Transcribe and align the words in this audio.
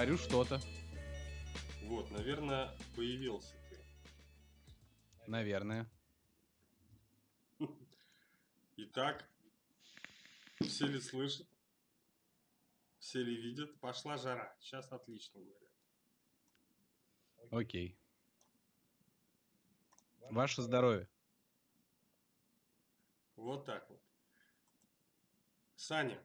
говорю 0.00 0.16
что-то. 0.16 0.58
Вот, 1.82 2.10
наверное, 2.10 2.74
появился 2.96 3.54
ты. 3.68 3.78
Наверное. 5.26 5.90
Итак, 8.78 9.28
все 10.62 10.86
ли 10.86 10.98
слышат? 11.00 11.46
Все 12.98 13.22
ли 13.22 13.36
видят? 13.36 13.78
Пошла 13.80 14.16
жара. 14.16 14.56
Сейчас 14.60 14.90
отлично 14.90 15.42
говорят. 15.42 15.70
Окей. 17.50 17.98
Ваше 20.30 20.62
здоровье. 20.62 21.10
Вот 23.36 23.66
так 23.66 23.86
вот. 23.90 24.00
Саня, 25.74 26.18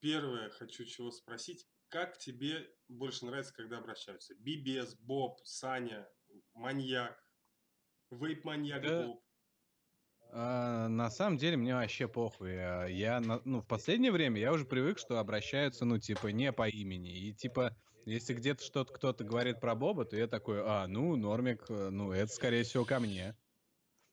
первое 0.00 0.50
хочу 0.50 0.84
чего 0.84 1.12
спросить. 1.12 1.68
Как 1.90 2.18
тебе 2.18 2.74
больше 2.88 3.26
нравится, 3.26 3.54
когда 3.54 3.78
обращаются? 3.78 4.34
Бибес, 4.34 4.94
Боб, 4.96 5.40
Саня, 5.44 6.08
Маньяк, 6.54 7.18
Вейп-маньяк 8.10 8.82
Да. 8.82 9.06
Боб. 9.06 9.24
А, 10.36 10.88
на 10.88 11.10
самом 11.10 11.38
деле 11.38 11.56
мне 11.56 11.74
вообще 11.74 12.08
похуй. 12.08 12.56
А, 12.56 12.86
Я, 12.86 13.20
ну, 13.20 13.60
в 13.60 13.66
последнее 13.66 14.10
время 14.10 14.40
я 14.40 14.52
уже 14.52 14.64
привык, 14.64 14.98
что 14.98 15.18
обращаются, 15.18 15.84
ну, 15.84 15.98
типа, 15.98 16.28
не 16.28 16.52
по 16.52 16.68
имени. 16.68 17.28
И, 17.28 17.34
типа, 17.34 17.76
если 18.04 18.34
где-то 18.34 18.64
что-то 18.64 18.92
кто-то 18.92 19.24
говорит 19.24 19.60
про 19.60 19.74
Боба, 19.74 20.04
то 20.04 20.16
я 20.16 20.26
такой, 20.26 20.60
а, 20.62 20.86
ну, 20.88 21.16
Нормик, 21.16 21.64
э, 21.68 21.90
ну, 21.90 22.12
это, 22.12 22.32
скорее 22.32 22.64
всего, 22.64 22.84
ко 22.84 22.98
мне. 23.00 23.36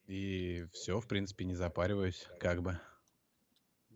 И 0.06 0.64
все, 0.72 1.00
в 1.00 1.08
принципе, 1.08 1.44
не 1.44 1.54
запариваюсь, 1.54 2.28
как 2.38 2.62
бы. 2.62 2.80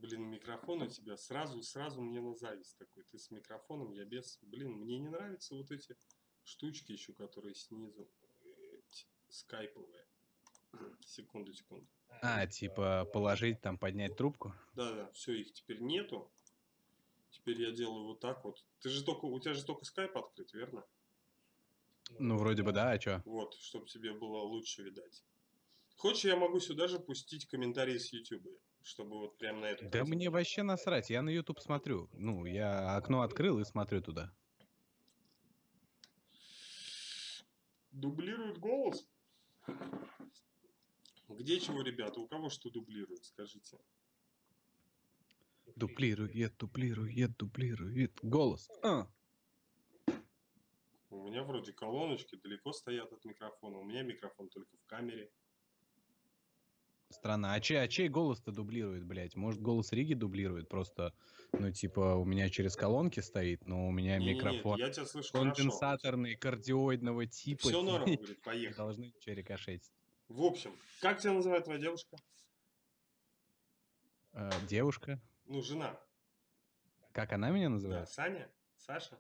Блин, 0.01 0.25
микрофон 0.31 0.83
у 0.83 0.87
тебя 0.89 1.17
сразу, 1.17 1.63
сразу 1.63 2.01
мне 2.03 2.21
на 2.21 2.35
зависть 2.35 2.77
такой. 2.79 3.03
Ты 3.05 3.19
с 3.19 3.31
микрофоном, 3.31 3.93
я 3.93 4.05
без. 4.05 4.39
Блин, 4.43 4.73
мне 4.73 4.99
не 4.99 5.09
нравятся 5.09 5.55
вот 5.55 5.71
эти 5.71 5.97
штучки 6.45 6.93
еще, 6.93 7.13
которые 7.13 7.55
снизу 7.55 8.09
эти, 8.45 9.07
скайповые. 9.29 10.07
Секунду, 11.01 11.53
секунду. 11.55 11.87
А, 12.23 12.47
типа, 12.47 13.09
положить 13.13 13.61
там, 13.61 13.79
поднять 13.79 14.17
трубку? 14.17 14.55
Да-да, 14.75 15.11
все, 15.13 15.33
их 15.33 15.53
теперь 15.53 15.81
нету. 15.81 16.31
Теперь 17.31 17.61
я 17.63 17.71
делаю 17.71 18.05
вот 18.05 18.21
так 18.21 18.45
вот. 18.45 18.65
Ты 18.81 18.91
же 18.91 19.03
только, 19.03 19.25
у 19.25 19.41
тебя 19.41 19.55
же 19.55 19.65
только 19.65 19.85
скайп 19.85 20.17
открыт, 20.17 20.53
верно? 20.53 20.85
Ну, 22.19 22.37
вроде 22.37 22.63
бы 22.63 22.73
да, 22.73 22.91
а 22.91 22.99
чё? 22.99 23.23
Вот, 23.25 23.55
чтобы 23.55 23.87
тебе 23.87 24.13
было 24.13 24.39
лучше 24.43 24.83
видать. 24.83 25.25
Хочешь, 25.97 26.25
я 26.25 26.37
могу 26.37 26.61
сюда 26.61 26.89
же 26.89 26.99
пустить 26.99 27.47
комментарии 27.47 27.99
с 27.99 28.13
YouTube, 28.13 28.47
чтобы 28.87 29.19
вот 29.19 29.37
прям 29.37 29.61
на 29.61 29.67
эту 29.67 29.85
Да 29.85 29.91
картинку. 29.91 30.17
мне 30.17 30.31
вообще 30.31 30.63
насрать, 30.63 31.11
я 31.11 31.21
на 31.21 31.29
YouTube 31.31 31.61
смотрю. 31.61 32.09
Ну, 32.13 32.45
я 32.45 32.97
окно 32.97 33.23
открыл 33.23 33.59
и 33.59 33.65
смотрю 33.65 34.01
туда. 34.01 34.33
Дублирует 37.91 38.59
голос? 38.59 39.09
Где 41.29 41.59
чего, 41.59 41.83
ребята? 41.83 42.21
У 42.21 42.29
кого 42.29 42.49
что 42.49 42.71
дублирует, 42.71 43.25
скажите? 43.25 43.77
Дуплирует, 45.75 46.57
дуплирует, 46.57 47.37
дуплирует. 47.37 48.19
Голос. 48.23 48.69
А. 48.85 49.09
У 51.11 51.25
меня 51.25 51.43
вроде 51.43 51.73
колоночки 51.73 52.37
далеко 52.37 52.73
стоят 52.73 53.13
от 53.13 53.25
микрофона. 53.25 53.79
У 53.79 53.85
меня 53.85 54.03
микрофон 54.03 54.49
только 54.49 54.77
в 54.77 54.87
камере. 54.87 55.33
Странно. 57.11 57.55
А 57.55 57.61
чей, 57.61 57.81
а 57.81 57.89
чей 57.89 58.09
голос-то 58.09 58.51
дублирует, 58.53 59.05
блядь? 59.05 59.37
Может, 59.37 59.61
голос 59.61 59.93
Риги 59.93 60.15
дублирует? 60.15 60.69
Просто, 60.69 61.13
ну, 61.53 61.71
типа, 61.71 62.15
у 62.17 62.25
меня 62.25 62.49
через 62.51 62.75
колонки 62.77 63.21
стоит, 63.21 63.65
но 63.67 63.87
у 63.87 63.93
меня 63.93 64.19
Не-не-не, 64.19 64.35
микрофон 64.35 64.79
я 64.79 64.91
тебя 64.91 65.07
слышу 65.07 65.33
хорошо. 65.33 65.55
конденсаторный, 65.55 66.37
кардиоидного 66.37 67.27
типа. 67.27 67.69
Все 67.69 67.83
норм, 67.83 68.07
не 68.07 68.17
говорит, 68.17 68.43
поехали. 68.43 68.77
Должны 68.77 69.05
ничего 69.07 69.35
рикошетить. 69.35 69.93
В 70.29 70.43
общем, 70.43 70.77
как 71.01 71.21
тебя 71.21 71.33
называет 71.33 71.65
твоя 71.65 71.79
девушка? 71.79 72.17
Э, 74.33 74.51
девушка? 74.69 75.21
Ну, 75.45 75.63
жена. 75.63 75.99
Как 77.13 77.33
она 77.33 77.51
меня 77.51 77.67
Да, 77.67 77.71
называет? 77.75 78.09
Саня? 78.09 78.51
Саша? 78.77 79.17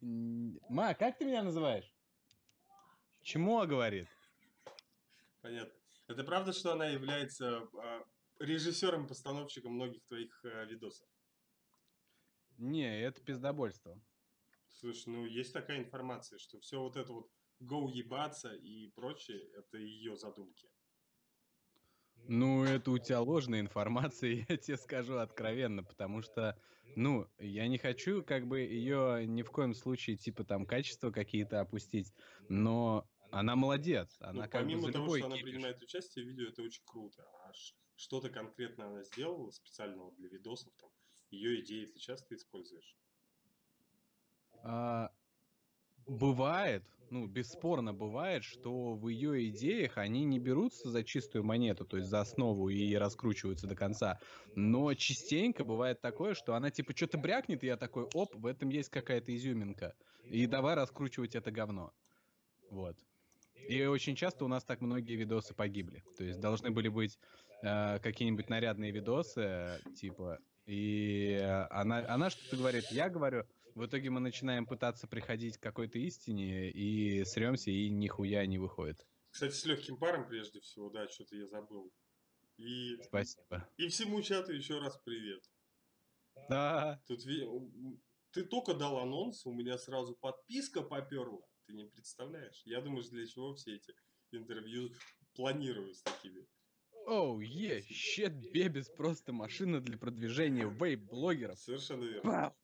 Ма, 0.00 0.94
как 0.94 1.18
ты 1.18 1.24
меня 1.24 1.42
называешь? 1.42 1.90
Чмо 3.22 3.66
говорит. 3.66 4.08
Понятно. 5.48 5.80
Это 6.08 6.24
правда, 6.24 6.52
что 6.52 6.72
она 6.72 6.88
является 6.88 7.60
а, 7.72 8.04
режиссером-постановщиком 8.38 9.72
многих 9.72 10.04
твоих 10.04 10.44
а, 10.44 10.64
видосов? 10.64 11.08
Не, 12.58 13.00
это 13.00 13.22
пиздобольство. 13.22 13.98
Слушай, 14.68 15.08
ну 15.08 15.24
есть 15.24 15.54
такая 15.54 15.78
информация, 15.78 16.38
что 16.38 16.60
все 16.60 16.78
вот 16.78 16.96
это 16.96 17.14
вот 17.14 17.30
гоу 17.60 17.88
ебаться 17.88 18.52
и 18.52 18.88
прочее, 18.88 19.40
это 19.56 19.78
ее 19.78 20.16
задумки. 20.16 20.68
Ну, 22.26 22.64
это 22.64 22.90
у 22.90 22.98
тебя 22.98 23.22
ложная 23.22 23.60
информация, 23.60 24.44
я 24.50 24.56
тебе 24.58 24.76
скажу 24.76 25.14
откровенно, 25.14 25.82
потому 25.82 26.20
что, 26.20 26.60
ну, 26.94 27.26
я 27.38 27.66
не 27.68 27.78
хочу 27.78 28.22
как 28.22 28.46
бы 28.46 28.60
ее 28.60 29.26
ни 29.26 29.40
в 29.40 29.50
коем 29.50 29.72
случае, 29.72 30.18
типа, 30.18 30.44
там, 30.44 30.66
качества 30.66 31.10
какие-то 31.10 31.60
опустить, 31.60 32.12
но 32.50 33.08
она 33.30 33.56
молодец, 33.56 34.16
она 34.20 34.32
Ну, 34.44 34.50
как 34.50 34.52
бы 34.52 34.58
помимо 34.58 34.92
того, 34.92 35.16
что 35.16 35.26
она 35.26 35.36
кипиш. 35.36 35.50
принимает 35.50 35.82
участие 35.82 36.24
в 36.24 36.28
видео, 36.28 36.48
это 36.48 36.62
очень 36.62 36.82
круто. 36.84 37.22
А 37.44 37.52
что-то 37.96 38.30
конкретно 38.30 38.86
она 38.88 39.02
сделала 39.04 39.50
специального 39.50 40.12
для 40.12 40.28
видосов, 40.28 40.72
там, 40.76 40.90
ее 41.30 41.60
идеи 41.60 41.86
ты 41.86 41.98
часто 41.98 42.34
используешь? 42.34 42.96
А, 44.62 45.10
бывает, 46.06 46.84
ну, 47.10 47.26
бесспорно 47.26 47.94
бывает, 47.94 48.44
что 48.44 48.94
в 48.94 49.08
ее 49.08 49.48
идеях 49.50 49.98
они 49.98 50.24
не 50.24 50.38
берутся 50.38 50.90
за 50.90 51.04
чистую 51.04 51.44
монету, 51.44 51.86
то 51.86 51.96
есть 51.96 52.08
за 52.08 52.20
основу 52.20 52.68
и 52.68 52.94
раскручиваются 52.94 53.66
до 53.66 53.76
конца. 53.76 54.20
Но 54.54 54.92
частенько 54.94 55.64
бывает 55.64 56.00
такое, 56.00 56.34
что 56.34 56.54
она 56.54 56.70
типа 56.70 56.94
что-то 56.96 57.18
брякнет, 57.18 57.62
и 57.64 57.66
я 57.66 57.76
такой, 57.76 58.04
оп, 58.04 58.34
в 58.34 58.46
этом 58.46 58.68
есть 58.70 58.90
какая-то 58.90 59.34
изюминка. 59.34 59.96
И 60.28 60.46
давай 60.46 60.74
раскручивать 60.74 61.34
это 61.34 61.50
говно. 61.50 61.92
Вот. 62.70 62.98
И 63.66 63.84
очень 63.84 64.16
часто 64.16 64.44
у 64.44 64.48
нас 64.48 64.64
так 64.64 64.80
многие 64.80 65.14
видосы 65.14 65.54
погибли. 65.54 66.04
То 66.16 66.24
есть 66.24 66.40
должны 66.40 66.70
были 66.70 66.88
быть 66.88 67.18
э, 67.62 67.98
какие-нибудь 67.98 68.48
нарядные 68.48 68.92
видосы, 68.92 69.80
типа, 69.96 70.38
и 70.66 71.38
она, 71.70 72.04
она 72.08 72.30
что-то 72.30 72.56
говорит, 72.56 72.84
я 72.90 73.08
говорю, 73.08 73.46
в 73.74 73.86
итоге 73.86 74.10
мы 74.10 74.20
начинаем 74.20 74.66
пытаться 74.66 75.06
приходить 75.06 75.56
к 75.56 75.62
какой-то 75.62 75.98
истине 75.98 76.70
и 76.70 77.24
сремся, 77.24 77.70
и 77.70 77.88
нихуя 77.88 78.44
не 78.46 78.58
выходит. 78.58 79.06
Кстати, 79.30 79.52
с 79.52 79.64
легким 79.64 79.96
паром 79.96 80.26
прежде 80.26 80.60
всего, 80.60 80.90
да, 80.90 81.08
что-то 81.08 81.36
я 81.36 81.46
забыл. 81.46 81.92
И, 82.56 82.96
Спасибо. 83.02 83.68
и 83.76 83.88
всему 83.88 84.20
чату 84.20 84.52
еще 84.52 84.78
раз 84.80 84.98
привет. 85.04 85.42
Да. 86.48 87.00
Тут 87.06 87.20
ты 88.32 88.44
только 88.44 88.74
дал 88.74 88.98
анонс, 88.98 89.46
у 89.46 89.52
меня 89.52 89.78
сразу 89.78 90.16
подписка 90.16 90.82
поперла. 90.82 91.40
Ты 91.68 91.74
не 91.74 91.84
представляешь? 91.84 92.62
Я 92.64 92.80
думаю, 92.80 93.04
для 93.04 93.26
чего 93.26 93.54
все 93.54 93.76
эти 93.76 93.94
интервью 94.32 94.90
планирую 95.34 95.94
с 95.94 96.00
такими. 96.00 96.46
Оу, 97.06 97.40
е, 97.40 97.82
щет 97.82 98.32
бебес 98.52 98.88
просто 98.88 99.34
машина 99.34 99.80
для 99.80 99.98
продвижения 99.98 100.66
вейп-блогеров. 100.66 101.58
Совершенно 101.58 102.04
верно. 102.04 102.22
Пау. 102.22 102.56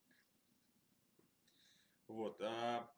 Вот. 2.09 2.41
А 2.41 2.91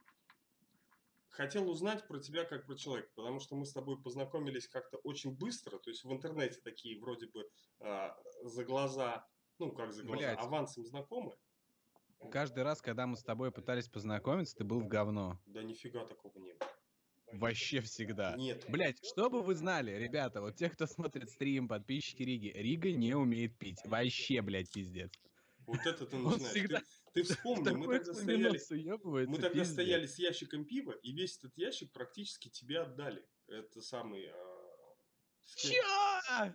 хотел 1.30 1.68
узнать 1.68 2.06
про 2.06 2.20
тебя 2.20 2.44
как 2.44 2.66
про 2.66 2.76
человека, 2.76 3.10
потому 3.16 3.40
что 3.40 3.56
мы 3.56 3.66
с 3.66 3.72
тобой 3.72 4.00
познакомились 4.00 4.68
как-то 4.68 4.98
очень 4.98 5.36
быстро, 5.36 5.78
то 5.78 5.90
есть 5.90 6.04
в 6.04 6.12
интернете 6.12 6.60
такие 6.62 7.00
вроде 7.00 7.26
бы 7.26 7.50
а, 7.80 8.16
за 8.42 8.64
глаза, 8.64 9.26
ну 9.58 9.72
как 9.72 9.92
за 9.92 10.04
глаза, 10.04 10.18
Блядь. 10.18 10.38
авансом 10.38 10.86
знакомы. 10.86 11.36
Каждый 12.30 12.62
раз, 12.64 12.80
когда 12.80 13.06
мы 13.06 13.16
с 13.16 13.22
тобой 13.22 13.52
пытались 13.52 13.88
познакомиться, 13.88 14.56
ты 14.56 14.64
был 14.64 14.80
в 14.80 14.88
говно. 14.88 15.40
Да 15.46 15.62
нифига 15.62 16.04
такого 16.04 16.38
не 16.38 16.54
было. 16.54 16.68
Вообще 17.32 17.80
всегда. 17.80 18.36
Нет. 18.36 18.64
Блять, 18.68 18.98
чтобы 19.04 19.42
вы 19.42 19.54
знали, 19.54 19.90
ребята, 19.92 20.40
вот 20.40 20.56
те, 20.56 20.70
кто 20.70 20.86
смотрит 20.86 21.28
стрим, 21.30 21.68
подписчики 21.68 22.22
Риги, 22.22 22.48
Рига 22.54 22.92
не 22.92 23.14
умеет 23.14 23.58
пить. 23.58 23.78
Вообще, 23.84 24.42
блядь, 24.42 24.70
пиздец. 24.70 25.10
Вот 25.66 25.80
это 25.84 26.06
ты 26.06 26.16
начинаешь. 26.16 26.50
всегда 26.52 26.78
Ты, 27.12 27.22
ты 27.22 27.22
вспомни, 27.24 27.70
мы 27.70 27.98
тогда 27.98 28.14
стояли, 28.14 28.60
мы 29.26 29.38
тогда 29.38 29.48
пиздец. 29.50 29.72
стояли 29.72 30.06
с 30.06 30.18
ящиком 30.18 30.64
пива, 30.64 30.92
и 30.92 31.12
весь 31.12 31.38
этот 31.38 31.56
ящик 31.58 31.92
практически 31.92 32.48
тебе 32.48 32.80
отдали. 32.80 33.26
Это 33.48 33.80
самый... 33.80 34.30
кем- 35.56 35.72
Чё? 35.72 36.54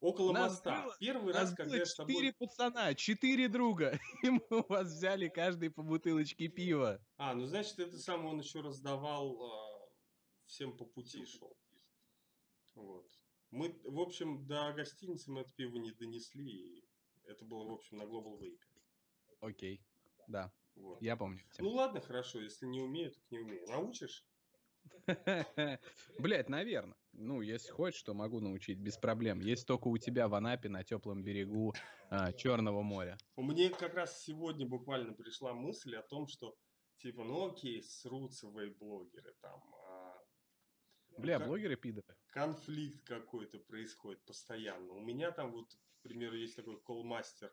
Около 0.00 0.32
Нас 0.32 0.52
моста. 0.52 0.82
было- 0.82 0.96
Первый 0.98 1.34
раз, 1.34 1.54
когда 1.54 1.76
я 1.76 1.84
с 1.84 1.94
тобой... 1.94 2.14
четыре 2.14 2.32
пацана, 2.32 2.94
четыре 2.94 3.48
друга, 3.48 3.98
и 4.22 4.30
мы 4.30 4.42
у 4.50 4.64
вас 4.66 4.88
взяли 4.88 5.28
каждый 5.28 5.70
по 5.70 5.82
бутылочке 5.82 6.48
пива. 6.48 7.04
А, 7.16 7.34
ну 7.34 7.44
значит, 7.44 7.78
это 7.78 7.98
сам 7.98 8.24
он 8.24 8.40
еще 8.40 8.60
раздавал, 8.60 9.42
а, 9.42 9.88
всем 10.46 10.74
по 10.76 10.86
пути 10.86 11.26
шел. 11.26 11.54
Вот. 12.74 13.06
Мы, 13.50 13.78
в 13.84 14.00
общем, 14.00 14.46
до 14.46 14.72
гостиницы 14.72 15.30
мы 15.30 15.42
это 15.42 15.52
пиво 15.54 15.76
не 15.76 15.92
донесли, 15.92 16.48
и 16.50 16.88
это 17.24 17.44
было, 17.44 17.64
в 17.64 17.72
общем, 17.72 17.98
на 17.98 18.04
Global 18.04 18.38
Vape. 18.40 18.58
Окей. 19.40 19.84
да. 20.28 20.52
Вот. 20.76 21.02
Я 21.02 21.16
помню. 21.16 21.44
Ну 21.58 21.70
ладно, 21.70 22.00
хорошо, 22.00 22.40
если 22.40 22.64
не 22.64 22.80
умею, 22.80 23.10
так 23.12 23.22
не 23.30 23.40
умею. 23.40 23.66
Научишь? 23.68 24.24
Блять, 26.18 26.48
наверное. 26.48 26.96
Ну, 27.12 27.40
если 27.42 27.70
хочешь, 27.70 28.02
то 28.02 28.14
могу 28.14 28.40
научить 28.40 28.78
без 28.78 28.96
проблем. 28.96 29.40
Есть 29.40 29.66
только 29.66 29.88
у 29.88 29.98
тебя 29.98 30.28
в 30.28 30.34
Анапе 30.34 30.68
на 30.68 30.84
теплом 30.84 31.22
берегу 31.22 31.74
а, 32.08 32.32
Черного 32.32 32.82
моря. 32.82 33.18
У 33.36 33.42
меня 33.42 33.68
как 33.70 33.94
раз 33.94 34.22
сегодня 34.22 34.66
буквально 34.66 35.12
пришла 35.12 35.52
мысль 35.52 35.96
о 35.96 36.02
том, 36.02 36.26
что 36.28 36.56
типа, 36.98 37.24
ну 37.24 37.50
окей, 37.50 37.82
срутся 37.82 38.46
вейблогеры 38.48 39.34
там. 39.40 39.60
А, 39.88 40.22
Бля, 41.18 41.38
ка- 41.38 41.46
блогеры 41.46 41.76
пидоры. 41.76 42.16
конфликт 42.28 43.02
какой-то 43.04 43.58
происходит 43.58 44.24
постоянно. 44.24 44.92
У 44.92 45.00
меня 45.00 45.32
там 45.32 45.52
вот, 45.52 45.68
к 45.98 46.02
примеру, 46.02 46.36
есть 46.36 46.56
такой 46.56 46.80
колмастер 46.80 47.52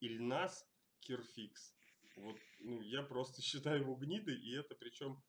Ильнас 0.00 0.66
Кирфикс. 1.00 1.74
Вот, 2.16 2.36
ну, 2.58 2.80
я 2.82 3.02
просто 3.02 3.40
считаю 3.42 3.80
его 3.82 3.94
гнидой, 3.94 4.34
и 4.36 4.54
это 4.54 4.74
причем, 4.74 5.22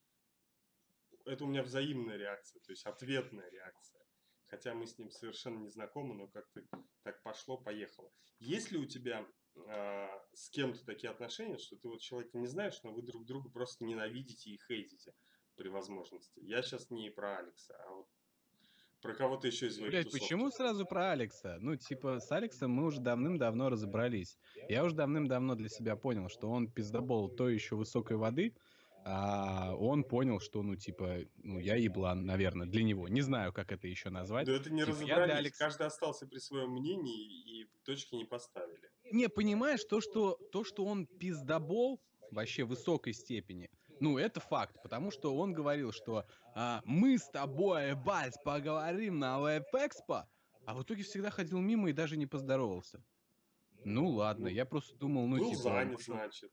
это 1.29 1.43
у 1.45 1.47
меня 1.47 1.63
взаимная 1.63 2.17
реакция, 2.17 2.59
то 2.61 2.71
есть 2.71 2.85
ответная 2.85 3.49
реакция. 3.49 4.01
Хотя 4.47 4.73
мы 4.73 4.87
с 4.87 4.97
ним 4.97 5.11
совершенно 5.11 5.59
не 5.59 5.69
знакомы, 5.69 6.15
но 6.15 6.27
как-то 6.27 6.61
так 7.03 7.21
пошло, 7.21 7.57
поехало. 7.57 8.11
Есть 8.39 8.71
ли 8.71 8.79
у 8.79 8.85
тебя 8.85 9.27
а, 9.67 10.09
с 10.33 10.49
кем-то 10.49 10.83
такие 10.85 11.11
отношения, 11.11 11.59
что 11.59 11.77
ты 11.77 11.87
вот 11.87 12.01
человека 12.01 12.37
не 12.37 12.47
знаешь, 12.47 12.81
но 12.83 12.91
вы 12.91 13.03
друг 13.03 13.25
друга 13.25 13.49
просто 13.51 13.85
ненавидите 13.85 14.49
и 14.49 14.59
хейтите 14.67 15.13
при 15.55 15.69
возможности? 15.69 16.39
Я 16.39 16.63
сейчас 16.63 16.89
не 16.89 17.11
про 17.11 17.37
Алекса, 17.37 17.75
а 17.85 17.91
вот 17.91 18.07
про 19.01 19.13
кого-то 19.13 19.47
еще 19.47 19.67
из 19.67 19.79
Блять, 19.79 20.05
тусовки. 20.05 20.23
почему 20.23 20.51
сразу 20.51 20.85
про 20.85 21.11
Алекса? 21.11 21.57
Ну, 21.61 21.75
типа, 21.75 22.19
с 22.19 22.31
Алексом 22.31 22.71
мы 22.71 22.85
уже 22.85 22.99
давным-давно 22.99 23.69
разобрались. 23.69 24.37
Я 24.67 24.83
уже 24.83 24.95
давным-давно 24.95 25.55
для 25.55 25.69
себя 25.69 25.95
понял, 25.95 26.27
что 26.27 26.49
он 26.49 26.69
пиздобол 26.69 27.29
той 27.29 27.53
еще 27.53 27.75
высокой 27.75 28.17
воды, 28.17 28.55
а 29.05 29.75
он 29.75 30.03
понял, 30.03 30.39
что, 30.39 30.61
ну, 30.61 30.75
типа, 30.75 31.19
ну, 31.37 31.59
я 31.59 31.75
еблан, 31.75 32.25
наверное, 32.25 32.67
для 32.67 32.83
него. 32.83 33.07
Не 33.07 33.21
знаю, 33.21 33.53
как 33.53 33.71
это 33.71 33.87
еще 33.87 34.09
назвать. 34.09 34.45
Да 34.45 34.53
это 34.53 34.69
не 34.69 34.81
Типа, 34.81 34.91
разобрались, 34.91 35.35
Алекса- 35.47 35.57
каждый 35.57 35.87
остался 35.87 36.27
при 36.27 36.39
своем 36.39 36.71
мнении 36.71 37.61
и 37.61 37.67
точки 37.83 38.15
не 38.15 38.25
поставили. 38.25 38.91
Не, 39.11 39.29
понимаешь, 39.29 39.83
то, 39.85 40.01
что, 40.01 40.33
то, 40.51 40.63
что 40.63 40.85
он 40.85 41.05
пиздобол, 41.05 42.01
вообще 42.31 42.63
высокой 42.63 43.13
степени, 43.13 43.69
ну, 43.99 44.17
это 44.17 44.39
факт, 44.39 44.75
потому 44.83 45.11
что 45.11 45.35
он 45.35 45.53
говорил, 45.53 45.91
что 45.91 46.25
а, 46.55 46.81
мы 46.85 47.17
с 47.17 47.27
тобой, 47.29 47.89
ебать, 47.89 48.35
поговорим 48.45 49.19
на 49.19 49.39
Веб-Экспо, 49.39 50.27
а 50.65 50.73
в 50.73 50.83
итоге 50.83 51.03
всегда 51.03 51.31
ходил 51.31 51.59
мимо 51.59 51.89
и 51.89 51.93
даже 51.93 52.15
не 52.15 52.27
поздоровался. 52.27 53.03
Ну 53.85 54.09
ладно, 54.09 54.49
Ну, 54.49 54.51
я 54.51 54.65
просто 54.65 54.95
думал, 54.97 55.25
ну 55.27 55.37
Был 55.37 55.49
типа... 55.51 55.63
занят, 55.63 55.91
может, 55.93 56.05
значит. 56.05 56.51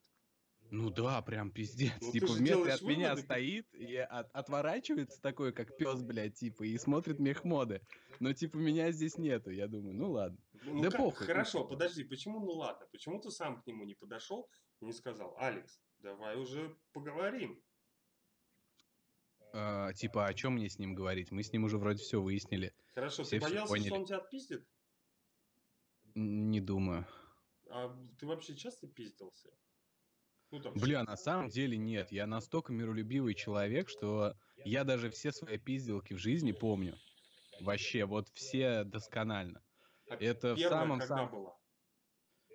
Ну 0.71 0.91
да, 0.91 1.23
прям 1.23 1.51
пиздец. 1.51 1.93
Ну, 2.01 2.13
типа 2.13 2.27
в 2.27 2.41
метре 2.41 2.73
от 2.73 2.83
меня 2.83 3.11
выводы. 3.11 3.23
стоит 3.23 3.75
и 3.75 3.97
от- 3.97 4.31
отворачивается 4.35 5.21
такой, 5.23 5.53
как 5.53 5.77
пес, 5.77 6.03
блядь, 6.03 6.35
типа, 6.35 6.65
и 6.65 6.77
смотрит 6.79 7.19
мехмоды. 7.21 7.81
Но 8.21 8.33
типа 8.33 8.57
меня 8.57 8.91
здесь 8.91 9.17
нету. 9.17 9.51
Я 9.51 9.69
думаю, 9.69 9.95
ну 9.95 10.11
ладно. 10.11 10.39
Ну, 10.65 10.83
Да 10.83 10.91
как- 10.91 10.99
похуй, 10.99 11.21
ну 11.21 11.27
Хорошо, 11.27 11.59
типа. 11.61 11.69
подожди, 11.71 12.05
почему 12.05 12.41
ну 12.41 12.53
ладно? 12.53 12.87
Почему 12.91 13.21
ты 13.21 13.31
сам 13.31 13.63
к 13.63 13.67
нему 13.67 13.85
не 13.85 13.95
подошел 13.95 14.49
и 14.81 14.87
не 14.87 14.93
сказал, 14.93 15.37
Алекс, 15.39 15.81
давай 16.01 16.37
уже 16.37 16.77
поговорим? 16.93 17.63
А, 19.53 19.93
типа, 19.95 20.27
о 20.27 20.35
чем 20.35 20.55
мне 20.55 20.69
с 20.69 20.79
ним 20.79 20.95
говорить? 20.95 21.31
Мы 21.31 21.43
с 21.43 21.53
ним 21.53 21.65
уже 21.65 21.79
вроде 21.79 22.03
все 22.03 22.21
выяснили. 22.21 22.75
Хорошо, 22.95 23.23
Все 23.23 23.39
ты 23.39 23.45
боялся, 23.47 23.69
поняли. 23.73 23.87
что 23.89 23.97
он 23.97 24.05
тебя 24.07 24.19
отпиздит? 24.19 24.67
Не 26.15 26.61
думаю. 26.61 27.07
А 27.71 27.95
ты 28.19 28.27
вообще 28.27 28.55
часто 28.57 28.87
пиздился? 28.87 29.51
Ну, 30.57 30.63
там, 30.63 30.73
Бля, 30.75 31.03
на 31.03 31.17
самом 31.17 31.49
деле 31.49 31.77
нет. 31.77 32.11
Я 32.11 32.27
настолько 32.27 32.73
миролюбивый 32.73 33.35
человек, 33.35 33.91
что 33.91 34.35
я 34.65 34.85
даже 34.85 35.11
все 35.11 35.31
свои 35.31 35.59
пизделки 35.59 36.15
в 36.15 36.19
жизни 36.19 36.53
помню. 36.53 36.97
Вообще, 37.61 38.07
вот 38.07 38.29
все 38.33 38.85
досконально. 38.85 39.63
а 40.09 40.17
это 40.17 40.55
в 40.55 40.61
самом 40.61 40.99
когда 41.01 41.17
сам- 41.17 41.31
была? 41.31 41.55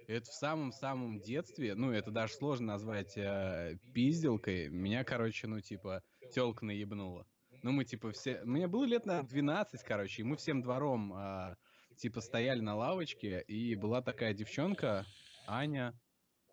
Это 0.07 0.25
в 0.25 0.33
самом-самом 0.33 1.19
детстве, 1.21 1.75
ну, 1.75 1.91
это 1.91 2.09
даже 2.09 2.33
сложно 2.33 2.67
назвать 2.67 3.15
э, 3.17 3.77
пизделкой. 3.93 4.67
Меня, 4.67 5.03
короче, 5.03 5.45
ну, 5.45 5.61
типа, 5.61 6.01
тёлка 6.33 6.65
наебнула. 6.65 7.27
Ну, 7.61 7.71
мы, 7.71 7.85
типа, 7.85 8.11
все... 8.11 8.41
Мне 8.43 8.67
было 8.67 8.83
лет, 8.85 9.05
на 9.05 9.21
12, 9.21 9.83
короче, 9.83 10.23
и 10.23 10.25
мы 10.25 10.37
всем 10.37 10.63
двором, 10.63 11.13
а, 11.13 11.55
типа, 11.97 12.19
стояли 12.19 12.61
на 12.61 12.75
лавочке, 12.75 13.41
и 13.47 13.75
была 13.75 14.01
такая 14.01 14.33
девчонка, 14.33 15.05
Аня, 15.45 15.93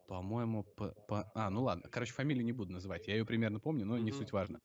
по-моему, 0.08 0.64
по, 0.64 0.94
по- 1.06 1.30
А, 1.34 1.50
ну 1.50 1.62
ладно, 1.62 1.88
короче, 1.90 2.12
фамилию 2.14 2.44
не 2.44 2.52
буду 2.52 2.72
называть, 2.72 3.06
я 3.06 3.14
ее 3.14 3.26
примерно 3.26 3.60
помню, 3.60 3.84
но 3.84 3.98
не 3.98 4.10
Мгм. 4.10 4.18
суть 4.18 4.32
важно. 4.32 4.60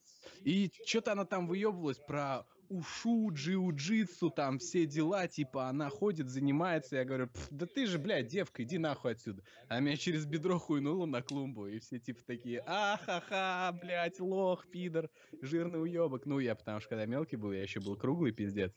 И 0.45 0.71
что-то 0.85 1.11
она 1.11 1.25
там 1.25 1.47
выебывалась 1.47 1.99
про 1.99 2.45
ушу, 2.69 3.29
джиу-джитсу, 3.31 4.31
там 4.31 4.57
все 4.57 4.85
дела, 4.87 5.27
типа, 5.27 5.67
она 5.67 5.89
ходит, 5.89 6.29
занимается, 6.29 6.95
я 6.95 7.05
говорю, 7.05 7.27
«Пф, 7.27 7.47
да 7.51 7.67
ты 7.67 7.85
же, 7.85 7.99
блядь, 7.99 8.27
девка, 8.27 8.63
иди 8.63 8.77
нахуй 8.79 9.11
отсюда. 9.11 9.43
А 9.67 9.79
меня 9.79 9.97
через 9.97 10.25
бедро 10.25 10.57
хуйнуло 10.57 11.05
на 11.05 11.21
клумбу, 11.21 11.67
и 11.67 11.79
все 11.79 11.99
типа 11.99 12.23
такие, 12.25 12.63
ахаха, 12.65 13.71
блядь, 13.79 14.19
лох, 14.19 14.69
пидор, 14.69 15.09
жирный 15.41 15.81
уебок. 15.81 16.25
Ну, 16.25 16.39
я 16.39 16.55
потому 16.55 16.79
что 16.79 16.89
когда 16.89 17.05
мелкий 17.05 17.35
был, 17.35 17.51
я 17.51 17.61
еще 17.61 17.79
был 17.81 17.97
круглый 17.97 18.31
пиздец. 18.31 18.73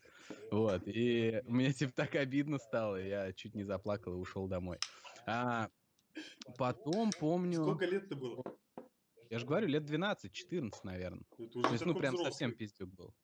Вот, 0.50 0.82
и 0.86 1.40
мне 1.44 1.72
типа 1.72 1.92
так 1.94 2.14
обидно 2.14 2.58
стало, 2.58 2.96
я 2.96 3.32
чуть 3.32 3.54
не 3.54 3.64
заплакал 3.64 4.12
и 4.14 4.16
ушел 4.16 4.48
домой. 4.48 4.80
А 5.26 5.68
потом 6.58 7.10
помню, 7.12 7.62
Сколько 7.62 7.86
лет 7.86 8.08
ты 8.08 8.14
было? 8.16 8.42
я 9.30 9.38
же 9.38 9.46
говорю, 9.46 9.66
лет 9.68 9.82
12-14, 9.84 10.70
наверное. 10.84 11.24
Это 11.38 11.58
уже 11.58 11.68
То 11.68 11.72
есть, 11.74 11.86
ну, 11.86 11.94
прям 11.94 12.14
взрослый. 12.14 12.32
совсем 12.32 12.52
пиздюк 12.52 12.90
был. 12.94 13.14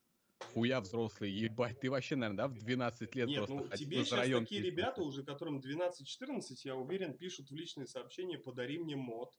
Фу, 0.54 0.64
я 0.64 0.80
взрослый, 0.80 1.30
ебать, 1.30 1.78
ты 1.80 1.88
вообще, 1.88 2.16
наверное, 2.16 2.49
да, 2.49 2.49
в 2.49 2.58
12 2.58 3.14
лет 3.14 3.28
Нет, 3.28 3.37
просто 3.46 3.54
ну 3.54 3.76
тебе 3.76 4.04
сейчас 4.04 4.18
район 4.18 4.44
такие 4.44 4.61
пиздил. 4.61 4.76
ребята 4.76 5.02
уже, 5.02 5.22
которым 5.25 5.61
12-14, 5.61 6.42
я 6.64 6.75
уверен, 6.75 7.16
пишут 7.16 7.50
в 7.50 7.54
личные 7.54 7.87
сообщения 7.87 8.38
«подари 8.38 8.78
мне 8.78 8.96
мод», 8.96 9.32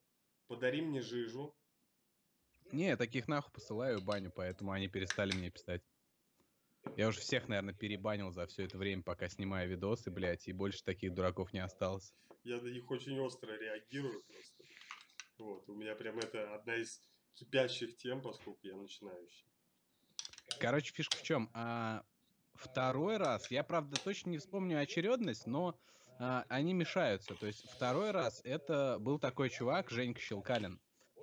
«подари 0.47 0.81
мне 0.81 1.01
жижу». 1.01 1.55
Не, 2.71 2.87
я 2.87 2.97
таких 2.97 3.27
нахуй 3.27 3.51
посылаю 3.51 3.99
в 3.99 4.05
баню, 4.05 4.31
поэтому 4.33 4.71
они 4.71 4.87
перестали 4.87 5.35
мне 5.35 5.49
писать. 5.51 5.83
Я 6.95 7.07
уже 7.07 7.19
всех, 7.19 7.47
наверное, 7.47 7.73
перебанил 7.73 8.31
за 8.31 8.45
все 8.47 8.65
это 8.65 8.77
время, 8.77 9.03
пока 9.03 9.27
снимаю 9.27 9.69
видосы, 9.69 10.11
блядь, 10.11 10.47
и 10.47 10.53
больше 10.53 10.83
таких 10.83 11.13
дураков 11.13 11.53
не 11.53 11.59
осталось. 11.59 12.13
Я 12.43 12.61
на 12.61 12.67
них 12.67 12.89
очень 12.91 13.19
остро 13.19 13.51
реагирую 13.51 14.21
просто. 14.23 14.63
Вот, 15.37 15.69
у 15.69 15.75
меня 15.75 15.95
прям 15.95 16.19
это 16.19 16.53
одна 16.53 16.75
из 16.75 17.01
кипящих 17.33 17.97
тем, 17.97 18.21
поскольку 18.21 18.67
я 18.67 18.75
начинающий. 18.75 19.45
Короче, 20.59 20.93
фишка 20.93 21.17
в 21.17 21.23
чем? 21.23 21.49
А, 21.53 22.03
второй 22.53 23.17
раз, 23.17 23.49
я, 23.49 23.63
правда, 23.63 23.99
точно 24.03 24.29
не 24.29 24.37
вспомню 24.37 24.79
очередность, 24.79 25.47
но 25.47 25.79
а, 26.19 26.45
они 26.49 26.73
мешаются. 26.73 27.33
То 27.35 27.47
есть 27.47 27.67
второй 27.69 28.11
раз 28.11 28.41
это 28.43 28.97
был 28.99 29.19
такой 29.19 29.49
чувак, 29.49 29.89
Женька 29.89 30.21
Щелкалин. 30.21 30.79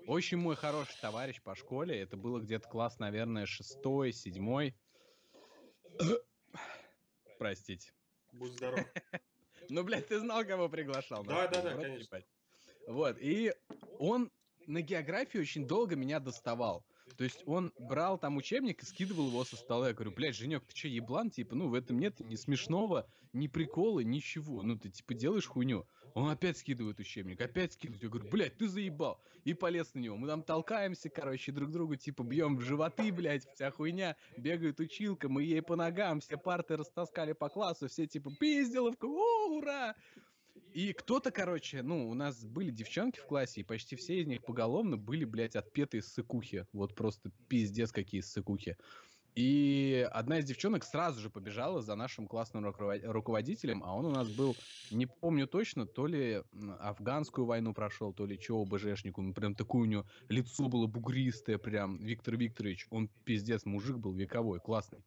Очень 0.07 0.38
мой 0.38 0.57
хороший 0.57 0.99
товарищ 1.00 1.40
по 1.43 1.55
школе. 1.55 2.00
Это 2.00 2.17
было 2.17 2.40
где-то 2.40 2.69
класс, 2.69 2.99
наверное, 2.99 3.47
шестой, 3.47 4.12
седьмой. 4.12 4.75
Простите. 7.38 7.92
Будь 8.33 8.52
здоров. 8.52 8.80
Ну, 9.69 9.85
блядь, 9.85 10.09
ты 10.09 10.19
знал, 10.19 10.45
кого 10.45 10.69
приглашал. 10.69 11.23
Да, 11.23 11.47
да, 11.47 11.62
да, 11.62 11.76
конечно. 11.76 12.21
Вот, 12.88 13.16
и 13.21 13.54
он 14.00 14.33
на 14.66 14.80
географии 14.80 15.38
очень 15.38 15.64
долго 15.64 15.95
меня 15.95 16.19
доставал. 16.19 16.85
То 17.21 17.25
есть 17.25 17.43
он 17.45 17.71
брал 17.79 18.17
там 18.17 18.39
учебник 18.39 18.83
и 18.83 18.87
скидывал 18.87 19.27
его 19.27 19.45
со 19.45 19.55
стола. 19.55 19.89
Я 19.89 19.93
говорю, 19.93 20.11
блядь, 20.11 20.35
Женек, 20.35 20.65
ты 20.65 20.75
что, 20.75 20.89
еблан? 20.89 21.29
Типа, 21.29 21.55
ну, 21.55 21.69
в 21.69 21.75
этом 21.75 21.99
нет 21.99 22.19
ни 22.21 22.35
смешного, 22.35 23.07
ни 23.35 23.47
прикола, 23.47 24.00
ничего. 24.00 24.62
Ну, 24.62 24.79
ты, 24.79 24.89
типа, 24.89 25.12
делаешь 25.12 25.47
хуйню. 25.47 25.87
Он 26.15 26.31
опять 26.31 26.57
скидывает 26.57 26.99
учебник, 26.99 27.39
опять 27.43 27.75
скидывает. 27.75 28.03
Я 28.03 28.09
говорю, 28.09 28.31
блядь, 28.31 28.57
ты 28.57 28.69
заебал. 28.69 29.21
И 29.45 29.53
полез 29.53 29.93
на 29.93 29.99
него. 29.99 30.17
Мы 30.17 30.29
там 30.29 30.43
толкаемся, 30.43 31.11
короче, 31.11 31.53
друг 31.53 31.71
другу, 31.71 31.97
типа, 31.97 32.23
бьем 32.23 32.57
в 32.57 32.62
животы, 32.62 33.12
блядь, 33.12 33.47
вся 33.53 33.71
хуйня. 33.71 34.17
Бегает 34.39 34.81
училка, 34.81 35.29
мы 35.29 35.43
ей 35.43 35.61
по 35.61 35.77
ногам, 35.77 36.21
все 36.21 36.39
парты 36.39 36.79
растаскали 36.79 37.35
по 37.35 37.50
классу, 37.50 37.89
все, 37.89 38.07
типа, 38.07 38.31
пизделовка, 38.41 39.05
ура! 39.05 39.95
И 40.73 40.93
кто-то, 40.93 41.31
короче, 41.31 41.83
ну, 41.83 42.09
у 42.09 42.15
нас 42.15 42.45
были 42.45 42.71
девчонки 42.71 43.19
в 43.19 43.27
классе, 43.27 43.61
и 43.61 43.65
почти 43.65 43.97
все 43.97 44.21
из 44.21 44.27
них 44.27 44.43
поголовно 44.43 44.97
были, 44.97 45.25
блядь, 45.25 45.57
отпетые 45.57 46.03
ссыкухи. 46.03 46.67
Вот 46.73 46.95
просто 46.95 47.31
пиздец 47.49 47.91
какие 47.91 48.21
ссыкухи. 48.21 48.77
И 49.35 50.09
одна 50.12 50.39
из 50.39 50.45
девчонок 50.45 50.85
сразу 50.85 51.21
же 51.21 51.31
побежала 51.31 51.83
за 51.83 51.95
нашим 51.95 52.27
классным 52.27 52.65
руководителем, 52.67 53.83
а 53.85 53.95
он 53.95 54.07
у 54.07 54.11
нас 54.11 54.29
был, 54.29 54.57
не 54.91 55.07
помню 55.07 55.47
точно, 55.47 55.87
то 55.87 56.07
ли 56.07 56.43
афганскую 56.81 57.47
войну 57.47 57.73
прошел, 57.73 58.12
то 58.12 58.27
ли 58.27 58.39
чего 58.39 58.62
ОБЖшнику. 58.62 59.23
Ну, 59.23 59.33
прям 59.33 59.55
такое 59.55 59.83
у 59.83 59.87
него 59.87 60.05
лицо 60.29 60.69
было 60.69 60.87
бугристое, 60.87 61.59
прям 61.59 61.99
Виктор 62.05 62.37
Викторович. 62.37 62.89
Он 62.91 63.09
пиздец, 63.25 63.65
мужик 63.65 63.99
был 63.99 64.12
вековой, 64.12 64.59
классный. 64.59 65.05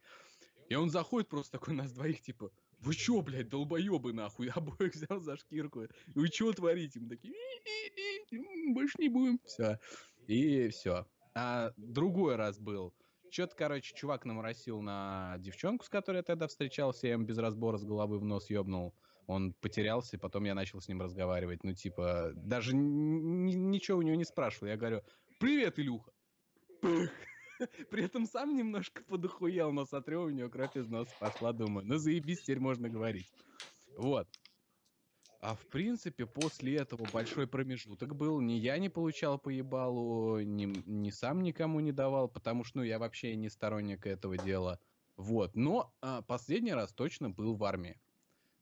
И 0.69 0.75
он 0.75 0.89
заходит 0.89 1.29
просто 1.29 1.59
такой 1.59 1.73
нас 1.73 1.91
двоих, 1.91 2.21
типа, 2.21 2.49
вы 2.83 2.95
чё, 2.95 3.21
блядь, 3.21 3.49
долбоёбы 3.49 4.13
нахуй, 4.13 4.47
обоих 4.55 4.93
взял 4.93 5.19
за 5.19 5.37
шкирку, 5.37 5.87
вы 6.15 6.29
чё 6.29 6.51
творите? 6.53 6.99
Мы 6.99 7.09
такие, 7.09 7.33
больше 8.73 8.95
не 8.99 9.09
будем, 9.09 9.39
все, 9.45 9.79
и 10.27 10.69
все. 10.69 11.05
А 11.35 11.71
другой 11.77 12.35
раз 12.35 12.59
был, 12.59 12.93
что-то, 13.29 13.55
короче, 13.55 13.95
чувак 13.95 14.25
наморосил 14.25 14.81
на 14.81 15.37
девчонку, 15.39 15.85
с 15.85 15.89
которой 15.89 16.17
я 16.17 16.23
тогда 16.23 16.47
встречался, 16.47 17.07
я 17.07 17.13
ему 17.13 17.25
без 17.25 17.37
разбора 17.37 17.77
с 17.77 17.83
головы 17.83 18.19
в 18.19 18.23
нос 18.23 18.49
ёбнул. 18.49 18.93
Он 19.25 19.53
потерялся, 19.53 20.17
и 20.17 20.19
потом 20.19 20.43
я 20.43 20.53
начал 20.53 20.81
с 20.81 20.87
ним 20.87 21.01
разговаривать. 21.01 21.63
Ну, 21.63 21.73
типа, 21.73 22.33
даже 22.35 22.75
ничего 22.75 23.99
у 23.99 24.01
него 24.01 24.17
не 24.17 24.25
спрашивал. 24.25 24.67
Я 24.67 24.77
говорю, 24.77 25.01
привет, 25.39 25.79
Илюха. 25.79 26.11
При 27.89 28.03
этом 28.03 28.25
сам 28.25 28.55
немножко 28.55 29.03
подохуел, 29.03 29.71
но 29.71 29.85
смотрю, 29.85 30.23
у 30.23 30.29
него 30.29 30.49
кровь 30.49 30.75
из 30.75 30.87
носа 30.87 31.11
пошла, 31.19 31.53
думаю, 31.53 31.85
ну 31.85 31.97
заебись, 31.97 32.41
теперь 32.41 32.59
можно 32.59 32.89
говорить. 32.89 33.31
Вот. 33.97 34.27
А 35.43 35.55
в 35.55 35.65
принципе, 35.67 36.25
после 36.25 36.77
этого 36.77 37.05
большой 37.11 37.47
промежуток 37.47 38.15
был. 38.15 38.39
Ни 38.39 38.53
я 38.53 38.77
не 38.77 38.87
получал 38.87 39.37
по 39.37 39.49
ебалу, 39.49 40.39
ни, 40.39 40.65
ни 40.89 41.09
сам 41.09 41.43
никому 41.43 41.81
не 41.81 41.91
давал, 41.91 42.29
потому 42.29 42.63
что, 42.63 42.77
ну, 42.77 42.83
я 42.85 42.97
вообще 42.97 43.35
не 43.35 43.49
сторонник 43.49 44.07
этого 44.07 44.37
дела. 44.37 44.79
Вот. 45.17 45.53
Но 45.55 45.93
а, 45.99 46.21
последний 46.21 46.73
раз 46.73 46.93
точно 46.93 47.29
был 47.29 47.55
в 47.55 47.63
армии. 47.65 47.99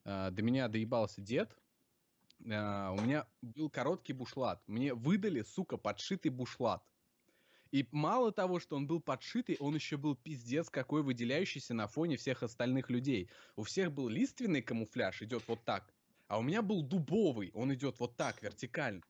А, 0.06 0.32
до 0.32 0.42
меня 0.42 0.68
доебался 0.68 1.22
дед. 1.22 1.56
А, 2.52 2.92
у 2.94 3.02
меня 3.02 3.28
был 3.44 3.70
короткий 3.70 4.14
бушлат. 4.14 4.64
Мне 4.66 4.96
выдали, 4.96 5.44
сука, 5.44 5.78
подшитый 5.78 6.32
бушлат. 6.32 6.84
И 7.72 7.88
мало 7.92 8.34
того, 8.34 8.60
что 8.60 8.76
он 8.76 8.86
был 8.86 9.00
подшитый, 9.00 9.56
он 9.60 9.76
еще 9.76 9.96
был 9.96 10.16
пиздец 10.16 10.70
какой 10.70 11.04
выделяющийся 11.04 11.74
на 11.74 11.88
фоне 11.88 12.18
всех 12.18 12.44
остальных 12.44 12.90
людей. 12.90 13.30
У 13.56 13.64
всех 13.64 13.94
был 13.94 14.10
лиственный 14.10 14.62
камуфляж, 14.62 15.22
идет 15.22 15.44
вот 15.48 15.64
так. 15.64 15.94
А 16.28 16.38
у 16.38 16.42
меня 16.42 16.62
был 16.62 16.84
дубовый, 16.84 17.52
он 17.54 17.74
идет 17.74 18.00
вот 18.00 18.18
так, 18.18 18.42
вертикально. 18.44 19.02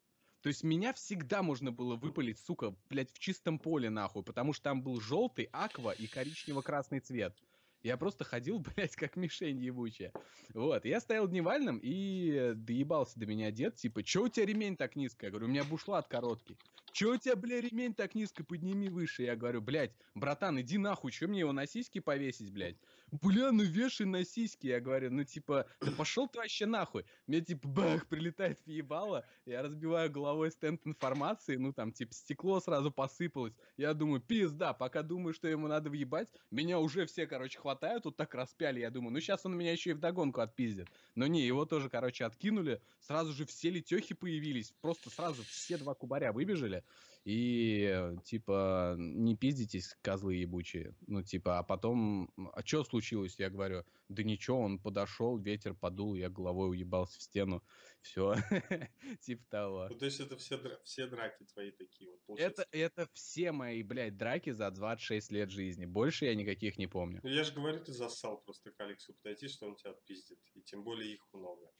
То 0.41 0.50
есть 0.50 0.63
меня 0.63 0.94
всегда 0.94 1.44
можно 1.44 1.72
было 1.72 1.96
выпалить, 1.96 2.39
сука, 2.39 2.75
блядь, 2.89 3.12
в 3.12 3.20
чистом 3.20 3.60
поле 3.60 3.89
нахуй, 3.89 4.24
потому 4.24 4.53
что 4.53 4.63
там 4.63 4.82
был 4.82 5.00
желтый, 5.00 5.50
аква 5.51 5.91
и 5.91 6.08
коричнево-красный 6.08 7.00
цвет. 7.00 7.36
Я 7.84 7.98
просто 7.98 8.24
ходил, 8.24 8.60
блядь, 8.76 8.96
как 8.96 9.16
мишень 9.16 9.60
ебучая. 9.60 10.14
Вот, 10.54 10.86
я 10.86 11.00
стоял 11.00 11.28
дневальным 11.28 11.80
и 11.82 12.54
доебался 12.56 13.20
до 13.20 13.26
меня 13.26 13.52
дед, 13.52 13.76
типа, 13.76 14.04
чё 14.04 14.26
у 14.26 14.30
тебя 14.30 14.46
ремень 14.46 14.78
так 14.78 14.96
низко? 14.96 15.26
Я 15.26 15.32
говорю, 15.32 15.48
у 15.48 15.50
меня 15.50 15.64
бушлат 15.64 16.08
короткий. 16.08 16.60
Чё 16.92 17.14
у 17.16 17.18
тебя, 17.18 17.36
бля, 17.36 17.60
ремень 17.62 17.96
так 17.96 18.16
низко, 18.16 18.44
подними 18.44 18.90
выше. 18.90 19.24
Я 19.24 19.36
говорю, 19.36 19.62
блядь, 19.62 19.96
братан, 20.14 20.60
иди 20.62 20.78
нахуй, 20.78 21.12
чё 21.12 21.28
мне 21.28 21.40
его 21.40 21.54
на 21.54 21.66
сиськи 21.66 22.00
повесить, 22.00 22.52
блядь? 22.52 22.78
Бля, 23.12 23.51
ну 23.51 23.63
вешай 23.63 24.06
на 24.06 24.24
сиськи. 24.24 24.68
Я 24.68 24.80
говорю, 24.80 25.12
ну 25.12 25.25
типа, 25.25 25.68
да 25.82 25.91
пошел 25.98 26.30
ты 26.30 26.39
вообще 26.39 26.65
нахуй. 26.65 27.06
Мне 27.27 27.41
типа, 27.41 27.68
бах, 27.68 28.08
прилетает 28.08 28.60
в 28.65 28.70
ебало, 28.70 29.25
я 29.46 29.62
разбиваю 29.62 30.10
головой 30.10 30.50
стенд 30.50 30.88
информации, 30.88 31.58
ну 31.58 31.74
там 31.74 31.91
типа 31.91 32.13
стекло 32.13 32.62
сразу 32.62 32.89
посыпалось. 32.89 33.53
Я 33.75 33.94
думаю, 33.94 34.22
пизда, 34.22 34.74
пока 34.74 35.03
думаю, 35.03 35.34
что 35.34 35.50
ему 35.50 35.68
надо 35.68 35.89
въебать, 35.89 36.30
меня 36.51 36.80
уже 36.80 37.06
все, 37.06 37.27
короче, 37.27 37.60
хватают, 37.60 38.06
вот 38.06 38.15
так 38.15 38.34
распяли. 38.34 38.80
Я 38.80 38.89
думаю, 38.89 39.12
ну 39.12 39.20
сейчас 39.20 39.46
он 39.46 39.58
меня 39.58 39.74
еще 39.74 39.89
и 39.89 39.94
вдогонку 39.94 40.39
отпиздит. 40.39 40.88
Но 41.13 41.27
не, 41.27 41.46
его 41.46 41.65
тоже, 41.65 41.89
короче, 41.89 42.24
откинули. 42.24 42.82
Сразу 43.01 43.34
же 43.34 43.46
все 43.46 43.72
летехи 43.72 44.13
появились. 44.13 44.74
Просто 44.80 45.10
сразу 45.10 45.44
все 45.44 45.77
два 45.77 45.96
кубаря 45.96 46.32
выбежали. 46.32 46.86
И, 47.24 48.16
типа, 48.24 48.96
не 48.98 49.36
пиздитесь, 49.36 49.96
козлы 50.01 50.36
ебучие. 50.36 50.96
Ну, 51.06 51.22
типа, 51.22 51.60
а 51.60 51.63
потом, 51.63 52.34
а 52.54 52.66
что 52.66 52.84
случилось? 52.84 53.36
Я 53.38 53.51
говорю, 53.51 53.86
да 54.10 54.24
ничего, 54.24 54.60
он 54.60 54.80
подошел, 54.80 55.38
ветер 55.38 55.75
подул, 55.75 56.16
я 56.16 56.30
головой 56.30 56.70
уебался 56.70 57.20
в 57.20 57.22
стену. 57.22 57.63
Все, 58.01 58.34
типа 59.22 59.44
того. 59.50 59.88
Ну, 59.90 59.98
то 60.00 60.06
есть 60.06 60.20
это 60.20 60.36
все, 60.36 60.60
все 60.84 61.06
драки 61.06 61.44
твои 61.44 61.70
такие 61.70 62.10
вот, 62.28 62.40
Это, 62.40 62.66
это 62.72 63.08
все 63.13 63.51
мои, 63.51 63.84
блядь, 63.84 64.18
драки 64.18 64.50
за 64.50 64.72
26 64.72 65.32
лет 65.32 65.51
жизни. 65.51 65.86
Больше 65.86 66.25
я 66.25 66.34
никаких 66.34 66.80
не 66.80 66.88
помню. 66.88 67.20
Ну, 67.22 67.30
я 67.30 67.44
же 67.44 67.54
говорю, 67.54 67.84
ты 67.84 67.92
зассал 67.92 68.42
просто 68.42 68.72
к 68.72 68.80
Алексу 68.82 69.13
подойти, 69.13 69.48
что 69.48 69.68
он 69.68 69.75
тебя 69.75 69.92
отпиздит. 69.92 70.40
И 70.56 70.62
тем 70.62 70.84
более 70.84 71.13
их 71.13 71.28
много. 71.34 71.72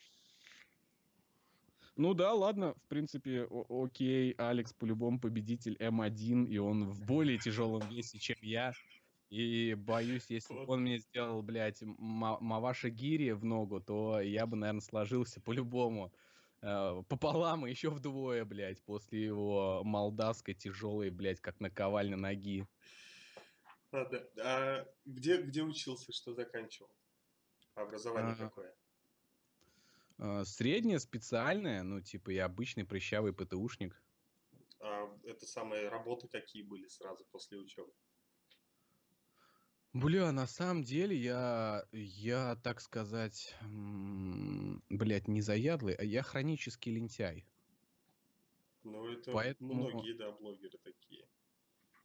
Ну 1.96 2.14
да, 2.14 2.34
ладно, 2.34 2.74
в 2.76 2.88
принципе, 2.88 3.48
окей, 3.70 4.32
Алекс 4.38 4.74
по-любому 4.74 5.20
победитель 5.20 5.76
М1, 5.76 6.48
и 6.48 6.58
он 6.58 6.90
в 6.90 7.06
более 7.06 7.38
тяжелом 7.38 7.88
весе, 7.90 8.18
чем 8.18 8.38
я. 8.42 8.74
И 9.30 9.76
боюсь, 9.76 10.26
если 10.30 10.54
бы 10.54 10.66
он 10.68 10.82
мне 10.82 10.98
сделал, 10.98 11.42
блядь, 11.42 11.82
Маваша 11.82 12.90
Гири 12.90 13.32
в 13.32 13.46
ногу, 13.46 13.80
то 13.80 14.20
я 14.20 14.46
бы, 14.46 14.58
наверное, 14.58 14.82
сложился 14.82 15.40
по-любому 15.40 16.12
э, 16.62 17.04
пополам 17.08 17.66
и 17.66 17.70
еще 17.70 17.90
вдвое, 17.90 18.44
блядь, 18.44 18.84
после 18.84 19.24
его 19.24 19.84
молдавской 19.86 20.54
тяжелой, 20.54 21.12
блядь, 21.12 21.40
как 21.40 21.62
наковальня 21.62 22.18
ноги. 22.18 22.68
Ладно, 23.94 24.22
а 24.44 24.86
где, 25.06 25.42
где 25.42 25.64
учился, 25.64 26.12
что 26.12 26.34
заканчивал? 26.34 26.90
Образование 27.76 28.34
а, 28.34 28.50
какое? 28.50 28.76
А, 30.24 30.46
средняя, 30.46 31.00
специальная, 31.00 31.82
ну, 31.82 32.00
типа, 32.00 32.30
я 32.30 32.46
обычный 32.46 32.86
прыщавый 32.86 33.34
ПТУшник. 33.34 34.00
А 34.80 35.10
это 35.24 35.48
самые 35.48 35.90
работы 35.90 36.28
какие 36.28 36.62
были 36.62 36.88
сразу 36.88 37.26
после 37.32 37.58
учебы? 37.58 37.92
Бля, 39.94 40.32
на 40.32 40.46
самом 40.46 40.84
деле 40.84 41.18
я, 41.18 41.86
я, 41.92 42.56
так 42.64 42.82
сказать, 42.82 43.56
блядь, 44.90 45.28
не 45.28 45.42
заядлый, 45.42 45.96
а 45.96 46.04
я 46.04 46.22
хронический 46.22 46.92
лентяй. 46.92 47.44
Ну, 48.84 49.08
это 49.12 49.32
Поэтому... 49.32 49.74
многие, 49.74 50.14
да, 50.14 50.32
блогеры 50.32 50.78
такие. 50.84 51.26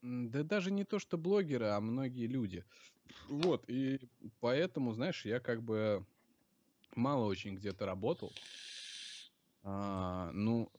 Да 0.00 0.42
даже 0.42 0.70
не 0.70 0.84
то, 0.84 0.98
что 0.98 1.18
блогеры, 1.18 1.66
а 1.66 1.80
многие 1.80 2.26
люди. 2.26 2.64
Вот, 3.28 3.68
и 3.68 4.00
поэтому, 4.40 4.92
знаешь, 4.92 5.26
я 5.26 5.38
как 5.38 5.62
бы 5.62 6.06
мало 6.96 7.26
очень 7.26 7.54
где-то 7.54 7.86
работал. 7.86 8.32
А, 9.62 10.30
ну, 10.32 10.70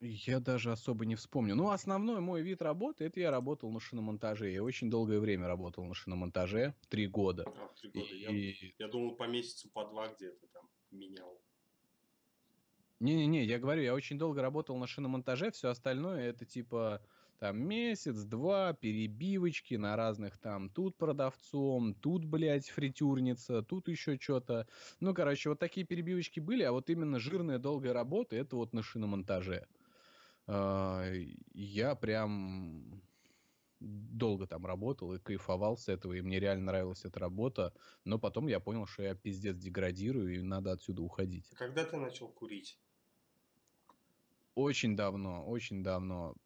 я 0.00 0.40
даже 0.40 0.72
особо 0.72 1.06
не 1.06 1.14
вспомню. 1.16 1.54
Ну, 1.54 1.70
основной 1.70 2.20
мой 2.20 2.42
вид 2.42 2.62
работы, 2.62 3.04
это 3.04 3.20
я 3.20 3.30
работал 3.30 3.70
на 3.70 3.80
шиномонтаже. 3.80 4.50
Я 4.50 4.62
очень 4.62 4.90
долгое 4.90 5.20
время 5.20 5.46
работал 5.46 5.84
на 5.84 5.94
шиномонтаже, 5.94 6.74
три 6.88 7.06
года. 7.06 7.44
А, 7.46 7.70
три 7.80 7.90
года. 7.90 8.06
И... 8.14 8.74
Я, 8.78 8.86
я 8.86 8.88
думал, 8.88 9.16
по 9.16 9.24
месяцу, 9.24 9.70
по 9.70 9.84
два 9.84 10.08
где-то 10.08 10.46
там 10.48 10.68
менял. 10.90 11.40
Не-не-не, 13.00 13.44
я 13.44 13.58
говорю, 13.58 13.82
я 13.82 13.94
очень 13.94 14.18
долго 14.18 14.40
работал 14.40 14.76
на 14.78 14.86
шиномонтаже, 14.86 15.50
все 15.50 15.68
остальное 15.68 16.28
это 16.28 16.46
типа 16.46 17.02
там 17.44 17.58
месяц-два, 17.58 18.72
перебивочки 18.72 19.74
на 19.74 19.96
разных 19.96 20.38
там, 20.38 20.70
тут 20.70 20.96
продавцом, 20.96 21.92
тут, 21.92 22.24
блядь, 22.24 22.70
фритюрница, 22.70 23.60
тут 23.60 23.88
еще 23.88 24.16
что-то. 24.18 24.66
Ну, 25.00 25.12
короче, 25.12 25.50
вот 25.50 25.58
такие 25.58 25.84
перебивочки 25.84 26.40
были, 26.40 26.62
а 26.62 26.72
вот 26.72 26.88
именно 26.88 27.18
жирная 27.18 27.58
долгая 27.58 27.92
работа, 27.92 28.34
это 28.34 28.56
вот 28.56 28.72
на 28.72 28.82
шиномонтаже. 28.82 29.66
А, 30.46 31.04
я 31.52 31.94
прям 31.96 33.02
долго 33.78 34.46
там 34.46 34.64
работал 34.64 35.12
и 35.12 35.18
кайфовал 35.18 35.76
с 35.76 35.88
этого, 35.88 36.14
и 36.14 36.22
мне 36.22 36.40
реально 36.40 36.64
нравилась 36.64 37.04
эта 37.04 37.20
работа, 37.20 37.74
но 38.06 38.18
потом 38.18 38.46
я 38.46 38.58
понял, 38.58 38.86
что 38.86 39.02
я 39.02 39.14
пиздец 39.14 39.56
деградирую, 39.58 40.34
и 40.34 40.40
надо 40.40 40.72
отсюда 40.72 41.02
уходить. 41.02 41.50
Когда 41.58 41.84
ты 41.84 41.98
начал 41.98 42.28
курить? 42.28 42.80
Очень 44.54 44.94
давно, 44.94 45.44
очень 45.44 45.82
давно. 45.82 46.36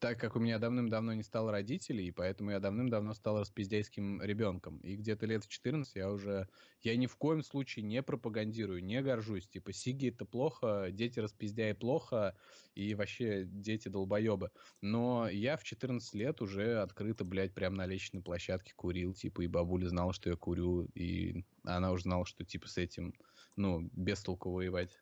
Так 0.00 0.18
как 0.18 0.34
у 0.34 0.40
меня 0.40 0.58
давным-давно 0.58 1.12
не 1.12 1.22
стало 1.22 1.52
родителей, 1.52 2.10
поэтому 2.10 2.50
я 2.50 2.58
давным-давно 2.58 3.14
стал 3.14 3.38
распиздяйским 3.38 4.20
ребенком. 4.20 4.80
И 4.80 4.96
где-то 4.96 5.24
лет 5.26 5.44
в 5.44 5.48
14 5.48 5.94
я 5.94 6.10
уже... 6.10 6.48
Я 6.80 6.96
ни 6.96 7.06
в 7.06 7.16
коем 7.16 7.44
случае 7.44 7.84
не 7.84 8.02
пропагандирую, 8.02 8.82
не 8.82 9.00
горжусь. 9.02 9.46
Типа, 9.46 9.72
сиги 9.72 10.08
это 10.08 10.24
плохо, 10.24 10.88
дети 10.90 11.20
распиздяи 11.20 11.74
плохо, 11.74 12.36
и 12.74 12.94
вообще 12.96 13.44
дети 13.44 13.86
долбоебы. 13.88 14.50
Но 14.80 15.28
я 15.28 15.56
в 15.56 15.62
14 15.62 16.12
лет 16.14 16.42
уже 16.42 16.80
открыто, 16.82 17.24
блядь, 17.24 17.54
прям 17.54 17.74
на 17.74 17.86
личной 17.86 18.20
площадке 18.20 18.72
курил, 18.74 19.14
типа, 19.14 19.42
и 19.42 19.46
бабуля 19.46 19.86
знала, 19.86 20.12
что 20.12 20.28
я 20.28 20.36
курю, 20.36 20.82
и 20.94 21.44
она 21.62 21.92
уже 21.92 22.02
знала, 22.02 22.26
что, 22.26 22.44
типа, 22.44 22.68
с 22.68 22.78
этим, 22.78 23.14
ну, 23.54 23.88
без 23.92 24.22
толку 24.22 24.50
воевать. 24.50 25.00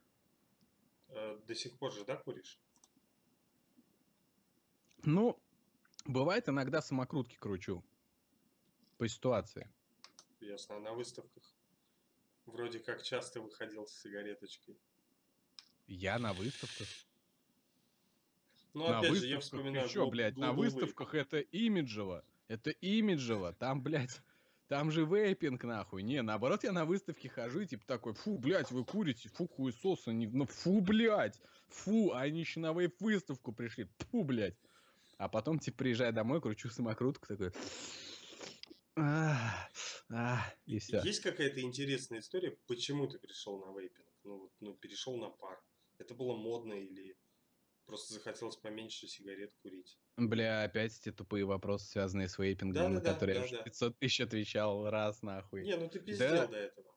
Э, 1.15 1.39
до 1.47 1.55
сих 1.55 1.79
пор 1.79 1.93
же, 1.93 2.05
да, 2.05 2.17
куришь? 2.17 2.59
Ну, 5.05 5.41
бывает 6.07 6.49
иногда 6.49 6.83
самокрутки 6.83 7.37
кручу. 7.37 7.85
По 8.99 9.09
ситуации. 9.09 9.71
Ясно. 10.41 10.77
А 10.77 10.81
на 10.81 10.93
выставках 10.93 11.45
вроде 12.47 12.81
как 12.81 13.03
часто 13.03 13.41
выходил 13.41 13.87
с 13.87 14.03
сигареточкой. 14.03 14.77
Я 15.87 16.19
на 16.19 16.33
выставках? 16.33 16.89
Ну, 18.73 18.89
на 18.89 18.99
опять 18.99 19.11
выставках, 19.11 19.29
же, 19.29 19.35
я 19.35 19.41
вспоминаю... 19.41 19.89
Чё, 19.89 20.09
блядь, 20.09 20.37
на 20.37 20.53
выставках 20.53 21.15
это 21.15 21.39
имиджево. 21.39 22.25
Это 22.49 22.71
имиджево. 22.71 23.53
Там, 23.53 23.83
блядь, 23.83 24.21
Там 24.69 24.91
же 24.91 25.05
вейпинг, 25.05 25.65
нахуй. 25.65 26.03
Не, 26.03 26.23
наоборот, 26.23 26.65
я 26.65 26.73
на 26.73 26.85
выставке 26.85 27.29
хожу 27.29 27.61
и 27.61 27.67
типа 27.67 27.87
такой, 27.87 28.15
фу, 28.15 28.39
блядь, 28.39 28.71
вы 28.71 28.85
курите, 28.85 29.29
фу, 29.29 29.47
хуесосы, 29.47 30.13
не... 30.13 30.27
ну 30.27 30.47
фу, 30.47 30.81
блядь, 30.81 31.41
фу, 31.69 32.13
они 32.13 32.41
еще 32.41 32.61
на 32.61 32.73
вейп-выставку 32.73 33.53
пришли, 33.53 33.89
фу, 34.11 34.25
блядь. 34.25 34.57
А 35.19 35.29
потом, 35.29 35.59
типа, 35.59 35.79
приезжаю 35.79 36.13
домой, 36.13 36.41
кручу 36.41 36.71
самокрутку, 36.71 37.27
такой, 37.27 37.53
а, 38.97 39.69
а, 40.11 40.55
и 40.67 40.79
все. 40.79 41.01
Есть 41.03 41.21
какая-то 41.21 41.61
интересная 41.61 42.21
история, 42.21 42.57
почему 42.67 43.09
ты 43.09 43.19
пришел 43.19 43.59
на 43.59 43.79
вейпинг? 43.79 44.07
Ну, 44.23 44.39
вот, 44.39 44.53
ну, 44.61 44.75
перешел 44.75 45.17
на 45.17 45.31
пар. 45.31 45.61
Это 45.99 46.15
было 46.15 46.37
модно 46.37 46.75
или 46.75 47.17
просто 47.87 48.15
захотелось 48.15 48.57
поменьше 48.57 49.07
сигарет 49.07 49.53
курить? 49.63 49.99
Бля, 50.17 50.65
опять 50.65 50.99
эти 50.99 51.13
тупые 51.13 51.45
вопросы, 51.45 51.87
связанные 51.87 52.29
с 52.29 52.39
вейпингом, 52.39 52.95
на 52.95 53.01
Да-да-да, 53.01 53.13
которые 53.15 53.39
я 53.39 53.45
уже 53.45 53.53
да-да. 53.53 53.65
500 53.65 53.99
тысяч 53.99 54.21
отвечал 54.21 54.91
раз, 54.91 55.23
нахуй. 55.23 55.65
Не, 55.65 55.77
ну 55.77 55.89
ты 55.89 56.01
пиздел 56.01 56.49
до 56.49 56.57
этого. 56.57 56.95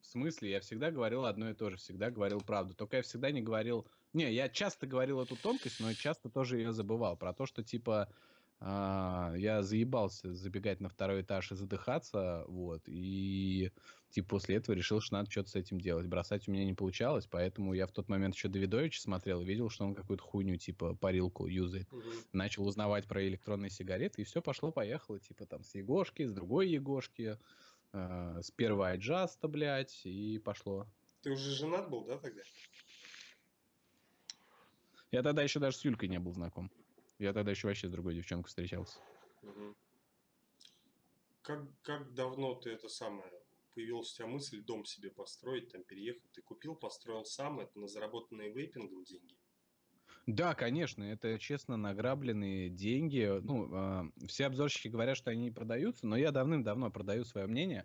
В 0.00 0.06
смысле? 0.06 0.50
Я 0.50 0.60
всегда 0.60 0.90
говорил 0.90 1.24
одно 1.24 1.50
и 1.50 1.54
то 1.54 1.70
же, 1.70 1.76
всегда 1.76 2.10
говорил 2.10 2.40
правду. 2.40 2.74
Только 2.74 2.96
я 2.96 3.02
всегда 3.02 3.30
не 3.30 3.42
говорил... 3.42 3.86
Не, 4.12 4.32
я 4.32 4.48
часто 4.48 4.86
говорил 4.86 5.20
эту 5.20 5.36
тонкость, 5.36 5.78
но 5.78 5.92
часто 5.94 6.30
тоже 6.30 6.58
ее 6.58 6.72
забывал. 6.72 7.16
Про 7.16 7.32
то, 7.32 7.46
что, 7.46 7.62
типа, 7.62 8.12
а, 8.62 9.32
я 9.36 9.62
заебался 9.62 10.34
забегать 10.34 10.80
на 10.80 10.90
второй 10.90 11.22
этаж 11.22 11.50
и 11.50 11.54
задыхаться, 11.54 12.44
вот, 12.46 12.82
и, 12.86 13.72
типа, 14.10 14.28
после 14.28 14.56
этого 14.56 14.76
решил, 14.76 15.00
что 15.00 15.14
надо 15.14 15.30
что-то 15.30 15.48
с 15.48 15.54
этим 15.54 15.80
делать. 15.80 16.06
Бросать 16.06 16.46
у 16.46 16.52
меня 16.52 16.66
не 16.66 16.74
получалось, 16.74 17.26
поэтому 17.26 17.72
я 17.72 17.86
в 17.86 17.92
тот 17.92 18.10
момент 18.10 18.34
еще 18.34 18.48
Давидовича 18.48 19.00
смотрел 19.00 19.40
и 19.40 19.46
видел, 19.46 19.70
что 19.70 19.86
он 19.86 19.94
какую-то 19.94 20.22
хуйню, 20.22 20.56
типа, 20.56 20.94
парилку 20.94 21.46
юзает. 21.46 21.90
Мгм. 21.90 22.12
Начал 22.32 22.66
узнавать 22.66 23.06
про 23.06 23.26
электронные 23.26 23.70
сигареты, 23.70 24.20
и 24.20 24.24
все 24.24 24.42
пошло-поехало, 24.42 25.18
типа, 25.18 25.46
там, 25.46 25.64
с 25.64 25.74
Егошки, 25.74 26.26
с 26.26 26.32
другой 26.32 26.68
Егошки, 26.68 27.38
а, 27.92 28.42
с 28.42 28.50
первого 28.50 28.88
Айджаста, 28.88 29.48
блядь, 29.48 30.02
и 30.04 30.38
пошло. 30.38 30.86
Ты 31.22 31.30
уже 31.30 31.50
женат 31.50 31.88
был, 31.88 32.04
да, 32.04 32.18
тогда? 32.18 32.42
Я 35.12 35.22
тогда 35.22 35.42
еще 35.42 35.60
даже 35.60 35.78
с 35.78 35.84
Юлькой 35.84 36.10
не 36.10 36.18
был 36.18 36.32
знаком. 36.32 36.70
Я 37.20 37.34
тогда 37.34 37.50
еще 37.50 37.68
вообще 37.68 37.86
с 37.86 37.90
другой 37.90 38.14
девчонкой 38.14 38.48
встречался. 38.48 38.98
Как, 41.42 41.66
как 41.82 42.14
давно 42.14 42.54
ты 42.54 42.70
это 42.70 42.88
самое, 42.88 43.30
появилась 43.74 44.12
у 44.12 44.16
тебя 44.16 44.26
мысль 44.26 44.62
дом 44.62 44.86
себе 44.86 45.10
построить, 45.10 45.70
там 45.70 45.82
переехать? 45.84 46.32
Ты 46.32 46.40
купил, 46.40 46.74
построил 46.74 47.26
сам, 47.26 47.60
это 47.60 47.78
на 47.78 47.88
заработанные 47.88 48.50
вейпингом 48.52 49.04
деньги? 49.04 49.36
Да, 50.26 50.54
конечно, 50.54 51.02
это 51.02 51.38
честно 51.38 51.76
награбленные 51.76 52.70
деньги. 52.70 53.40
Ну, 53.42 53.68
а, 53.74 54.10
все 54.26 54.46
обзорщики 54.46 54.88
говорят, 54.88 55.18
что 55.18 55.30
они 55.30 55.42
не 55.42 55.50
продаются, 55.50 56.06
но 56.06 56.16
я 56.16 56.30
давным-давно 56.30 56.90
продаю 56.90 57.24
свое 57.24 57.46
мнение. 57.46 57.84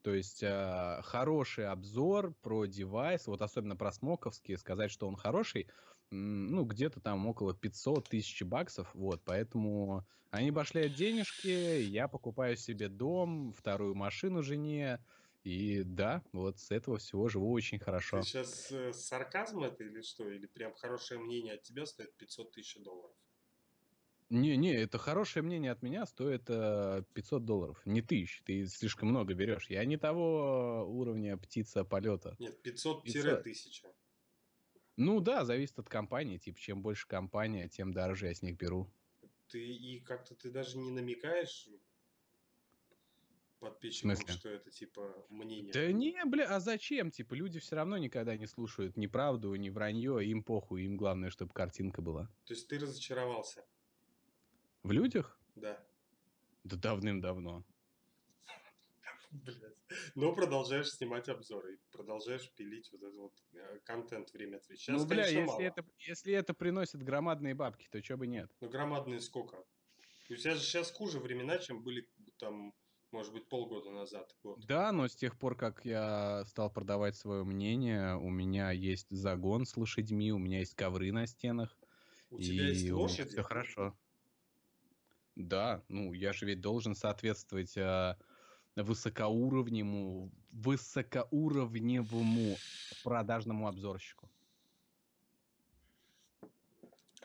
То 0.00 0.14
есть 0.14 0.42
а, 0.42 1.02
хороший 1.02 1.68
обзор 1.68 2.32
про 2.40 2.64
девайс, 2.64 3.26
вот 3.26 3.42
особенно 3.42 3.76
про 3.76 3.92
смоковский, 3.92 4.56
сказать, 4.56 4.90
что 4.90 5.08
он 5.08 5.16
хороший, 5.16 5.68
ну, 6.12 6.64
где-то 6.64 7.00
там 7.00 7.26
около 7.26 7.54
500 7.54 8.08
тысяч 8.08 8.42
баксов, 8.42 8.94
вот, 8.94 9.22
поэтому 9.24 10.06
они 10.30 10.50
башляют 10.50 10.94
денежки, 10.94 11.48
я 11.48 12.06
покупаю 12.06 12.56
себе 12.56 12.88
дом, 12.88 13.52
вторую 13.52 13.94
машину 13.94 14.42
жене, 14.42 15.04
и 15.42 15.82
да, 15.82 16.22
вот 16.32 16.60
с 16.60 16.70
этого 16.70 16.98
всего 16.98 17.28
живу 17.28 17.50
очень 17.50 17.78
хорошо. 17.78 18.20
Ты 18.20 18.26
сейчас 18.26 18.70
э, 18.70 18.92
сарказм 18.92 19.64
это 19.64 19.84
или 19.84 20.02
что? 20.02 20.28
Или 20.30 20.46
прям 20.46 20.74
хорошее 20.74 21.18
мнение 21.18 21.54
от 21.54 21.62
тебя 21.62 21.86
стоит 21.86 22.14
500 22.16 22.52
тысяч 22.52 22.82
долларов? 22.82 23.16
Не-не, 24.30 24.74
это 24.74 24.98
хорошее 24.98 25.42
мнение 25.42 25.72
от 25.72 25.82
меня 25.82 26.06
стоит 26.06 26.44
э, 26.48 27.02
500 27.12 27.44
долларов, 27.44 27.82
не 27.84 28.00
тысяч, 28.00 28.42
ты 28.44 28.66
слишком 28.66 29.08
много 29.08 29.34
берешь. 29.34 29.68
Я 29.68 29.84
не 29.84 29.96
того 29.96 30.86
уровня 30.88 31.36
птица 31.36 31.84
полета. 31.84 32.36
Нет, 32.38 32.62
500. 32.62 33.04
500-1000. 33.06 33.92
Ну 34.96 35.20
да, 35.20 35.44
зависит 35.44 35.78
от 35.78 35.88
компании, 35.88 36.38
типа, 36.38 36.58
чем 36.58 36.82
больше 36.82 37.06
компания, 37.06 37.68
тем 37.68 37.92
дороже 37.92 38.26
я 38.26 38.34
с 38.34 38.42
них 38.42 38.56
беру. 38.56 38.90
Ты 39.48 39.64
и 39.64 40.00
как-то 40.00 40.34
ты 40.34 40.50
даже 40.50 40.78
не 40.78 40.90
намекаешь 40.90 41.68
подписчикам, 43.60 44.16
что 44.28 44.48
это 44.48 44.70
типа 44.70 45.26
мнение. 45.30 45.72
Да 45.72 45.92
не, 45.92 46.24
бля, 46.24 46.46
а 46.54 46.60
зачем? 46.60 47.10
Типа, 47.10 47.34
люди 47.34 47.60
все 47.60 47.76
равно 47.76 47.96
никогда 47.96 48.36
не 48.36 48.46
слушают 48.46 48.96
ни 48.96 49.06
правду, 49.06 49.54
ни 49.54 49.70
вранье, 49.70 50.24
им 50.26 50.42
похуй, 50.42 50.84
им 50.84 50.96
главное, 50.96 51.30
чтобы 51.30 51.52
картинка 51.52 52.02
была. 52.02 52.28
То 52.44 52.54
есть 52.54 52.68
ты 52.68 52.78
разочаровался, 52.78 53.64
В 54.82 54.90
людях? 54.92 55.38
да. 55.54 55.86
Да 56.64 56.76
давным-давно. 56.76 57.64
Блядь. 59.32 59.78
Но 60.14 60.34
продолжаешь 60.34 60.90
снимать 60.90 61.28
обзоры 61.28 61.74
и 61.74 61.78
продолжаешь 61.90 62.52
пилить 62.54 62.90
вот 62.92 63.02
этот 63.02 63.16
вот 63.16 63.32
э, 63.54 63.78
контент 63.84 64.30
время 64.32 64.58
от 64.58 64.66
времени. 64.66 64.78
Сейчас, 64.78 65.00
ну, 65.00 65.08
бля, 65.08 65.24
конечно, 65.24 65.38
если 65.38 65.46
мало. 65.46 65.62
это, 65.62 65.84
если 65.98 66.34
это 66.34 66.54
приносит 66.54 67.02
громадные 67.02 67.54
бабки, 67.54 67.88
то 67.90 68.00
чё 68.02 68.18
бы 68.18 68.26
нет? 68.26 68.50
Но 68.60 68.68
громадные 68.68 69.20
сколько? 69.20 69.64
У 70.28 70.34
тебя 70.34 70.54
же 70.54 70.60
сейчас 70.60 70.90
хуже 70.90 71.18
времена, 71.18 71.58
чем 71.58 71.82
были 71.82 72.06
там, 72.38 72.74
может 73.10 73.32
быть, 73.32 73.48
полгода 73.48 73.90
назад. 73.90 74.34
Год. 74.42 74.64
Да, 74.66 74.92
но 74.92 75.08
с 75.08 75.16
тех 75.16 75.38
пор, 75.38 75.56
как 75.56 75.84
я 75.84 76.44
стал 76.46 76.70
продавать 76.70 77.16
свое 77.16 77.42
мнение, 77.44 78.16
у 78.16 78.28
меня 78.28 78.70
есть 78.70 79.08
загон 79.10 79.64
с 79.64 79.76
лошадьми, 79.78 80.30
у 80.30 80.38
меня 80.38 80.58
есть 80.58 80.74
ковры 80.74 81.10
на 81.10 81.26
стенах. 81.26 81.78
У 82.30 82.38
тебя 82.38 82.68
есть 82.68 82.90
лошади? 82.90 83.30
Все 83.30 83.42
хорошо. 83.42 83.96
Да, 85.36 85.82
ну 85.88 86.12
я 86.12 86.34
же 86.34 86.44
ведь 86.44 86.60
должен 86.60 86.94
соответствовать 86.94 87.74
а, 87.78 88.18
высокоуровневому, 88.76 90.30
высокоуровневому 90.50 92.56
продажному 93.02 93.68
обзорщику. 93.68 94.30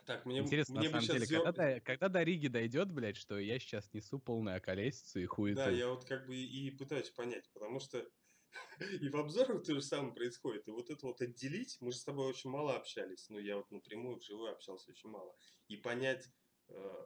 Так, 0.05 0.25
мне, 0.25 0.39
Интересно, 0.39 0.79
мне 0.79 0.89
на 0.89 1.01
самом 1.01 1.19
деле, 1.19 1.27
когда, 1.27 1.51
до, 1.51 1.81
когда 1.81 2.07
до 2.07 2.23
Риги 2.23 2.47
дойдет, 2.47 2.89
блядь, 2.91 3.17
что 3.17 3.37
я 3.37 3.59
сейчас 3.59 3.93
несу 3.93 4.19
полную 4.19 4.55
околесицу 4.55 5.19
и 5.19 5.25
хуету. 5.25 5.57
Да, 5.57 5.69
я 5.69 5.89
вот 5.89 6.05
как 6.05 6.27
бы 6.27 6.37
и 6.37 6.71
пытаюсь 6.71 7.09
понять, 7.09 7.49
потому 7.53 7.81
что 7.81 8.07
и 9.01 9.09
в 9.09 9.17
обзорах 9.17 9.63
то 9.63 9.73
же 9.73 9.81
самое 9.81 10.13
происходит. 10.13 10.65
И 10.67 10.71
вот 10.71 10.89
это 10.89 11.05
вот 11.05 11.21
отделить, 11.21 11.77
мы 11.81 11.91
же 11.91 11.97
с 11.97 12.05
тобой 12.05 12.27
очень 12.27 12.49
мало 12.49 12.77
общались. 12.77 13.27
Ну, 13.29 13.37
я 13.37 13.57
вот 13.57 13.69
напрямую, 13.69 14.17
вживую 14.17 14.53
общался 14.53 14.91
очень 14.91 15.09
мало. 15.09 15.35
И 15.67 15.75
понять, 15.75 16.25
э, 16.69 17.05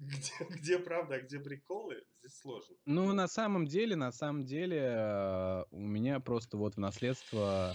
где, 0.00 0.32
где 0.48 0.78
правда, 0.78 1.16
а 1.16 1.20
где 1.20 1.38
приколы, 1.38 2.02
здесь 2.18 2.38
сложно. 2.38 2.74
Ну, 2.86 3.12
на 3.12 3.28
самом 3.28 3.66
деле, 3.66 3.96
на 3.96 4.12
самом 4.12 4.44
деле, 4.44 4.78
э, 4.78 5.64
у 5.70 5.80
меня 5.80 6.20
просто 6.20 6.56
вот 6.56 6.76
в 6.76 6.78
наследство 6.78 7.74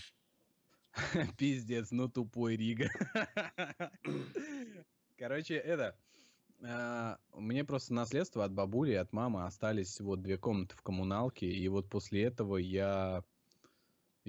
пиздец, 1.37 1.91
ну 1.91 2.09
тупой 2.09 2.55
Рига. 2.57 2.89
Короче, 5.17 5.55
это, 5.55 5.97
э, 6.61 7.15
мне 7.33 7.63
просто 7.63 7.93
наследство 7.93 8.43
от 8.43 8.51
бабули 8.51 8.91
и 8.91 8.95
от 8.95 9.13
мамы 9.13 9.45
остались 9.45 9.99
вот 10.01 10.21
две 10.21 10.37
комнаты 10.37 10.75
в 10.75 10.81
коммуналке, 10.81 11.47
и 11.47 11.67
вот 11.67 11.89
после 11.89 12.23
этого 12.23 12.57
я 12.57 13.23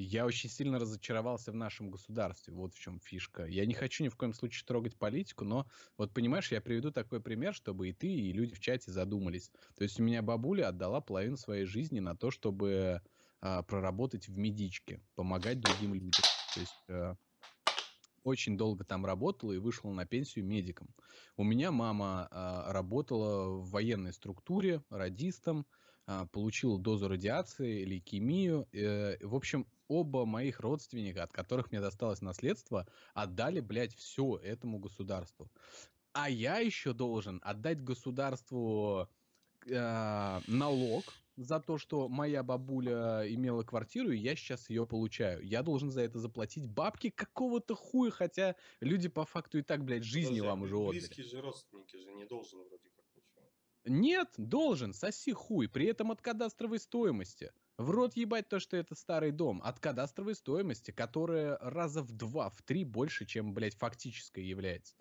я 0.03 0.27
очень 0.27 0.51
сильно 0.51 0.79
разочаровался 0.79 1.53
в 1.53 1.55
нашем 1.55 1.91
государстве. 1.91 2.53
Вот 2.53 2.75
в 2.75 2.79
чем 2.79 3.01
фишка. 3.01 3.47
Я 3.47 3.65
не 3.67 3.75
хочу 3.75 4.05
ни 4.05 4.09
в 4.09 4.17
коем 4.17 4.35
случае 4.35 4.65
трогать 4.67 4.97
политику, 4.97 5.45
но 5.45 5.67
вот 5.97 6.13
понимаешь, 6.13 6.53
я 6.53 6.61
приведу 6.61 6.91
такой 6.91 7.21
пример, 7.21 7.55
чтобы 7.55 7.89
и 7.89 7.93
ты, 7.93 8.09
и 8.09 8.33
люди 8.33 8.55
в 8.55 8.61
чате 8.61 8.91
задумались. 8.91 9.51
То 9.77 9.85
есть 9.85 9.99
у 9.99 10.03
меня 10.03 10.23
бабуля 10.23 10.69
отдала 10.69 11.01
половину 11.01 11.37
своей 11.37 11.65
жизни 11.65 12.01
на 12.01 12.17
то, 12.17 12.31
чтобы 12.31 13.01
а, 13.41 13.63
проработать 13.63 14.29
в 14.29 14.37
медичке, 14.37 15.01
помогать 15.15 15.61
другим 15.61 15.95
людям. 15.95 16.25
То 16.55 16.61
есть 16.61 16.85
а, 16.89 17.17
очень 18.23 18.59
долго 18.59 18.85
там 18.85 19.07
работала 19.07 19.53
и 19.53 19.59
вышла 19.59 19.91
на 19.91 20.05
пенсию 20.05 20.45
медиком. 20.45 20.89
У 21.37 21.45
меня 21.45 21.71
мама 21.71 22.29
а, 22.31 22.73
работала 22.73 23.49
в 23.61 23.71
военной 23.71 24.13
структуре, 24.13 24.83
радистом, 24.91 25.67
а, 26.07 26.27
получила 26.27 26.79
дозу 26.79 27.09
радиации, 27.09 27.85
лейкемию. 27.85 28.69
Э, 28.73 29.17
в 29.25 29.35
общем, 29.35 29.67
оба 29.89 30.25
моих 30.25 30.61
родственника, 30.61 31.25
от 31.25 31.33
которых 31.33 31.71
мне 31.71 31.81
досталось 31.81 32.23
наследство, 32.23 32.87
отдали, 33.15 33.61
блядь, 33.61 33.95
все 33.95 34.37
этому 34.37 34.79
государству. 34.79 35.51
А 36.13 36.31
я 36.31 36.59
еще 36.59 36.93
должен 36.93 37.41
отдать 37.45 37.83
государству 37.83 39.09
э, 39.67 40.41
налог 40.47 41.05
за 41.37 41.61
то, 41.61 41.77
что 41.77 42.09
моя 42.09 42.43
бабуля 42.43 43.23
имела 43.29 43.63
квартиру, 43.63 44.11
и 44.11 44.17
я 44.17 44.35
сейчас 44.35 44.71
ее 44.71 44.87
получаю. 44.87 45.43
Я 45.43 45.63
должен 45.63 45.91
за 45.91 46.01
это 46.01 46.19
заплатить 46.19 46.65
бабки 46.67 47.11
какого-то 47.11 47.75
хуя, 47.75 48.11
хотя 48.11 48.57
люди 48.81 49.09
по 49.09 49.25
факту 49.25 49.59
и 49.59 49.63
так, 49.63 49.85
блядь, 49.85 50.05
жизни 50.05 50.41
Подожди, 50.41 50.47
а 50.47 50.51
вам 50.51 50.63
уже 50.63 50.77
отдали. 50.77 50.99
Близкие 51.01 51.27
же 51.27 51.41
родственники 51.43 51.97
же 51.97 52.13
не 52.15 52.25
должен 52.25 52.61
вроде 52.61 52.89
как 52.89 53.05
ничего. 53.15 53.47
Нет, 53.85 54.31
должен, 54.39 54.95
соси 54.95 55.33
хуй, 55.33 55.69
при 55.69 55.87
этом 55.87 56.11
от 56.11 56.23
кадастровой 56.23 56.79
стоимости. 56.79 57.53
В 57.79 57.91
рот 57.91 58.17
ебать 58.17 58.49
то, 58.49 58.59
что 58.59 58.77
это 58.77 58.95
старый 58.95 59.33
дом. 59.33 59.61
От 59.63 59.81
кадастровой 59.81 60.35
стоимости, 60.35 60.93
которая 60.93 61.59
раза 61.59 62.03
в 62.03 62.13
два, 62.13 62.49
в 62.49 62.63
три 62.63 62.85
больше, 62.85 63.27
чем, 63.27 63.53
блядь, 63.53 63.77
фактическая 63.77 64.43
является. 64.43 64.97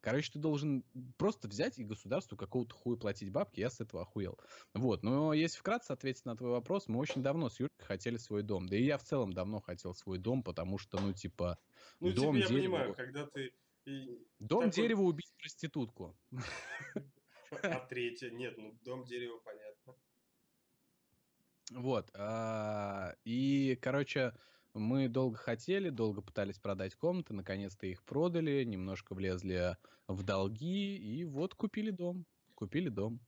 Короче, 0.00 0.32
ты 0.32 0.38
должен 0.38 0.84
просто 1.18 1.48
взять 1.48 1.78
и 1.78 1.84
государству 1.84 2.36
какого-то 2.36 2.74
хуя 2.74 2.96
платить 2.96 3.30
бабки, 3.30 3.60
я 3.60 3.70
с 3.70 3.80
этого 3.80 4.02
охуел. 4.02 4.38
Вот, 4.72 5.02
но 5.02 5.32
если 5.32 5.58
вкратце 5.58 5.92
ответить 5.92 6.24
на 6.24 6.36
твой 6.36 6.50
вопрос, 6.50 6.86
мы 6.86 6.98
очень 7.00 7.22
давно 7.22 7.48
с 7.48 7.58
Юркой 7.58 7.84
хотели 7.84 8.16
свой 8.16 8.42
дом. 8.42 8.68
Да 8.68 8.76
и 8.76 8.84
я 8.84 8.98
в 8.98 9.04
целом 9.04 9.32
давно 9.32 9.60
хотел 9.60 9.94
свой 9.94 10.18
дом, 10.18 10.44
потому 10.44 10.78
что, 10.78 11.00
ну, 11.00 11.12
типа, 11.12 11.58
Ну, 11.98 12.12
дом, 12.12 12.36
типа, 12.36 12.44
я 12.44 12.48
дерево... 12.48 12.62
понимаю, 12.62 12.94
когда 12.94 13.26
ты... 13.26 13.52
Дом, 14.38 14.70
такой- 14.70 14.72
дерево, 14.72 15.02
убить 15.02 15.32
проститутку. 15.38 16.16
А 17.62 17.78
третье? 17.86 18.30
Нет, 18.30 18.58
ну, 18.58 18.76
дом, 18.82 19.04
дерево, 19.04 19.38
понятно. 19.44 19.75
Вот. 21.72 22.10
а, 22.14 23.14
И, 23.24 23.78
короче, 23.80 24.34
мы 24.74 25.08
долго 25.08 25.36
хотели, 25.36 25.90
долго 25.90 26.22
пытались 26.22 26.58
продать 26.58 26.94
комнаты, 26.94 27.34
наконец-то 27.34 27.86
их 27.86 28.04
продали, 28.04 28.62
немножко 28.64 29.14
влезли 29.14 29.76
в 30.06 30.22
долги, 30.22 30.96
и 30.96 31.24
вот 31.24 31.54
купили 31.54 31.90
дом. 31.90 32.24
Купили 32.54 32.88
дом. 32.88 33.20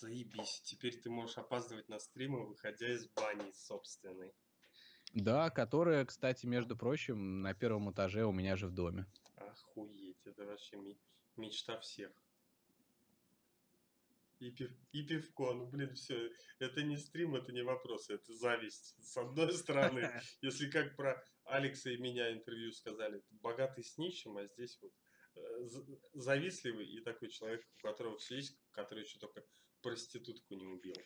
Заебись. 0.00 0.60
Теперь 0.64 1.00
ты 1.00 1.10
можешь 1.10 1.38
опаздывать 1.38 1.88
на 1.88 1.98
стримы, 1.98 2.46
выходя 2.46 2.92
из 2.92 3.06
бани 3.08 3.52
собственной. 3.52 4.32
Да, 5.12 5.50
которая, 5.50 6.04
кстати, 6.04 6.46
между 6.46 6.76
прочим, 6.76 7.42
на 7.42 7.54
первом 7.54 7.90
этаже 7.92 8.24
у 8.24 8.32
меня 8.32 8.56
же 8.56 8.66
в 8.66 8.72
доме. 8.72 9.06
Охуеть, 9.36 10.26
это 10.26 10.44
вообще 10.44 10.76
мечта 11.36 11.78
всех. 11.78 12.10
И, 14.44 14.50
пив- 14.50 14.76
и 14.92 15.02
пивко, 15.02 15.54
ну 15.54 15.66
блин, 15.66 15.94
все, 15.94 16.30
это 16.58 16.82
не 16.82 16.98
стрим, 16.98 17.34
это 17.34 17.50
не 17.50 17.62
вопрос, 17.62 18.10
это 18.10 18.34
зависть. 18.34 18.94
С 19.00 19.16
одной 19.16 19.52
стороны, 19.54 20.10
если 20.42 20.68
как 20.68 20.96
про 20.96 21.24
Алекса 21.44 21.90
и 21.90 21.96
меня 21.96 22.30
интервью 22.30 22.70
сказали, 22.72 23.22
богатый 23.30 23.82
с 23.82 23.96
нищим, 23.96 24.36
а 24.36 24.46
здесь 24.46 24.78
вот 24.82 24.92
э, 25.36 25.66
завистливый 26.12 26.86
и 26.86 27.00
такой 27.00 27.30
человек, 27.30 27.66
у 27.78 27.86
которого 27.86 28.18
все 28.18 28.36
есть, 28.36 28.58
который 28.72 29.04
еще 29.04 29.18
только 29.18 29.42
проститутку 29.80 30.54
не 30.54 30.66
убил. 30.66 30.96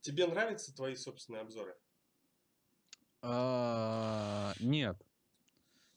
Тебе 0.00 0.26
нравятся 0.26 0.74
твои 0.74 0.94
собственные 0.96 1.42
обзоры? 1.42 1.76
А, 3.20 4.54
Нет. 4.60 4.96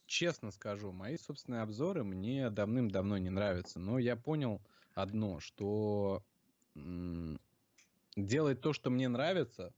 Честно 0.07 0.51
скажу, 0.51 0.91
мои 0.91 1.17
собственные 1.17 1.61
обзоры 1.61 2.03
мне 2.03 2.49
давным-давно 2.49 3.17
не 3.17 3.29
нравятся. 3.29 3.79
Но 3.79 3.97
я 3.97 4.17
понял 4.17 4.61
одно, 4.97 5.39
что 5.39 6.23
делать 8.15 8.61
то, 8.61 8.73
что 8.73 8.89
мне 8.89 9.07
нравится, 9.07 9.73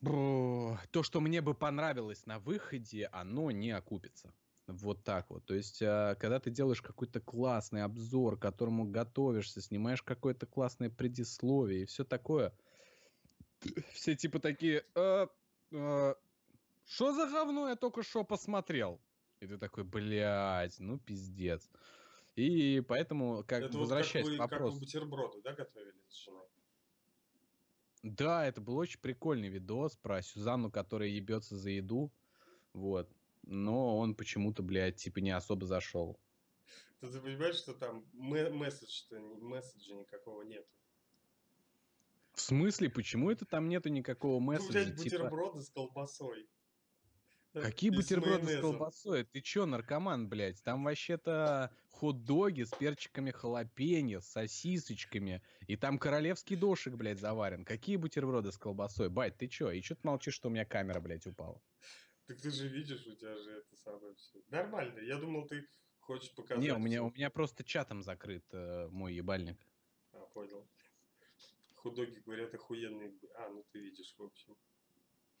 то, 0.00 1.02
что 1.02 1.20
мне 1.20 1.40
бы 1.40 1.54
понравилось 1.54 2.24
на 2.26 2.38
выходе, 2.38 3.08
оно 3.12 3.50
не 3.50 3.72
окупится. 3.72 4.32
Вот 4.68 5.02
так 5.02 5.28
вот. 5.30 5.44
То 5.46 5.54
есть, 5.54 5.82
а, 5.82 6.14
когда 6.16 6.38
ты 6.38 6.50
делаешь 6.50 6.82
какой-то 6.82 7.20
классный 7.20 7.82
обзор, 7.82 8.38
к 8.38 8.42
которому 8.42 8.84
готовишься, 8.84 9.62
снимаешь 9.62 10.02
какое-то 10.02 10.46
классное 10.46 10.90
предисловие 10.90 11.82
и 11.82 11.86
все 11.86 12.04
такое, 12.04 12.52
все 13.92 14.14
типа 14.14 14.40
такие, 14.40 14.84
что 14.92 17.12
за 17.12 17.26
говно 17.28 17.70
я 17.70 17.76
только 17.76 18.02
что 18.02 18.24
посмотрел? 18.24 19.00
И 19.40 19.46
ты 19.46 19.56
такой, 19.56 19.84
блядь, 19.84 20.78
ну 20.78 20.98
пиздец. 20.98 21.70
И 22.38 22.80
поэтому, 22.82 23.42
как 23.44 23.64
это 23.64 23.78
вот 23.78 23.88
как 23.88 23.90
возвращаясь 23.90 24.26
вы, 24.26 24.36
к 24.36 24.48
как 24.48 24.60
вы 24.62 24.78
бутерброды, 24.78 25.42
да, 25.42 25.54
готовили 25.54 26.00
с 26.08 26.14
женой? 26.24 26.46
Да, 28.04 28.46
это 28.46 28.60
был 28.60 28.76
очень 28.76 29.00
прикольный 29.00 29.48
видос 29.48 29.96
про 29.96 30.22
Сюзанну, 30.22 30.70
которая 30.70 31.08
ебется 31.08 31.56
за 31.56 31.70
еду. 31.70 32.12
Вот. 32.72 33.10
Но 33.42 33.98
он 33.98 34.14
почему-то, 34.14 34.62
блядь, 34.62 34.96
типа 34.96 35.18
не 35.18 35.30
особо 35.32 35.66
зашел. 35.66 36.20
Ты, 37.00 37.10
ты 37.10 37.20
понимаешь, 37.20 37.56
что 37.56 37.74
там 37.74 38.08
ме- 38.12 38.50
месседж-то, 38.50 39.18
месседжа 39.18 39.94
никакого 39.96 40.42
нет. 40.42 40.66
В 42.34 42.40
смысле, 42.40 42.88
почему 42.88 43.30
это 43.30 43.44
там 43.46 43.68
нету 43.68 43.88
никакого 43.88 44.38
Ну, 44.38 44.46
месседжа? 44.46 44.72
блядь, 44.72 44.96
Типа, 44.96 45.16
бутерброды 45.16 45.62
с 45.62 45.70
колбасой. 45.70 46.48
Э, 47.54 47.62
какие 47.62 47.90
бутерброды 47.90 48.48
с 48.48 48.60
колбасой? 48.60 49.24
Ты 49.24 49.40
чё, 49.40 49.66
наркоман, 49.66 50.28
блядь? 50.28 50.62
Там 50.62 50.84
вообще-то 50.84 51.72
хот-доги 51.88 52.64
с 52.64 52.70
перчиками 52.70 53.30
халапеньо, 53.30 54.20
с 54.20 54.26
сосисочками. 54.26 55.42
И 55.66 55.76
там 55.76 55.98
королевский 55.98 56.56
дошик, 56.56 56.94
блядь, 56.94 57.18
заварен. 57.18 57.64
Какие 57.64 57.96
бутерброды 57.96 58.52
с 58.52 58.58
колбасой? 58.58 59.08
Бать, 59.08 59.36
ты 59.38 59.48
чё? 59.48 59.70
И 59.70 59.80
чё 59.80 59.94
ты 59.94 60.00
молчишь, 60.04 60.34
что 60.34 60.48
у 60.48 60.50
меня 60.50 60.64
камера, 60.64 61.00
блядь, 61.00 61.26
упала? 61.26 61.62
Так 62.26 62.40
ты 62.40 62.50
же 62.50 62.68
видишь, 62.68 63.06
у 63.06 63.14
тебя 63.14 63.36
же 63.36 63.50
это 63.52 63.76
самое 63.76 64.14
все. 64.14 64.40
Нормально. 64.48 64.98
Я 65.00 65.18
думал, 65.18 65.46
ты 65.46 65.66
хочешь 66.00 66.34
показать. 66.34 66.62
Не, 66.62 66.72
у 66.72 66.78
меня, 66.78 67.02
у 67.02 67.10
меня 67.10 67.30
просто 67.30 67.64
чатом 67.64 68.02
закрыт 68.02 68.44
э, 68.52 68.88
мой 68.90 69.14
ебальник. 69.14 69.56
А, 70.12 70.26
понял. 70.26 70.68
Худоги 71.76 72.20
говорят 72.20 72.54
охуенные. 72.54 73.18
А, 73.36 73.48
ну 73.48 73.64
ты 73.72 73.80
видишь, 73.80 74.14
в 74.18 74.22
общем. 74.22 74.56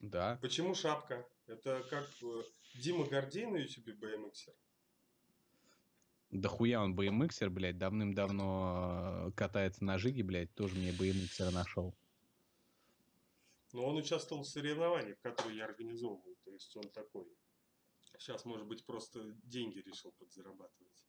Да. 0.00 0.38
Почему 0.40 0.74
шапка? 0.74 1.26
Это 1.46 1.82
как 1.90 2.08
э, 2.22 2.42
Дима 2.74 3.06
Гордей 3.06 3.46
на 3.46 3.56
ютубе 3.56 3.94
BMXер. 3.94 4.54
Да 6.30 6.48
хуя 6.48 6.82
он 6.82 6.94
BMXер, 6.94 7.48
блядь, 7.48 7.78
давным-давно 7.78 9.28
э, 9.28 9.32
катается 9.32 9.84
на 9.84 9.98
жиге, 9.98 10.22
блядь, 10.22 10.54
тоже 10.54 10.76
мне 10.76 10.90
BMXера 10.90 11.50
нашел. 11.50 11.94
Но 13.72 13.86
он 13.86 13.96
участвовал 13.96 14.42
в 14.42 14.46
соревнованиях, 14.46 15.18
которые 15.20 15.56
я 15.56 15.64
организовывал. 15.64 16.36
То 16.44 16.52
есть 16.52 16.76
он 16.76 16.88
такой. 16.90 17.26
Сейчас, 18.18 18.44
может 18.44 18.66
быть, 18.66 18.84
просто 18.84 19.20
деньги 19.44 19.78
решил 19.78 20.12
подзарабатывать. 20.12 21.04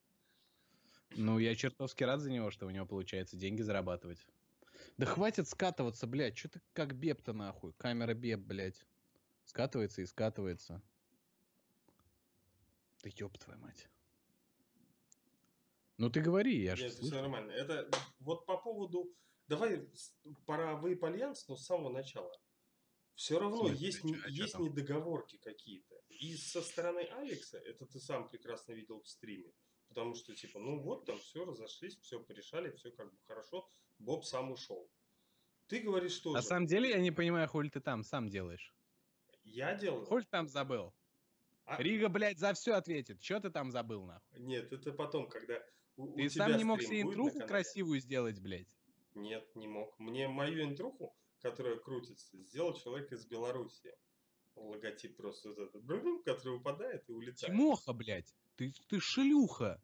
Ну, 1.11 1.39
я 1.39 1.55
чертовски 1.55 2.03
рад 2.03 2.21
за 2.21 2.31
него, 2.31 2.51
что 2.51 2.67
у 2.67 2.69
него 2.69 2.85
получается 2.85 3.35
деньги 3.35 3.61
зарабатывать. 3.61 4.25
Да 4.97 5.05
хватит 5.05 5.47
скатываться, 5.47 6.07
блядь, 6.07 6.37
что 6.37 6.49
ты 6.49 6.61
как 6.73 6.95
беб-то 6.95 7.33
нахуй? 7.33 7.73
Камера 7.73 8.13
беб, 8.13 8.39
блядь. 8.39 8.85
Скатывается 9.45 10.01
и 10.01 10.05
скатывается. 10.05 10.81
Да 13.03 13.09
ёб 13.17 13.37
твою 13.37 13.59
мать. 13.59 13.89
Ну 15.97 16.09
ты 16.09 16.21
говори, 16.21 16.61
я 16.61 16.75
же 16.75 16.85
Нет, 16.85 16.93
все 16.93 17.21
нормально. 17.21 17.51
Это 17.51 17.89
вот 18.19 18.45
по 18.45 18.57
поводу... 18.57 19.13
Давай 19.47 19.89
пора 20.45 20.79
альянс, 20.79 21.47
но 21.47 21.55
с 21.55 21.65
самого 21.65 21.89
начала. 21.89 22.31
Все 23.15 23.37
равно 23.37 23.67
смысле, 23.67 23.85
есть, 23.85 24.03
не- 24.05 24.15
а 24.15 24.29
есть 24.29 24.53
там? 24.53 24.63
недоговорки 24.63 25.37
какие-то. 25.37 26.01
И 26.07 26.37
со 26.37 26.61
стороны 26.61 26.99
Алекса, 26.99 27.57
это 27.57 27.85
ты 27.85 27.99
сам 27.99 28.29
прекрасно 28.29 28.71
видел 28.71 29.01
в 29.01 29.07
стриме, 29.09 29.51
потому 29.89 30.15
что 30.15 30.33
типа, 30.33 30.57
ну 30.59 30.79
вот 30.79 31.05
там 31.05 31.19
все 31.19 31.43
разошлись, 31.43 31.97
все 31.99 32.21
порешали, 32.21 32.71
все 32.71 32.91
как 32.91 33.11
бы 33.11 33.17
хорошо, 33.27 33.69
Боб 33.99 34.25
сам 34.25 34.51
ушел. 34.51 34.89
Ты 35.67 35.81
говоришь, 35.81 36.13
что 36.13 36.33
На 36.33 36.41
самом 36.41 36.65
деле 36.65 36.89
я 36.89 36.99
не 36.99 37.11
понимаю, 37.11 37.47
хули 37.47 37.69
ты 37.69 37.79
там 37.79 38.03
сам 38.03 38.29
делаешь. 38.29 38.73
я 39.43 39.75
делаю. 39.75 40.05
Хули 40.05 40.23
ты 40.23 40.29
там 40.29 40.47
забыл? 40.47 40.93
А- 41.65 41.81
Рига, 41.81 42.09
блядь, 42.09 42.39
за 42.39 42.53
все 42.53 42.73
ответит. 42.73 43.21
Что 43.21 43.39
ты 43.39 43.51
там 43.51 43.71
забыл, 43.71 44.03
нахуй? 44.05 44.39
Нет, 44.39 44.73
это 44.73 44.91
потом, 44.91 45.29
когда 45.29 45.63
у, 45.97 46.05
у 46.05 46.15
Ты 46.15 46.29
тебя 46.29 46.47
сам 46.47 46.57
не 46.57 46.63
мог 46.63 46.81
себе 46.81 47.01
интруху 47.01 47.39
красивую 47.41 47.99
сделать, 47.99 48.39
блядь. 48.39 48.75
Нет, 49.13 49.47
не 49.55 49.67
мог. 49.67 49.97
Мне 49.99 50.27
мою 50.27 50.63
интруху, 50.63 51.15
которая 51.41 51.75
крутится, 51.75 52.37
сделал 52.41 52.73
человек 52.73 53.11
из 53.11 53.25
Беларуси. 53.27 53.93
Логотип 54.55 55.15
просто 55.15 55.49
вот 55.49 55.59
этот, 55.59 56.23
который 56.25 56.57
выпадает 56.57 57.07
и 57.07 57.11
улетает. 57.13 57.53
Тимоха, 57.53 57.93
блядь. 57.93 58.33
Ты, 58.55 58.73
ты 58.87 58.99
шлюха. 58.99 59.81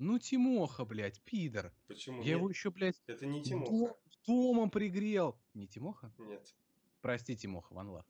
Ну, 0.00 0.18
Тимоха, 0.18 0.86
блядь, 0.86 1.20
пидор. 1.24 1.74
Почему 1.86 2.22
Я 2.22 2.28
нет? 2.32 2.38
его 2.38 2.48
еще, 2.48 2.70
блядь, 2.70 3.00
Это 3.06 3.26
не 3.26 3.42
Тимоха. 3.44 3.94
домом 4.26 4.70
пригрел. 4.70 5.38
Не 5.52 5.68
Тимоха? 5.68 6.10
Нет. 6.16 6.54
Прости, 7.02 7.36
Тимоха, 7.36 7.74
Ван 7.74 7.90
Лав. 7.90 8.06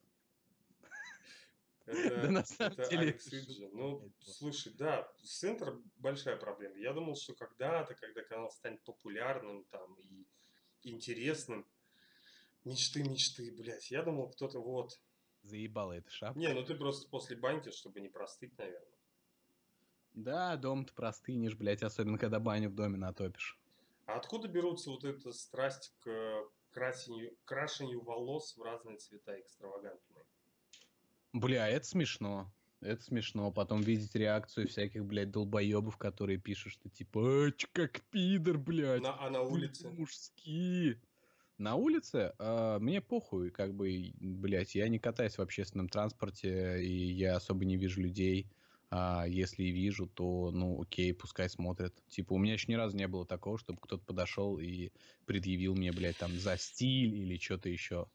Это, 1.86 2.20
Да 2.22 2.30
на 2.30 2.44
самом 2.44 2.72
это 2.74 2.88
деле 2.88 3.02
Алекс 3.02 3.26
это 3.26 3.36
Риджи. 3.36 3.68
Ну, 3.72 3.98
была. 3.98 4.12
слушай, 4.20 4.72
да, 4.74 5.12
с 5.24 5.42
Интер 5.42 5.80
большая 5.96 6.36
проблема. 6.36 6.76
Я 6.78 6.92
думал, 6.92 7.16
что 7.16 7.34
когда-то, 7.34 7.96
когда 7.96 8.22
канал 8.22 8.50
станет 8.52 8.84
популярным 8.84 9.64
там 9.64 9.92
и 9.96 10.28
интересным, 10.84 11.66
мечты, 12.64 13.02
мечты, 13.02 13.50
блядь. 13.52 13.90
Я 13.90 14.04
думал, 14.04 14.30
кто-то 14.30 14.60
вот. 14.60 14.92
Заебала 15.42 15.94
эта 15.94 16.10
шапка. 16.10 16.38
Не, 16.38 16.52
ну 16.54 16.64
ты 16.64 16.76
просто 16.76 17.08
после 17.08 17.36
баньки, 17.36 17.72
чтобы 17.72 18.00
не 18.00 18.08
простыть, 18.08 18.56
наверное. 18.58 18.99
Да, 20.14 20.56
дом-то 20.56 20.92
простынешь, 20.92 21.54
блядь, 21.54 21.82
особенно 21.82 22.18
когда 22.18 22.40
баню 22.40 22.68
в 22.68 22.74
доме 22.74 22.96
натопишь. 22.96 23.58
А 24.06 24.16
откуда 24.16 24.48
берутся 24.48 24.90
вот 24.90 25.04
эта 25.04 25.32
страсть 25.32 25.94
к 26.00 26.44
красению, 26.72 27.36
крашению 27.44 28.02
волос 28.02 28.56
в 28.56 28.62
разные 28.62 28.96
цвета 28.96 29.38
экстравагантные? 29.38 30.24
Бля, 31.32 31.68
это 31.68 31.86
смешно. 31.86 32.52
Это 32.80 33.02
смешно. 33.02 33.52
Потом 33.52 33.82
видеть 33.82 34.14
реакцию 34.14 34.66
всяких, 34.66 35.04
блядь, 35.04 35.30
долбоебов, 35.30 35.96
которые 35.96 36.38
пишут, 36.38 36.72
что 36.72 36.88
типа, 36.88 37.46
«А, 37.46 37.52
чё, 37.52 37.68
как 37.72 38.00
пидор, 38.10 38.58
блядь. 38.58 39.02
На, 39.02 39.20
а 39.20 39.30
на 39.30 39.42
улице? 39.42 39.90
Мужские. 39.90 41.00
На 41.58 41.74
улице 41.74 42.32
а, 42.38 42.78
мне 42.78 43.02
похуй, 43.02 43.50
как 43.50 43.74
бы, 43.74 44.12
блядь, 44.18 44.74
я 44.74 44.88
не 44.88 44.98
катаюсь 44.98 45.36
в 45.36 45.42
общественном 45.42 45.88
транспорте, 45.88 46.82
и 46.82 47.12
я 47.12 47.36
особо 47.36 47.64
не 47.66 47.76
вижу 47.76 48.00
людей. 48.00 48.50
А 48.90 49.24
если 49.26 49.64
и 49.64 49.70
вижу, 49.70 50.08
то, 50.08 50.50
ну, 50.50 50.82
окей, 50.82 51.14
пускай 51.14 51.48
смотрят. 51.48 51.94
Типа, 52.08 52.32
у 52.32 52.38
меня 52.38 52.54
еще 52.54 52.66
ни 52.68 52.74
разу 52.74 52.96
не 52.96 53.06
было 53.06 53.24
такого, 53.24 53.56
чтобы 53.56 53.78
кто-то 53.80 54.04
подошел 54.04 54.58
и 54.58 54.90
предъявил 55.26 55.76
мне, 55.76 55.92
блядь, 55.92 56.18
там, 56.18 56.32
за 56.32 56.56
стиль 56.56 57.14
или 57.14 57.38
что-то 57.38 57.68
еще. 57.68 58.08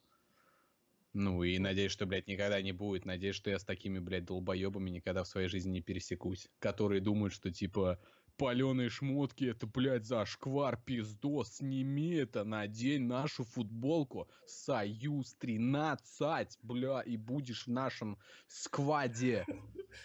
Ну, 1.13 1.43
и 1.43 1.59
надеюсь, 1.59 1.93
что, 1.93 2.05
блядь, 2.05 2.27
никогда 2.27 2.61
не 2.61 2.73
будет. 2.73 3.05
Надеюсь, 3.05 3.37
что 3.37 3.49
я 3.49 3.57
с 3.57 3.63
такими, 3.63 3.99
блядь, 3.99 4.25
долбоебами 4.25 4.89
никогда 4.89 5.23
в 5.23 5.29
своей 5.29 5.47
жизни 5.47 5.71
не 5.71 5.81
пересекусь. 5.81 6.49
Которые 6.59 6.99
думают, 6.99 7.33
что, 7.33 7.49
типа, 7.51 8.01
паленые 8.37 8.89
шмотки, 8.89 9.45
это, 9.45 9.67
блядь, 9.67 10.05
зашквар, 10.05 10.77
пиздос, 10.77 11.55
сними 11.57 12.15
это, 12.15 12.43
надень 12.43 13.03
нашу 13.03 13.43
футболку, 13.43 14.29
Союз 14.45 15.33
13, 15.35 16.59
бля, 16.61 17.01
и 17.01 17.17
будешь 17.17 17.67
в 17.67 17.71
нашем 17.71 18.17
скваде. 18.47 19.45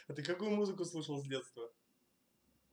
А 0.08 0.12
ты 0.12 0.22
какую 0.22 0.52
музыку 0.52 0.84
слушал 0.84 1.18
с 1.18 1.26
детства? 1.26 1.70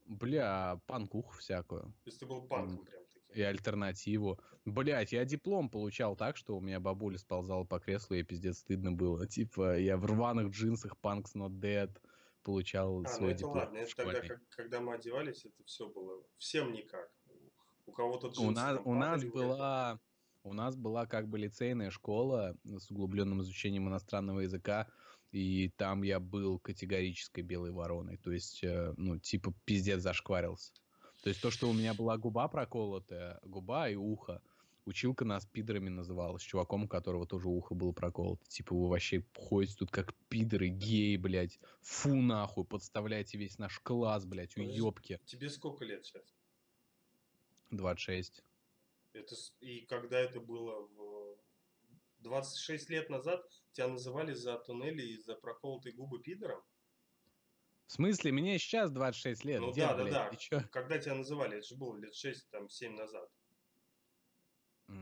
Бля, 0.06 0.80
панкуху 0.86 1.38
всякую. 1.38 1.84
То 1.84 1.94
есть 2.06 2.20
ты 2.20 2.26
был 2.26 2.42
панком 2.44 2.86
прям 2.86 3.08
и 3.34 3.42
альтернативу. 3.42 4.40
Блять, 4.66 5.12
я 5.12 5.24
диплом 5.26 5.70
получал 5.70 6.16
так, 6.16 6.38
что 6.38 6.58
у 6.58 6.62
меня 6.62 6.80
бабуля 6.80 7.18
сползала 7.18 7.64
по 7.64 7.80
креслу, 7.80 8.16
и 8.16 8.24
пиздец 8.24 8.60
стыдно 8.60 8.92
было. 8.92 9.28
Типа, 9.28 9.78
я 9.78 9.98
в 9.98 10.06
рваных 10.06 10.52
джинсах 10.52 10.96
Punks 11.02 11.36
Not 11.36 11.60
Dead 11.60 11.96
получал 12.48 13.04
а, 13.04 13.08
свой 13.10 13.32
ну 13.32 13.38
диплом. 13.38 13.58
Ладно, 13.58 13.78
это 13.78 13.96
тогда, 13.98 14.22
как, 14.22 14.40
когда 14.52 14.80
мы 14.80 14.94
одевались, 14.94 15.44
это 15.44 15.62
все 15.66 15.90
было 15.90 16.24
всем 16.38 16.72
никак. 16.72 17.12
У 17.86 17.92
кого-то 17.92 18.28
джинсы 18.28 18.42
У 18.42 18.52
нас, 18.52 18.80
у 18.86 18.94
нас 18.94 19.24
была... 19.26 20.00
У 20.44 20.54
нас 20.54 20.78
была 20.78 21.06
как 21.06 21.28
бы 21.28 21.38
лицейная 21.40 21.92
школа 21.92 22.56
с 22.64 22.90
углубленным 22.90 23.42
изучением 23.42 23.90
иностранного 23.90 24.40
языка, 24.40 24.88
и 25.34 25.68
там 25.76 26.04
я 26.04 26.22
был 26.22 26.58
категорической 26.60 27.44
белой 27.44 27.72
вороной. 27.72 28.16
То 28.16 28.32
есть, 28.32 28.64
э, 28.64 28.94
ну, 28.96 29.20
типа, 29.20 29.54
пиздец 29.66 30.00
зашкварился. 30.00 30.72
То 31.24 31.30
есть 31.30 31.42
то, 31.42 31.52
что 31.52 31.70
у 31.70 31.74
меня 31.74 31.94
была 31.94 32.18
губа 32.18 32.48
проколотая, 32.48 33.42
губа 33.44 33.90
и 33.90 33.96
ухо, 33.96 34.42
училка 34.88 35.26
нас 35.26 35.46
пидорами 35.46 35.90
называла, 35.90 36.38
с 36.38 36.42
чуваком, 36.42 36.86
у 36.86 36.88
которого 36.88 37.28
тоже 37.28 37.48
ухо 37.50 37.76
было 37.76 37.92
проколото. 37.92 38.44
Типа 38.48 38.74
вы 38.74 38.88
вообще 38.88 39.24
ходите 39.36 39.76
тут 39.78 39.92
как 39.92 40.14
пидоры, 40.30 40.70
геи, 40.70 41.18
блядь. 41.18 41.60
Фу 41.82 42.16
нахуй, 42.16 42.66
подставляете 42.66 43.38
весь 43.38 43.60
наш 43.60 43.80
класс, 43.80 44.26
блядь, 44.26 44.56
уёбки. 44.58 45.20
Тебе 45.26 45.50
сколько 45.50 45.86
лет 45.86 46.06
сейчас? 46.06 46.34
26. 47.70 48.44
Это, 49.14 49.36
и 49.60 49.82
когда 49.82 50.20
это 50.20 50.40
было 50.40 50.88
в 50.88 51.38
26 52.20 52.90
лет 52.90 53.10
назад, 53.10 53.46
тебя 53.74 53.90
называли 53.90 54.34
за 54.34 54.58
туннели 54.58 55.02
и 55.02 55.18
за 55.18 55.36
проколотые 55.36 55.94
губы 55.94 56.22
пидором? 56.22 56.62
В 57.88 57.94
смысле, 57.94 58.32
мне 58.32 58.58
сейчас 58.60 58.92
26 58.92 59.46
лет. 59.46 59.62
Ну 59.62 59.72
Где, 59.72 59.82
да, 59.82 59.96
блядь, 59.96 60.12
да, 60.12 60.32
да. 60.52 60.64
Когда 60.72 60.98
тебя 60.98 61.16
называли, 61.16 61.58
это 61.58 61.68
же 61.68 61.76
было 61.76 61.98
лет 61.98 62.14
6, 62.14 62.50
там, 62.50 62.70
7 62.70 62.96
назад. 62.96 63.30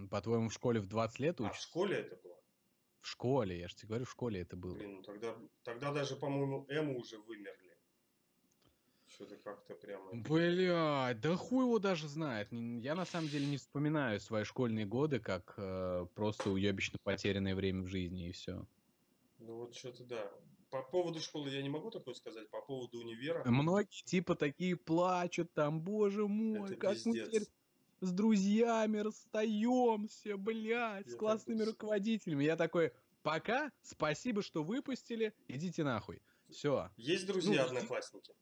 По-твоему, 0.09 0.49
в 0.49 0.53
школе 0.53 0.79
в 0.79 0.87
20 0.87 1.19
лет 1.19 1.41
учишься? 1.41 1.57
А 1.57 1.59
в 1.59 1.61
школе 1.61 1.97
это 1.97 2.15
было? 2.15 2.35
В 3.01 3.07
школе, 3.07 3.59
я 3.59 3.67
же 3.67 3.75
тебе 3.75 3.89
говорю, 3.89 4.05
в 4.05 4.11
школе 4.11 4.41
это 4.41 4.55
было. 4.55 4.73
Блин, 4.73 4.95
ну 4.95 5.03
тогда, 5.03 5.35
тогда 5.63 5.93
даже, 5.93 6.15
по-моему, 6.15 6.65
Эму 6.69 6.99
уже 6.99 7.19
вымерли. 7.19 7.77
Что-то 9.05 9.37
как-то 9.37 9.75
прямо... 9.75 10.11
Блядь, 10.11 11.21
да 11.21 11.35
хуй 11.35 11.65
его 11.65 11.79
даже 11.79 12.07
знает. 12.07 12.51
Я 12.51 12.95
на 12.95 13.05
самом 13.05 13.29
деле 13.29 13.45
не 13.45 13.57
вспоминаю 13.57 14.19
свои 14.19 14.43
школьные 14.43 14.85
годы 14.85 15.19
как 15.19 15.53
э, 15.57 16.07
просто 16.15 16.49
уебищно 16.49 16.97
потерянное 17.03 17.55
время 17.55 17.83
в 17.83 17.87
жизни 17.87 18.29
и 18.29 18.31
все. 18.31 18.65
Ну 19.37 19.55
вот 19.57 19.75
что-то 19.75 20.03
да. 20.03 20.31
По 20.71 20.81
поводу 20.81 21.19
школы 21.21 21.49
я 21.49 21.61
не 21.61 21.69
могу 21.69 21.91
такое 21.91 22.15
сказать, 22.15 22.49
по 22.49 22.61
поводу 22.61 22.99
универа. 22.99 23.43
Многие 23.45 24.03
типа 24.03 24.35
такие 24.35 24.75
плачут 24.75 25.53
там, 25.53 25.79
боже 25.79 26.27
мой, 26.27 26.67
Это 26.67 26.75
как 26.75 26.93
пиздец. 26.93 27.05
мы 27.05 27.25
теперь 27.25 27.47
с 28.05 28.11
друзьями 28.11 28.99
расстаемся, 28.99 30.37
блядь, 30.37 31.09
с 31.09 31.15
классными 31.15 31.63
руководителями. 31.63 32.43
Я 32.43 32.55
такой, 32.55 32.93
пока, 33.23 33.71
спасибо, 33.81 34.41
что 34.41 34.63
выпустили, 34.63 35.33
идите 35.47 35.83
нахуй. 35.83 36.21
Все. 36.49 36.89
Есть 36.97 37.25
друзья, 37.25 37.63
ну, 37.63 37.67
одноклассники? 37.67 38.33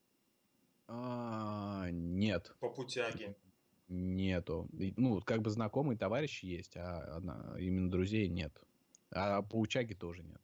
А, 0.87 1.87
нет. 1.91 2.53
По 2.59 2.69
путяге? 2.69 3.35
Нету. 3.87 4.67
Ну, 4.97 5.21
как 5.21 5.41
бы 5.41 5.49
знакомые 5.49 5.97
товарищи 5.97 6.45
есть, 6.45 6.75
а 6.75 7.21
именно 7.59 7.89
друзей 7.89 8.27
нет. 8.27 8.53
А 9.11 9.41
по 9.41 9.59
учаге 9.59 9.95
тоже 9.95 10.23
нет. 10.23 10.41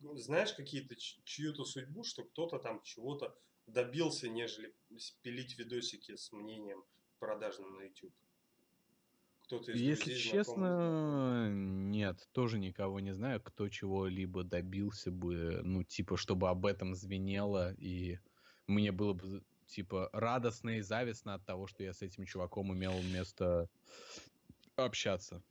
Ну, 0.00 0.16
знаешь 0.16 0.52
какие-то 0.52 0.94
чью-то 0.96 1.64
судьбу, 1.64 2.04
что 2.04 2.24
кто-то 2.24 2.58
там 2.58 2.82
чего-то 2.82 3.36
добился, 3.66 4.28
нежели 4.28 4.74
пилить 5.22 5.58
видосики 5.58 6.16
с 6.16 6.32
мнением 6.32 6.84
продажным 7.18 7.76
на 7.76 7.82
YouTube? 7.82 8.14
Кто-то 9.46 9.72
из 9.72 9.80
Если 9.80 10.10
друзей, 10.10 10.30
честно, 10.32 11.48
нет, 11.48 12.28
тоже 12.32 12.58
никого 12.58 12.98
не 12.98 13.12
знаю, 13.12 13.40
кто 13.40 13.68
чего-либо 13.68 14.42
добился 14.42 15.12
бы, 15.12 15.60
ну, 15.62 15.84
типа, 15.84 16.16
чтобы 16.16 16.48
об 16.48 16.66
этом 16.66 16.94
звенело, 16.96 17.72
и 17.74 18.18
мне 18.66 18.90
было 18.90 19.12
бы, 19.12 19.44
типа, 19.66 20.10
радостно 20.12 20.78
и 20.78 20.80
завистно 20.80 21.34
от 21.34 21.44
того, 21.46 21.68
что 21.68 21.84
я 21.84 21.92
с 21.92 22.02
этим 22.02 22.24
чуваком 22.24 22.74
имел 22.74 23.00
место 23.02 23.68
общаться. 24.74 25.42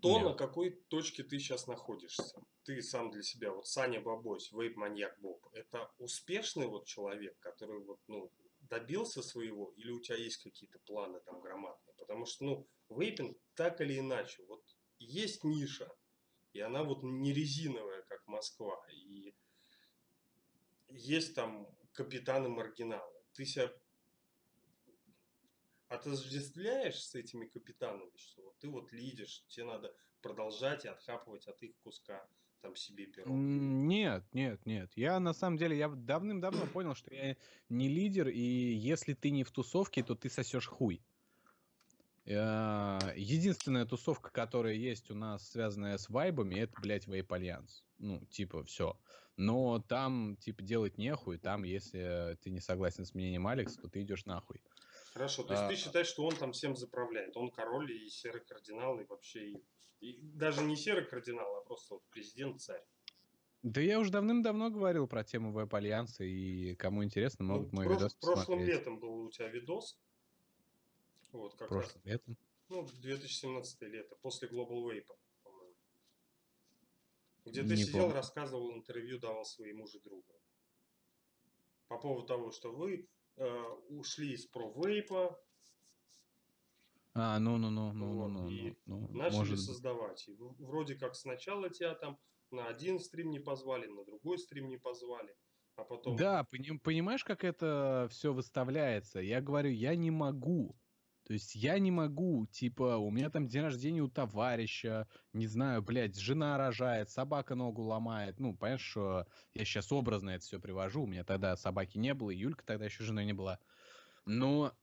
То, 0.00 0.18
Нет. 0.18 0.24
на 0.24 0.34
какой 0.34 0.70
точке 0.88 1.22
ты 1.22 1.38
сейчас 1.38 1.68
находишься 1.68 2.42
ты 2.64 2.80
сам 2.82 3.10
для 3.10 3.22
себя, 3.22 3.52
вот 3.52 3.66
Саня 3.66 4.00
Бабось, 4.00 4.52
вейп-маньяк 4.52 5.18
Боб, 5.20 5.48
это 5.52 5.90
успешный 5.98 6.66
вот 6.66 6.86
человек, 6.86 7.36
который 7.40 7.80
вот, 7.80 7.98
ну, 8.06 8.30
добился 8.62 9.22
своего, 9.22 9.72
или 9.76 9.90
у 9.90 10.00
тебя 10.00 10.16
есть 10.16 10.42
какие-то 10.42 10.78
планы 10.80 11.20
там 11.20 11.40
громадные? 11.40 11.94
Потому 11.96 12.26
что, 12.26 12.44
ну, 12.44 12.68
вейпинг 12.88 13.36
так 13.54 13.80
или 13.80 13.98
иначе, 13.98 14.44
вот 14.44 14.64
есть 14.98 15.44
ниша, 15.44 15.90
и 16.52 16.60
она 16.60 16.82
вот 16.82 17.02
не 17.02 17.32
резиновая, 17.32 18.02
как 18.02 18.26
Москва, 18.26 18.84
и 18.90 19.34
есть 20.88 21.34
там 21.34 21.66
капитаны-маргиналы. 21.92 23.22
Ты 23.32 23.46
себя 23.46 23.72
отождествляешь 25.88 27.02
с 27.02 27.14
этими 27.14 27.46
капитанами, 27.46 28.16
что 28.16 28.42
вот 28.42 28.58
ты 28.58 28.68
вот 28.68 28.92
лидишь, 28.92 29.44
тебе 29.48 29.66
надо 29.66 29.94
продолжать 30.20 30.84
и 30.84 30.88
отхапывать 30.88 31.46
от 31.48 31.62
их 31.62 31.76
куска 31.78 32.28
там 32.62 32.76
себе 32.76 33.06
пирог? 33.06 33.28
Нет, 33.28 34.24
нет, 34.32 34.64
нет. 34.64 34.90
Я 34.94 35.20
на 35.20 35.34
самом 35.34 35.58
деле, 35.58 35.76
я 35.76 35.88
давным-давно 35.88 36.66
понял, 36.66 36.94
что 36.94 37.12
я 37.14 37.36
не 37.68 37.88
лидер, 37.88 38.28
и 38.28 38.40
если 38.40 39.14
ты 39.14 39.30
не 39.30 39.44
в 39.44 39.50
тусовке, 39.50 40.02
то 40.02 40.14
ты 40.14 40.30
сосешь 40.30 40.66
хуй. 40.66 41.02
Э, 42.24 42.98
единственная 43.16 43.84
тусовка, 43.84 44.30
которая 44.30 44.74
есть 44.74 45.10
у 45.10 45.14
нас, 45.14 45.50
связанная 45.50 45.98
с 45.98 46.08
вейпами, 46.08 46.54
это, 46.54 46.80
блядь, 46.80 47.06
Вейп 47.06 47.32
Альянс. 47.32 47.84
Ну, 47.98 48.24
типа, 48.26 48.64
все. 48.64 48.96
Но 49.36 49.80
там, 49.80 50.36
типа, 50.36 50.62
делать 50.62 50.98
нехуй. 50.98 51.38
Там, 51.38 51.64
если 51.64 52.38
ты 52.42 52.50
не 52.50 52.60
согласен 52.60 53.04
с 53.04 53.14
мнением 53.14 53.46
Алекс, 53.46 53.74
то 53.74 53.88
ты 53.88 54.02
идешь 54.02 54.24
нахуй. 54.24 54.62
Хорошо, 55.12 55.42
то 55.44 55.52
есть 55.54 55.64
а... 55.64 55.68
ты 55.68 55.76
считаешь, 55.76 56.06
что 56.06 56.24
он 56.24 56.34
там 56.36 56.52
всем 56.52 56.76
заправляет? 56.76 57.36
Он 57.36 57.50
король 57.50 57.92
и 57.92 58.08
серый 58.08 58.42
кардинал, 58.44 58.98
и 58.98 59.04
вообще 59.04 59.50
и 59.50 59.64
и 60.02 60.18
даже 60.20 60.62
не 60.62 60.76
серый 60.76 61.06
кардинал, 61.06 61.56
а 61.56 61.60
просто 61.62 61.94
вот 61.94 62.02
президент-царь. 62.10 62.82
Да 63.62 63.80
я 63.80 64.00
уже 64.00 64.10
давным-давно 64.10 64.68
говорил 64.70 65.06
про 65.06 65.22
тему 65.22 65.52
веб-альянса, 65.52 66.24
и 66.24 66.74
кому 66.74 67.04
интересно, 67.04 67.44
могут 67.44 67.72
ну, 67.72 67.76
мой 67.76 67.86
прош- 67.86 67.94
видос 67.94 68.14
посмотреть. 68.14 68.46
Прошлым 68.46 68.64
летом 68.66 68.98
был 68.98 69.20
у 69.20 69.30
тебя 69.30 69.48
видос. 69.48 69.96
Вот 71.30 71.54
как 71.54 71.68
Прошлым 71.68 72.02
раз. 72.04 72.04
летом? 72.04 72.36
Ну, 72.68 72.84
2017 72.84 73.82
лето, 73.82 74.16
после 74.22 74.48
Global 74.48 74.82
Wave, 74.82 75.06
по-моему. 75.44 75.76
Где 77.44 77.62
ты 77.62 77.68
не 77.68 77.84
сидел, 77.84 78.02
помню. 78.02 78.16
рассказывал 78.16 78.72
интервью, 78.72 79.20
давал 79.20 79.44
своему 79.44 79.86
же 79.86 80.00
другу. 80.00 80.34
По 81.86 81.96
поводу 81.98 82.26
того, 82.26 82.50
что 82.50 82.72
вы 82.72 83.08
э, 83.36 83.62
ушли 83.88 84.32
из 84.32 84.46
про 84.46 84.72
вейпа, 84.72 85.38
а, 87.14 87.38
ну, 87.38 87.58
ну, 87.58 87.68
ну, 87.68 87.92
ну, 87.92 88.14
вот, 88.14 88.28
ну, 88.28 88.48
и 88.48 88.74
ну, 88.86 89.08
ну, 89.10 89.18
начали 89.18 89.38
может... 89.38 89.60
создавать. 89.60 90.26
И 90.28 90.34
вроде 90.58 90.94
как 90.94 91.14
сначала 91.14 91.68
тебя 91.68 91.94
там 91.94 92.18
на 92.50 92.68
один 92.68 92.98
стрим 92.98 93.30
не 93.30 93.38
позвали, 93.38 93.86
на 93.86 94.04
другой 94.04 94.38
стрим 94.38 94.68
не 94.68 94.78
позвали, 94.78 95.34
а 95.76 95.84
потом... 95.84 96.16
Да, 96.16 96.44
понимаешь, 96.82 97.24
как 97.24 97.44
это 97.44 98.08
все 98.10 98.32
выставляется? 98.32 99.20
Я 99.20 99.42
говорю, 99.42 99.70
я 99.70 99.94
не 99.94 100.10
могу. 100.10 100.74
То 101.32 101.36
есть 101.36 101.54
я 101.54 101.78
не 101.78 101.90
могу, 101.90 102.44
типа, 102.44 102.98
у 102.98 103.10
меня 103.10 103.30
там 103.30 103.48
день 103.48 103.62
рождения 103.62 104.02
у 104.02 104.08
товарища, 104.08 105.08
не 105.32 105.46
знаю, 105.46 105.80
блядь, 105.80 106.18
жена 106.18 106.58
рожает, 106.58 107.08
собака 107.08 107.54
ногу 107.54 107.80
ломает. 107.80 108.38
Ну, 108.38 108.54
понимаешь, 108.54 108.82
что 108.82 109.26
я 109.54 109.64
сейчас 109.64 109.90
образно 109.92 110.28
это 110.28 110.44
все 110.44 110.60
привожу, 110.60 111.04
у 111.04 111.06
меня 111.06 111.24
тогда 111.24 111.56
собаки 111.56 111.96
не 111.96 112.12
было, 112.12 112.28
и 112.28 112.36
Юлька 112.36 112.66
тогда 112.66 112.84
еще 112.84 113.02
женой 113.02 113.24
не 113.24 113.32
была. 113.32 113.58
Но 114.26 114.74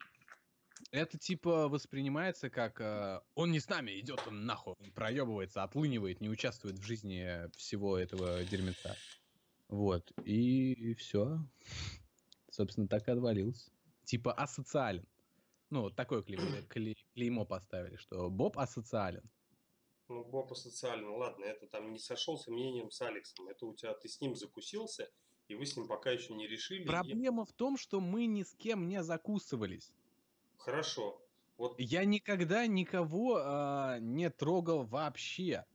это 0.89 1.19
типа 1.19 1.67
воспринимается 1.67 2.49
как 2.49 2.81
э, 2.81 3.19
он 3.35 3.51
не 3.51 3.59
с 3.59 3.69
нами, 3.69 3.99
идет 3.99 4.23
он 4.25 4.47
нахуй, 4.47 4.73
он 4.79 4.91
проебывается, 4.91 5.61
отлынивает, 5.61 6.19
не 6.19 6.29
участвует 6.29 6.79
в 6.79 6.83
жизни 6.83 7.47
всего 7.55 7.95
этого 7.95 8.43
дерьмеца. 8.43 8.95
Вот, 9.67 10.11
и 10.25 10.95
все. 10.95 11.45
Собственно, 12.49 12.87
так 12.87 13.07
и 13.07 13.11
отвалился. 13.11 13.69
Типа 14.03 14.33
асоциален. 14.33 15.05
Ну, 15.69 15.81
вот 15.81 15.95
такое 15.95 16.21
клеймо, 16.23 16.63
клеймо 17.13 17.45
поставили, 17.45 17.95
что 17.97 18.29
Боб 18.29 18.57
асоциален. 18.57 19.23
Ну, 20.07 20.23
Боб 20.23 20.51
асоциален, 20.51 21.07
ладно, 21.09 21.45
это 21.45 21.67
там 21.67 21.93
не 21.93 21.99
сошелся 21.99 22.51
мнением 22.51 22.89
с 22.89 22.99
Алексом. 23.01 23.47
Это 23.47 23.67
у 23.67 23.75
тебя, 23.75 23.93
ты 23.93 24.09
с 24.09 24.19
ним 24.21 24.35
закусился, 24.35 25.11
и 25.47 25.55
вы 25.55 25.67
с 25.67 25.77
ним 25.77 25.87
пока 25.87 26.09
еще 26.11 26.33
не 26.33 26.47
решили. 26.47 26.85
Проблема 26.85 27.43
и... 27.43 27.45
в 27.45 27.53
том, 27.53 27.77
что 27.77 27.99
мы 27.99 28.25
ни 28.25 28.41
с 28.41 28.53
кем 28.55 28.87
не 28.87 29.03
закусывались. 29.03 29.93
Хорошо. 30.57 31.21
Вот. 31.57 31.79
Я 31.79 32.05
никогда 32.05 32.65
никого 32.65 33.39
э, 33.39 33.99
не 33.99 34.29
трогал 34.29 34.85
вообще. 34.85 35.65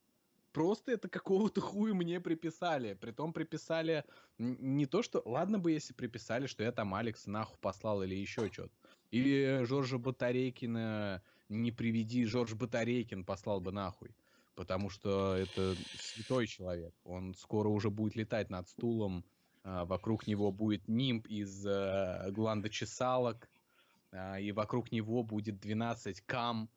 Просто 0.52 0.92
это 0.92 1.08
какого-то 1.08 1.60
хуя 1.60 1.94
мне 1.94 2.20
приписали. 2.20 2.94
Притом 2.94 3.32
приписали 3.32 4.04
не 4.38 4.86
то, 4.86 5.02
что... 5.02 5.22
Ладно 5.24 5.58
бы, 5.58 5.72
если 5.72 5.92
приписали, 5.92 6.46
что 6.46 6.62
я 6.64 6.72
там 6.72 6.94
Алекс 6.94 7.26
нахуй 7.26 7.58
послал 7.60 8.02
или 8.02 8.14
еще 8.14 8.50
что-то. 8.50 8.72
Или 9.14 9.62
Жоржа 9.64 9.98
Батарейкина 9.98 11.22
не 11.48 11.70
приведи, 11.70 12.24
Жорж 12.24 12.54
Батарейкин 12.54 13.24
послал 13.24 13.60
бы 13.60 13.70
нахуй. 13.70 14.10
Потому 14.56 14.90
что 14.90 15.36
это 15.36 15.76
святой 16.00 16.48
человек. 16.48 16.92
Он 17.04 17.32
скоро 17.34 17.68
уже 17.68 17.90
будет 17.90 18.16
летать 18.16 18.50
над 18.50 18.68
стулом. 18.68 19.24
А, 19.62 19.84
вокруг 19.84 20.26
него 20.26 20.50
будет 20.50 20.88
нимб 20.88 21.28
из 21.28 21.64
а, 21.64 22.28
гландочесалок. 22.32 23.48
А, 24.10 24.40
и 24.40 24.50
вокруг 24.50 24.90
него 24.90 25.22
будет 25.22 25.60
12 25.60 26.20
кам 26.22 26.68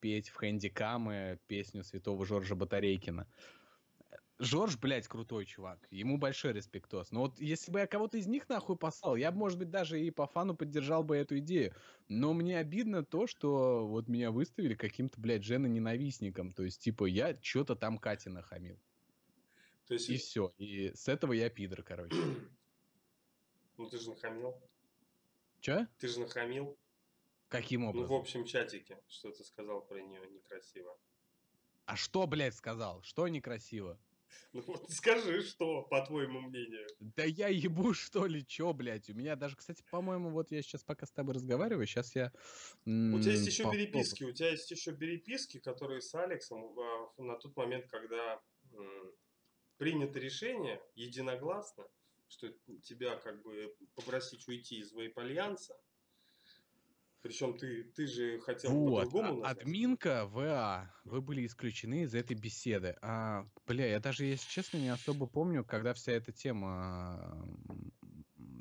петь 0.00 0.30
в 0.30 0.36
хэндикамы 0.36 1.38
песню 1.46 1.84
святого 1.84 2.24
Жоржа 2.24 2.56
Батарейкина. 2.56 3.28
Жорж, 4.42 4.76
блядь, 4.76 5.06
крутой 5.06 5.46
чувак. 5.46 5.86
Ему 5.92 6.18
большой 6.18 6.52
респектос. 6.52 7.12
Но 7.12 7.20
вот 7.20 7.40
если 7.40 7.70
бы 7.70 7.78
я 7.78 7.86
кого-то 7.86 8.18
из 8.18 8.26
них 8.26 8.48
нахуй 8.48 8.76
послал, 8.76 9.14
я 9.14 9.30
бы, 9.30 9.38
может 9.38 9.56
быть, 9.56 9.70
даже 9.70 10.02
и 10.02 10.10
по 10.10 10.26
фану 10.26 10.56
поддержал 10.56 11.04
бы 11.04 11.16
эту 11.16 11.38
идею. 11.38 11.72
Но 12.08 12.32
мне 12.32 12.58
обидно 12.58 13.04
то, 13.04 13.28
что 13.28 13.86
вот 13.86 14.08
меня 14.08 14.32
выставили 14.32 14.74
каким-то, 14.74 15.20
блядь, 15.20 15.44
жена-ненавистником. 15.44 16.52
То 16.52 16.64
есть, 16.64 16.82
типа, 16.82 17.04
я 17.04 17.38
что-то 17.40 17.76
там 17.76 17.98
Кате 17.98 18.30
нахамил. 18.30 18.80
То 19.86 19.94
есть... 19.94 20.10
И 20.10 20.16
все. 20.16 20.52
И 20.58 20.90
с 20.92 21.06
этого 21.06 21.34
я 21.34 21.48
пидор, 21.48 21.84
короче. 21.84 22.16
Ну 23.78 23.88
ты 23.88 23.98
же 23.98 24.10
нахамил. 24.10 24.54
Че? 25.60 25.86
Ты 25.98 26.08
же 26.08 26.20
нахамил. 26.20 26.76
Каким 27.48 27.84
образом? 27.84 28.08
Ну, 28.08 28.16
в 28.16 28.20
общем 28.20 28.44
чатике, 28.44 29.00
что 29.06 29.30
ты 29.30 29.44
сказал 29.44 29.82
про 29.82 30.00
нее 30.02 30.20
некрасиво. 30.30 30.98
А 31.86 31.96
что, 31.96 32.26
блядь, 32.26 32.54
сказал? 32.54 33.02
Что 33.02 33.28
некрасиво? 33.28 33.98
Ну 34.52 34.62
вот 34.66 34.90
скажи, 34.90 35.42
что, 35.42 35.82
по 35.82 36.04
твоему 36.04 36.40
мнению. 36.40 36.86
Да 37.00 37.24
я 37.24 37.48
ебу, 37.48 37.94
что 37.94 38.26
ли, 38.26 38.46
чё, 38.46 38.72
блядь. 38.72 39.08
У 39.10 39.14
меня 39.14 39.36
даже, 39.36 39.56
кстати, 39.56 39.82
по-моему, 39.90 40.30
вот 40.30 40.50
я 40.50 40.62
сейчас 40.62 40.84
пока 40.84 41.06
с 41.06 41.10
тобой 41.10 41.34
разговариваю, 41.34 41.86
сейчас 41.86 42.14
я... 42.14 42.32
У 42.84 43.18
тебя 43.18 43.32
есть 43.32 43.46
еще 43.46 43.70
переписки, 43.70 44.24
у 44.24 44.32
тебя 44.32 44.50
есть 44.50 44.70
еще 44.70 44.92
переписки, 44.92 45.58
которые 45.58 46.00
с 46.00 46.14
Алексом 46.14 46.78
а, 46.78 47.22
на 47.22 47.36
тот 47.36 47.56
момент, 47.56 47.86
когда 47.86 48.40
принято 49.78 50.18
решение 50.18 50.80
единогласно, 50.94 51.84
что 52.28 52.48
тебя 52.82 53.16
как 53.16 53.42
бы 53.42 53.74
попросить 53.94 54.46
уйти 54.48 54.78
из 54.78 54.92
Вейп-Альянса, 54.92 55.74
причем 57.22 57.56
ты, 57.56 57.84
ты 57.84 58.06
же 58.06 58.40
хотел 58.40 58.72
вот. 58.72 59.04
по-другому 59.04 59.44
а, 59.44 59.50
Админка 59.50 60.26
ВА, 60.26 60.92
вы 61.04 61.20
были 61.20 61.46
исключены 61.46 62.02
из 62.02 62.14
этой 62.14 62.34
беседы. 62.34 62.96
А, 63.00 63.46
бля, 63.66 63.86
я 63.86 64.00
даже, 64.00 64.24
если 64.24 64.48
честно, 64.50 64.78
не 64.78 64.88
особо 64.88 65.26
помню, 65.26 65.64
когда 65.64 65.94
вся 65.94 66.12
эта 66.12 66.32
тема 66.32 67.48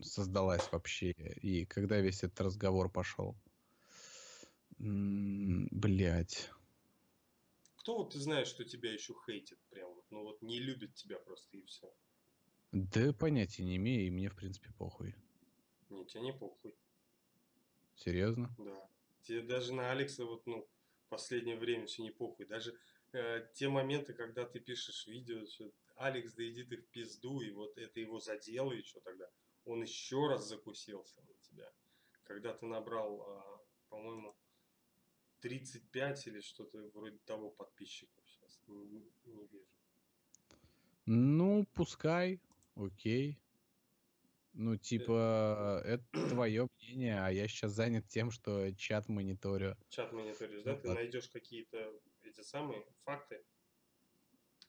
создалась 0.04 0.72
вообще, 0.72 1.12
и 1.12 1.66
когда 1.66 2.00
весь 2.00 2.24
этот 2.24 2.42
разговор 2.42 2.92
пошел. 2.92 3.36
Блять. 4.78 6.50
Кто 7.78 7.98
вот 7.98 8.14
ты 8.14 8.20
знаешь, 8.20 8.48
что 8.48 8.64
тебя 8.64 8.94
еще 8.94 9.16
хейтит 9.26 9.60
прям 9.70 9.90
вот, 9.96 10.06
ну 10.12 10.24
вот 10.24 10.42
не 10.44 10.60
любит 10.60 10.94
тебя 10.94 11.18
просто 11.18 11.58
и 11.58 11.64
все? 11.64 11.92
Да 12.72 13.12
понятия 13.12 13.64
не 13.64 13.78
имею, 13.78 14.06
и 14.06 14.12
мне 14.12 14.30
в 14.30 14.36
принципе 14.36 14.72
похуй. 14.78 15.16
Не, 15.90 16.06
тебе 16.06 16.22
не 16.22 16.34
похуй. 16.34 16.76
Серьезно? 17.96 18.54
Да. 18.58 18.90
Тебе 19.24 19.42
даже 19.42 19.74
на 19.74 19.92
Алекса 19.92 20.26
вот, 20.26 20.46
ну, 20.48 20.68
последнее 21.10 21.58
время 21.58 21.86
все 21.86 22.04
не 22.04 22.12
похуй. 22.12 22.46
Даже 22.46 22.78
э, 23.14 23.48
те 23.54 23.68
моменты, 23.68 24.14
когда 24.14 24.46
ты 24.46 24.60
пишешь 24.60 25.08
видео, 25.08 25.46
что 25.46 25.72
Алекс, 25.98 26.34
да 26.34 26.48
иди 26.48 26.64
ты 26.64 26.78
в 26.78 26.88
пизду, 26.88 27.42
и 27.42 27.52
вот 27.52 27.78
это 27.78 28.00
его 28.00 28.20
задело, 28.20 28.74
что 28.84 29.02
тогда? 29.02 29.30
Он 29.66 29.84
еще 29.84 30.28
раз 30.28 30.48
закусился 30.48 31.22
на 31.22 31.34
тебя. 31.42 31.72
Когда 32.24 32.54
ты 32.54 32.66
набрал, 32.66 33.22
э, 33.22 33.60
по-моему, 33.90 34.36
35 35.42 36.28
или 36.28 36.40
что-то 36.40 36.90
вроде 36.94 37.18
того 37.26 37.50
подписчиков 37.52 38.24
сейчас. 38.28 38.60
Не, 38.68 39.12
не 39.26 39.48
вижу. 39.48 39.68
Ну, 41.06 41.66
пускай, 41.74 42.40
окей. 42.76 43.41
Ну, 44.54 44.76
типа, 44.76 45.82
это 45.86 46.30
твое 46.30 46.68
мнение, 46.78 47.20
а 47.22 47.30
я 47.30 47.48
сейчас 47.48 47.72
занят 47.72 48.08
тем, 48.08 48.32
что 48.32 48.72
чат 48.76 49.08
мониторю. 49.08 49.78
Чат 49.90 50.12
мониторишь, 50.12 50.64
да? 50.64 50.74
Ну, 50.74 50.82
Ты 50.82 50.94
найдешь 50.94 51.30
какие-то 51.30 51.92
эти 52.24 52.42
самые 52.42 52.84
факты? 53.06 53.42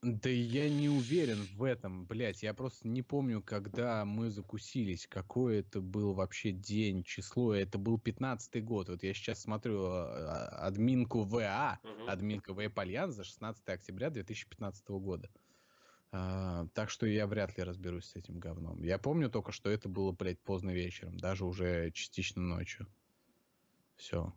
Да 0.03 0.29
я 0.29 0.69
не 0.69 0.89
уверен 0.89 1.47
в 1.55 1.63
этом, 1.63 2.07
блядь. 2.07 2.43
Я 2.43 2.55
просто 2.55 2.89
не 2.89 3.03
помню, 3.03 3.41
когда 3.41 4.05
мы 4.05 4.31
закусились, 4.31 5.07
какой 5.07 5.59
это 5.59 5.81
был 5.81 6.13
вообще 6.13 6.51
день, 6.51 7.05
число. 7.05 7.55
Это 7.55 7.79
был 7.79 7.99
15-й 7.99 8.61
год. 8.63 8.89
Вот 8.89 9.05
я 9.05 9.15
сейчас 9.15 9.43
смотрю 9.43 9.85
а, 9.85 10.49
админку 10.67 11.23
ВА, 11.23 11.79
угу. 11.85 12.09
админка 12.09 12.53
ВА 12.53 12.65
Альянс 12.75 13.15
за 13.15 13.23
16 13.23 13.69
октября 13.69 14.11
2015 14.11 14.89
года. 14.89 15.31
А, 16.15 16.67
так 16.75 16.91
что 16.91 17.07
я 17.07 17.27
вряд 17.27 17.57
ли 17.57 17.65
разберусь 17.65 18.05
с 18.05 18.17
этим 18.17 18.39
говном. 18.39 18.83
Я 18.83 18.99
помню 18.99 19.31
только, 19.31 19.51
что 19.51 19.71
это 19.71 19.89
было, 19.89 20.13
блядь, 20.13 20.41
поздно 20.41 20.71
вечером, 20.71 21.17
даже 21.17 21.47
уже 21.47 21.91
частично 21.93 22.43
ночью. 22.43 22.87
Все. 23.97 24.35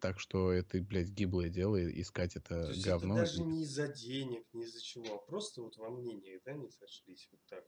Так 0.00 0.20
что 0.20 0.52
это, 0.52 0.80
блядь, 0.80 1.10
гиблое 1.10 1.48
дело 1.48 1.76
искать 2.00 2.36
это 2.36 2.72
То 2.72 2.80
говно. 2.82 3.18
Это 3.18 3.26
даже 3.26 3.42
не 3.42 3.62
из-за 3.62 3.88
денег, 3.88 4.44
не 4.52 4.64
из-за 4.64 4.80
чего, 4.80 5.16
а 5.16 5.18
просто 5.18 5.60
вот 5.60 5.76
во 5.76 5.90
мнениях, 5.90 6.40
да, 6.44 6.54
не 6.54 6.70
сошлись 6.70 7.28
вот 7.30 7.40
так. 7.48 7.64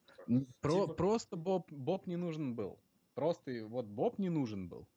Про, 0.61 0.83
типа... 0.83 0.95
Просто 0.95 1.37
Боб, 1.37 1.71
Боб 1.71 2.07
не 2.07 2.17
нужен 2.17 2.55
был. 2.55 2.81
Просто 3.15 3.67
вот 3.67 3.87
Боб 3.87 4.19
не 4.19 4.31
нужен 4.31 4.69
был. 4.69 4.89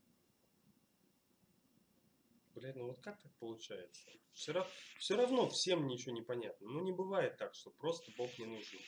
Блядь, 2.60 2.76
ну 2.76 2.88
вот 2.88 3.00
как 3.00 3.22
так 3.22 3.32
получается? 3.40 4.10
Все, 4.34 4.52
равно, 4.52 4.70
все 4.98 5.16
равно 5.16 5.50
всем 5.50 5.88
ничего 5.88 6.14
не 6.14 6.22
понятно. 6.22 6.68
Ну 6.68 6.84
не 6.84 6.92
бывает 6.92 7.38
так, 7.38 7.56
что 7.56 7.72
просто 7.72 8.12
Боб 8.18 8.30
не 8.38 8.46
нужен. 8.46 8.80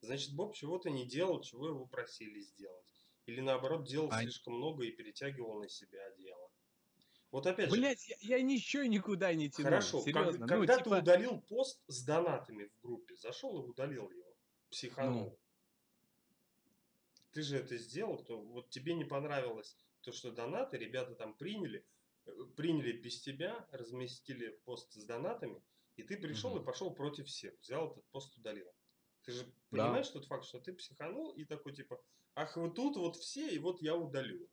Значит, 0.00 0.34
Боб 0.34 0.54
чего-то 0.54 0.88
не 0.88 1.06
делал, 1.06 1.42
чего 1.42 1.68
его 1.68 1.86
просили 1.86 2.40
сделать. 2.40 2.86
Или 3.26 3.40
наоборот, 3.40 3.86
делал 3.86 4.08
а... 4.10 4.22
слишком 4.22 4.54
много 4.54 4.84
и 4.84 4.90
перетягивал 4.90 5.60
на 5.60 5.68
себя 5.68 6.10
дело. 6.12 6.50
Вот 7.30 7.46
опять 7.46 7.70
же. 7.70 7.76
Блять, 7.76 8.08
я, 8.08 8.16
я 8.20 8.42
ничего 8.42 8.84
никуда 8.84 9.32
не 9.34 9.50
тянул. 9.50 9.70
Хорошо, 9.70 10.00
серьезно. 10.00 10.32
Как, 10.32 10.40
ну, 10.40 10.46
когда 10.46 10.78
типа... 10.78 10.90
ты 10.96 11.02
удалил 11.02 11.40
пост 11.42 11.82
с 11.86 12.04
донатами 12.04 12.64
в 12.64 12.82
группе, 12.82 13.14
зашел 13.16 13.62
и 13.62 13.66
удалил 13.68 14.10
его, 14.10 14.36
психанул. 14.70 15.30
Ну. 15.30 15.38
Ты 17.32 17.42
же 17.42 17.58
это 17.58 17.76
сделал, 17.76 18.22
то 18.24 18.40
вот 18.40 18.70
тебе 18.70 18.94
не 18.94 19.04
понравилось 19.04 19.76
то, 20.02 20.12
что 20.12 20.32
донаты 20.32 20.76
ребята 20.76 21.14
там 21.14 21.34
приняли, 21.34 21.84
приняли 22.56 22.92
без 22.92 23.20
тебя, 23.20 23.66
разместили 23.72 24.50
пост 24.64 24.92
с 24.92 25.04
донатами, 25.04 25.62
и 25.96 26.02
ты 26.02 26.16
пришел 26.16 26.52
угу. 26.52 26.62
и 26.62 26.64
пошел 26.64 26.94
против 26.94 27.26
всех, 27.26 27.54
взял 27.60 27.90
этот 27.90 28.04
пост 28.10 28.36
удалил. 28.36 28.66
Ты 29.24 29.32
же 29.32 29.46
понимаешь 29.70 30.08
да. 30.08 30.14
тот 30.14 30.26
факт, 30.26 30.44
что 30.44 30.58
ты 30.60 30.72
психанул 30.72 31.32
и 31.32 31.44
такой 31.44 31.74
типа, 31.74 32.02
ах, 32.34 32.56
вот 32.56 32.74
тут 32.74 32.96
вот 32.96 33.16
все, 33.16 33.48
и 33.48 33.58
вот 33.58 33.80
я 33.80 33.94
удалю. 33.94 34.48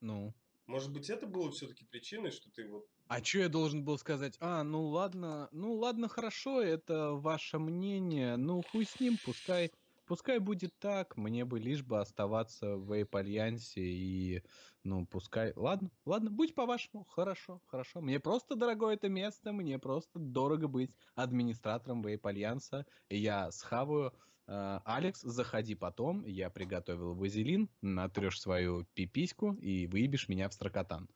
Ну. 0.00 0.34
Может 0.66 0.92
быть, 0.92 1.10
это 1.10 1.26
было 1.26 1.50
все-таки 1.50 1.84
причиной, 1.84 2.30
что 2.30 2.50
ты 2.50 2.66
вот... 2.68 2.86
А 3.08 3.22
что 3.22 3.40
я 3.40 3.48
должен 3.48 3.84
был 3.84 3.98
сказать? 3.98 4.36
А, 4.40 4.62
ну 4.62 4.86
ладно, 4.86 5.48
ну 5.52 5.74
ладно, 5.74 6.08
хорошо, 6.08 6.62
это 6.62 7.10
ваше 7.10 7.58
мнение, 7.58 8.36
ну 8.36 8.62
хуй 8.62 8.86
с 8.86 8.98
ним, 9.00 9.18
пускай 9.24 9.72
Пускай 10.04 10.38
будет 10.38 10.78
так, 10.78 11.16
мне 11.16 11.44
бы 11.44 11.60
лишь 11.60 11.82
бы 11.82 12.00
оставаться 12.00 12.76
в 12.76 12.92
Вейп-альянсе 12.92 13.80
и, 13.80 14.42
ну, 14.82 15.06
пускай... 15.06 15.52
Ладно, 15.54 15.90
ладно, 16.04 16.30
будь 16.30 16.54
по-вашему, 16.54 17.04
хорошо, 17.04 17.60
хорошо. 17.66 18.00
Мне 18.00 18.18
просто 18.18 18.56
дорого 18.56 18.90
это 18.90 19.08
место, 19.08 19.52
мне 19.52 19.78
просто 19.78 20.18
дорого 20.18 20.68
быть 20.68 20.94
администратором 21.14 22.02
Вейп-альянса. 22.02 22.84
Я 23.08 23.50
схаваю. 23.52 24.12
Э, 24.48 24.80
Алекс, 24.84 25.20
заходи 25.20 25.74
потом, 25.74 26.24
я 26.24 26.50
приготовил 26.50 27.14
вазелин, 27.14 27.70
натрешь 27.80 28.40
свою 28.40 28.84
пипиську 28.94 29.54
и 29.54 29.86
выебешь 29.86 30.28
меня 30.28 30.48
в 30.48 30.54
строкотан. 30.54 31.08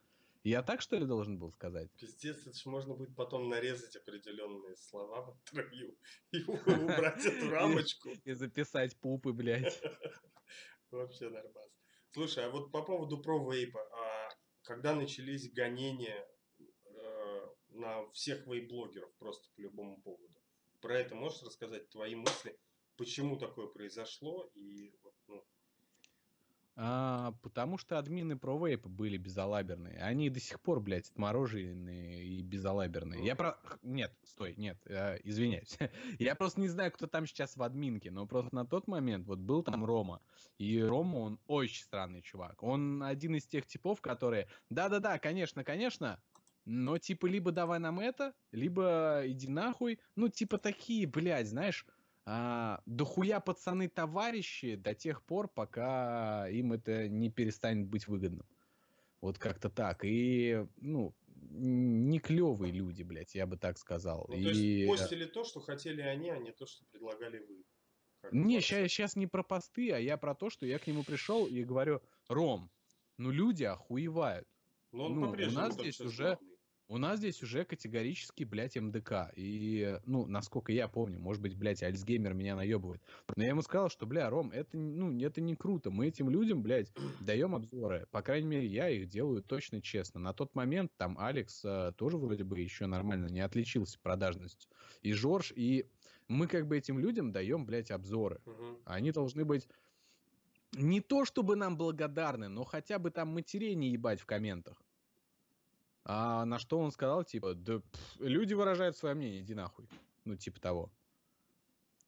Я 0.47 0.63
так, 0.63 0.81
что 0.81 0.97
ли, 0.97 1.05
должен 1.07 1.41
был 1.41 1.51
сказать? 1.51 1.91
Пиздец, 1.99 2.47
это 2.47 2.57
же 2.57 2.71
можно 2.71 2.95
будет 2.95 3.17
потом 3.17 3.49
нарезать 3.49 3.97
определенные 3.97 4.77
слова 4.77 5.23
в 5.23 5.35
интервью 5.35 5.99
и 6.31 6.45
убрать 6.45 7.27
эту 7.27 7.51
рамочку. 7.51 8.11
И 8.25 8.33
записать 8.33 8.97
пупы, 9.01 9.33
блядь. 9.33 9.83
Вообще 10.93 11.31
нормально. 11.31 11.73
Слушай, 12.13 12.45
а 12.45 12.51
вот 12.51 12.71
по 12.71 12.83
поводу 12.83 13.21
про 13.21 13.41
вейпа, 13.51 13.81
а 13.81 14.29
когда 14.63 14.95
начались 14.95 15.53
гонения 15.53 16.25
э, 16.61 17.47
на 17.71 18.09
всех 18.13 18.47
вейп-блогеров 18.47 19.13
просто 19.19 19.49
по 19.57 19.61
любому 19.63 20.01
поводу, 20.01 20.41
про 20.81 20.97
это 20.97 21.17
можешь 21.17 21.43
рассказать 21.43 21.89
твои 21.89 22.15
мысли, 22.15 22.57
почему 22.97 23.37
такое 23.37 23.67
произошло 23.67 24.49
и 24.55 24.95
А, 26.79 27.33
потому 27.43 27.79
что 27.79 27.99
админы 27.99 28.35
ProVape 28.35 28.87
были 28.87 29.17
безалаберные. 29.17 29.99
Они 29.99 30.29
до 30.29 30.41
сих 30.41 30.61
пор, 30.61 30.81
блядь, 30.81 31.09
отмороженные 31.09 32.23
и 32.23 32.43
безалаберные. 32.43 33.25
Я 33.25 33.35
про... 33.35 33.59
Нет, 33.83 34.13
стой, 34.25 34.55
нет, 34.59 34.79
э, 34.85 35.19
извиняюсь. 35.25 35.79
Я 36.19 36.35
просто 36.35 36.61
не 36.61 36.69
знаю, 36.69 36.93
кто 36.93 37.07
там 37.07 37.27
сейчас 37.27 37.57
в 37.57 37.63
админке, 37.63 38.11
но 38.11 38.27
просто 38.27 38.55
на 38.55 38.67
тот 38.67 38.89
момент 38.89 39.27
вот 39.27 39.39
был 39.39 39.63
там 39.63 39.87
Рома. 39.87 40.21
И 40.59 40.83
Рома, 40.83 41.17
он 41.17 41.41
очень 41.47 41.83
странный 41.83 42.21
чувак. 42.21 42.63
Он 42.63 43.03
один 43.03 43.37
из 43.37 43.47
тех 43.47 43.67
типов, 43.67 44.03
которые... 44.03 44.47
Да-да-да, 44.69 45.19
конечно, 45.19 45.65
конечно, 45.65 46.21
но 46.67 46.99
типа 46.99 47.27
либо 47.27 47.53
давай 47.53 47.79
нам 47.79 48.01
это, 48.01 48.35
либо 48.53 49.23
иди 49.25 49.49
нахуй. 49.49 49.99
Ну, 50.15 50.29
типа 50.29 50.59
такие, 50.59 51.07
блядь, 51.07 51.49
знаешь, 51.49 51.87
а, 52.29 52.83
дохуя 52.87 53.39
пацаны 53.39 53.89
товарищи 53.89 54.75
до 54.75 54.95
тех 54.95 55.23
пор, 55.23 55.49
пока 55.49 56.49
им 56.49 56.73
это 56.73 57.09
не 57.09 57.31
перестанет 57.31 57.87
быть 57.87 58.09
выгодным. 58.09 58.47
Вот 59.21 59.39
как-то 59.39 59.71
так. 59.71 60.05
И, 60.05 60.67
ну, 60.77 61.15
не 61.27 62.19
клевые 62.19 62.73
люди, 62.73 63.05
блядь, 63.05 63.37
я 63.37 63.47
бы 63.47 63.57
так 63.57 63.79
сказал. 63.79 64.27
ну, 64.29 64.43
то 64.43 64.49
есть 64.51 64.89
постили 64.89 65.25
то, 65.25 65.45
что 65.45 65.61
хотели 65.61 66.01
они, 66.01 66.31
а 66.31 66.39
не 66.39 66.51
то, 66.51 66.67
что 66.67 66.85
предлагали 66.87 67.39
вы. 67.39 67.65
Не, 68.33 68.57
вас. 68.57 68.65
сейчас 68.65 69.15
не 69.15 69.29
про 69.29 69.45
посты, 69.45 69.93
а 69.93 69.99
я 69.99 70.17
про 70.17 70.35
то, 70.35 70.51
что 70.51 70.67
я 70.67 70.81
к 70.81 70.87
нему 70.89 71.05
пришел 71.05 71.47
и 71.47 71.63
говорю, 71.63 72.03
Ром, 72.29 72.73
ну 73.19 73.31
люди 73.31 73.63
охуевают. 73.63 74.49
Но 74.91 75.07
он 75.07 75.15
ну, 75.15 75.31
у 75.31 75.51
нас 75.53 75.75
здесь 75.75 76.01
уже- 76.01 76.25
главный. 76.25 76.56
У 76.89 76.99
нас 76.99 77.19
здесь 77.19 77.43
уже 77.43 77.65
категорически, 77.65 78.45
блядь, 78.45 78.77
МДК. 78.77 79.33
И, 79.35 79.99
ну, 80.05 80.27
насколько 80.27 80.71
я 80.71 80.87
помню, 80.87 81.19
может 81.19 81.43
быть, 81.43 81.57
блядь, 81.57 81.83
Альцгеймер 81.83 82.33
меня 82.33 82.55
наебывает. 82.55 83.03
Но 83.35 83.43
я 83.43 83.51
ему 83.51 83.63
сказал, 83.63 83.89
что, 83.89 84.07
бля, 84.07 84.31
Ром, 84.31 84.53
это, 84.53 84.77
ну, 84.77 85.19
это 85.21 85.41
не 85.41 85.57
круто. 85.57 85.91
Мы 85.91 86.07
этим 86.09 86.31
людям, 86.31 86.63
блядь, 86.63 86.93
даем 87.21 87.57
обзоры. 87.57 88.07
По 88.13 88.23
крайней 88.23 88.47
мере, 88.47 88.67
я 88.67 88.89
их 88.89 89.09
делаю 89.09 89.43
точно 89.43 89.83
честно. 89.83 90.21
На 90.21 90.33
тот 90.33 90.55
момент 90.55 90.93
там 90.97 91.19
Алекс 91.19 91.65
э, 91.65 91.93
тоже 91.97 92.19
вроде 92.19 92.45
бы 92.45 92.61
еще 92.61 92.87
нормально 92.87 93.27
не 93.27 93.41
отличился 93.41 93.99
продажностью. 93.99 94.71
И 95.03 95.13
Жорж, 95.13 95.53
и 95.57 95.91
мы 96.29 96.47
как 96.47 96.69
бы 96.69 96.79
этим 96.79 97.01
людям 97.01 97.33
даем, 97.33 97.67
блядь, 97.67 97.91
обзоры. 97.91 98.41
Мгм. 98.47 98.79
Они 98.85 99.11
должны 99.11 99.45
быть 99.45 99.69
не 100.73 101.01
то 101.01 101.25
чтобы 101.25 101.57
нам 101.57 101.77
благодарны, 101.77 102.49
но 102.49 102.65
хотя 102.65 102.99
бы 102.99 103.11
там 103.11 103.29
матерей 103.29 103.75
не 103.75 103.91
ебать 103.91 104.21
в 104.21 104.27
комментах. 104.27 104.81
А 106.09 106.45
на 106.45 106.61
что 106.61 106.79
он 106.79 106.93
сказал, 106.93 107.25
типа, 107.25 107.55
да 107.55 107.81
пф, 107.81 108.17
люди 108.21 108.55
выражают 108.55 108.97
свое 108.97 109.17
мнение, 109.17 109.41
иди 109.41 109.55
нахуй. 109.55 109.89
Ну, 110.25 110.37
типа 110.37 110.61
того. 110.61 110.93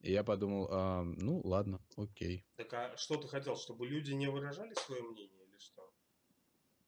И 0.00 0.12
я 0.12 0.22
подумал, 0.22 0.68
«А, 0.70 1.02
ну, 1.02 1.40
ладно, 1.42 1.80
окей. 1.96 2.46
Так 2.54 2.72
а 2.72 2.96
что 2.96 3.16
ты 3.16 3.26
хотел, 3.26 3.56
чтобы 3.56 3.88
люди 3.88 4.12
не 4.12 4.28
выражали 4.28 4.72
свое 4.74 5.02
мнение 5.02 5.44
или 5.44 5.58
что? 5.58 5.92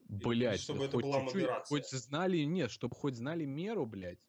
Блять, 0.05 0.61
чтобы 0.61 0.85
это 0.85 0.99
была 0.99 1.19
модерация. 1.19 1.65
хоть 1.65 1.91
знали, 1.91 2.39
нет, 2.45 2.71
чтобы 2.71 2.95
хоть 2.95 3.17
знали 3.17 3.45
меру, 3.45 3.87
блядь. 3.87 4.21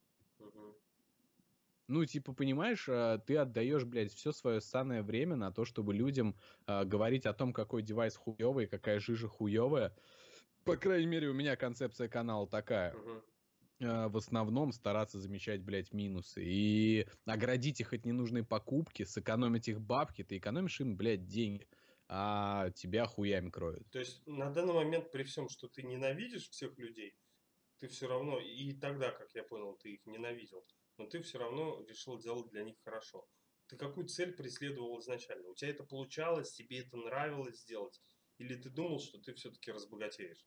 Ну, 1.88 2.06
типа, 2.06 2.34
понимаешь, 2.34 2.88
а, 2.90 3.20
ты 3.20 3.38
отдаешь, 3.38 3.84
блядь, 3.84 4.14
все 4.14 4.32
свое 4.32 4.60
станное 4.60 5.04
время 5.04 5.36
на 5.36 5.52
то, 5.52 5.66
чтобы 5.66 5.94
людям 5.94 6.36
а, 6.66 6.84
говорить 6.84 7.28
о 7.28 7.34
том, 7.34 7.54
какой 7.54 7.84
девайс 7.84 8.16
хуевый, 8.16 8.66
какая 8.66 9.00
жижа 9.00 9.28
хуевая. 9.28 9.96
По 10.72 10.78
крайней 10.78 11.08
мере, 11.08 11.28
у 11.28 11.34
меня 11.34 11.58
концепция 11.58 12.08
канала 12.08 12.48
такая. 12.48 12.96
А, 13.82 14.08
в 14.08 14.16
основном 14.16 14.72
стараться 14.72 15.20
замечать, 15.20 15.62
блядь, 15.62 15.92
минусы. 15.92 16.42
И 16.46 17.08
оградить 17.26 17.82
их 17.82 17.94
от 17.94 18.06
ненужной 18.06 18.46
покупки, 18.46 19.04
сэкономить 19.04 19.68
их 19.68 19.82
бабки, 19.82 20.24
ты 20.24 20.38
экономишь 20.38 20.80
им, 20.80 20.96
блядь, 20.96 21.26
деньги, 21.28 21.68
а 22.08 22.70
тебя 22.72 23.06
хуями 23.06 23.50
кроют. 23.50 23.90
То 23.92 24.00
есть 24.00 24.26
на 24.26 24.50
данный 24.50 24.74
момент, 24.74 25.12
при 25.12 25.24
всем, 25.24 25.50
что 25.50 25.68
ты 25.68 25.84
ненавидишь 25.84 26.50
всех 26.50 26.78
людей, 26.78 27.16
ты 27.80 27.90
все 27.90 28.08
равно, 28.08 28.40
и 28.40 28.74
тогда, 28.74 29.12
как 29.12 29.34
я 29.34 29.44
понял, 29.44 29.76
ты 29.76 29.96
их 29.96 30.06
ненавидел, 30.06 30.66
но 30.98 31.06
ты 31.06 31.22
все 31.22 31.40
равно 31.40 31.84
решил 31.86 32.18
делать 32.18 32.50
для 32.52 32.64
них 32.64 32.78
хорошо. 32.84 33.28
Ты 33.68 33.76
какую 33.76 34.08
цель 34.08 34.34
преследовал 34.34 35.02
изначально? 35.02 35.50
У 35.50 35.56
тебя 35.56 35.72
это 35.72 35.84
получалось, 35.84 36.54
тебе 36.54 36.80
это 36.80 36.96
нравилось 36.96 37.60
сделать? 37.60 38.02
Или 38.38 38.56
ты 38.56 38.70
думал, 38.70 39.00
что 39.00 39.20
ты 39.20 39.34
все-таки 39.34 39.72
разбогатеешь? 39.72 40.46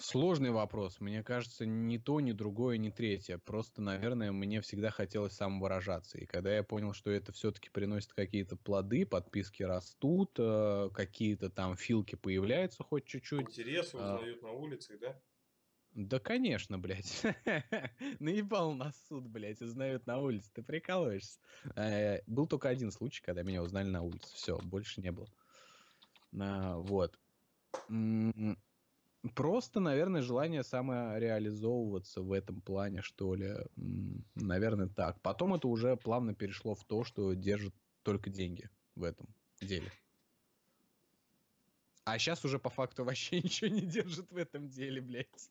Сложный 0.00 0.50
вопрос. 0.50 0.98
Мне 1.00 1.22
кажется, 1.22 1.66
ни 1.66 1.98
то, 1.98 2.20
ни 2.20 2.32
другое, 2.32 2.78
ни 2.78 2.88
третье. 2.88 3.36
Просто, 3.36 3.82
наверное, 3.82 4.32
мне 4.32 4.62
всегда 4.62 4.90
хотелось 4.90 5.34
самовыражаться. 5.34 6.16
И 6.16 6.24
когда 6.24 6.54
я 6.54 6.62
понял, 6.62 6.94
что 6.94 7.10
это 7.10 7.32
все-таки 7.32 7.68
приносит 7.68 8.14
какие-то 8.14 8.56
плоды, 8.56 9.04
подписки 9.04 9.62
растут, 9.62 10.32
э, 10.38 10.88
какие-то 10.94 11.50
там 11.50 11.76
филки 11.76 12.14
появляются 12.14 12.82
хоть 12.82 13.04
чуть-чуть. 13.04 13.50
Интересы 13.50 13.96
а- 13.96 14.16
узнают 14.16 14.42
на 14.42 14.52
улице, 14.52 14.98
да? 14.98 15.20
Да, 15.92 16.18
конечно, 16.18 16.78
блядь. 16.78 17.22
Наебал 18.20 18.72
нас 18.72 18.94
суд, 19.06 19.26
блядь, 19.26 19.60
узнают 19.60 20.06
на 20.06 20.18
улице. 20.18 20.50
Ты 20.54 20.62
прикалываешься? 20.62 21.40
Э, 21.76 22.22
Был 22.26 22.46
только 22.46 22.70
один 22.70 22.90
случай, 22.90 23.22
когда 23.22 23.42
меня 23.42 23.62
узнали 23.62 23.88
на 23.90 24.00
улице. 24.00 24.34
Все, 24.34 24.56
больше 24.58 25.02
не 25.02 25.12
было. 25.12 25.28
А, 26.40 26.78
Вот. 26.78 27.18
Просто, 29.34 29.80
наверное, 29.80 30.22
желание 30.22 30.62
самореализовываться 30.62 32.22
в 32.22 32.32
этом 32.32 32.62
плане, 32.62 33.02
что 33.02 33.34
ли. 33.34 33.54
Наверное, 34.34 34.88
так. 34.88 35.20
Потом 35.20 35.54
это 35.54 35.68
уже 35.68 35.96
плавно 35.96 36.34
перешло 36.34 36.74
в 36.74 36.84
то, 36.84 37.04
что 37.04 37.34
держит 37.34 37.74
только 38.02 38.30
деньги 38.30 38.70
в 38.94 39.04
этом 39.04 39.28
деле. 39.60 39.90
А 42.04 42.18
сейчас 42.18 42.44
уже 42.46 42.58
по 42.58 42.70
факту 42.70 43.04
вообще 43.04 43.42
ничего 43.42 43.70
не 43.70 43.82
держит 43.82 44.32
в 44.32 44.36
этом 44.36 44.68
деле, 44.68 45.02
блядь. 45.02 45.50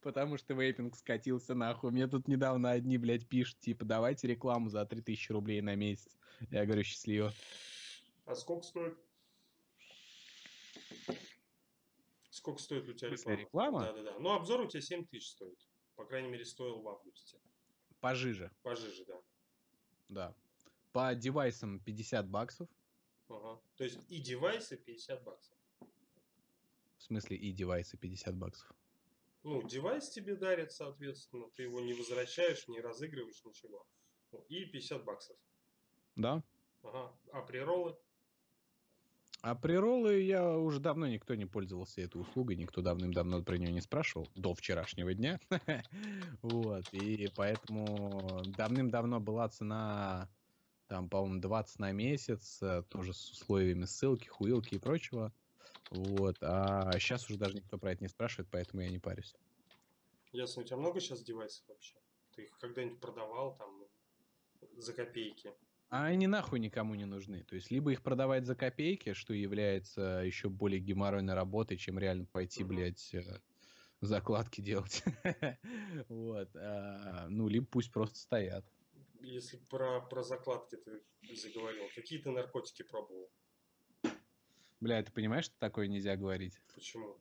Потому 0.00 0.38
что 0.38 0.54
вейпинг 0.54 0.96
скатился 0.96 1.54
нахуй. 1.54 1.90
Мне 1.90 2.06
тут 2.06 2.28
недавно 2.28 2.70
одни, 2.70 2.98
блядь, 2.98 3.28
пишут, 3.28 3.58
типа, 3.60 3.84
давайте 3.84 4.28
рекламу 4.28 4.68
за 4.68 4.84
3000 4.84 5.32
рублей 5.32 5.60
на 5.60 5.74
месяц. 5.74 6.16
Я 6.50 6.64
говорю, 6.66 6.84
счастливо. 6.84 7.32
А 8.26 8.34
сколько 8.34 8.64
стоит? 8.64 8.96
Сколько 12.36 12.60
стоит 12.60 12.86
у 12.86 12.92
тебя 12.92 13.08
реклама? 13.08 13.40
реклама? 13.40 13.80
Да-да-да. 13.80 14.18
Ну, 14.18 14.30
обзор 14.34 14.60
у 14.60 14.66
тебя 14.66 14.82
7 14.82 15.06
тысяч 15.06 15.30
стоит. 15.30 15.58
По 15.94 16.04
крайней 16.04 16.28
мере, 16.28 16.44
стоил 16.44 16.82
в 16.82 16.88
августе. 16.88 17.40
Пожиже, 18.00 18.52
Пожиже, 18.62 19.06
да. 19.06 19.22
да. 20.10 20.34
По 20.92 21.14
девайсам 21.14 21.80
50 21.80 22.28
баксов. 22.28 22.68
Ага. 23.28 23.58
То 23.76 23.84
есть 23.84 23.98
и 24.10 24.20
девайсы 24.20 24.76
50 24.76 25.24
баксов. 25.24 25.56
В 26.98 27.02
смысле, 27.04 27.38
и 27.38 27.52
девайсы 27.52 27.96
50 27.96 28.36
баксов. 28.36 28.70
Ну, 29.42 29.62
девайс 29.66 30.10
тебе 30.10 30.36
дарят, 30.36 30.72
соответственно, 30.72 31.48
ты 31.54 31.62
его 31.62 31.80
не 31.80 31.94
возвращаешь, 31.94 32.68
не 32.68 32.82
разыгрываешь, 32.82 33.42
ничего. 33.44 33.86
Ну, 34.32 34.44
И 34.50 34.66
50 34.66 35.04
баксов. 35.04 35.38
Да. 36.16 36.42
Ага. 36.82 37.18
А 37.32 37.40
приролы? 37.40 37.96
А 39.46 39.54
приролы 39.54 40.22
я 40.22 40.58
уже 40.58 40.80
давно 40.80 41.06
никто 41.06 41.36
не 41.36 41.46
пользовался 41.46 42.00
этой 42.00 42.20
услугой, 42.20 42.56
никто 42.56 42.82
давным-давно 42.82 43.44
про 43.44 43.56
нее 43.56 43.70
не 43.70 43.80
спрашивал, 43.80 44.26
до 44.34 44.54
вчерашнего 44.54 45.14
дня. 45.14 45.38
Вот, 46.42 46.82
и 46.92 47.28
поэтому 47.36 48.42
давным-давно 48.56 49.20
была 49.20 49.48
цена, 49.48 50.28
там, 50.88 51.08
по-моему, 51.08 51.40
20 51.40 51.78
на 51.78 51.92
месяц, 51.92 52.60
э, 52.60 52.82
тоже 52.88 53.12
с 53.12 53.30
условиями 53.30 53.84
ссылки, 53.84 54.26
хуилки 54.26 54.74
и 54.74 54.78
прочего. 54.80 55.32
Вот, 55.92 56.38
а 56.40 56.98
сейчас 56.98 57.30
уже 57.30 57.38
даже 57.38 57.54
никто 57.54 57.78
про 57.78 57.92
это 57.92 58.02
не 58.02 58.08
спрашивает, 58.08 58.48
поэтому 58.50 58.82
я 58.82 58.90
не 58.90 58.98
парюсь. 58.98 59.32
Ясно, 60.32 60.62
у 60.62 60.64
тебя 60.64 60.76
много 60.76 60.98
сейчас 60.98 61.22
девайсов 61.22 61.62
вообще? 61.68 61.94
Ты 62.34 62.42
их 62.46 62.58
когда-нибудь 62.58 62.98
продавал 62.98 63.56
там 63.56 63.84
за 64.76 64.92
копейки? 64.92 65.54
А 65.88 66.06
они 66.06 66.26
нахуй 66.26 66.58
никому 66.58 66.94
не 66.94 67.04
нужны. 67.04 67.44
То 67.44 67.54
есть, 67.54 67.70
либо 67.70 67.92
их 67.92 68.02
продавать 68.02 68.44
за 68.44 68.56
копейки, 68.56 69.12
что 69.12 69.32
является 69.32 70.22
еще 70.24 70.48
более 70.48 70.80
геморройной 70.80 71.34
работой, 71.34 71.76
чем 71.76 71.98
реально 71.98 72.26
пойти, 72.26 72.64
Мгм. 72.64 72.74
блядь, 72.76 73.14
э, 73.14 73.40
закладки 74.00 74.60
делать. 74.60 75.02
Вот. 76.08 76.50
а, 76.56 77.28
Ну, 77.28 77.48
либо 77.48 77.66
пусть 77.66 77.92
просто 77.92 78.18
стоят. 78.18 78.64
Если 79.20 79.56
про, 79.56 80.00
про 80.00 80.22
закладки 80.22 80.76
ты 80.76 81.02
заговорил, 81.34 81.84
какие 81.94 82.18
ты 82.18 82.30
наркотики 82.30 82.82
пробовал? 82.82 83.30
Бля, 84.80 85.02
ты 85.02 85.10
понимаешь, 85.12 85.46
что 85.46 85.58
такое 85.58 85.86
нельзя 85.88 86.16
говорить? 86.16 86.60
Почему? 86.74 87.16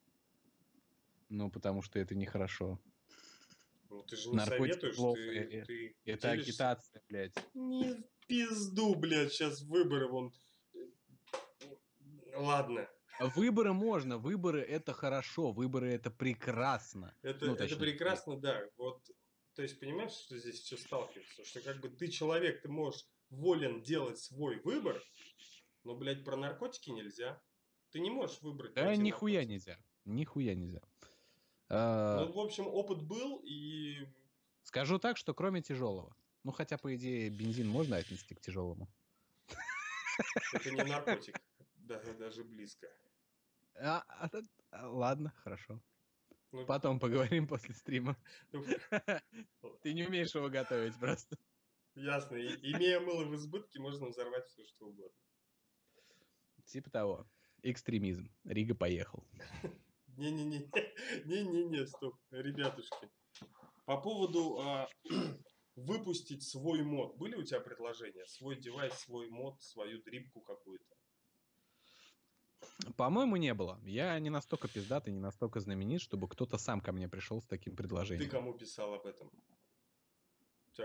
Ну, 1.30 1.50
потому 1.50 1.82
что 1.82 2.00
это 2.00 2.14
нехорошо. 2.16 2.80
Ну, 3.96 4.04
ты 4.04 4.18
же 4.18 4.30
не 4.30 4.36
Наркотики 4.36 4.74
советуешь, 4.74 4.96
плохо, 4.98 5.22
ты, 5.22 5.64
ты 5.66 5.96
Это 6.04 6.32
агитация, 6.32 7.02
блядь. 7.08 7.34
Не 7.54 7.94
в 7.94 8.04
пизду, 8.28 8.94
блядь, 8.96 9.32
сейчас 9.32 9.62
выборы 9.62 10.10
вон. 10.10 10.34
Ладно, 12.36 12.90
Выборы 13.20 13.72
можно, 13.72 14.18
выборы 14.18 14.62
это 14.62 14.92
хорошо, 14.92 15.54
выборы 15.54 15.94
это 15.94 16.12
прекрасно. 16.12 17.16
это, 17.22 17.46
Ну, 17.46 17.54
это 17.54 17.64
точнее, 17.64 17.80
прекрасно, 17.80 18.38
да. 18.38 18.62
Вот, 18.76 19.02
то 19.54 19.62
есть, 19.62 19.80
понимаешь, 19.80 20.12
что 20.12 20.38
здесь 20.38 20.60
все 20.60 20.76
сталкивается? 20.76 21.46
Что 21.46 21.62
как 21.62 21.80
бы 21.80 21.88
ты 21.88 22.10
человек, 22.10 22.62
ты 22.62 22.68
можешь 22.68 23.08
волен 23.30 23.82
делать 23.82 24.20
свой 24.20 24.60
выбор, 24.60 25.02
но, 25.86 25.96
блядь, 25.96 26.26
про 26.26 26.36
наркотики 26.36 26.90
нельзя. 26.90 27.42
Ты 27.92 28.02
не 28.02 28.10
можешь 28.10 28.42
выбрать. 28.42 28.74
Да 28.74 28.94
нихуя 28.98 29.36
наркотики. 29.40 29.52
нельзя. 29.54 29.80
Нихуя 30.04 30.54
нельзя. 30.54 30.82
А, 31.70 32.26
Ну, 32.26 32.32
в 32.32 32.40
общем, 32.40 32.68
опыт 32.68 33.02
был, 33.02 33.42
и 33.44 34.08
Скажу 34.64 35.00
так, 35.00 35.18
что 35.18 35.34
кроме 35.34 35.62
тяжелого. 35.62 36.16
Ну, 36.44 36.52
хотя, 36.52 36.78
по 36.78 36.96
идее, 36.96 37.30
бензин 37.30 37.68
можно 37.68 37.98
отнести 37.98 38.36
к 38.36 38.42
тяжелому. 38.42 38.88
это 40.54 40.72
не 40.72 40.84
наркотик. 40.84 41.40
Да, 41.76 42.02
даже 42.14 42.44
близко. 42.44 42.88
А, 43.76 44.04
а, 44.08 44.30
а, 44.72 44.90
ладно, 44.90 45.34
хорошо. 45.44 45.82
Ну, 46.52 46.66
Потом 46.66 47.00
поговорим 47.00 47.48
после 47.48 47.74
стрима. 47.76 48.16
ну, 48.52 48.64
Ты 49.82 49.94
не 49.94 50.04
умеешь 50.06 50.34
его 50.36 50.50
готовить 50.50 50.98
просто. 51.00 51.38
Ясно. 51.96 52.36
И- 52.36 52.72
имея 52.74 53.00
мыло 53.00 53.26
в 53.26 53.36
избытке, 53.36 53.80
можно 53.80 54.08
взорвать 54.08 54.48
все, 54.48 54.64
что 54.66 54.88
угодно. 54.88 55.18
Типа 56.66 56.90
того. 56.90 57.30
Экстремизм. 57.62 58.32
Рига 58.44 58.76
поехал. 58.76 59.24
Не-не-не, 60.18 60.70
не-не-не, 61.26 61.86
стоп, 61.88 62.16
ребятушки. 62.32 63.10
По 63.86 64.02
поводу 64.02 64.60
а, 64.60 64.88
выпустить 65.76 66.44
свой 66.44 66.84
мод. 66.84 67.18
Были 67.18 67.36
у 67.36 67.44
тебя 67.44 67.60
предложения? 67.60 68.26
Свой 68.28 68.56
девайс, 68.60 68.94
свой 68.94 69.30
мод, 69.30 69.62
свою 69.62 70.02
дрипку 70.04 70.42
какую-то? 70.42 70.96
По-моему, 72.98 73.36
не 73.36 73.54
было. 73.54 73.80
Я 73.84 74.18
не 74.20 74.30
настолько 74.30 74.68
пиздатый, 74.68 75.14
не 75.14 75.20
настолько 75.20 75.60
знаменит, 75.60 76.02
чтобы 76.02 76.28
кто-то 76.28 76.58
сам 76.58 76.82
ко 76.82 76.92
мне 76.92 77.08
пришел 77.08 77.42
с 77.42 77.46
таким 77.46 77.74
Ты 77.74 77.78
предложением. 77.78 78.30
кому 78.30 78.54
писал 78.54 78.94
об 78.94 79.06
этом? 79.06 79.30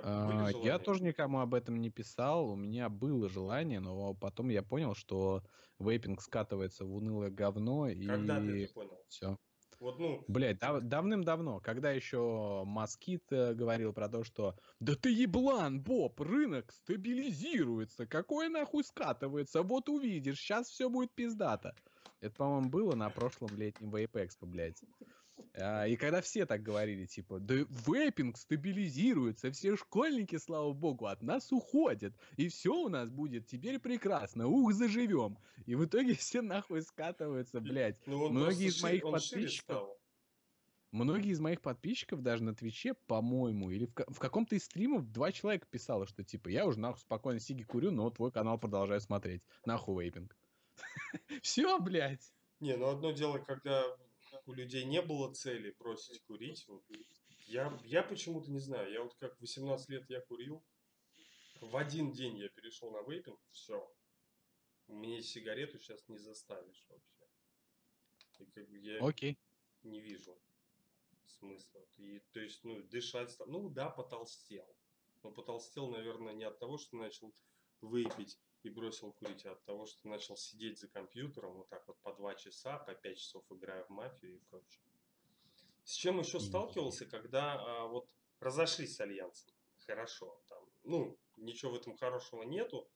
А, 0.02 0.50
Я 0.62 0.78
тоже 0.78 1.02
никому 1.02 1.40
об 1.40 1.54
этом 1.54 1.76
не 1.80 1.90
писал. 1.90 2.50
У 2.50 2.56
меня 2.56 2.88
было 2.88 3.28
желание, 3.28 3.80
но 3.80 4.14
потом 4.14 4.48
я 4.48 4.62
понял, 4.62 4.94
что 4.94 5.42
вейпинг 5.78 6.20
скатывается 6.20 6.84
в 6.84 6.94
унылое 6.94 7.30
говно 7.30 7.88
Когда 8.06 8.40
ты 8.40 8.58
и 8.58 8.64
это 8.64 8.74
понял? 8.74 8.98
все. 9.08 9.36
Вот, 9.78 9.98
ну, 9.98 10.22
Блять, 10.28 10.58
давным-давно, 10.58 11.60
когда 11.60 11.90
еще 11.90 12.64
Москит 12.66 13.32
э, 13.32 13.54
говорил 13.54 13.94
про 13.94 14.08
то, 14.10 14.24
что 14.24 14.56
да 14.78 14.94
ты 14.94 15.10
еблан, 15.10 15.82
Боб, 15.82 16.20
рынок 16.20 16.70
стабилизируется, 16.72 18.06
какой 18.06 18.50
нахуй 18.50 18.84
скатывается, 18.84 19.62
вот 19.62 19.88
увидишь, 19.88 20.38
сейчас 20.38 20.68
все 20.68 20.90
будет 20.90 21.14
пиздато. 21.14 21.74
Это, 22.20 22.34
по-моему, 22.36 22.68
было 22.68 22.94
на 22.94 23.08
прошлом 23.10 23.56
летнем 23.56 23.94
Vape 23.94 24.12
Expo, 24.12 24.46
блядь. 24.46 24.82
А, 25.54 25.86
И 25.86 25.96
когда 25.96 26.20
все 26.20 26.46
так 26.46 26.62
говорили, 26.62 27.06
типа, 27.06 27.40
да 27.40 27.54
вейпинг 27.54 28.36
стабилизируется, 28.36 29.50
все 29.50 29.76
школьники, 29.76 30.36
слава 30.38 30.72
богу, 30.72 31.06
от 31.06 31.22
нас 31.22 31.52
уходят, 31.52 32.14
и 32.36 32.48
все 32.48 32.74
у 32.74 32.88
нас 32.88 33.10
будет 33.10 33.46
теперь 33.46 33.78
прекрасно, 33.78 34.46
ух, 34.46 34.72
заживем. 34.72 35.38
И 35.66 35.74
в 35.74 35.84
итоге 35.84 36.14
все 36.16 36.42
нахуй 36.42 36.82
скатываются, 36.82 37.60
блядь. 37.60 37.96
ну 38.06 38.28
Многие 38.28 38.68
из 38.68 38.82
моих 38.82 39.02
подписчиков. 39.02 39.88
Многие 40.92 41.30
из 41.30 41.38
моих 41.38 41.60
подписчиков 41.60 42.20
даже 42.20 42.42
на 42.42 42.52
Твиче, 42.52 42.94
по-моему, 43.06 43.70
или 43.70 43.86
в, 43.86 43.92
в 44.14 44.18
каком-то 44.18 44.56
из 44.56 44.64
стримов 44.64 45.12
два 45.12 45.30
человека 45.30 45.66
писало, 45.70 46.04
что 46.06 46.24
типа 46.24 46.48
я 46.48 46.66
уже 46.66 46.80
нахуй 46.80 47.00
спокойно 47.00 47.38
сиги 47.38 47.62
курю, 47.62 47.92
но 47.92 48.10
твой 48.10 48.32
канал 48.32 48.58
продолжаю 48.58 49.00
смотреть. 49.00 49.42
Нахуй 49.64 50.04
вейпинг. 50.04 50.36
Все, 51.42 51.78
блядь. 51.78 52.32
Не, 52.58 52.76
ну 52.76 52.88
одно 52.88 53.12
дело, 53.12 53.38
когда 53.38 53.84
у 54.46 54.52
людей 54.52 54.84
не 54.84 55.02
было 55.02 55.32
цели 55.32 55.74
бросить 55.78 56.22
курить. 56.24 56.66
вот 56.68 56.84
Я, 57.46 57.78
я 57.84 58.02
почему-то 58.02 58.50
не 58.50 58.60
знаю. 58.60 58.92
Я 58.92 59.02
вот 59.02 59.14
как 59.14 59.36
в 59.36 59.40
18 59.40 59.88
лет 59.88 60.08
я 60.08 60.20
курил. 60.20 60.62
В 61.60 61.76
один 61.76 62.12
день 62.12 62.38
я 62.38 62.48
перешел 62.48 62.90
на 62.90 63.02
вейпинг. 63.02 63.38
Все. 63.50 63.92
Мне 64.86 65.22
сигарету 65.22 65.78
сейчас 65.78 66.08
не 66.08 66.18
заставишь 66.18 66.84
вообще. 66.88 67.28
И 68.38 68.46
как 68.46 68.68
бы 68.68 68.78
я 68.78 68.98
Окей. 69.06 69.38
не 69.82 70.00
вижу 70.00 70.40
смысла. 71.26 71.86
И, 71.96 72.20
то 72.32 72.40
есть, 72.40 72.64
ну, 72.64 72.82
дышать. 72.82 73.36
Ну 73.46 73.68
да, 73.68 73.90
потолстел. 73.90 74.66
Но 75.22 75.30
потолстел, 75.30 75.90
наверное, 75.90 76.32
не 76.32 76.44
от 76.44 76.58
того, 76.58 76.78
что 76.78 76.96
начал 76.96 77.34
выпить 77.80 78.38
и 78.62 78.70
бросил 78.70 79.12
курить, 79.12 79.46
а 79.46 79.52
от 79.52 79.64
того, 79.64 79.86
что 79.86 80.08
начал 80.08 80.36
сидеть 80.36 80.78
за 80.78 80.88
компьютером 80.88 81.54
вот 81.54 81.68
так 81.68 81.86
вот 81.88 81.98
по 82.00 82.12
два 82.12 82.34
часа, 82.34 82.78
по 82.78 82.94
пять 82.94 83.18
часов 83.18 83.44
играя 83.50 83.84
в 83.84 83.90
мафию 83.90 84.36
и 84.36 84.40
прочее. 84.50 84.84
С 85.84 85.94
чем 85.94 86.20
еще 86.20 86.40
сталкивался, 86.40 87.06
когда 87.06 87.54
а, 87.54 87.86
вот 87.86 88.08
разошлись 88.38 88.96
с 88.96 89.00
альянсом? 89.00 89.52
Хорошо, 89.86 90.40
там, 90.48 90.64
ну, 90.84 91.18
ничего 91.36 91.72
в 91.72 91.76
этом 91.76 91.96
хорошего 91.96 92.42
нету, 92.42 92.88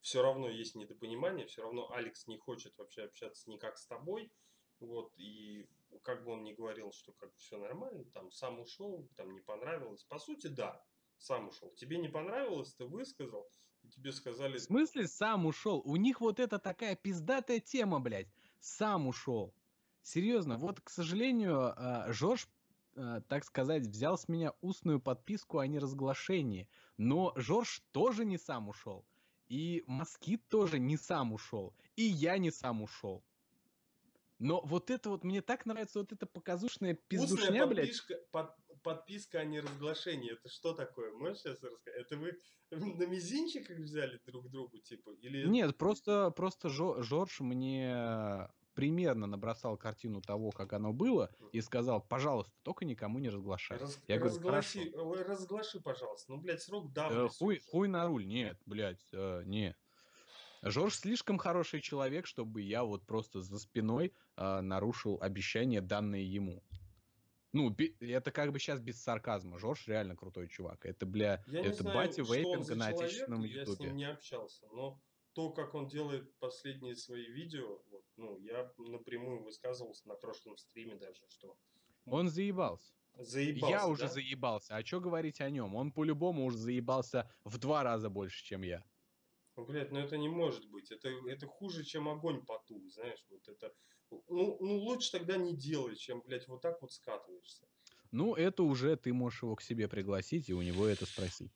все 0.00 0.22
равно 0.22 0.48
есть 0.48 0.74
недопонимание, 0.74 1.46
все 1.46 1.62
равно 1.62 1.90
Алекс 1.92 2.26
не 2.26 2.36
хочет 2.36 2.76
вообще 2.76 3.04
общаться 3.04 3.48
никак 3.48 3.78
с 3.78 3.86
тобой, 3.86 4.30
вот, 4.80 5.12
и 5.16 5.68
как 6.02 6.24
бы 6.24 6.32
он 6.32 6.42
ни 6.42 6.52
говорил, 6.52 6.92
что 6.92 7.12
как 7.12 7.34
все 7.36 7.56
нормально, 7.56 8.04
там, 8.12 8.32
сам 8.32 8.60
ушел, 8.60 9.08
там, 9.16 9.32
не 9.32 9.40
понравилось, 9.40 10.04
по 10.04 10.18
сути, 10.18 10.48
да, 10.48 10.84
сам 11.18 11.48
ушел. 11.48 11.72
Тебе 11.74 11.98
не 11.98 12.08
понравилось, 12.08 12.74
ты 12.74 12.84
высказал, 12.84 13.48
тебе 13.94 14.12
сказали, 14.12 14.58
В 14.58 14.62
смысле 14.62 15.06
сам 15.06 15.46
ушел? 15.46 15.82
У 15.84 15.96
них 15.96 16.20
вот 16.20 16.40
это 16.40 16.58
такая 16.58 16.96
пиздатая 16.96 17.60
тема, 17.60 18.00
блядь. 18.00 18.28
Сам 18.60 19.06
ушел. 19.06 19.54
Серьезно, 20.02 20.56
вот, 20.56 20.80
к 20.80 20.90
сожалению, 20.90 21.72
а, 21.76 22.12
Жорж, 22.12 22.48
а, 22.96 23.20
так 23.22 23.44
сказать, 23.44 23.86
взял 23.86 24.18
с 24.18 24.28
меня 24.28 24.52
устную 24.60 25.00
подписку 25.00 25.58
о 25.58 25.66
неразглашении. 25.66 26.68
Но 26.96 27.32
Жорж 27.36 27.82
тоже 27.92 28.24
не 28.24 28.38
сам 28.38 28.68
ушел. 28.68 29.06
И 29.48 29.84
Москит 29.86 30.48
тоже 30.48 30.78
не 30.78 30.96
сам 30.96 31.32
ушел. 31.32 31.74
И 31.96 32.02
я 32.02 32.38
не 32.38 32.50
сам 32.50 32.82
ушел. 32.82 33.22
Но 34.38 34.60
вот 34.64 34.90
это 34.90 35.10
вот, 35.10 35.22
мне 35.22 35.40
так 35.40 35.66
нравится 35.66 36.00
вот 36.00 36.10
эта 36.12 36.26
показушная 36.26 36.94
пиздушня, 36.94 37.64
Устная 37.64 37.66
блядь. 37.66 38.02
под- 38.32 38.56
подписка 38.82 39.40
о 39.40 39.44
неразглашении. 39.44 40.32
Это 40.32 40.48
что 40.48 40.72
такое? 40.74 41.12
Можешь 41.12 41.38
сейчас 41.38 41.62
рассказать? 41.62 42.00
Это 42.00 42.16
вы 42.16 42.38
на 42.70 43.06
мизинчиках 43.06 43.78
взяли 43.78 44.20
друг 44.26 44.50
другу, 44.50 44.78
типа? 44.78 45.10
Или 45.20 45.46
Нет, 45.46 45.76
просто, 45.76 46.30
просто 46.30 46.68
Жо- 46.68 47.02
Жорж 47.02 47.40
мне 47.40 48.48
примерно 48.74 49.26
набросал 49.26 49.76
картину 49.76 50.22
того, 50.22 50.50
как 50.50 50.72
оно 50.72 50.92
было, 50.94 51.30
и 51.52 51.60
сказал, 51.60 52.00
пожалуйста, 52.00 52.52
только 52.62 52.86
никому 52.86 53.18
не 53.18 53.28
разглашай. 53.28 53.78
раз- 53.78 54.00
Я 54.08 54.16
говорю, 54.18 54.34
разгласи, 54.34 54.90
ой, 54.94 55.22
разглаши, 55.22 55.80
пожалуйста. 55.80 56.32
Ну, 56.32 56.40
блядь, 56.40 56.62
срок 56.62 56.86
«Э, 56.90 56.94
давности. 56.94 57.38
хуй, 57.38 57.56
уже. 57.56 57.64
хуй 57.70 57.88
на 57.88 58.06
руль, 58.06 58.26
нет, 58.26 58.58
блядь, 58.64 59.06
э, 59.12 59.42
нет. 59.44 59.76
Жорж 60.62 60.94
слишком 60.94 61.38
хороший 61.38 61.80
человек, 61.80 62.26
чтобы 62.26 62.62
я 62.62 62.84
вот 62.84 63.04
просто 63.04 63.42
за 63.42 63.58
спиной 63.58 64.14
э, 64.36 64.60
нарушил 64.62 65.18
обещание, 65.20 65.80
данное 65.82 66.20
ему. 66.20 66.62
Ну, 67.52 67.68
би- 67.70 67.96
это 68.00 68.30
как 68.32 68.52
бы 68.52 68.58
сейчас 68.58 68.80
без 68.80 69.02
сарказма. 69.02 69.58
Жорж 69.58 69.86
реально 69.86 70.16
крутой 70.16 70.48
чувак. 70.48 70.86
Это, 70.86 71.04
бля, 71.06 71.44
Я 71.46 71.60
это 71.60 71.74
знаю, 71.74 71.94
батя 71.94 72.22
вейпинга 72.22 72.74
на 72.76 72.88
отечественном 72.88 73.42
я 73.42 73.66
с 73.66 73.68
ютубе. 73.68 73.88
ним 73.88 73.96
не 73.96 74.04
общался, 74.04 74.66
но 74.68 75.02
то, 75.32 75.52
как 75.52 75.74
он 75.74 75.86
делает 75.88 76.38
последние 76.38 76.94
свои 76.96 77.26
видео, 77.26 77.82
вот, 77.86 78.04
ну, 78.16 78.38
я 78.38 78.72
напрямую 78.78 79.42
высказывался 79.42 80.08
на 80.08 80.14
прошлом 80.14 80.56
стриме 80.56 80.96
даже, 80.96 81.26
что 81.28 81.58
Он 82.04 82.28
заебался. 82.28 82.94
заебался, 83.14 83.72
я 83.72 83.86
уже 83.88 84.02
да? 84.02 84.08
заебался. 84.08 84.76
А 84.76 84.84
что 84.84 85.00
говорить 85.00 85.40
о 85.40 85.50
нем? 85.50 85.74
Он 85.74 85.92
по-любому 85.92 86.44
уже 86.44 86.58
заебался 86.58 87.30
в 87.44 87.58
два 87.58 87.82
раза 87.82 88.10
больше, 88.10 88.44
чем 88.44 88.62
я. 88.62 88.84
Ну, 89.56 89.64
блядь, 89.66 89.90
ну 89.90 89.98
это 89.98 90.16
не 90.18 90.28
может 90.28 90.68
быть. 90.70 90.90
Это, 90.90 91.08
это 91.28 91.46
хуже, 91.46 91.84
чем 91.84 92.08
огонь 92.08 92.44
потух, 92.44 92.88
знаешь, 92.90 93.24
вот 93.30 93.48
это. 93.48 93.74
Ну, 94.28 94.56
ну, 94.60 94.76
лучше 94.78 95.12
тогда 95.12 95.36
не 95.36 95.56
делай, 95.56 95.96
чем, 95.96 96.22
блядь, 96.26 96.48
вот 96.48 96.60
так 96.60 96.80
вот 96.82 96.92
скатываешься. 96.92 97.66
Ну, 98.10 98.34
это 98.34 98.62
уже 98.62 98.96
ты 98.96 99.12
можешь 99.12 99.42
его 99.42 99.56
к 99.56 99.62
себе 99.62 99.88
пригласить 99.88 100.48
и 100.48 100.54
у 100.54 100.62
него 100.62 100.86
это 100.86 101.06
спросить. 101.06 101.52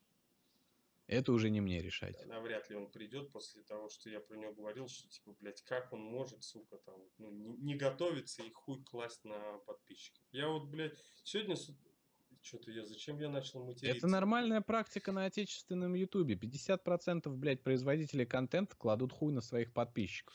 Это 1.06 1.32
уже 1.32 1.50
не 1.50 1.60
мне 1.60 1.80
решать. 1.82 2.26
Навряд 2.26 2.68
ли 2.68 2.76
он 2.76 2.90
придет 2.90 3.30
после 3.30 3.62
того, 3.62 3.88
что 3.88 4.10
я 4.10 4.18
про 4.18 4.36
него 4.36 4.52
говорил, 4.52 4.88
что, 4.88 5.08
типа, 5.08 5.36
блядь, 5.38 5.62
как 5.62 5.92
он 5.92 6.00
может, 6.00 6.42
сука, 6.42 6.78
там, 6.78 6.96
ну, 7.18 7.30
не, 7.30 7.56
не 7.58 7.74
готовиться 7.76 8.42
и 8.42 8.50
хуй 8.50 8.82
класть 8.82 9.24
на 9.24 9.58
подписчиков. 9.66 10.20
Я 10.32 10.48
вот, 10.48 10.64
блядь, 10.64 10.98
сегодня... 11.22 11.56
Что-то 12.42 12.70
я... 12.70 12.84
Зачем 12.84 13.20
я 13.20 13.28
начал 13.28 13.64
материться? 13.64 13.98
Это 13.98 14.06
нормальная 14.08 14.60
практика 14.60 15.12
на 15.12 15.26
отечественном 15.26 15.94
ютубе. 15.94 16.34
50% 16.34 17.28
блядь, 17.28 17.62
производителей 17.62 18.26
контента 18.26 18.76
кладут 18.76 19.12
хуй 19.12 19.32
на 19.32 19.40
своих 19.40 19.72
подписчиков. 19.72 20.34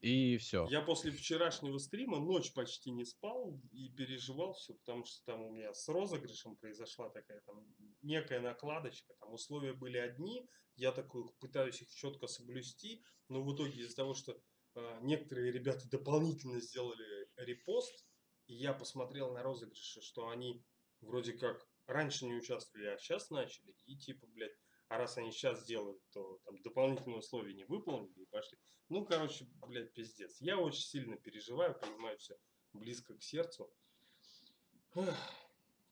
И 0.00 0.38
все. 0.38 0.66
Я 0.70 0.80
после 0.80 1.10
вчерашнего 1.10 1.76
стрима 1.76 2.18
ночь 2.20 2.54
почти 2.54 2.90
не 2.90 3.04
спал 3.04 3.60
и 3.70 3.90
переживал 3.90 4.54
все, 4.54 4.74
потому 4.74 5.04
что 5.04 5.22
там 5.26 5.42
у 5.42 5.52
меня 5.52 5.74
с 5.74 5.86
розыгрышем 5.88 6.56
произошла 6.56 7.10
такая 7.10 7.40
там 7.42 7.66
некая 8.00 8.40
накладочка, 8.40 9.12
там 9.20 9.34
условия 9.34 9.74
были 9.74 9.98
одни, 9.98 10.48
я 10.76 10.92
такой 10.92 11.24
пытаюсь 11.40 11.82
их 11.82 11.90
четко 11.90 12.28
соблюсти, 12.28 13.04
но 13.28 13.42
в 13.42 13.54
итоге 13.54 13.82
из-за 13.82 13.94
того, 13.94 14.14
что 14.14 14.40
э, 14.74 14.98
некоторые 15.02 15.52
ребята 15.52 15.86
дополнительно 15.90 16.60
сделали 16.60 17.28
репост, 17.36 18.06
и 18.46 18.54
я 18.54 18.72
посмотрел 18.72 19.34
на 19.34 19.42
розыгрыши, 19.42 20.00
что 20.00 20.30
они 20.30 20.64
вроде 21.02 21.34
как 21.34 21.68
раньше 21.86 22.24
не 22.24 22.36
участвовали, 22.36 22.86
а 22.86 22.96
сейчас 22.98 23.28
начали, 23.28 23.74
и 23.84 23.98
типа, 23.98 24.26
блядь, 24.28 24.56
а 24.90 24.98
раз 24.98 25.16
они 25.18 25.30
сейчас 25.30 25.64
делают, 25.64 26.02
то 26.10 26.40
там 26.44 26.60
дополнительные 26.62 27.18
условия 27.18 27.54
не 27.54 27.64
выполнили 27.64 28.22
и 28.22 28.26
пошли. 28.26 28.58
Ну, 28.88 29.06
короче, 29.06 29.46
блядь, 29.68 29.94
пиздец. 29.94 30.40
Я 30.40 30.58
очень 30.58 30.82
сильно 30.82 31.16
переживаю, 31.16 31.78
понимаю 31.78 32.18
все 32.18 32.36
близко 32.72 33.14
к 33.14 33.22
сердцу. 33.22 33.72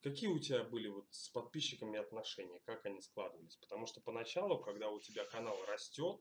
Какие 0.03 0.29
у 0.29 0.41
тебя 0.41 0.65
были 0.65 0.89
вот 0.89 1.07
с 1.13 1.29
подписчиками 1.29 1.97
отношения, 1.97 2.59
как 2.65 2.85
они 2.87 3.01
складывались? 3.01 3.57
Потому 3.59 3.87
что 3.87 4.01
поначалу, 4.01 4.59
когда 4.59 4.91
у 4.91 4.99
тебя 4.99 5.25
канал 5.27 5.57
растет, 5.67 6.21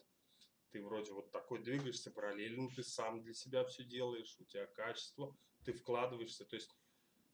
ты 0.69 0.83
вроде 0.83 1.13
вот 1.13 1.31
такой 1.31 1.63
двигаешься 1.63 2.11
параллельно, 2.11 2.69
ты 2.75 2.83
сам 2.83 3.23
для 3.23 3.33
себя 3.33 3.65
все 3.65 3.85
делаешь, 3.85 4.37
у 4.39 4.45
тебя 4.45 4.67
качество, 4.67 5.35
ты 5.65 5.73
вкладываешься. 5.73 6.45
То 6.45 6.55
есть 6.55 6.75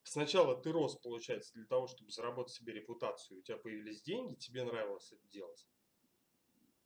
сначала 0.03 0.55
ты 0.55 0.71
рос, 0.71 0.97
получается, 0.97 1.53
для 1.53 1.65
того, 1.65 1.87
чтобы 1.87 2.11
заработать 2.11 2.53
себе 2.53 2.73
репутацию, 2.73 3.39
у 3.39 3.41
тебя 3.41 3.57
появились 3.57 4.01
деньги, 4.01 4.35
тебе 4.35 4.63
нравилось 4.63 5.11
это 5.11 5.27
делать. 5.27 5.67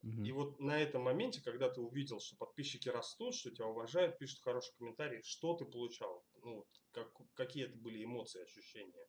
Угу. 0.03 0.23
И 0.23 0.31
вот 0.31 0.59
на 0.59 0.79
этом 0.79 1.03
моменте, 1.03 1.41
когда 1.41 1.69
ты 1.69 1.81
увидел, 1.81 2.19
что 2.19 2.35
подписчики 2.37 2.87
растут, 2.89 3.35
что 3.35 3.51
тебя 3.51 3.67
уважают, 3.67 4.17
пишут 4.17 4.41
хорошие 4.41 4.75
комментарии, 4.77 5.21
что 5.23 5.55
ты 5.55 5.65
получал? 5.65 6.25
Ну, 6.43 6.65
как, 6.91 7.11
какие 7.33 7.65
это 7.65 7.77
были 7.77 8.03
эмоции, 8.03 8.43
ощущения? 8.43 9.07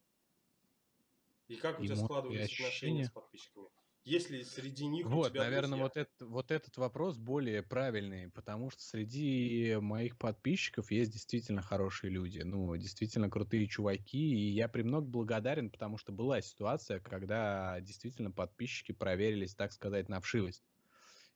И 1.46 1.56
как 1.56 1.80
у 1.80 1.84
тебя 1.84 1.96
складывались 1.96 2.52
отношения 2.52 3.04
с 3.04 3.10
подписчиками? 3.10 3.68
Если 4.08 4.42
среди 4.42 4.86
них 4.86 5.06
вот, 5.06 5.34
наверное, 5.34 5.80
вот, 5.80 5.98
это, 5.98 6.24
вот 6.24 6.50
этот 6.50 6.78
вопрос 6.78 7.18
более 7.18 7.62
правильный, 7.62 8.30
потому 8.30 8.70
что 8.70 8.82
среди 8.82 9.76
моих 9.82 10.16
подписчиков 10.16 10.90
есть 10.90 11.12
действительно 11.12 11.60
хорошие 11.60 12.10
люди, 12.10 12.38
ну, 12.40 12.74
действительно 12.78 13.28
крутые 13.28 13.68
чуваки, 13.68 14.34
и 14.34 14.48
я 14.48 14.66
премного 14.66 15.02
благодарен, 15.02 15.68
потому 15.68 15.98
что 15.98 16.10
была 16.10 16.40
ситуация, 16.40 17.00
когда 17.00 17.78
действительно 17.82 18.30
подписчики 18.30 18.92
проверились, 18.92 19.54
так 19.54 19.72
сказать, 19.72 20.08
на 20.08 20.22
вшивость. 20.22 20.64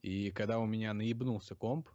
И 0.00 0.30
когда 0.30 0.58
у 0.58 0.64
меня 0.64 0.94
наебнулся 0.94 1.54
комп, 1.54 1.90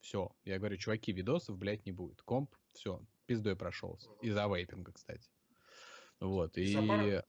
все, 0.00 0.30
я 0.44 0.58
говорю, 0.58 0.76
чуваки, 0.76 1.10
видосов, 1.10 1.56
блядь, 1.56 1.86
не 1.86 1.92
будет. 1.92 2.20
Комп, 2.20 2.54
все, 2.72 3.00
пиздой 3.24 3.56
прошелся. 3.56 4.10
Из-за 4.20 4.46
вейпинга, 4.46 4.92
кстати. 4.92 5.30
Вот, 6.20 6.58
и... 6.58 7.22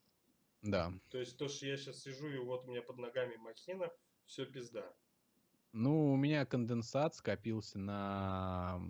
Да. 0.61 0.93
То 1.09 1.17
есть 1.19 1.37
то, 1.37 1.47
что 1.47 1.65
я 1.65 1.77
сейчас 1.77 2.01
сижу, 2.01 2.27
и 2.27 2.37
вот 2.37 2.65
у 2.65 2.71
меня 2.71 2.81
под 2.81 2.97
ногами 2.97 3.35
махина, 3.37 3.91
все 4.25 4.45
пизда. 4.45 4.93
Ну, 5.71 6.13
у 6.13 6.17
меня 6.17 6.45
конденсат 6.45 7.15
скопился 7.15 7.77
на 7.77 8.81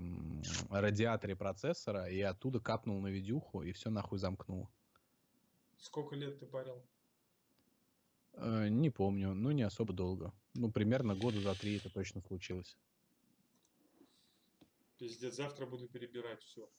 радиаторе 0.69 1.35
процессора, 1.35 2.09
и 2.09 2.21
оттуда 2.21 2.59
капнул 2.59 3.01
на 3.01 3.07
видюху, 3.07 3.63
и 3.63 3.73
все 3.73 3.89
нахуй 3.89 4.17
замкнуло. 4.17 4.69
Сколько 5.77 6.15
лет 6.15 6.39
ты 6.39 6.45
парил? 6.45 6.81
Э, 8.33 8.69
не 8.69 8.89
помню, 8.89 9.33
ну 9.33 9.51
не 9.51 9.63
особо 9.63 9.93
долго. 9.93 10.33
Ну, 10.53 10.71
примерно 10.71 11.15
года 11.15 11.39
за 11.41 11.53
три 11.53 11.77
это 11.77 11.89
точно 11.89 12.21
случилось. 12.21 12.77
Пиздец, 14.97 15.35
завтра 15.35 15.65
буду 15.65 15.87
перебирать 15.87 16.41
все. 16.43 16.69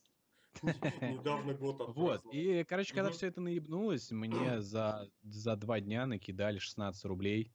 Недавно 0.62 1.54
год 1.54 1.92
Вот, 1.94 2.22
и, 2.32 2.64
короче, 2.64 2.94
когда 2.94 3.10
все 3.10 3.28
это 3.28 3.40
наебнулось, 3.40 4.10
мне 4.10 4.60
за, 4.60 5.08
два 5.22 5.80
дня 5.80 6.06
накидали 6.06 6.58
16 6.58 7.04
рублей 7.04 7.52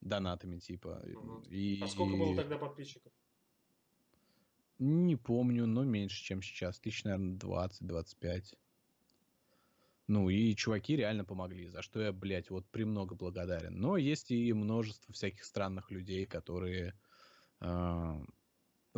донатами, 0.00 0.58
типа. 0.58 1.02
И... 1.48 1.80
А 1.82 1.86
сколько 1.88 2.16
было 2.16 2.36
тогда 2.36 2.58
подписчиков? 2.58 3.12
Не 4.78 5.16
помню, 5.16 5.66
но 5.66 5.84
меньше, 5.84 6.22
чем 6.22 6.40
сейчас. 6.40 6.78
Тысяч, 6.78 7.02
наверное, 7.04 7.36
20-25. 7.36 8.54
Ну, 10.06 10.30
и 10.30 10.54
чуваки 10.54 10.96
реально 10.96 11.24
помогли, 11.24 11.68
за 11.68 11.82
что 11.82 12.00
я, 12.00 12.12
блядь, 12.12 12.48
вот 12.48 12.66
премного 12.70 13.14
благодарен. 13.14 13.78
Но 13.78 13.96
есть 13.96 14.30
и 14.30 14.52
множество 14.52 15.12
всяких 15.12 15.44
странных 15.44 15.90
людей, 15.90 16.24
которые 16.24 16.94
э, 17.60 18.24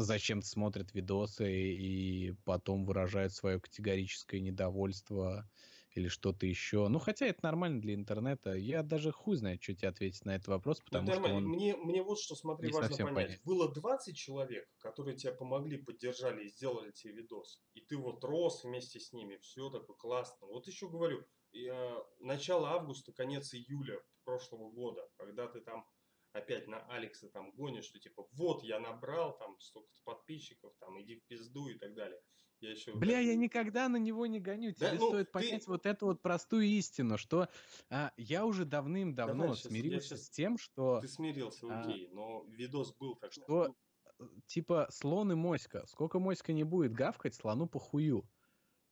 зачем-то 0.02 0.46
смотрят 0.46 0.94
видосы 0.94 1.52
и 1.52 2.32
потом 2.44 2.84
выражают 2.84 3.32
свое 3.32 3.60
категорическое 3.60 4.40
недовольство 4.40 5.48
или 5.92 6.08
что-то 6.08 6.46
еще. 6.46 6.88
Ну, 6.88 6.98
хотя 6.98 7.26
это 7.26 7.40
нормально 7.42 7.80
для 7.80 7.94
интернета. 7.94 8.54
Я 8.54 8.82
даже 8.82 9.10
хуй 9.12 9.36
знает, 9.36 9.62
что 9.62 9.74
тебе 9.74 9.88
ответить 9.88 10.24
на 10.24 10.36
этот 10.36 10.48
вопрос, 10.48 10.78
ну, 10.78 10.84
потому 10.84 11.06
ну, 11.08 11.12
что 11.14 11.34
он 11.34 11.44
мне, 11.46 11.76
мне 11.76 12.02
вот 12.02 12.20
что, 12.20 12.36
смотри, 12.36 12.70
важно 12.70 12.96
понять. 12.96 13.14
понять. 13.14 13.40
Было 13.44 13.72
20 13.72 14.16
человек, 14.16 14.68
которые 14.78 15.16
тебя 15.16 15.32
помогли, 15.32 15.78
поддержали 15.78 16.44
и 16.44 16.48
сделали 16.48 16.92
тебе 16.92 17.14
видос. 17.14 17.62
И 17.74 17.80
ты 17.80 17.96
вот 17.96 18.22
рос 18.24 18.64
вместе 18.64 19.00
с 19.00 19.12
ними. 19.12 19.36
Все 19.38 19.68
такое 19.70 19.96
классно. 19.96 20.46
Вот 20.46 20.66
еще 20.66 20.88
говорю, 20.88 21.24
я, 21.52 21.96
начало 22.20 22.70
августа, 22.70 23.12
конец 23.12 23.52
июля 23.54 24.00
прошлого 24.24 24.70
года, 24.70 25.08
когда 25.16 25.48
ты 25.48 25.60
там 25.60 25.84
опять 26.32 26.68
на 26.68 26.80
Алекса 26.86 27.28
там 27.28 27.52
гонишь, 27.52 27.84
что 27.84 27.98
типа 27.98 28.26
вот 28.32 28.62
я 28.62 28.80
набрал 28.80 29.36
там 29.38 29.58
столько-то 29.60 30.00
подписчиков, 30.04 30.72
там 30.78 31.00
иди 31.00 31.16
в 31.16 31.24
пизду 31.24 31.68
и 31.68 31.74
так 31.78 31.94
далее. 31.94 32.20
Я 32.60 32.72
еще... 32.72 32.94
Бля, 32.94 33.18
я 33.20 33.36
никогда 33.36 33.88
на 33.88 33.96
него 33.96 34.26
не 34.26 34.38
гоню. 34.38 34.72
Тебе 34.72 34.90
да, 34.90 34.96
ну, 34.98 35.08
стоит 35.08 35.32
понять 35.32 35.64
ты... 35.64 35.70
вот 35.70 35.86
эту 35.86 36.06
вот 36.06 36.20
простую 36.20 36.64
истину, 36.64 37.16
что 37.16 37.48
а, 37.88 38.12
я 38.18 38.44
уже 38.44 38.66
давным-давно 38.66 39.42
Давай, 39.44 39.56
смирился 39.56 40.08
сейчас... 40.08 40.26
с 40.26 40.30
тем, 40.30 40.58
что... 40.58 41.00
Ты 41.00 41.08
смирился, 41.08 41.66
а, 41.70 41.80
окей, 41.80 42.08
а, 42.10 42.14
но 42.14 42.44
видос 42.48 42.94
был 42.96 43.14
тогда. 43.16 43.30
Что, 43.30 43.74
э, 44.18 44.24
типа, 44.46 44.88
слон 44.90 45.32
и 45.32 45.34
моська. 45.34 45.86
Сколько 45.86 46.18
моська 46.18 46.52
не 46.52 46.64
будет 46.64 46.92
гавкать, 46.92 47.34
слону 47.34 47.66
похую. 47.66 48.28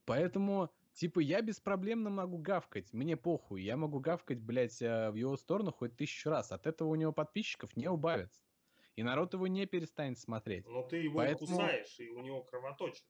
Поэтому 0.06 0.70
Типа, 0.98 1.20
я 1.20 1.42
беспроблемно 1.42 2.10
могу 2.10 2.38
гавкать, 2.38 2.92
мне 2.92 3.16
похуй. 3.16 3.62
Я 3.62 3.76
могу 3.76 4.00
гавкать, 4.00 4.40
блядь, 4.40 4.82
э, 4.82 5.12
в 5.12 5.14
его 5.14 5.36
сторону 5.36 5.70
хоть 5.70 5.96
тысячу 5.96 6.28
раз. 6.28 6.50
От 6.50 6.66
этого 6.66 6.88
у 6.88 6.96
него 6.96 7.12
подписчиков 7.12 7.76
не 7.76 7.86
убавится. 7.86 8.42
И 8.96 9.04
народ 9.04 9.32
его 9.32 9.46
не 9.46 9.64
перестанет 9.66 10.18
смотреть. 10.18 10.66
Но 10.66 10.82
ты 10.82 10.96
его 10.96 11.18
Поэтому... 11.18 11.52
кусаешь, 11.52 12.00
и 12.00 12.08
у 12.10 12.20
него 12.20 12.42
кровоточит. 12.42 13.04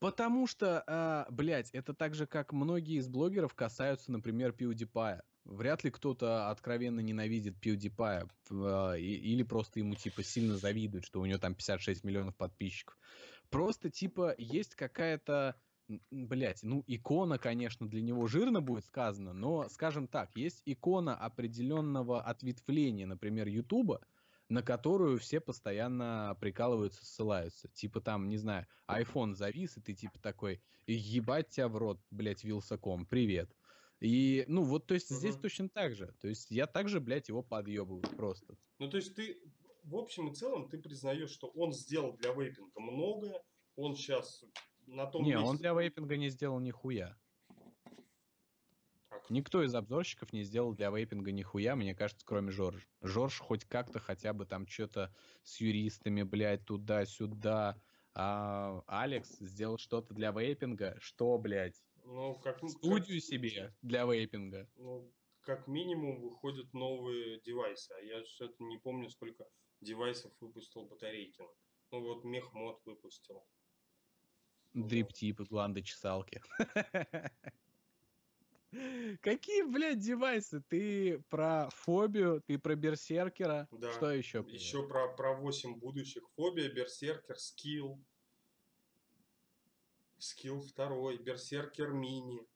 Потому 0.00 0.46
что, 0.46 0.84
э, 0.86 1.32
блядь, 1.32 1.70
это 1.70 1.94
так 1.94 2.14
же, 2.14 2.26
как 2.26 2.52
многие 2.52 2.98
из 2.98 3.08
блогеров 3.08 3.54
касаются, 3.54 4.12
например, 4.12 4.50
PewDiePie. 4.50 5.22
Вряд 5.46 5.84
ли 5.84 5.90
кто-то 5.90 6.50
откровенно 6.50 7.00
ненавидит 7.00 7.56
PewDiePie 7.56 8.28
э, 8.50 9.00
или 9.00 9.42
просто 9.44 9.78
ему, 9.78 9.94
типа, 9.94 10.22
сильно 10.22 10.58
завидует, 10.58 11.06
что 11.06 11.22
у 11.22 11.24
него 11.24 11.38
там 11.38 11.54
56 11.54 12.04
миллионов 12.04 12.36
подписчиков. 12.36 12.98
Просто, 13.48 13.88
типа, 13.88 14.34
есть 14.36 14.74
какая-то 14.74 15.56
Блять, 16.10 16.62
ну 16.62 16.84
икона, 16.86 17.38
конечно, 17.38 17.88
для 17.88 18.02
него 18.02 18.26
жирно 18.26 18.60
будет 18.60 18.84
сказано, 18.84 19.32
но, 19.32 19.68
скажем 19.70 20.06
так, 20.06 20.36
есть 20.36 20.62
икона 20.66 21.16
определенного 21.16 22.20
ответвления, 22.20 23.06
например, 23.06 23.48
Ютуба, 23.48 24.02
на 24.48 24.62
которую 24.62 25.18
все 25.18 25.40
постоянно 25.40 26.36
прикалываются, 26.40 27.04
ссылаются. 27.04 27.68
Типа 27.68 28.00
там, 28.00 28.28
не 28.28 28.36
знаю, 28.36 28.66
iPhone 28.86 29.34
завис, 29.34 29.76
и 29.78 29.80
ты 29.80 29.94
типа 29.94 30.18
такой, 30.18 30.60
ебать 30.86 31.48
тебя 31.50 31.68
в 31.68 31.76
рот, 31.76 32.00
блядь, 32.10 32.44
Вилсаком, 32.44 33.06
привет. 33.06 33.50
И, 34.00 34.44
ну, 34.46 34.62
вот, 34.62 34.86
то 34.86 34.94
есть, 34.94 35.10
угу. 35.10 35.18
здесь 35.18 35.36
точно 35.36 35.68
так 35.68 35.94
же. 35.94 36.14
То 36.20 36.28
есть, 36.28 36.50
я 36.50 36.66
также, 36.66 37.00
блядь, 37.00 37.28
его 37.28 37.42
подъебываю 37.42 38.02
просто. 38.16 38.56
Ну, 38.78 38.88
то 38.88 38.96
есть, 38.96 39.14
ты, 39.14 39.36
в 39.82 39.96
общем 39.96 40.28
и 40.28 40.34
целом, 40.34 40.68
ты 40.68 40.78
признаешь, 40.78 41.30
что 41.30 41.48
он 41.48 41.72
сделал 41.72 42.12
для 42.16 42.32
вейпинга 42.32 42.80
многое, 42.80 43.42
он 43.74 43.96
сейчас 43.96 44.44
на 44.88 45.06
том 45.06 45.22
Не, 45.22 45.32
месте. 45.32 45.46
он 45.46 45.56
для 45.56 45.72
вейпинга 45.72 46.16
не 46.16 46.28
сделал 46.28 46.60
нихуя. 46.60 47.16
Так. 49.08 49.30
Никто 49.30 49.62
из 49.62 49.74
обзорщиков 49.74 50.32
не 50.32 50.42
сделал 50.42 50.74
для 50.74 50.90
вейпинга 50.90 51.32
нихуя, 51.32 51.76
мне 51.76 51.94
кажется, 51.94 52.24
кроме 52.26 52.50
Жорж. 52.50 52.88
Жорж 53.00 53.38
хоть 53.38 53.64
как-то 53.64 54.00
хотя 54.00 54.32
бы 54.32 54.46
там 54.46 54.66
что-то 54.66 55.14
с 55.42 55.60
юристами, 55.60 56.22
блядь, 56.22 56.64
туда-сюда. 56.64 57.80
А 58.14 58.82
Алекс 58.86 59.38
сделал 59.38 59.78
что-то 59.78 60.12
для 60.14 60.32
вейпинга. 60.32 60.96
Что, 61.00 61.38
блядь? 61.38 61.80
Ну, 62.04 62.34
как, 62.42 62.58
Студию 62.68 63.20
как, 63.20 63.28
себе 63.28 63.74
для 63.82 64.04
вейпинга. 64.04 64.68
Ну, 64.76 65.12
как 65.42 65.66
минимум 65.68 66.20
выходят 66.20 66.72
новые 66.72 67.40
девайсы. 67.40 67.92
А 67.92 68.00
я 68.00 68.24
что-то 68.24 68.62
не 68.64 68.78
помню, 68.78 69.08
сколько 69.10 69.46
девайсов 69.80 70.32
выпустил 70.40 70.86
Батарейкин. 70.86 71.46
Ну 71.90 72.00
вот 72.02 72.24
Мехмод 72.24 72.80
выпустил. 72.84 73.44
Дрип-типы, 74.86 75.44
гланды, 75.44 75.82
чесалки. 75.82 76.40
Какие, 79.22 79.62
блядь, 79.62 79.98
девайсы? 79.98 80.62
Ты 80.68 81.22
про 81.30 81.70
фобию, 81.70 82.42
ты 82.46 82.58
про 82.58 82.74
берсеркера. 82.74 83.66
Да. 83.72 83.92
Что 83.92 84.10
еще? 84.10 84.44
Еще 84.48 84.86
про, 84.86 85.08
про 85.08 85.34
8 85.34 85.76
будущих. 85.76 86.28
Фобия, 86.36 86.70
берсеркер, 86.70 87.38
скилл. 87.38 87.98
Скилл 90.18 90.60
второй, 90.60 91.16
берсеркер 91.16 91.92
мини. 91.92 92.46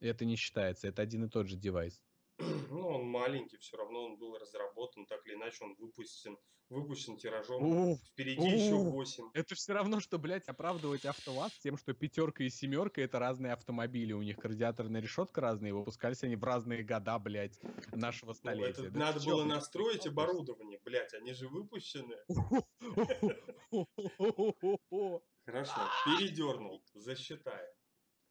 Это 0.00 0.24
не 0.24 0.36
считается, 0.36 0.88
это 0.88 1.02
один 1.02 1.24
и 1.24 1.28
тот 1.28 1.46
же 1.48 1.56
девайс. 1.56 2.02
Ну, 2.70 2.88
он 2.88 3.06
маленький, 3.08 3.56
все 3.58 3.76
равно 3.76 4.04
он 4.04 4.16
был 4.18 4.36
разработан, 4.38 5.06
так 5.06 5.26
или 5.26 5.34
иначе 5.34 5.64
он 5.64 5.74
выпущен, 5.74 6.38
выпущен 6.68 7.16
тиражом. 7.16 7.62
Уф, 7.92 7.98
Впереди 8.12 8.46
еще 8.46 8.74
уф. 8.74 8.92
8. 8.92 9.30
Это 9.34 9.54
все 9.54 9.72
равно, 9.72 10.00
что, 10.00 10.18
блядь, 10.18 10.48
оправдывать 10.48 11.04
АвтоВАЗ 11.04 11.52
тем, 11.58 11.76
что 11.76 11.94
пятерка 11.94 12.44
и 12.44 12.50
семерка 12.50 13.00
это 13.02 13.18
разные 13.18 13.52
автомобили, 13.54 14.12
у 14.12 14.22
них 14.22 14.38
радиаторная 14.44 15.00
решетка 15.00 15.40
разные, 15.40 15.74
выпускались 15.74 16.22
они 16.22 16.36
в 16.36 16.44
разные 16.44 16.84
года, 16.84 17.18
блядь, 17.18 17.58
нашего 17.92 18.30
Ну, 18.30 18.34
столетия. 18.34 18.82
это 18.82 18.90
Да 18.90 18.98
надо 19.00 19.20
было 19.24 19.42
блядь, 19.44 19.54
настроить 19.56 20.06
оборудование. 20.06 20.80
Блять, 20.84 21.12
они 21.14 21.32
же 21.32 21.48
выпущены. 21.48 22.16
Хорошо, 25.46 25.80
передернул, 26.04 26.84
засчитаем. 26.94 27.68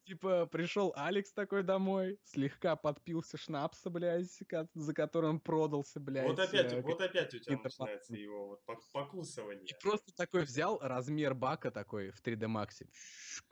Типа, 0.07 0.45
пришел 0.45 0.93
Алекс 0.95 1.33
такой 1.33 1.63
домой, 1.63 2.17
слегка 2.23 2.77
подпился 2.77 3.35
шнапса, 3.35 3.89
блядь, 3.89 4.31
за 4.73 4.93
которым 4.93 5.41
продался, 5.41 5.99
блядь. 5.99 6.25
Вот 6.29 6.39
опять, 6.39 6.71
э, 6.71 6.81
вот 6.81 7.01
опять 7.01 7.33
у 7.33 7.39
тебя 7.39 7.57
начинается 7.57 8.15
его 8.15 8.47
вот 8.47 8.63
пок- 8.65 8.89
покусывание. 8.93 9.65
И 9.65 9.73
просто 9.83 10.15
такой 10.15 10.43
взял 10.43 10.79
размер 10.79 11.33
бака 11.33 11.71
такой 11.71 12.11
в 12.11 12.21
3D 12.21 12.47
Max, 12.47 12.87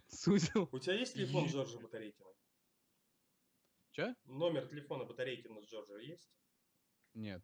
сузил. 0.07 0.69
У 0.71 0.79
тебя 0.79 0.93
есть 0.93 1.15
телефон 1.15 1.47
Джорджа 1.47 1.77
Батарейкина? 1.77 2.29
Че? 3.91 4.15
Номер 4.23 4.65
телефона 4.67 5.03
Батарейкина 5.03 5.59
Джорджа 5.59 5.97
есть? 5.97 6.31
Нет. 7.13 7.43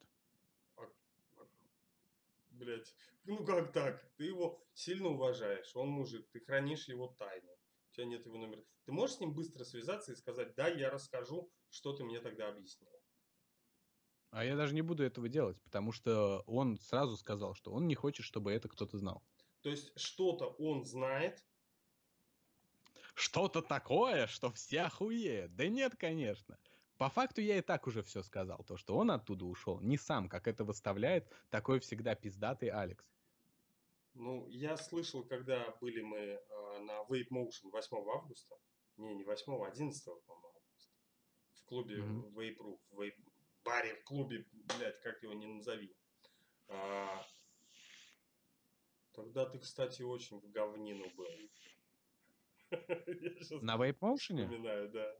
Блять, 2.47 2.95
ну 3.25 3.43
как 3.43 3.73
так? 3.73 4.09
Ты 4.15 4.23
его 4.25 4.63
сильно 4.73 5.09
уважаешь, 5.09 5.75
он 5.75 5.89
мужик, 5.89 6.29
ты 6.31 6.39
хранишь 6.39 6.87
его 6.87 7.07
тайну. 7.07 7.51
У 7.91 7.93
тебя 7.93 8.05
нет 8.05 8.25
его 8.25 8.37
номера. 8.37 8.63
Ты 8.85 8.91
можешь 8.93 9.17
с 9.17 9.19
ним 9.19 9.33
быстро 9.33 9.63
связаться 9.65 10.11
и 10.11 10.15
сказать, 10.15 10.55
да, 10.55 10.67
я 10.67 10.89
расскажу, 10.89 11.51
что 11.69 11.93
ты 11.93 12.03
мне 12.03 12.19
тогда 12.21 12.47
объяснил. 12.49 12.89
А 14.31 14.43
я 14.43 14.55
даже 14.57 14.73
не 14.73 14.81
буду 14.81 15.03
этого 15.03 15.29
делать, 15.29 15.61
потому 15.61 15.91
что 15.93 16.43
он 16.47 16.77
сразу 16.79 17.15
сказал, 17.17 17.53
что 17.53 17.71
он 17.71 17.87
не 17.87 17.95
хочет, 17.95 18.25
чтобы 18.25 18.51
это 18.51 18.67
кто-то 18.67 18.97
знал. 18.97 19.23
То 19.61 19.69
есть 19.69 19.91
что-то 19.97 20.47
он 20.59 20.85
знает, 20.85 21.43
Что-то 23.13 23.61
такое, 23.61 24.27
что 24.27 24.51
все 24.51 24.81
охуеют. 24.81 25.55
Да 25.55 25.67
нет, 25.67 25.95
конечно. 25.95 26.57
По 26.97 27.09
факту 27.09 27.39
я 27.41 27.57
и 27.57 27.61
так 27.61 27.87
уже 27.87 28.03
все 28.03 28.21
сказал. 28.23 28.63
То, 28.65 28.75
что 28.77 28.97
он 28.97 29.11
оттуда 29.11 29.45
ушел, 29.45 29.79
не 29.81 29.97
сам, 29.97 30.27
как 30.29 30.47
это 30.47 30.63
выставляет 30.65 31.31
такой 31.49 31.79
всегда 31.79 32.15
пиздатый 32.15 32.69
Алекс. 32.69 33.09
Ну, 34.13 34.47
я 34.49 34.75
слышал, 34.77 35.23
когда 35.23 35.71
были 35.81 36.01
мы 36.01 36.17
э, 36.17 36.39
на 36.81 37.01
Vape 37.03 37.29
Motion 37.31 37.71
8 37.71 37.97
августа, 38.13 38.55
не, 38.97 39.13
не 39.15 39.23
8, 39.23 39.53
а 39.53 39.67
11, 39.67 40.03
по-моему, 40.25 40.47
августа, 40.49 40.93
в 41.53 41.65
клубе 41.65 41.97
Мгм. 41.97 42.37
Vape.ru, 42.37 42.79
в 42.89 42.99
Vape 43.01 43.15
баре, 43.63 43.95
в 43.95 44.03
клубе, 44.03 44.45
блядь, 44.51 44.99
как 45.01 45.21
его 45.23 45.33
не 45.33 45.47
назови. 45.47 45.95
А, 46.67 47.25
тогда 49.13 49.45
ты, 49.45 49.59
кстати, 49.59 50.01
очень 50.01 50.39
в 50.39 50.51
говнину 50.51 51.05
был. 51.15 51.27
На 53.61 53.77
Vape 53.77 53.99
Motion? 53.99 54.17
вспоминаю, 54.43 54.89
да. 54.91 55.15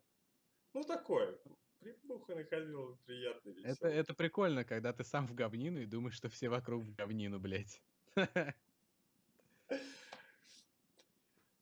Ну, 0.73 0.83
такое. 0.83 1.39
Припуха 1.79 2.35
находил 2.35 2.97
приятный 3.05 3.53
Это, 3.53 3.69
веселый. 3.69 3.93
это 3.95 4.13
прикольно, 4.13 4.63
когда 4.63 4.93
ты 4.93 5.03
сам 5.03 5.27
в 5.27 5.33
говнину 5.33 5.79
и 5.81 5.85
думаешь, 5.85 6.15
что 6.15 6.29
все 6.29 6.47
вокруг 6.49 6.83
в 6.83 6.93
говнину, 6.95 7.39
блядь. 7.39 7.81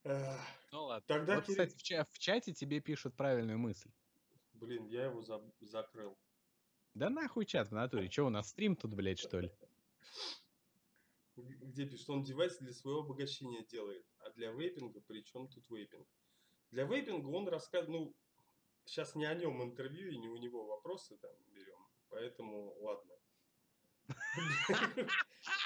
Ну 0.04 0.84
ладно. 0.86 1.06
Тогда, 1.08 1.36
вот, 1.36 1.45
Кирилл- 1.45 1.52
кстати, 1.52 1.76
в, 1.76 1.84
ча- 1.84 2.06
в 2.12 2.20
чате 2.20 2.54
тебе 2.54 2.80
пишут 2.80 3.16
правильную 3.16 3.58
мысль. 3.60 3.89
Блин, 4.54 4.86
я 4.88 5.06
его 5.06 5.22
заб- 5.22 5.54
закрыл. 5.62 6.18
Да 6.93 7.10
нахуй 7.10 7.45
чат 7.45 7.70
в 7.70 7.74
натуре. 7.74 8.10
Че, 8.10 8.26
у 8.26 8.30
нас 8.30 8.50
стрим 8.50 8.76
тут, 8.76 8.93
блядь, 8.93 9.20
что 9.20 9.39
ли? 9.39 9.52
Где 11.36 11.86
пишет, 11.86 12.10
он 12.10 12.24
девайс 12.24 12.58
для 12.58 12.74
своего 12.74 13.02
обогащения 13.02 13.64
делает, 13.64 14.06
а 14.20 14.30
для 14.32 14.52
вейпинга 14.52 15.00
при 15.02 15.24
чем 15.24 15.47
тут 15.47 15.70
вейпинг? 15.70 16.08
Для 16.72 16.84
вейпинга 16.84 17.28
он 17.28 17.47
рассказывает, 17.47 17.89
ну, 17.89 18.16
сейчас 18.84 19.16
не 19.16 19.26
о 19.26 19.34
нем 19.34 19.64
интервью 19.64 20.12
и 20.12 20.18
не 20.18 20.28
у 20.28 20.36
него 20.36 20.66
вопросы 20.66 21.18
там 21.18 21.32
берем, 21.54 21.80
поэтому 22.10 22.76
ладно. 22.82 23.16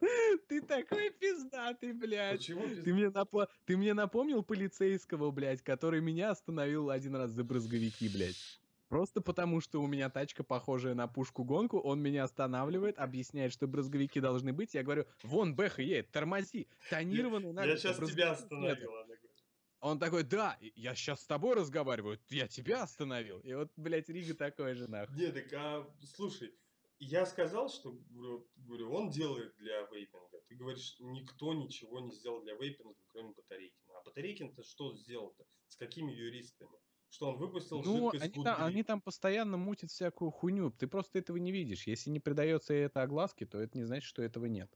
Ты 0.48 0.62
такой 0.62 1.10
пиздатый, 1.10 1.92
блядь. 1.92 2.38
Почему 2.38 2.66
без- 2.66 2.82
Ты 2.82 2.94
мне, 2.94 3.06
напо- 3.06 3.48
ты 3.66 3.76
мне 3.76 3.94
напомнил 3.94 4.42
полицейского, 4.42 5.30
блядь, 5.30 5.62
который 5.62 6.00
меня 6.00 6.30
остановил 6.30 6.90
один 6.90 7.16
раз 7.16 7.30
за 7.30 7.44
брызговики, 7.44 8.08
блядь. 8.08 8.60
Просто 8.88 9.20
потому, 9.20 9.60
что 9.60 9.80
у 9.80 9.86
меня 9.86 10.10
тачка 10.10 10.42
похожая 10.42 10.94
на 10.94 11.06
пушку-гонку, 11.06 11.78
он 11.78 12.02
меня 12.02 12.24
останавливает, 12.24 12.98
объясняет, 12.98 13.52
что 13.52 13.68
брызговики 13.68 14.18
должны 14.18 14.52
быть. 14.52 14.74
Я 14.74 14.82
говорю, 14.82 15.06
вон 15.22 15.54
Бэха 15.54 15.82
едет, 15.82 16.10
тормози, 16.10 16.66
тонированный 16.88 17.52
надо. 17.52 17.68
Я 17.68 17.76
сейчас 17.76 17.98
тебя 17.98 18.32
остановил. 18.32 18.90
Он 19.80 19.98
такой, 19.98 20.24
да, 20.24 20.58
я 20.74 20.94
сейчас 20.94 21.22
с 21.22 21.26
тобой 21.26 21.54
разговариваю, 21.54 22.18
я 22.30 22.48
тебя 22.48 22.82
остановил. 22.82 23.38
И 23.40 23.54
вот, 23.54 23.70
блядь, 23.76 24.08
Рига 24.08 24.34
такой 24.34 24.74
же, 24.74 24.88
нахуй. 24.88 25.16
Не, 25.16 25.28
так, 25.30 25.46
а, 25.54 25.86
слушай, 26.02 26.52
я 27.00 27.24
сказал, 27.24 27.70
что, 27.70 27.98
говорю, 28.56 28.92
он 28.92 29.10
делает 29.10 29.56
для 29.56 29.80
вейпинга. 29.86 30.40
Ты 30.48 30.54
говоришь, 30.54 30.96
никто 31.00 31.54
ничего 31.54 31.98
не 32.00 32.12
сделал 32.12 32.42
для 32.42 32.54
вейпинга, 32.54 32.94
кроме 33.08 33.32
Батарейкина. 33.32 33.98
А 33.98 34.02
Батарейкин-то 34.04 34.62
что 34.62 34.94
сделал-то? 34.94 35.46
С 35.68 35.76
какими 35.76 36.12
юристами? 36.12 36.76
Что 37.08 37.30
он 37.30 37.38
выпустил 37.38 37.82
Ну, 37.82 38.12
жидкость 38.12 38.36
они 38.36 38.44
там, 38.44 38.62
они 38.62 38.82
там 38.82 39.00
постоянно 39.00 39.56
мутят 39.56 39.90
всякую 39.90 40.30
хуйню. 40.30 40.70
Ты 40.70 40.86
просто 40.86 41.18
этого 41.18 41.38
не 41.38 41.50
видишь. 41.50 41.86
Если 41.86 42.10
не 42.10 42.20
придается 42.20 42.74
это 42.74 43.02
огласке, 43.02 43.46
то 43.46 43.58
это 43.58 43.76
не 43.78 43.84
значит, 43.84 44.06
что 44.06 44.22
этого 44.22 44.44
нет. 44.44 44.70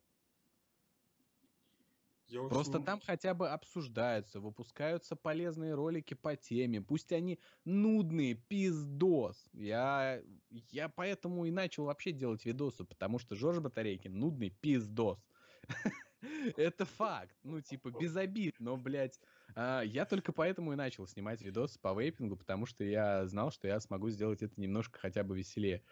Я 2.35 2.49
Просто 2.49 2.80
там 2.80 3.01
хотя 3.01 3.32
бы 3.32 3.49
обсуждаются, 3.49 4.41
выпускаются 4.41 5.14
полезные 5.14 5.74
ролики 5.74 6.14
по 6.14 6.35
теме. 6.35 6.80
Пусть 6.80 7.12
они 7.12 7.39
нудные, 7.64 8.35
пиздос. 8.35 9.49
Я, 9.53 10.20
я 10.51 10.89
поэтому 10.89 11.45
и 11.45 11.53
начал 11.53 11.85
вообще 11.85 12.11
делать 12.11 12.45
видосы, 12.45 12.85
потому 12.85 13.20
что 13.20 13.37
Жорж 13.37 13.61
Батарейкин 13.61 14.18
нудный 14.18 14.51
пиздос. 14.51 15.24
Это 16.57 16.85
факт. 16.85 17.37
Ну, 17.45 17.61
типа, 17.61 17.91
без 17.91 18.16
обид. 18.16 18.57
Но, 18.59 18.76
блядь, 18.76 19.20
а, 19.55 19.82
я 19.82 20.05
только 20.05 20.32
поэтому 20.32 20.72
и 20.72 20.76
начал 20.76 21.07
снимать 21.07 21.41
видосы 21.41 21.78
по 21.78 21.99
вейпингу, 21.99 22.37
потому 22.37 22.66
что 22.66 22.82
я 22.82 23.26
знал, 23.26 23.53
что 23.53 23.68
я 23.68 23.78
смогу 23.78 24.11
сделать 24.11 24.43
это 24.43 24.61
немножко 24.61 24.99
хотя 24.99 25.22
бы 25.22 25.37
веселее. 25.37 25.82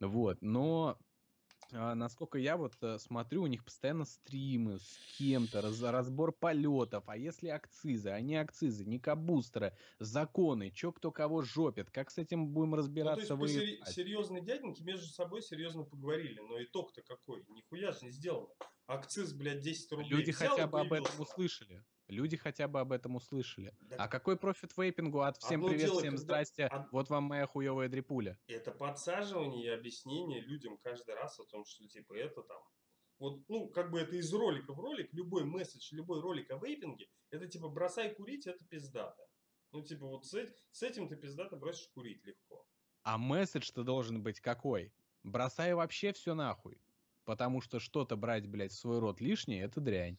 Вот. 0.00 0.42
Но 0.42 0.98
насколько 1.72 2.38
я 2.38 2.56
вот 2.56 2.76
э, 2.82 2.98
смотрю, 2.98 3.42
у 3.42 3.46
них 3.46 3.64
постоянно 3.64 4.04
стримы 4.04 4.78
с 4.78 5.00
кем-то, 5.06 5.62
раз- 5.62 5.82
разбор 5.82 6.32
полетов, 6.32 7.04
а 7.08 7.16
если 7.16 7.48
акцизы, 7.48 8.10
а 8.10 8.20
не 8.20 8.36
акцизы, 8.36 8.84
не 8.84 9.00
кабустеры, 9.00 9.76
законы, 9.98 10.70
чё 10.70 10.92
кто 10.92 11.10
кого 11.10 11.42
жопит, 11.42 11.90
как 11.90 12.10
с 12.10 12.18
этим 12.18 12.48
будем 12.48 12.74
Ну, 13.00 13.10
то 13.10 13.20
есть 13.20 13.32
разбираться 13.32 13.34
вы? 13.36 13.66
серьезные 13.84 14.42
дяденьки 14.42 14.82
между 14.82 15.06
собой 15.08 15.42
серьезно 15.42 15.84
поговорили, 15.84 16.40
но 16.40 16.62
итог-то 16.62 17.02
какой? 17.02 17.44
Нихуя 17.48 17.92
же 17.92 18.06
не 18.06 18.10
сделано. 18.10 18.54
Акциз, 18.86 19.32
блядь, 19.32 19.60
10 19.60 19.90
рублей 19.92 20.08
Люди 20.10 20.30
взял 20.30 20.50
хотя 20.50 20.66
бы 20.66 20.80
об 20.80 20.92
этом 20.92 21.20
услышали. 21.20 21.84
Люди 22.08 22.36
хотя 22.36 22.68
бы 22.68 22.78
об 22.78 22.92
этом 22.92 23.16
услышали. 23.16 23.76
Так 23.90 23.98
А 24.00 24.06
какой 24.08 24.36
профит 24.38 24.76
вейпингу 24.76 25.22
от 25.22 25.38
всем 25.38 25.60
Одно 25.60 25.68
привет, 25.68 25.86
дело, 25.86 25.98
всем 25.98 26.10
когда- 26.12 26.22
здрасте, 26.22 26.66
од- 26.68 26.92
вот 26.92 27.10
вам 27.10 27.24
моя 27.24 27.46
хуевая 27.48 27.88
дрипуля. 27.88 28.38
Это 28.46 28.70
подсаживание 28.70 29.64
и 29.64 29.68
объяснение 29.70 30.40
людям 30.40 30.78
каждый 30.78 31.16
раз 31.16 31.38
о 31.40 31.44
том, 31.46 31.64
что 31.64 31.88
типа 31.88 32.14
это 32.14 32.42
там. 32.42 32.62
Вот, 33.18 33.48
ну, 33.48 33.68
как 33.70 33.90
бы 33.90 33.98
это 33.98 34.14
из 34.14 34.32
ролика 34.32 34.72
в 34.72 34.78
ролик, 34.78 35.12
любой 35.12 35.44
месседж, 35.44 35.88
любой 35.94 36.20
ролик 36.20 36.50
о 36.52 36.58
вейпинге, 36.58 37.08
это 37.30 37.48
типа 37.48 37.68
бросай 37.68 38.14
курить, 38.14 38.46
это 38.46 38.62
пиздато. 38.66 39.26
Ну, 39.72 39.82
типа 39.82 40.06
вот 40.06 40.26
с, 40.26 40.48
с 40.70 40.82
этим 40.84 41.08
ты 41.08 41.16
пиздато 41.16 41.56
бросишь 41.56 41.88
курить 41.88 42.22
легко. 42.24 42.64
А 43.02 43.18
месседж-то 43.18 43.82
должен 43.82 44.22
быть 44.22 44.38
какой? 44.40 44.92
Бросай 45.24 45.74
вообще 45.74 46.12
все 46.12 46.34
нахуй. 46.34 46.80
Потому 47.26 47.60
что 47.60 47.80
что-то 47.80 48.16
брать, 48.16 48.46
блядь, 48.48 48.72
в 48.72 48.78
свой 48.78 49.00
рот 49.00 49.20
лишнее, 49.20 49.64
это 49.64 49.80
дрянь. 49.82 50.18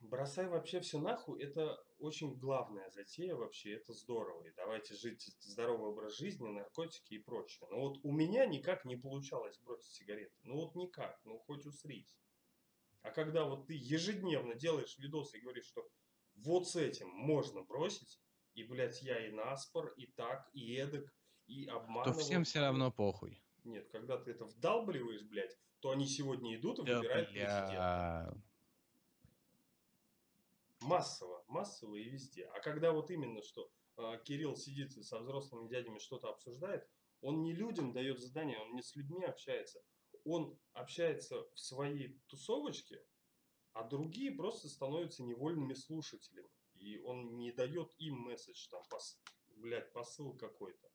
Бросай 0.00 0.48
вообще 0.48 0.80
все 0.80 0.98
нахуй, 0.98 1.42
это 1.42 1.78
очень 1.98 2.36
главная 2.36 2.88
затея 2.90 3.34
вообще, 3.36 3.74
это 3.74 3.92
здорово. 3.92 4.44
И 4.44 4.52
давайте 4.56 4.94
жить 4.94 5.22
здоровый 5.40 5.90
образ 5.90 6.16
жизни, 6.16 6.48
наркотики 6.48 7.14
и 7.14 7.18
прочее. 7.18 7.68
Но 7.70 7.80
вот 7.80 7.98
у 8.02 8.12
меня 8.12 8.46
никак 8.46 8.84
не 8.84 8.96
получалось 8.96 9.58
бросить 9.60 9.92
сигареты. 9.92 10.34
Ну 10.42 10.54
вот 10.56 10.74
никак, 10.76 11.20
ну 11.24 11.38
хоть 11.38 11.66
усрись. 11.66 12.18
А 13.02 13.10
когда 13.10 13.44
вот 13.44 13.66
ты 13.66 13.74
ежедневно 13.74 14.54
делаешь 14.54 14.98
видосы 14.98 15.38
и 15.38 15.40
говоришь, 15.40 15.66
что 15.66 15.88
вот 16.36 16.68
с 16.68 16.76
этим 16.76 17.08
можно 17.08 17.62
бросить, 17.62 18.20
И, 18.54 18.64
блядь, 18.64 19.02
я 19.02 19.26
и 19.26 19.30
наспор, 19.30 19.92
и 19.96 20.06
так, 20.06 20.48
и 20.52 20.74
эдак, 20.74 21.14
и 21.46 21.66
То 21.66 21.76
обманывал. 21.76 22.18
всем 22.18 22.44
все 22.44 22.60
равно 22.60 22.90
похуй. 22.92 23.42
Нет, 23.64 23.88
когда 23.90 24.16
ты 24.18 24.30
это 24.30 24.44
вдалбливаешь, 24.44 25.22
блядь, 25.24 25.58
то 25.80 25.90
они 25.90 26.06
сегодня 26.06 26.56
идут 26.56 26.78
и 26.80 26.84
Да, 26.84 26.98
выбирают 26.98 27.28
президента. 27.28 27.68
бля. 27.70 28.42
Массово, 30.80 31.44
массово 31.48 31.96
и 31.96 32.04
везде. 32.08 32.46
А 32.46 32.60
когда 32.60 32.92
вот 32.92 33.10
именно 33.10 33.42
что 33.42 33.70
а, 33.96 34.16
Кирилл 34.18 34.56
сидит 34.56 34.92
со 35.04 35.18
взрослыми 35.18 35.68
дядями 35.68 35.98
что-то 35.98 36.28
обсуждает, 36.28 36.88
он 37.20 37.42
не 37.42 37.52
людям 37.52 37.92
дает 37.92 38.20
задания, 38.20 38.58
он 38.60 38.74
не 38.74 38.82
с 38.82 38.94
людьми 38.94 39.24
общается. 39.24 39.82
Он 40.24 40.58
общается 40.72 41.42
в 41.52 41.58
своей 41.58 42.20
тусовочке, 42.28 43.02
а 43.72 43.82
другие 43.82 44.30
просто 44.32 44.68
становятся 44.68 45.22
невольными 45.22 45.74
слушателями. 45.74 46.48
И 46.74 46.98
он 47.00 47.36
не 47.36 47.50
дает 47.50 47.92
им 47.98 48.14
месседж, 48.20 48.68
там, 48.70 48.82
пос, 48.88 49.20
блядь, 49.56 49.92
посыл 49.92 50.32
какой-то. 50.34 50.87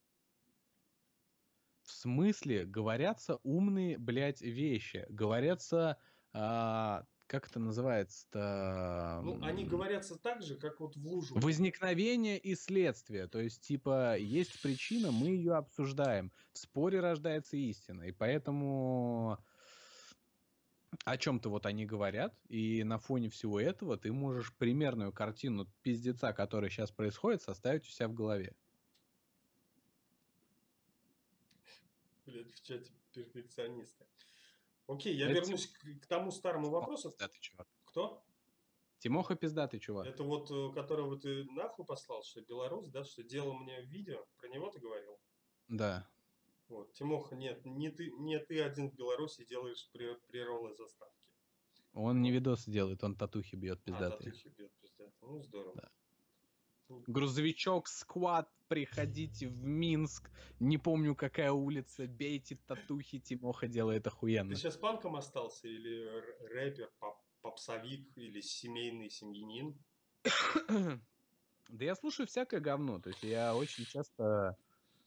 В 1.83 1.91
смысле, 1.91 2.65
говорятся 2.65 3.39
умные, 3.43 3.97
блядь, 3.97 4.41
вещи. 4.41 5.05
Говорятся, 5.09 5.97
а, 6.31 7.05
как 7.27 7.47
это 7.47 7.59
называется-то? 7.59 9.21
Ну, 9.23 9.43
они 9.43 9.65
говорятся 9.65 10.17
так 10.17 10.41
же, 10.41 10.55
как 10.55 10.79
вот 10.79 10.95
в 10.95 11.05
лужу. 11.05 11.35
Возникновение 11.35 12.37
и 12.37 12.55
следствие. 12.55 13.27
То 13.27 13.39
есть, 13.39 13.61
типа, 13.61 14.17
есть 14.17 14.61
причина, 14.61 15.11
мы 15.11 15.27
ее 15.27 15.55
обсуждаем. 15.55 16.31
В 16.53 16.59
споре 16.59 16.99
рождается 16.99 17.57
истина. 17.57 18.03
И 18.03 18.11
поэтому 18.11 19.39
о 21.05 21.17
чем-то 21.17 21.49
вот 21.49 21.65
они 21.65 21.85
говорят, 21.85 22.35
и 22.49 22.83
на 22.83 22.97
фоне 22.97 23.29
всего 23.29 23.59
этого 23.59 23.97
ты 23.97 24.11
можешь 24.11 24.55
примерную 24.55 25.11
картину 25.11 25.67
пиздеца, 25.81 26.33
который 26.33 26.69
сейчас 26.69 26.91
происходит, 26.91 27.41
составить 27.41 27.85
у 27.87 27.89
себя 27.89 28.07
в 28.07 28.13
голове. 28.13 28.53
Блядь, 32.25 32.53
в 32.53 32.61
чате 32.63 32.91
перфекционисты. 33.13 34.05
Окей, 34.87 35.15
я 35.15 35.29
Это 35.29 35.41
вернусь 35.41 35.67
к, 35.67 35.79
к 36.01 36.05
тому 36.07 36.31
старому 36.31 36.67
Тимоха 36.67 36.79
вопросу. 36.81 37.09
пиздатый 37.09 37.39
чувак. 37.41 37.67
Кто? 37.85 38.23
Тимоха 38.99 39.35
пиздатый 39.35 39.79
чувак. 39.79 40.07
Это 40.07 40.23
вот, 40.23 40.49
э, 40.51 40.73
которого 40.73 41.19
ты 41.19 41.43
нахуй 41.51 41.85
послал, 41.85 42.23
что 42.23 42.41
Беларусь, 42.41 42.89
да, 42.89 43.03
что 43.03 43.23
делал 43.23 43.53
мне 43.55 43.81
видео, 43.81 44.25
про 44.37 44.47
него 44.47 44.69
ты 44.69 44.79
говорил? 44.79 45.19
Да. 45.67 46.09
Вот, 46.69 46.93
Тимоха, 46.93 47.35
нет, 47.35 47.65
не 47.65 47.89
ты, 47.91 48.11
не 48.11 48.39
ты 48.39 48.61
один 48.61 48.89
в 48.89 48.95
Беларуси 48.95 49.45
делаешь 49.45 49.89
при, 49.91 50.15
приролы 50.27 50.73
заставки. 50.73 51.29
Он 51.93 52.21
не 52.21 52.31
видосы 52.31 52.71
делает, 52.71 53.03
он 53.03 53.15
татухи 53.15 53.55
бьет 53.55 53.79
А, 53.79 53.83
пиздатые. 53.83 54.31
татухи 54.31 54.47
бьет 54.57 54.71
пиздатые. 54.81 55.13
Ну, 55.21 55.41
здорово. 55.43 55.75
Да. 55.75 55.91
Грузовичок, 57.07 57.87
сквад, 57.87 58.49
приходите 58.73 59.47
в 59.47 59.63
Минск. 59.63 60.31
Не 60.59 60.79
помню, 60.79 61.15
какая 61.15 61.51
улица. 61.51 62.07
Бейте 62.07 62.57
татухи, 62.67 63.19
Тимоха 63.19 63.67
делает 63.67 64.07
охуенно. 64.07 64.49
Ты 64.49 64.55
сейчас 64.55 64.77
панком 64.77 65.15
остался 65.15 65.67
или 65.67 66.09
рэпер, 66.51 66.89
поп- 66.99 67.21
попсовик 67.41 68.17
или 68.17 68.41
семейный 68.41 69.09
семьянин? 69.09 69.77
Да 71.69 71.85
я 71.85 71.95
слушаю 71.95 72.27
всякое 72.27 72.59
говно. 72.59 72.99
То 72.99 73.09
есть 73.09 73.23
я 73.23 73.55
очень 73.55 73.85
часто 73.85 74.57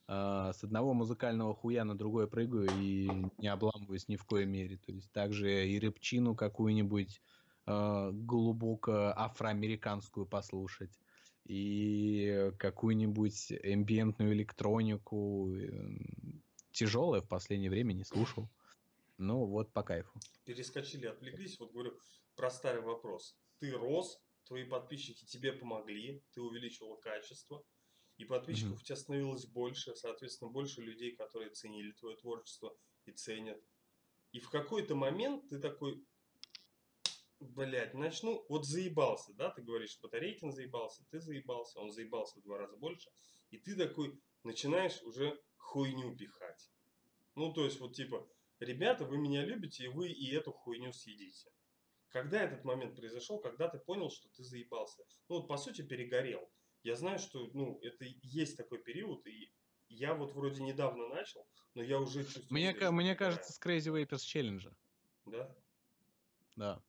а, 0.06 0.52
с 0.52 0.62
одного 0.62 0.94
музыкального 0.94 1.54
хуя 1.54 1.84
на 1.84 1.98
другой 1.98 2.28
прыгаю 2.28 2.68
и 2.80 3.30
не 3.38 3.48
обламываюсь 3.48 4.08
ни 4.08 4.16
в 4.16 4.24
коей 4.24 4.46
мере. 4.46 4.78
То 4.78 4.92
есть 4.92 5.10
также 5.12 5.68
и 5.68 5.78
рэпчину 5.80 6.36
какую-нибудь 6.36 7.20
а, 7.66 8.10
глубоко 8.12 9.12
афроамериканскую 9.16 10.26
послушать. 10.26 11.00
И 11.48 12.52
какую-нибудь 12.58 13.52
эмбиентную 13.52 14.32
электронику. 14.32 15.54
Тяжелое 16.72 17.20
в 17.20 17.28
последнее 17.28 17.70
время 17.70 17.92
не 17.92 18.04
слушал. 18.04 18.48
Ну 19.18 19.46
вот 19.46 19.72
по 19.72 19.82
кайфу. 19.82 20.20
Перескочили, 20.44 21.06
отвлеклись. 21.06 21.58
Вот 21.58 21.72
говорю 21.72 21.98
про 22.34 22.50
старый 22.50 22.82
вопрос. 22.82 23.36
Ты 23.58 23.72
рос, 23.72 24.20
твои 24.44 24.64
подписчики 24.64 25.24
тебе 25.24 25.52
помогли, 25.52 26.22
ты 26.32 26.42
увеличивал 26.42 26.96
качество, 26.98 27.64
и 28.18 28.24
подписчиков 28.24 28.72
Мгм. 28.72 28.80
у 28.80 28.84
тебя 28.84 28.96
становилось 28.96 29.46
больше, 29.46 29.94
соответственно, 29.94 30.50
больше 30.50 30.80
людей, 30.80 31.14
которые 31.16 31.50
ценили 31.50 31.92
твое 31.92 32.16
творчество 32.16 32.76
и 33.06 33.12
ценят. 33.12 33.62
И 34.32 34.40
в 34.40 34.50
какой-то 34.50 34.94
момент 34.94 35.48
ты 35.48 35.58
такой, 35.58 36.04
блядь, 37.40 37.94
начну, 37.94 38.44
вот 38.48 38.66
заебался, 38.66 39.32
да, 39.34 39.50
ты 39.50 39.62
говоришь, 39.62 39.98
Батарейкин 40.00 40.52
заебался, 40.52 41.04
ты 41.10 41.20
заебался, 41.20 41.80
он 41.80 41.90
заебался 41.90 42.38
в 42.38 42.42
два 42.42 42.58
раза 42.58 42.76
больше, 42.76 43.10
и 43.50 43.58
ты 43.58 43.76
такой 43.76 44.18
начинаешь 44.42 45.02
уже 45.02 45.40
хуйню 45.56 46.16
пихать. 46.16 46.70
Ну, 47.34 47.52
то 47.52 47.64
есть, 47.64 47.80
вот 47.80 47.94
типа, 47.94 48.26
ребята, 48.60 49.04
вы 49.04 49.18
меня 49.18 49.44
любите, 49.44 49.84
и 49.84 49.88
вы 49.88 50.08
и 50.08 50.34
эту 50.34 50.52
хуйню 50.52 50.92
съедите. 50.92 51.50
Когда 52.08 52.42
этот 52.42 52.64
момент 52.64 52.96
произошел, 52.96 53.38
когда 53.38 53.68
ты 53.68 53.78
понял, 53.78 54.10
что 54.10 54.28
ты 54.30 54.42
заебался? 54.42 55.04
Ну, 55.28 55.36
вот, 55.36 55.48
по 55.48 55.56
сути, 55.58 55.82
перегорел. 55.82 56.48
Я 56.82 56.96
знаю, 56.96 57.18
что, 57.18 57.50
ну, 57.52 57.78
это 57.82 58.06
есть 58.22 58.56
такой 58.56 58.78
период, 58.78 59.26
и 59.26 59.52
я 59.88 60.14
вот 60.14 60.32
вроде 60.32 60.62
недавно 60.62 61.08
начал, 61.08 61.46
но 61.74 61.82
я 61.82 62.00
уже 62.00 62.24
чувствую... 62.24 62.46
Мне, 62.50 62.72
мне 62.90 63.14
кажется, 63.14 63.52
с 63.52 63.60
Crazy 63.60 63.92
Vapers 63.92 64.20
челленджа. 64.20 64.74
Да? 65.26 65.54
Да. 66.54 66.82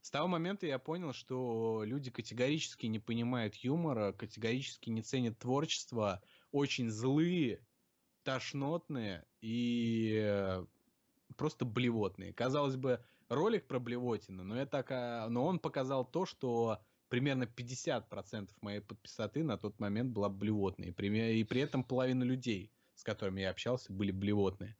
С 0.00 0.10
того 0.10 0.28
момента 0.28 0.66
я 0.66 0.78
понял, 0.78 1.12
что 1.12 1.82
люди 1.84 2.10
категорически 2.10 2.86
не 2.86 2.98
понимают 2.98 3.54
юмора, 3.56 4.12
категорически 4.12 4.90
не 4.90 5.02
ценят 5.02 5.38
творчество, 5.38 6.22
очень 6.52 6.90
злые, 6.90 7.64
тошнотные 8.22 9.24
и 9.40 10.18
э, 10.22 10.64
просто 11.36 11.64
блевотные. 11.64 12.32
Казалось 12.32 12.76
бы, 12.76 13.04
ролик 13.28 13.66
про 13.66 13.78
блевотину, 13.78 14.42
но, 14.42 14.64
так, 14.66 14.90
а, 14.90 15.28
но 15.28 15.46
он 15.46 15.58
показал 15.58 16.04
то, 16.04 16.26
что 16.26 16.80
примерно 17.08 17.44
50% 17.44 18.50
моей 18.60 18.80
подписоты 18.80 19.42
на 19.44 19.58
тот 19.58 19.78
момент 19.78 20.12
была 20.12 20.28
блевотной. 20.28 20.90
И 20.90 21.44
при 21.44 21.60
этом 21.60 21.84
половина 21.84 22.22
людей, 22.22 22.72
с 22.94 23.02
которыми 23.02 23.40
я 23.42 23.50
общался, 23.50 23.92
были 23.92 24.12
блевотные. 24.12 24.76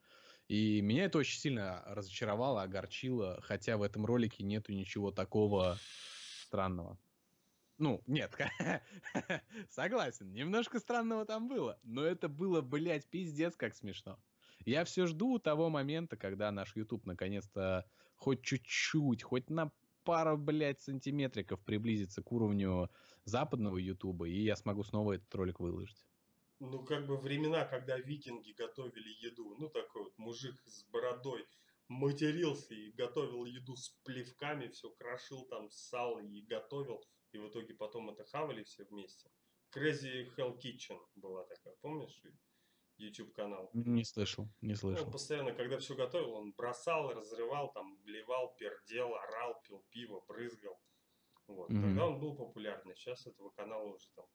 И 0.51 0.80
меня 0.80 1.05
это 1.05 1.18
очень 1.18 1.38
сильно 1.38 1.80
разочаровало, 1.86 2.62
огорчило, 2.62 3.38
хотя 3.40 3.76
в 3.76 3.82
этом 3.82 4.05
ролике 4.05 4.42
нету 4.42 4.72
ничего 4.72 5.12
такого 5.12 5.78
странного. 6.42 6.98
Ну, 7.78 8.03
нет, 8.09 8.36
согласен, 9.70 10.32
немножко 10.32 10.80
странного 10.80 11.24
там 11.24 11.46
было, 11.46 11.78
но 11.84 12.03
это 12.03 12.28
было, 12.28 12.62
блядь, 12.62 13.09
пиздец 13.09 13.55
как 13.55 13.76
смешно. 13.76 14.18
Я 14.64 14.84
все 14.84 15.07
жду 15.07 15.38
того 15.38 15.70
момента, 15.70 16.16
когда 16.16 16.51
наш 16.51 16.74
YouTube 16.74 17.07
наконец-то 17.07 17.88
хоть 18.16 18.42
чуть-чуть, 18.42 19.22
хоть 19.22 19.51
на 19.51 19.70
пару, 20.03 20.36
блядь, 20.36 20.80
сантиметриков 20.80 21.61
приблизится 21.61 22.24
к 22.24 22.32
уровню 22.32 22.90
западного 23.22 23.76
YouTube, 23.76 24.24
и 24.24 24.42
я 24.42 24.57
смогу 24.57 24.82
снова 24.82 25.12
этот 25.12 25.32
ролик 25.32 25.61
выложить. 25.61 26.09
Ну, 26.61 26.84
как 26.84 27.06
бы 27.06 27.16
времена, 27.16 27.64
когда 27.64 27.98
викинги 27.98 28.52
готовили 28.52 29.08
еду. 29.26 29.56
Ну, 29.58 29.68
такой 29.70 30.04
вот 30.04 30.18
мужик 30.18 30.54
с 30.66 30.84
бородой 30.84 31.46
матерился 31.88 32.74
и 32.74 32.92
готовил 32.92 33.44
еду 33.46 33.74
с 33.76 33.88
плевками, 34.04 34.68
все 34.68 34.90
крошил 34.90 35.46
там 35.46 35.70
сало 35.70 36.20
и 36.20 36.42
готовил. 36.42 37.02
И 37.32 37.38
в 37.38 37.48
итоге 37.48 37.74
потом 37.74 38.11
это 38.11 38.24
хавали 38.24 38.62
все 38.62 38.84
вместе. 38.84 39.30
Crazy 39.74 40.26
Hell 40.36 40.58
Kitchen 40.58 40.98
была 41.14 41.44
такая, 41.44 41.74
помнишь? 41.80 42.22
YouTube 42.98 43.32
канал. 43.32 43.70
Не 43.72 44.04
слышал, 44.04 44.46
не 44.61 44.72
Ну, 44.72 44.76
слышал. 44.76 45.06
он 45.06 45.12
постоянно, 45.12 45.52
когда 45.54 45.78
все 45.78 45.94
готовил, 45.94 46.34
он 46.34 46.52
бросал, 46.52 47.11
разрывал, 47.14 47.72
там, 47.72 47.96
блевал, 48.02 48.54
пердел, 48.56 49.14
орал, 49.14 49.58
пил 49.62 49.82
пиво, 49.88 50.22
брызгал. 50.28 50.78
Вот. 51.46 51.70
Мгм. 51.70 51.82
Тогда 51.82 52.06
он 52.06 52.20
был 52.20 52.36
популярный. 52.36 52.94
Сейчас 52.96 53.26
этого 53.26 53.50
канала 53.50 53.88
уже 53.88 54.06
там 54.14 54.26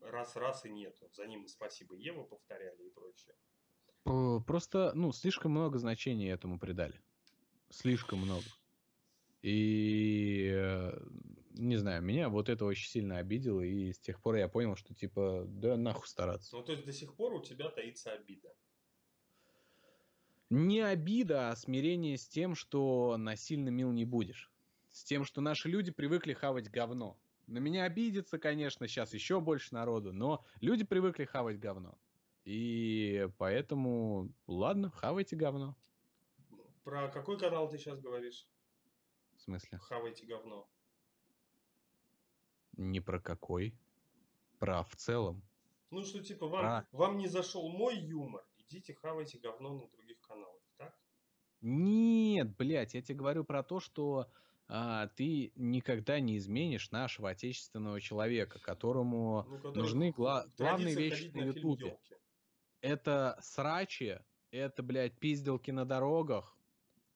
раз-раз 0.00 0.64
и 0.64 0.70
нету. 0.70 1.08
За 1.12 1.26
ним 1.26 1.46
спасибо 1.48 1.94
Ева 1.94 2.24
повторяли 2.24 2.86
и 2.86 2.90
прочее. 2.90 3.34
Э, 4.06 4.40
Просто, 4.46 4.92
ну, 4.94 5.12
слишком 5.12 5.52
много 5.52 5.78
значения 5.78 6.30
этому 6.30 6.58
придали. 6.58 7.00
Слишком 7.70 8.20
много. 8.20 8.44
И, 9.42 10.50
э, 10.52 10.98
не 11.50 11.76
знаю, 11.76 12.02
меня 12.02 12.28
вот 12.28 12.48
это 12.48 12.64
очень 12.64 12.88
сильно 12.88 13.18
обидело, 13.18 13.60
и 13.60 13.92
с 13.92 13.98
тех 13.98 14.20
пор 14.20 14.36
я 14.36 14.48
понял, 14.48 14.76
что, 14.76 14.94
типа, 14.94 15.44
да 15.46 15.76
нахуй 15.76 16.08
стараться. 16.08 16.56
Ну, 16.56 16.62
то 16.62 16.72
есть 16.72 16.84
до 16.84 16.92
сих 16.92 17.14
пор 17.14 17.34
у 17.34 17.42
тебя 17.42 17.68
таится 17.70 18.12
обида. 18.12 18.52
Не 20.48 20.80
обида, 20.80 21.50
а 21.50 21.56
смирение 21.56 22.16
с 22.16 22.28
тем, 22.28 22.54
что 22.54 23.16
насильно 23.16 23.68
мил 23.68 23.90
не 23.90 24.04
будешь. 24.04 24.52
С 24.92 25.02
тем, 25.04 25.24
что 25.24 25.40
наши 25.40 25.68
люди 25.68 25.90
привыкли 25.90 26.32
хавать 26.32 26.70
говно. 26.70 27.18
На 27.46 27.58
меня 27.58 27.84
обидится, 27.84 28.38
конечно, 28.38 28.88
сейчас 28.88 29.14
еще 29.14 29.40
больше 29.40 29.72
народу, 29.74 30.12
но 30.12 30.44
люди 30.60 30.84
привыкли 30.84 31.24
хавать 31.24 31.60
говно. 31.60 31.96
И 32.44 33.28
поэтому, 33.38 34.32
ладно, 34.46 34.90
хавайте 34.90 35.36
говно. 35.36 35.76
Про 36.82 37.08
какой 37.08 37.38
канал 37.38 37.68
ты 37.68 37.78
сейчас 37.78 38.00
говоришь? 38.00 38.48
В 39.36 39.42
смысле? 39.42 39.78
Хавайте 39.78 40.26
говно. 40.26 40.68
Ни 42.76 43.00
про 43.00 43.20
какой. 43.20 43.74
Про 44.58 44.82
в 44.84 44.96
целом. 44.96 45.42
Ну, 45.90 46.04
что 46.04 46.22
типа 46.22 46.46
вам, 46.46 46.62
Про... 46.62 46.88
вам 46.92 47.18
не 47.18 47.28
зашел 47.28 47.68
мой 47.68 47.96
юмор, 47.96 48.44
идите 48.58 48.94
хавайте 48.94 49.38
говно 49.38 49.74
на 49.74 49.86
других 49.88 50.20
каналах, 50.20 50.62
так? 50.76 50.96
Нет, 51.60 52.56
блядь, 52.56 52.94
я 52.94 53.02
тебе 53.02 53.18
говорю 53.18 53.44
про 53.44 53.62
то, 53.62 53.80
что 53.80 54.30
а, 54.68 55.08
ты 55.08 55.52
никогда 55.54 56.18
не 56.20 56.36
изменишь 56.38 56.90
нашего 56.90 57.30
отечественного 57.30 58.00
человека, 58.00 58.58
которому 58.58 59.46
Ну, 59.48 59.72
нужны 59.74 60.10
гла- 60.10 60.46
главные 60.56 60.94
вещи 60.94 61.30
на 61.34 61.44
Ютубе. 61.44 61.98
Это 62.80 63.38
срачи, 63.40 64.20
это, 64.50 64.82
блядь, 64.82 65.18
пизделки 65.18 65.70
на 65.70 65.84
дорогах, 65.84 66.56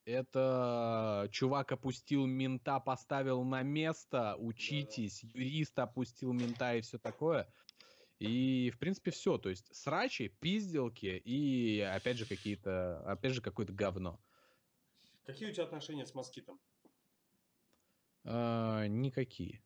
это 0.04 1.28
чувак 1.30 1.72
опустил 1.72 2.26
мента, 2.26 2.80
поставил 2.80 3.44
на 3.44 3.62
место, 3.62 4.36
учитесь, 4.38 5.22
юрист 5.22 5.78
опустил 5.78 6.32
мента 6.32 6.74
и 6.74 6.80
все 6.80 6.98
такое. 6.98 7.52
И, 8.18 8.70
в 8.74 8.78
принципе, 8.78 9.10
все. 9.10 9.38
То 9.38 9.48
есть 9.48 9.74
срачи, 9.74 10.28
пизделки 10.40 11.20
и, 11.24 11.80
опять 11.80 12.18
же, 12.18 12.26
какие-то, 12.26 13.00
опять 13.10 13.32
же, 13.32 13.40
какое-то 13.40 13.72
говно. 13.72 14.20
Какие 15.24 15.50
у 15.50 15.52
тебя 15.52 15.64
отношения 15.64 16.06
с 16.06 16.14
москитом? 16.14 16.60
А, 18.24 18.86
никакие. 18.86 19.62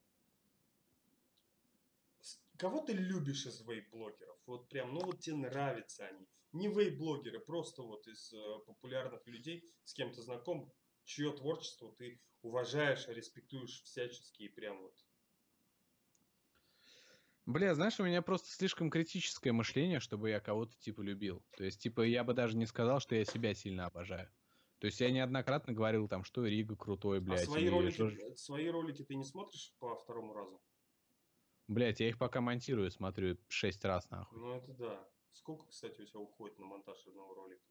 Кого 2.56 2.80
ты 2.80 2.92
любишь 2.92 3.46
из 3.46 3.60
вейп-блогеров? 3.62 4.38
Вот 4.46 4.68
прям, 4.68 4.94
ну 4.94 5.00
вот 5.00 5.20
тебе 5.20 5.36
нравятся 5.36 6.06
они. 6.06 6.26
Не 6.52 6.68
вейп-блогеры, 6.68 7.40
просто 7.40 7.82
вот 7.82 8.06
из 8.06 8.32
э, 8.32 8.58
популярных 8.66 9.26
людей, 9.26 9.64
с 9.84 9.92
кем 9.92 10.12
ты 10.12 10.22
знаком, 10.22 10.72
чье 11.04 11.32
творчество 11.32 11.92
ты 11.96 12.20
уважаешь, 12.42 13.08
респектуешь 13.08 13.82
всячески 13.82 14.44
и 14.44 14.48
прям 14.48 14.80
вот. 14.80 14.94
Бля, 17.46 17.74
знаешь, 17.74 17.98
у 18.00 18.04
меня 18.04 18.22
просто 18.22 18.50
слишком 18.50 18.88
критическое 18.88 19.52
мышление, 19.52 20.00
чтобы 20.00 20.30
я 20.30 20.40
кого-то 20.40 20.78
типа 20.78 21.02
любил. 21.02 21.44
То 21.56 21.64
есть, 21.64 21.82
типа, 21.82 22.02
я 22.02 22.24
бы 22.24 22.32
даже 22.32 22.56
не 22.56 22.66
сказал, 22.66 23.00
что 23.00 23.16
я 23.16 23.24
себя 23.24 23.52
сильно 23.52 23.86
обожаю. 23.86 24.30
То 24.84 24.88
есть 24.88 25.00
я 25.00 25.10
неоднократно 25.10 25.72
говорил 25.72 26.08
там, 26.08 26.24
что 26.24 26.44
Рига 26.44 26.76
крутой, 26.76 27.16
А 27.16 27.20
блядь. 27.22 27.46
свои 27.46 27.62
или 27.62 27.70
ролики, 27.70 27.94
что 27.94 28.08
э, 28.10 28.36
свои 28.36 28.68
ролики 28.68 29.02
ты 29.02 29.14
не 29.14 29.24
смотришь 29.24 29.72
по 29.78 29.96
второму 29.96 30.34
разу? 30.34 30.60
Блядь, 31.68 32.00
я 32.00 32.08
их 32.10 32.18
пока 32.18 32.42
монтирую, 32.42 32.90
смотрю 32.90 33.38
шесть 33.48 33.82
раз 33.86 34.10
нахуй. 34.10 34.38
Ну 34.38 34.52
это 34.52 34.74
да. 34.74 35.08
Сколько, 35.32 35.66
кстати, 35.68 36.02
у 36.02 36.04
тебя 36.04 36.20
уходит 36.20 36.58
на 36.58 36.66
монтаж 36.66 36.98
одного 37.06 37.32
ролика? 37.32 37.64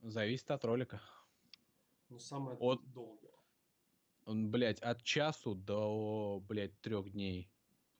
Зависит 0.00 0.50
от 0.50 0.62
ролика. 0.66 1.00
Ну 2.10 2.18
самое 2.18 2.58
От- 2.58 2.84
долгое. 2.92 3.32
Он, 4.26 4.50
блядь, 4.50 4.80
от 4.82 5.02
часу 5.02 5.54
до, 5.54 6.40
блядь, 6.46 6.78
трех 6.82 7.10
дней. 7.10 7.50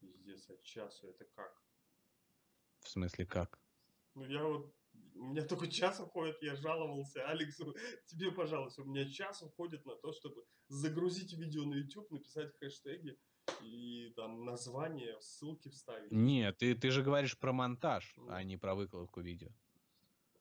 Пиздец, 0.00 0.50
от 0.50 0.62
часу. 0.62 1.08
Это 1.08 1.24
как? 1.24 1.62
В 2.80 2.90
смысле, 2.90 3.24
как? 3.24 3.58
Ну 4.12 4.26
я 4.26 4.44
вот, 4.44 4.70
у 5.14 5.26
меня 5.26 5.42
только 5.42 5.68
час 5.68 6.00
уходит, 6.00 6.42
я 6.42 6.56
жаловался 6.56 7.26
Алексу, 7.28 7.74
тебе, 8.06 8.30
пожалуйста, 8.32 8.82
у 8.82 8.84
меня 8.84 9.08
час 9.08 9.42
уходит 9.42 9.84
на 9.86 9.94
то, 9.96 10.12
чтобы 10.12 10.44
загрузить 10.68 11.32
видео 11.34 11.64
на 11.64 11.74
YouTube, 11.74 12.10
написать 12.10 12.52
хэштеги 12.58 13.16
и 13.62 14.12
там 14.16 14.44
название, 14.44 15.20
ссылки 15.20 15.68
вставить. 15.68 16.10
Нет, 16.10 16.58
ты, 16.58 16.74
ты 16.74 16.90
же 16.90 17.02
говоришь 17.02 17.38
про 17.38 17.52
монтаж, 17.52 18.14
Ну. 18.16 18.30
а 18.30 18.42
не 18.42 18.56
про 18.56 18.74
выкладку 18.74 19.20
видео. 19.20 19.48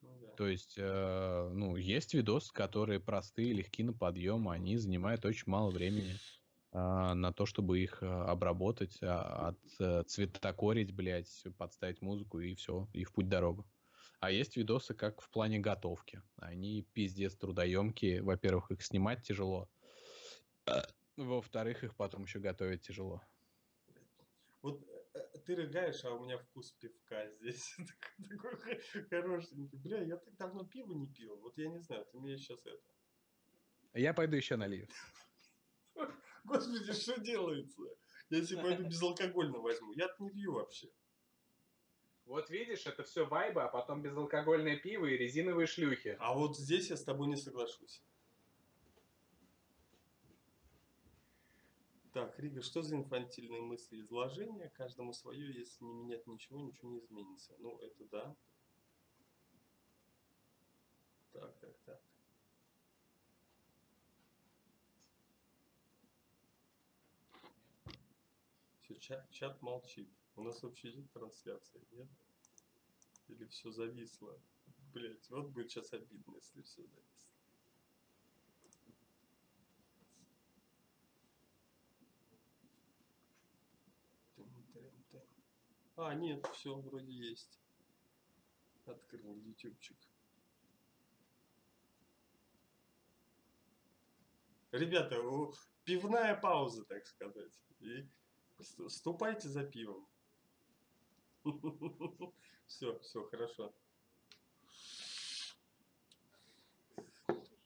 Ну 0.01 0.17
да. 0.19 0.27
То 0.35 0.47
есть, 0.47 0.75
э, 0.77 1.49
ну, 1.53 1.75
есть 1.75 2.13
видосы, 2.13 2.51
которые 2.53 2.99
простые, 2.99 3.53
легки 3.53 3.83
на 3.83 3.93
подъем, 3.93 4.49
они 4.49 4.77
занимают 4.77 5.25
очень 5.25 5.43
мало 5.47 5.69
времени 5.69 6.15
а, 6.71 7.13
на 7.13 7.33
то, 7.33 7.45
чтобы 7.45 7.79
их 7.79 8.01
а, 8.01 8.31
обработать, 8.31 8.97
а, 9.01 9.49
от, 9.49 9.59
э, 9.79 10.03
цветокорить, 10.07 10.93
блядь, 10.93 11.43
подставить 11.57 12.01
музыку 12.01 12.39
и 12.39 12.55
все, 12.55 12.87
и 12.93 13.03
в 13.03 13.11
путь 13.11 13.27
дорогу. 13.27 13.67
А 14.21 14.29
есть 14.29 14.55
видосы, 14.55 14.93
как 14.93 15.19
в 15.19 15.31
плане 15.31 15.57
готовки. 15.57 16.21
Они 16.37 16.83
пиздец 16.93 17.35
трудоемкие. 17.35 18.21
Во-первых, 18.21 18.69
их 18.69 18.83
снимать 18.83 19.23
тяжело. 19.23 19.67
Во-вторых, 21.17 21.83
их 21.83 21.95
потом 21.95 22.23
еще 22.23 22.37
готовить 22.37 22.83
тяжело. 22.83 23.23
Вот 24.61 24.87
э, 25.15 25.19
э, 25.19 25.39
ты 25.39 25.55
рыгаешь, 25.55 26.05
а 26.05 26.11
у 26.11 26.23
меня 26.23 26.37
вкус 26.37 26.71
пивка 26.73 27.27
здесь. 27.31 27.75
Такой 28.29 28.55
хорошенький. 29.09 29.77
Бля, 29.77 30.03
я 30.03 30.17
так 30.17 30.37
давно 30.37 30.65
пиво 30.65 30.93
не 30.93 31.07
пил. 31.07 31.35
Вот 31.37 31.57
я 31.57 31.69
не 31.69 31.79
знаю, 31.79 32.05
ты 32.11 32.19
мне 32.19 32.37
сейчас 32.37 32.59
это... 32.63 32.79
Я 33.95 34.13
пойду 34.13 34.37
еще 34.37 34.55
налью. 34.55 34.87
Господи, 36.43 36.93
что 36.93 37.19
делается? 37.19 37.81
Я 38.29 38.45
себе 38.45 38.61
пойду 38.61 38.83
безалкогольно 38.87 39.57
возьму. 39.57 39.93
Я 39.93 40.09
не 40.19 40.29
пью 40.29 40.53
вообще. 40.53 40.91
Вот 42.31 42.49
видишь, 42.49 42.87
это 42.87 43.03
все 43.03 43.25
вайба, 43.25 43.65
а 43.65 43.67
потом 43.67 44.01
безалкогольное 44.01 44.77
пиво 44.77 45.05
и 45.05 45.17
резиновые 45.17 45.67
шлюхи. 45.67 46.15
А 46.17 46.33
вот 46.33 46.57
здесь 46.57 46.89
я 46.89 46.95
с 46.95 47.03
тобой 47.03 47.27
не 47.27 47.35
соглашусь. 47.35 48.01
Так, 52.13 52.39
Рига, 52.39 52.61
что 52.61 52.83
за 52.83 52.95
инфантильные 52.95 53.59
мысли 53.59 53.99
изложения? 53.99 54.69
Каждому 54.69 55.11
свое, 55.11 55.53
если 55.53 55.83
не 55.83 55.93
менять 55.93 56.25
ничего, 56.25 56.57
ничего 56.57 56.91
не 56.91 56.99
изменится. 56.99 57.53
Ну, 57.59 57.77
это 57.79 58.05
да. 58.05 58.35
Так, 61.33 61.53
так, 61.59 61.75
так. 61.83 62.01
Все, 68.79 68.95
чат, 68.99 69.29
чат 69.31 69.61
молчит. 69.61 70.07
У 70.35 70.43
нас 70.43 70.61
вообще 70.63 70.89
идет 70.89 71.11
трансляция, 71.11 71.81
нет? 71.91 72.07
Или 73.27 73.45
все 73.45 73.71
зависло? 73.71 74.39
Блять, 74.93 75.29
вот 75.29 75.49
будет 75.49 75.71
сейчас 75.71 75.93
обидно, 75.93 76.35
если 76.35 76.61
все 76.61 76.81
зависло. 76.81 77.31
А, 85.97 86.15
нет, 86.15 86.45
все 86.53 86.75
вроде 86.75 87.11
есть. 87.11 87.59
Открыл 88.85 89.35
ютубчик. 89.35 89.97
Ребята, 94.71 95.17
пивная 95.83 96.35
пауза, 96.35 96.85
так 96.85 97.05
сказать. 97.05 97.53
И 97.81 98.07
ст- 98.59 98.89
ступайте 98.89 99.47
за 99.49 99.63
пивом. 99.63 100.07
Все, 102.67 102.97
все, 102.99 103.23
хорошо. 103.25 103.73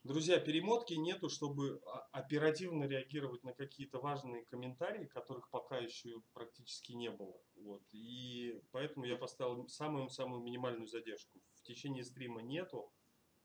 Друзья, 0.05 0.39
перемотки 0.39 0.93
нету, 0.93 1.29
чтобы 1.29 1.81
оперативно 2.11 2.83
реагировать 2.83 3.43
на 3.43 3.53
какие-то 3.53 3.99
важные 3.99 4.45
комментарии, 4.45 5.05
которых 5.05 5.49
пока 5.49 5.79
еще 5.79 6.21
практически 6.33 6.91
не 6.91 7.09
было. 7.09 7.41
Вот. 7.55 7.81
И 7.91 8.61
поэтому 8.71 9.05
я 9.05 9.15
поставил 9.15 9.67
самую-самую 9.67 10.43
минимальную 10.43 10.87
задержку. 10.87 11.39
В 11.55 11.63
течение 11.63 12.03
стрима 12.03 12.43
нету 12.43 12.91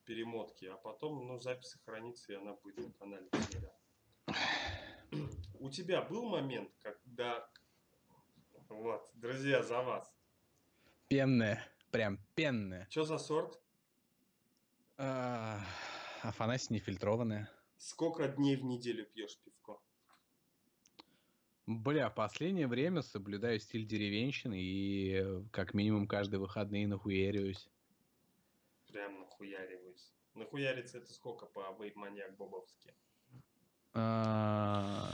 перемотки, 0.05 0.67
а 0.67 0.77
потом 0.77 1.27
ну, 1.27 1.39
запись 1.39 1.71
сохранится, 1.71 2.35
и 2.35 2.37
она 2.37 2.53
будет 2.53 2.79
на 2.79 2.93
канале. 2.93 3.31
У 5.59 5.71
тебя 5.71 6.03
был 6.03 6.29
момент, 6.29 6.71
когда... 6.81 7.49
Вот, 8.69 9.11
друзья, 9.15 9.63
за 9.63 9.83
вас. 9.83 10.20
Пенная, 11.11 11.61
прям 11.91 12.21
пенная. 12.37 12.87
Что 12.89 13.03
за 13.03 13.19
сорт? 13.19 13.61
А, 14.97 15.59
Афанасий 16.23 16.73
нефильтрованная. 16.73 17.51
Сколько 17.79 18.29
дней 18.29 18.55
в 18.55 18.63
неделю 18.63 19.05
пьешь 19.07 19.37
пивко? 19.45 19.81
Бля, 21.67 22.11
в 22.11 22.15
последнее 22.15 22.69
время 22.69 23.03
соблюдаю 23.03 23.59
стиль 23.59 23.89
деревенщины 23.89 24.55
и 24.57 25.45
как 25.51 25.75
минимум 25.75 26.07
каждые 26.07 26.39
выходные 26.39 26.87
нахуяриваюсь. 26.87 27.69
Прям 28.87 29.19
нахуяриваюсь. 29.19 30.15
Нахуяриться 30.35 30.99
это 30.99 31.13
сколько 31.13 31.45
по 31.47 31.77
вейп-маньяк 31.77 32.37
бобовски? 32.37 32.95
А, 33.95 35.13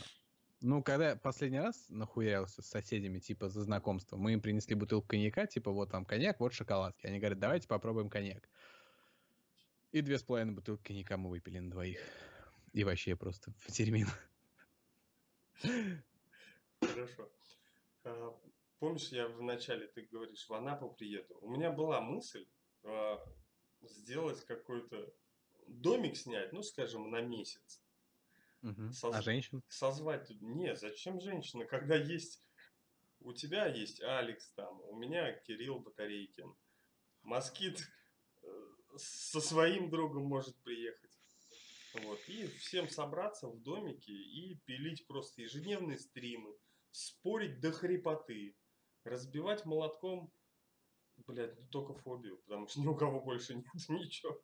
Ну, 0.68 0.82
когда 0.82 1.10
я 1.10 1.16
последний 1.16 1.60
раз 1.60 1.86
нахуярился 1.90 2.60
с 2.60 2.66
соседями, 2.66 3.20
типа, 3.20 3.48
за 3.48 3.62
знакомство, 3.62 4.16
мы 4.16 4.32
им 4.32 4.40
принесли 4.40 4.74
бутылку 4.74 5.06
коньяка, 5.06 5.46
типа, 5.46 5.70
вот 5.70 5.92
там 5.92 6.04
коньяк, 6.04 6.40
вот 6.40 6.54
шоколадки. 6.54 7.06
Они 7.06 7.20
говорят, 7.20 7.38
давайте 7.38 7.68
попробуем 7.68 8.10
коньяк. 8.10 8.48
И 9.92 10.00
две 10.00 10.18
с 10.18 10.24
половиной 10.24 10.54
бутылки 10.54 10.82
коньяка 10.82 11.18
мы 11.18 11.30
выпили 11.30 11.60
на 11.60 11.70
двоих. 11.70 12.00
И 12.72 12.82
вообще 12.82 13.14
просто 13.14 13.52
в 13.60 13.70
термин. 13.70 14.08
Хорошо. 16.80 17.30
А, 18.02 18.36
Помнишь, 18.80 19.10
я 19.10 19.28
вначале, 19.28 19.86
ты 19.86 20.02
говоришь, 20.02 20.48
в 20.48 20.52
Анапу 20.52 20.90
приеду. 20.90 21.38
У 21.42 21.48
меня 21.48 21.70
была 21.70 22.00
мысль 22.00 22.44
а, 22.82 23.24
сделать 23.82 24.44
какой-то 24.44 25.14
домик 25.68 26.16
снять, 26.16 26.52
ну, 26.52 26.64
скажем, 26.64 27.08
на 27.08 27.20
месяц. 27.20 27.85
Мгм. 28.66 28.92
Соз- 28.92 29.14
А 29.14 29.22
женщин? 29.22 29.62
Созвать... 29.68 30.26
тут- 30.26 30.40
Не, 30.42 30.74
зачем 30.74 31.20
женщина, 31.20 31.66
когда 31.66 31.94
есть 31.96 32.42
у 33.20 33.32
тебя 33.32 33.66
есть 33.66 34.02
Алекс 34.02 34.50
там, 34.52 34.80
у 34.82 34.96
меня 34.96 35.32
Кирилл 35.32 35.78
Батарейкин. 35.80 36.54
Москит 37.22 37.80
э, 38.42 38.48
со 38.96 39.40
своим 39.40 39.88
другом 39.90 40.24
может 40.24 40.56
приехать. 40.62 41.10
Вот. 42.02 42.18
И 42.28 42.46
всем 42.48 42.88
собраться 42.88 43.48
в 43.48 43.62
домике 43.62 44.12
и 44.12 44.56
пилить 44.66 45.06
просто 45.06 45.42
ежедневные 45.42 45.98
стримы, 45.98 46.54
спорить 46.90 47.60
до 47.60 47.72
хрипоты, 47.72 48.56
разбивать 49.04 49.64
молотком, 49.64 50.32
блядь, 51.26 51.58
ну, 51.58 51.66
только 51.68 51.94
фобию, 51.94 52.36
потому 52.38 52.68
что 52.68 52.80
ни 52.80 52.86
у 52.86 52.94
кого 52.96 53.20
больше 53.20 53.54
нет 53.56 53.88
ничего, 53.88 54.40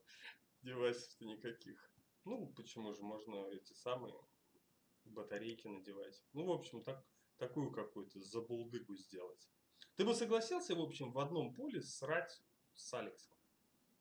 девайсов-то 0.62 1.24
никаких. 1.24 1.91
Ну, 2.24 2.46
почему 2.56 2.92
же, 2.94 3.02
можно 3.02 3.46
эти 3.50 3.72
самые 3.72 4.14
батарейки 5.04 5.66
надевать. 5.66 6.22
Ну, 6.32 6.46
в 6.46 6.52
общем, 6.52 6.82
так, 6.82 7.04
такую 7.36 7.70
какую-то 7.72 8.20
забулдыгу 8.20 8.94
сделать. 8.96 9.48
Ты 9.96 10.04
бы 10.04 10.14
согласился, 10.14 10.74
в 10.74 10.80
общем, 10.80 11.12
в 11.12 11.18
одном 11.18 11.52
поле 11.54 11.82
срать 11.82 12.42
с 12.74 12.94
Алексом? 12.94 13.36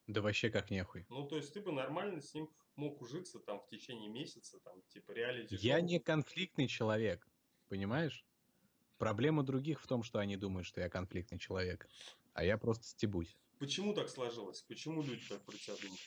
Да 0.06 0.20
вообще 0.20 0.50
как 0.50 0.70
нехуй. 0.70 1.06
Ну, 1.08 1.26
то 1.26 1.36
есть 1.36 1.52
ты 1.52 1.60
бы 1.60 1.72
нормально 1.72 2.20
с 2.20 2.34
ним 2.34 2.50
мог 2.76 3.00
ужиться 3.02 3.38
там 3.38 3.60
в 3.60 3.68
течение 3.68 4.10
месяца, 4.10 4.58
там, 4.60 4.82
типа 4.88 5.12
реалити 5.12 5.54
Я 5.56 5.80
не 5.80 6.00
конфликтный 6.00 6.66
человек, 6.66 7.28
понимаешь? 7.68 8.24
Проблема 8.98 9.42
других 9.42 9.80
в 9.80 9.86
том, 9.86 10.02
что 10.02 10.18
они 10.18 10.36
думают, 10.36 10.66
что 10.66 10.80
я 10.80 10.88
конфликтный 10.88 11.38
человек, 11.38 11.88
а 12.34 12.44
я 12.44 12.56
просто 12.56 12.84
стебусь. 12.86 13.36
Почему 13.58 13.94
так 13.94 14.08
сложилось? 14.08 14.62
Почему 14.62 15.02
люди 15.02 15.26
так 15.28 15.44
про 15.44 15.56
тебя 15.56 15.76
думают? 15.76 16.00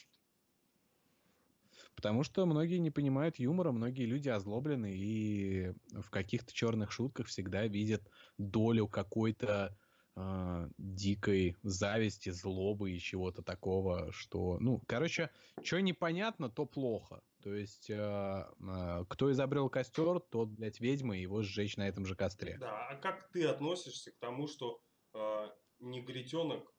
Потому 1.96 2.22
что 2.24 2.44
многие 2.44 2.76
не 2.76 2.90
понимают 2.90 3.38
юмора, 3.38 3.72
многие 3.72 4.04
люди 4.04 4.28
озлоблены 4.28 4.92
и 4.94 5.72
в 5.92 6.10
каких-то 6.10 6.52
черных 6.52 6.92
шутках 6.92 7.26
всегда 7.26 7.66
видят 7.66 8.02
долю 8.36 8.86
какой-то 8.86 9.74
э, 10.14 10.68
дикой 10.76 11.56
зависти, 11.62 12.28
злобы 12.28 12.92
и 12.92 13.00
чего-то 13.00 13.42
такого, 13.42 14.12
что, 14.12 14.58
ну, 14.60 14.82
короче, 14.86 15.30
что 15.62 15.80
непонятно, 15.80 16.50
то 16.50 16.66
плохо. 16.66 17.22
То 17.42 17.54
есть, 17.54 17.88
э, 17.88 17.94
э, 17.94 19.04
кто 19.08 19.32
изобрел 19.32 19.70
костер, 19.70 20.20
тот, 20.20 20.50
блядь, 20.50 20.80
ведьма, 20.80 21.16
и 21.16 21.22
его 21.22 21.42
сжечь 21.42 21.78
на 21.78 21.88
этом 21.88 22.04
же 22.04 22.14
костре. 22.14 22.58
Да, 22.60 22.88
а 22.88 22.96
как 22.96 23.30
ты 23.30 23.46
относишься 23.46 24.12
к 24.12 24.18
тому, 24.18 24.48
что 24.48 24.82
э, 25.14 25.46
негритенок 25.78 26.74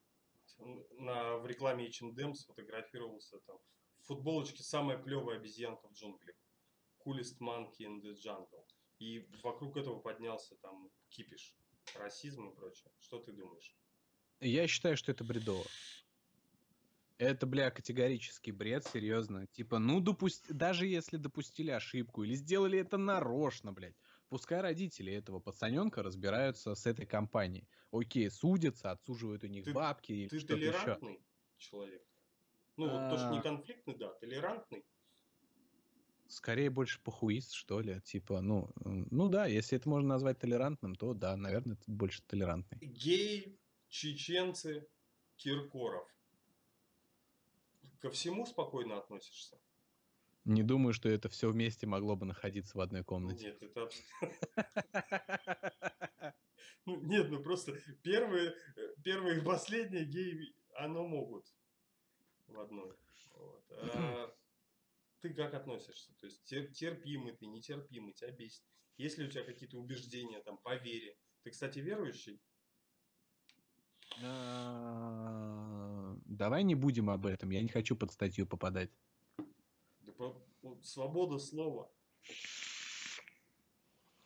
на, 1.00 1.38
в 1.38 1.48
рекламе 1.48 1.88
H&M 1.88 2.36
сфотографировался 2.36 3.40
там 3.48 3.58
футболочке 4.08 4.64
самая 4.64 4.98
клевая 4.98 5.38
обезьянка 5.38 5.88
в 5.88 5.94
джунглях. 5.94 6.36
Coolest 7.06 7.40
monkey 7.40 7.82
in 7.82 8.02
the 8.02 8.16
jungle. 8.16 8.66
И 9.00 9.28
вокруг 9.44 9.78
этого 9.78 10.00
поднялся 10.00 10.56
там 10.56 10.90
кипиш, 11.10 11.56
расизм 11.96 12.50
и 12.50 12.56
прочее. 12.56 12.92
Что 13.00 13.20
ты 13.20 13.32
думаешь? 13.32 13.76
Я 14.40 14.68
считаю, 14.68 14.98
что 14.98 15.12
это 15.12 15.24
бредово. 15.24 15.66
Это, 17.18 17.48
бля, 17.48 17.72
категорический 17.72 18.52
бред, 18.52 18.86
серьезно. 18.86 19.48
Типа, 19.48 19.80
ну, 19.80 20.00
допусть... 20.00 20.54
даже 20.54 20.86
если 20.86 21.18
допустили 21.18 21.72
ошибку 21.72 22.24
или 22.24 22.36
сделали 22.36 22.78
это 22.78 22.98
нарочно, 22.98 23.74
блядь, 23.74 23.96
пускай 24.30 24.62
родители 24.62 25.14
этого 25.14 25.40
пацаненка 25.40 26.04
разбираются 26.04 26.76
с 26.76 26.86
этой 26.86 27.08
компанией. 27.08 27.68
Окей, 27.92 28.30
судятся, 28.30 28.92
отсуживают 28.92 29.44
у 29.44 29.48
них 29.48 29.66
ты, 29.66 29.74
бабки 29.74 30.12
и 30.12 30.28
ты 30.28 30.40
что-то 30.40 30.58
еще. 30.58 31.00
человек? 31.58 32.04
Ну, 32.78 32.90
вот 32.90 33.10
тоже 33.10 33.30
не 33.32 33.40
а. 33.40 33.42
конфликтный, 33.42 33.96
да, 33.96 34.14
толерантный. 34.14 34.86
Скорее 36.28 36.70
больше 36.70 37.02
похуист, 37.02 37.54
что 37.54 37.80
ли. 37.80 38.00
Типа, 38.02 38.42
ну, 38.42 38.70
ну 38.84 39.30
да, 39.30 39.48
если 39.48 39.78
это 39.78 39.90
можно 39.90 40.10
назвать 40.10 40.40
толерантным, 40.40 40.96
то 40.96 41.14
да, 41.14 41.36
наверное, 41.36 41.76
это 41.76 41.84
больше 41.88 42.22
толерантный. 42.28 42.78
Геи, 42.80 43.58
чеченцы, 43.88 44.88
Киркоров. 45.38 46.08
Ко 48.00 48.12
всему 48.12 48.46
спокойно 48.46 48.98
относишься? 48.98 49.58
Не 50.46 50.64
думаю, 50.64 50.94
что 50.94 51.10
это 51.10 51.30
все 51.30 51.50
вместе 51.50 51.88
могло 51.88 52.16
бы 52.16 52.26
находиться 52.26 52.78
в 52.78 52.82
одной 52.82 53.04
комнате. 53.04 53.48
Нет, 53.48 53.64
это 53.64 53.90
ну, 56.86 57.02
Нет, 57.02 57.30
ну 57.30 57.42
просто 57.42 57.74
первые, 58.04 58.56
э, 58.76 58.94
первые 59.04 59.40
и 59.40 59.44
последние 59.44 60.06
геи, 60.06 60.56
оно 60.76 61.08
могут 61.08 61.46
в 62.48 62.60
одной. 62.60 62.94
Вот. 63.36 63.64
А 65.20 65.22
ты 65.22 65.34
как 65.34 65.54
относишься? 65.54 66.14
То 66.20 66.28
есть 66.28 66.44
терпимый 66.44 67.34
ты, 67.34 67.48
нетерпимый, 67.48 68.14
тебя 68.14 68.32
бесит. 68.32 68.64
Есть 68.98 69.18
ли 69.18 69.26
у 69.26 69.32
тебя 69.32 69.44
какие-то 69.44 69.78
убеждения 69.78 70.40
там 70.42 70.58
по 70.58 70.76
вере? 70.76 71.18
Ты, 71.44 71.52
кстати, 71.52 71.80
верующий? 71.80 72.42
А, 74.24 76.16
давай 76.26 76.64
не 76.64 76.76
будем 76.76 77.10
об 77.10 77.26
этом. 77.26 77.50
Я 77.50 77.62
не 77.62 77.70
хочу 77.70 77.96
под 77.96 78.12
статью 78.12 78.48
попадать. 78.48 78.90
свобода 80.82 81.40
слова. 81.40 81.92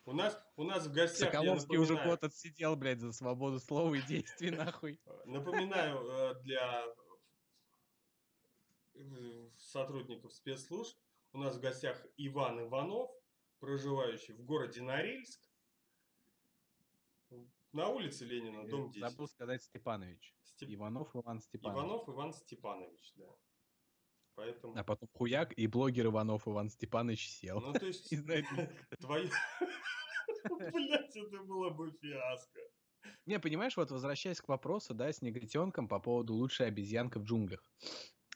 У 0.05 0.13
нас, 0.13 0.37
у 0.55 0.63
нас 0.63 0.87
в 0.87 0.91
гостях... 0.91 1.31
Соколовский 1.31 1.77
уже 1.77 1.95
год 1.95 2.23
отсидел, 2.23 2.75
блядь, 2.75 2.99
за 2.99 3.13
свободу 3.13 3.59
слова 3.59 3.93
и 3.93 4.01
действий, 4.01 4.49
нахуй. 4.51 4.99
Напоминаю 5.25 5.99
э, 6.09 6.41
для 6.43 6.85
сотрудников 9.57 10.33
спецслужб. 10.33 10.97
У 11.33 11.37
нас 11.37 11.55
в 11.55 11.61
гостях 11.61 12.05
Иван 12.17 12.61
Иванов, 12.61 13.09
проживающий 13.59 14.33
в 14.33 14.43
городе 14.43 14.81
Норильск. 14.81 15.39
На 17.71 17.87
улице 17.87 18.25
Ленина, 18.25 18.67
дом 18.67 18.91
10. 18.91 19.09
Забыл 19.09 19.27
сказать 19.27 19.63
Степанович. 19.63 20.35
Степ... 20.43 20.69
Иванов 20.69 21.15
Иван 21.15 21.39
Степанович. 21.39 21.77
Иванов 21.77 22.09
Иван 22.09 22.33
Степанович, 22.33 23.13
да. 23.15 23.27
Поэтому... 24.35 24.77
А 24.77 24.83
потом 24.83 25.07
хуяк, 25.13 25.57
и 25.57 25.67
блогер 25.67 26.07
Иванов 26.07 26.47
Иван 26.47 26.69
Степанович 26.69 27.29
сел. 27.29 27.61
Ну, 27.61 27.71
то 27.71 27.85
есть, 27.85 28.09
твои... 28.99 29.29
Блять, 30.73 31.15
это 31.15 31.43
было 31.43 31.69
бы 31.69 31.91
фиаско. 31.91 32.59
Не, 33.25 33.39
понимаешь, 33.39 33.77
вот 33.77 33.91
возвращаясь 33.91 34.41
к 34.41 34.49
вопросу, 34.49 34.93
да, 34.93 35.11
с 35.11 35.21
негритенком 35.21 35.87
по 35.87 35.99
поводу 35.99 36.33
лучшей 36.33 36.67
обезьянка 36.67 37.19
в 37.19 37.23
джунглях 37.23 37.63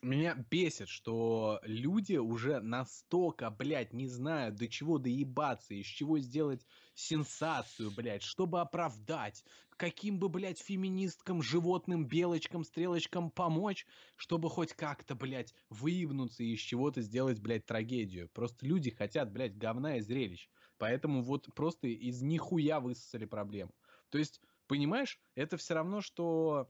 меня 0.02 0.36
бесит, 0.36 0.88
что 0.90 1.60
люди 1.64 2.16
уже 2.16 2.60
настолько, 2.60 3.50
блядь, 3.50 3.94
не 3.94 4.08
знают, 4.08 4.56
до 4.56 4.68
чего 4.68 4.98
доебаться, 4.98 5.74
из 5.74 5.86
чего 5.86 6.20
сделать 6.20 6.66
сенсацию, 6.94 7.92
блядь, 7.92 8.22
чтобы 8.22 8.62
оправдать, 8.62 9.44
каким 9.78 10.20
бы, 10.20 10.30
блядь, 10.30 10.60
феминисткам, 10.60 11.42
животным, 11.42 12.06
белочкам, 12.06 12.64
стрелочкам 12.64 13.32
помочь, 13.32 13.86
чтобы 14.16 14.50
хоть 14.50 14.74
как-то, 14.74 15.16
блядь, 15.16 15.54
выебнуться 15.70 16.44
и 16.44 16.54
из 16.54 16.60
чего-то 16.60 17.02
сделать, 17.02 17.40
блядь, 17.40 17.66
трагедию. 17.66 18.30
Просто 18.30 18.66
люди 18.66 18.92
хотят, 18.92 19.32
блядь, 19.32 19.58
говна 19.58 19.98
и 19.98 20.02
зрелищ. 20.02 20.50
Поэтому 20.78 21.22
вот 21.22 21.54
просто 21.56 21.88
из 21.88 22.22
нихуя 22.22 22.80
высосали 22.80 23.26
проблему. 23.26 23.74
То 24.10 24.18
есть, 24.18 24.42
понимаешь, 24.68 25.20
это 25.36 25.58
все 25.58 25.74
равно, 25.74 26.02
что 26.02 26.70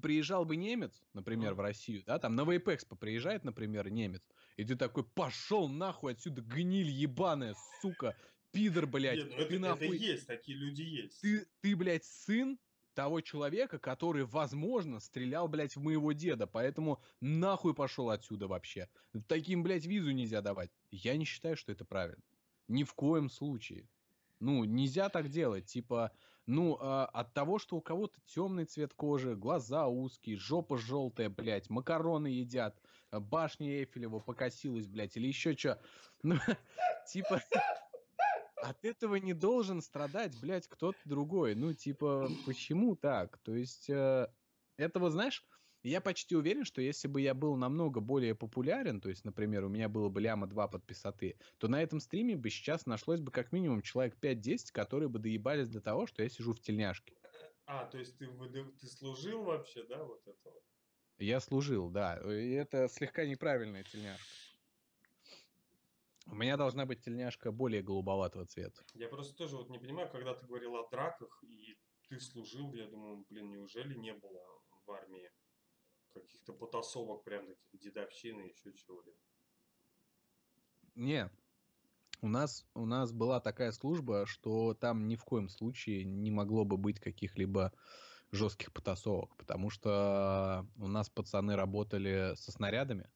приезжал 0.00 0.44
бы 0.44 0.56
немец, 0.56 1.02
например, 1.14 1.54
в 1.54 1.60
Россию, 1.60 2.02
да, 2.06 2.18
там 2.18 2.36
на 2.36 2.44
Вейпэкспо 2.44 2.96
приезжает, 2.96 3.44
например, 3.44 3.90
немец, 3.90 4.22
и 4.56 4.64
ты 4.64 4.76
такой, 4.76 5.04
пошел 5.04 5.68
нахуй 5.68 6.12
отсюда, 6.12 6.42
гниль 6.42 6.90
ебаная, 6.90 7.54
сука, 7.80 8.16
пидор, 8.52 8.86
блядь. 8.86 9.18
Нет, 9.18 9.30
ну 9.30 9.36
ты 9.36 9.54
это, 9.54 9.58
нахуй... 9.58 9.86
это 9.86 9.96
есть, 9.96 10.26
такие 10.26 10.56
люди 10.56 10.82
есть. 10.82 11.20
Ты, 11.20 11.46
ты, 11.60 11.76
блядь, 11.76 12.04
сын 12.04 12.58
того 12.94 13.20
человека, 13.20 13.78
который, 13.78 14.24
возможно, 14.24 15.00
стрелял, 15.00 15.48
блядь, 15.48 15.76
в 15.76 15.80
моего 15.80 16.12
деда, 16.12 16.46
поэтому 16.46 17.00
нахуй 17.20 17.74
пошел 17.74 18.10
отсюда 18.10 18.46
вообще. 18.48 18.88
Таким, 19.26 19.62
блядь, 19.62 19.86
визу 19.86 20.10
нельзя 20.10 20.42
давать. 20.42 20.70
Я 20.90 21.16
не 21.16 21.24
считаю, 21.24 21.56
что 21.56 21.72
это 21.72 21.84
правильно. 21.84 22.22
Ни 22.68 22.84
в 22.84 22.94
коем 22.94 23.30
случае. 23.30 23.88
Ну, 24.40 24.64
нельзя 24.64 25.08
так 25.08 25.28
делать. 25.28 25.66
Типа, 25.66 26.12
ну, 26.50 26.76
э, 26.80 27.04
от 27.12 27.32
того, 27.32 27.60
что 27.60 27.76
у 27.76 27.80
кого-то 27.80 28.20
темный 28.26 28.64
цвет 28.64 28.92
кожи, 28.92 29.36
глаза 29.36 29.86
узкие, 29.86 30.36
жопа 30.36 30.76
желтая, 30.76 31.30
блядь, 31.30 31.70
макароны 31.70 32.26
едят, 32.26 32.76
а, 33.10 33.20
башня 33.20 33.68
Эйфелева 33.68 34.18
покосилась, 34.18 34.88
блядь, 34.88 35.16
или 35.16 35.28
еще 35.28 35.56
что. 35.56 35.80
Ну, 36.22 36.36
типа, 37.06 37.40
от 38.56 38.84
этого 38.84 39.14
не 39.14 39.32
должен 39.32 39.80
страдать, 39.80 40.38
блядь, 40.40 40.66
кто-то 40.66 40.98
другой. 41.04 41.54
Ну, 41.54 41.72
типа, 41.72 42.28
почему 42.44 42.96
так? 42.96 43.38
То 43.38 43.54
есть, 43.54 43.88
э, 43.88 44.26
этого, 44.76 45.08
знаешь, 45.08 45.46
я 45.82 46.00
почти 46.00 46.36
уверен, 46.36 46.64
что 46.64 46.82
если 46.82 47.08
бы 47.08 47.20
я 47.20 47.34
был 47.34 47.56
намного 47.56 48.00
более 48.00 48.34
популярен, 48.34 49.00
то 49.00 49.08
есть, 49.08 49.24
например, 49.24 49.64
у 49.64 49.68
меня 49.68 49.88
было 49.88 50.08
бы 50.08 50.20
ляма 50.20 50.46
2 50.46 50.68
подписоты, 50.68 51.38
то 51.58 51.68
на 51.68 51.82
этом 51.82 52.00
стриме 52.00 52.36
бы 52.36 52.50
сейчас 52.50 52.86
нашлось 52.86 53.20
бы 53.20 53.30
как 53.30 53.52
минимум 53.52 53.82
человек 53.82 54.16
5-10, 54.20 54.72
которые 54.72 55.08
бы 55.08 55.18
доебались 55.18 55.68
до 55.68 55.80
того, 55.80 56.06
что 56.06 56.22
я 56.22 56.28
сижу 56.28 56.52
в 56.52 56.60
тельняшке. 56.60 57.14
А, 57.66 57.86
то 57.86 57.98
есть 57.98 58.18
ты, 58.18 58.28
ты 58.80 58.86
служил 58.86 59.44
вообще, 59.44 59.84
да, 59.84 60.04
вот 60.04 60.20
это 60.26 60.50
вот? 60.50 60.62
Я 61.18 61.40
служил, 61.40 61.90
да. 61.90 62.18
И 62.18 62.50
это 62.50 62.88
слегка 62.88 63.24
неправильная 63.26 63.84
тельняшка. 63.84 64.24
У 66.26 66.34
меня 66.34 66.56
должна 66.56 66.86
быть 66.86 67.02
тельняшка 67.02 67.50
более 67.50 67.82
голубоватого 67.82 68.46
цвета. 68.46 68.82
Я 68.94 69.08
просто 69.08 69.34
тоже 69.34 69.56
вот 69.56 69.68
не 69.68 69.78
понимаю, 69.78 70.08
когда 70.10 70.34
ты 70.34 70.46
говорил 70.46 70.76
о 70.76 70.88
драках 70.88 71.42
и 71.42 71.76
ты 72.08 72.20
служил, 72.20 72.72
я 72.74 72.86
думаю, 72.86 73.24
блин, 73.28 73.50
неужели 73.50 73.94
не 73.94 74.14
было 74.14 74.40
в 74.86 74.90
армии 74.90 75.30
каких-то 76.12 76.52
потасовок, 76.52 77.24
прям 77.24 77.46
таких 77.46 77.80
дедовщины, 77.80 78.42
еще 78.42 78.72
чего-либо? 78.72 79.16
Не, 80.94 81.30
у 82.20 82.28
нас, 82.28 82.66
у 82.74 82.84
нас 82.84 83.12
была 83.12 83.40
такая 83.40 83.72
служба, 83.72 84.26
что 84.26 84.74
там 84.74 85.08
ни 85.08 85.16
в 85.16 85.24
коем 85.24 85.48
случае 85.48 86.04
не 86.04 86.30
могло 86.30 86.64
бы 86.64 86.76
быть 86.76 87.00
каких-либо 87.00 87.72
жестких 88.32 88.72
потасовок, 88.72 89.34
потому 89.36 89.70
что 89.70 90.66
у 90.76 90.86
нас 90.86 91.08
пацаны 91.08 91.56
работали 91.56 92.34
со 92.36 92.52
снарядами, 92.52 93.10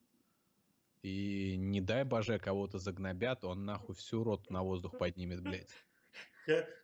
и 1.03 1.57
не 1.57 1.81
дай 1.81 2.05
боже 2.05 2.39
кого-то 2.39 2.79
загнобят, 2.79 3.45
он 3.45 3.65
нахуй 3.65 3.95
всю 3.95 4.25
роту 4.25 4.53
на 4.53 4.63
воздух 4.63 4.97
поднимет, 4.99 5.43
блядь. 5.43 5.71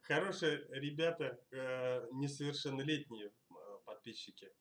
Хорошие 0.03 0.67
ребята, 0.71 1.39
э, 1.51 2.07
несовершеннолетние 2.13 3.33
подписчики. 3.85 4.53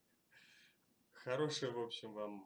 Хорошее, 1.30 1.72
в 1.72 1.80
общем, 1.80 2.12
вам 2.16 2.44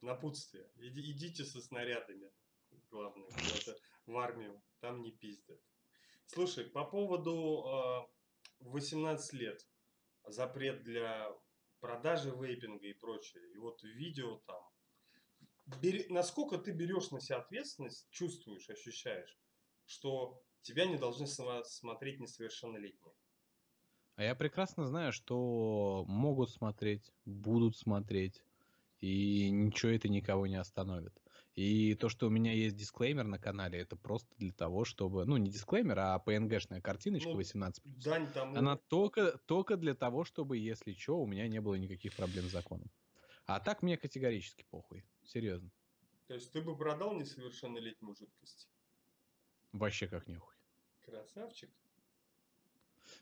напутствие. 0.00 0.70
Идите 0.76 1.44
со 1.44 1.60
снарядами, 1.60 2.30
главное, 2.88 3.28
в 4.06 4.16
армию, 4.16 4.62
там 4.78 5.02
не 5.02 5.10
пиздят. 5.10 5.60
Слушай, 6.26 6.66
по 6.66 6.84
поводу 6.84 8.08
18 8.60 9.34
э, 9.34 9.36
лет, 9.36 9.68
запрет 10.26 10.84
для 10.84 11.28
продажи 11.80 12.30
вейпинга 12.30 12.86
и 12.86 12.92
прочее, 12.92 13.42
и 13.52 13.56
вот 13.56 13.82
видео 13.82 14.38
там, 14.46 14.62
бери, 15.82 16.06
насколько 16.08 16.56
ты 16.58 16.70
берешь 16.70 17.10
на 17.10 17.20
себя 17.20 17.38
ответственность, 17.38 18.08
чувствуешь, 18.10 18.70
ощущаешь, 18.70 19.36
что 19.86 20.40
тебя 20.62 20.86
не 20.86 20.98
должны 20.98 21.26
смотреть 21.26 22.20
несовершеннолетние. 22.20 23.16
А 24.16 24.22
я 24.22 24.34
прекрасно 24.34 24.86
знаю, 24.86 25.12
что 25.12 26.04
могут 26.06 26.50
смотреть, 26.50 27.12
будут 27.24 27.76
смотреть, 27.76 28.42
и 29.00 29.50
ничего 29.50 29.92
это 29.92 30.08
никого 30.08 30.46
не 30.46 30.56
остановит. 30.56 31.20
И 31.54 31.94
то, 31.94 32.08
что 32.08 32.26
у 32.26 32.30
меня 32.30 32.52
есть 32.52 32.76
дисклеймер 32.76 33.24
на 33.24 33.38
канале, 33.38 33.78
это 33.78 33.96
просто 33.96 34.28
для 34.38 34.52
того, 34.52 34.84
чтобы... 34.84 35.24
Ну, 35.24 35.36
не 35.36 35.50
дисклеймер, 35.50 35.98
а 35.98 36.22
PNG-шная 36.24 36.80
картиночка 36.80 37.30
ну, 37.30 37.40
18+. 37.40 37.80
Дань 37.84 38.32
тому... 38.32 38.56
Она 38.56 38.76
только, 38.76 39.38
только 39.46 39.76
для 39.76 39.94
того, 39.94 40.24
чтобы, 40.24 40.58
если 40.58 40.94
что, 40.94 41.20
у 41.20 41.26
меня 41.26 41.46
не 41.46 41.60
было 41.60 41.76
никаких 41.76 42.14
проблем 42.14 42.44
с 42.46 42.52
законом. 42.52 42.90
А 43.46 43.60
так 43.60 43.82
мне 43.82 43.96
категорически 43.96 44.64
похуй. 44.70 45.04
Серьезно. 45.22 45.70
То 46.26 46.34
есть 46.34 46.50
ты 46.50 46.60
бы 46.60 46.76
продал 46.76 47.14
несовершеннолетнюю 47.14 48.16
жидкость? 48.16 48.68
Вообще 49.72 50.08
как 50.08 50.26
нихуй. 50.26 50.54
Красавчик. 51.04 51.70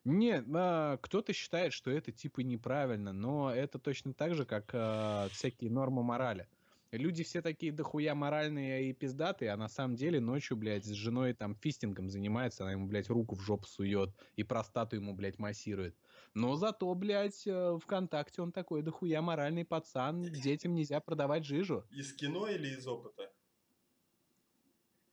Не, 0.05 0.45
а, 0.55 0.97
кто-то 0.97 1.33
считает, 1.33 1.73
что 1.73 1.91
это 1.91 2.11
типа 2.11 2.41
неправильно, 2.41 3.13
но 3.13 3.55
это 3.55 3.79
точно 3.79 4.13
так 4.15 4.35
же, 4.35 4.45
как 4.45 4.71
а, 4.73 5.29
всякие 5.31 5.71
нормы 5.71 6.03
морали. 6.03 6.49
Люди 6.91 7.25
все 7.25 7.41
такие 7.41 7.73
дохуя 7.73 8.15
моральные 8.15 8.91
и 8.91 8.93
пиздатые, 8.93 9.53
а 9.53 9.57
на 9.57 9.69
самом 9.69 9.97
деле 9.97 10.21
ночью, 10.21 10.59
блядь, 10.59 10.85
с 10.85 10.91
женой 10.91 11.33
там 11.33 11.55
фистингом 11.55 12.11
занимается, 12.11 12.65
она 12.65 12.73
ему, 12.73 12.87
блядь, 12.87 13.09
руку 13.09 13.35
в 13.35 13.41
жопу 13.41 13.67
сует 13.67 14.11
и 14.37 14.43
простату 14.43 14.97
ему, 14.97 15.15
блядь, 15.15 15.39
массирует. 15.39 15.97
Но 16.35 16.55
зато, 16.57 16.95
блядь, 16.95 17.47
э, 17.47 17.79
ВКонтакте 17.83 18.43
он 18.43 18.53
такой 18.53 18.83
дохуя 18.83 19.23
моральный 19.23 19.65
пацан, 19.65 20.23
детям 20.23 20.75
нельзя 20.75 21.01
продавать 21.01 21.47
жижу. 21.47 21.87
Из 21.91 22.13
кино 22.13 22.47
или 22.47 22.77
из 22.77 22.87
опыта? 22.87 23.33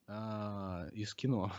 А, 0.08 0.90
из 0.92 1.14
кино. 1.14 1.54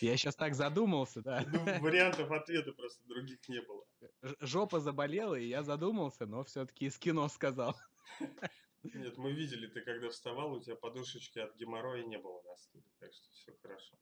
Я 0.00 0.16
сейчас 0.16 0.34
так 0.34 0.54
задумался, 0.54 1.22
да. 1.22 1.44
Ну, 1.52 1.80
вариантов 1.80 2.30
ответа 2.30 2.72
просто 2.72 3.06
других 3.06 3.48
не 3.48 3.60
было. 3.62 3.84
Жопа 4.40 4.80
заболела, 4.80 5.34
и 5.34 5.46
я 5.46 5.62
задумался, 5.62 6.26
но 6.26 6.42
все-таки 6.44 6.86
из 6.86 6.98
кино 6.98 7.28
сказал. 7.28 7.76
Нет, 8.82 9.16
мы 9.16 9.32
видели, 9.32 9.66
ты 9.66 9.80
когда 9.80 10.10
вставал, 10.10 10.52
у 10.52 10.60
тебя 10.60 10.76
подушечки 10.76 11.38
от 11.38 11.56
геморроя 11.56 12.04
не 12.04 12.18
было 12.18 12.42
на 12.42 12.56
стуле, 12.56 12.84
так 12.98 13.12
что 13.12 13.30
все 13.32 13.52
хорошо. 13.62 13.96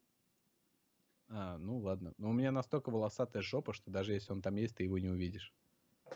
А, 1.29 1.57
ну 1.57 1.77
ладно. 1.77 2.13
Но 2.17 2.29
у 2.29 2.33
меня 2.33 2.51
настолько 2.51 2.89
волосатая 2.89 3.41
жопа, 3.41 3.73
что 3.73 3.89
даже 3.91 4.13
если 4.13 4.33
он 4.33 4.41
там 4.41 4.55
есть, 4.55 4.75
ты 4.75 4.83
его 4.83 4.97
не 4.99 5.09
увидишь. 5.09 5.53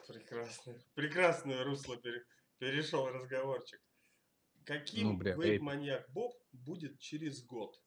Прекрасно. 0.08 0.76
Прекрасное 0.96 1.64
русло 1.64 1.98
пере... 1.98 2.24
перешел 2.60 3.08
разговорчик. 3.08 3.82
Каким 4.66 5.14
ну, 5.14 5.20
вейп-маньяк 5.20 6.10
Боб 6.10 6.34
будет 6.52 7.00
через 7.00 7.44
год? 7.46 7.82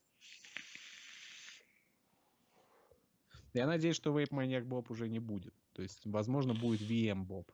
Я 3.53 3.67
надеюсь, 3.67 3.97
что 3.97 4.17
Vape 4.17 4.31
Maniac 4.31 4.65
Bob 4.65 4.87
уже 4.91 5.09
не 5.09 5.19
будет. 5.19 5.55
То 5.73 5.83
есть, 5.83 6.07
возможно, 6.07 6.55
будет 6.55 6.81
VM 6.81 7.27
Bob. 7.27 7.47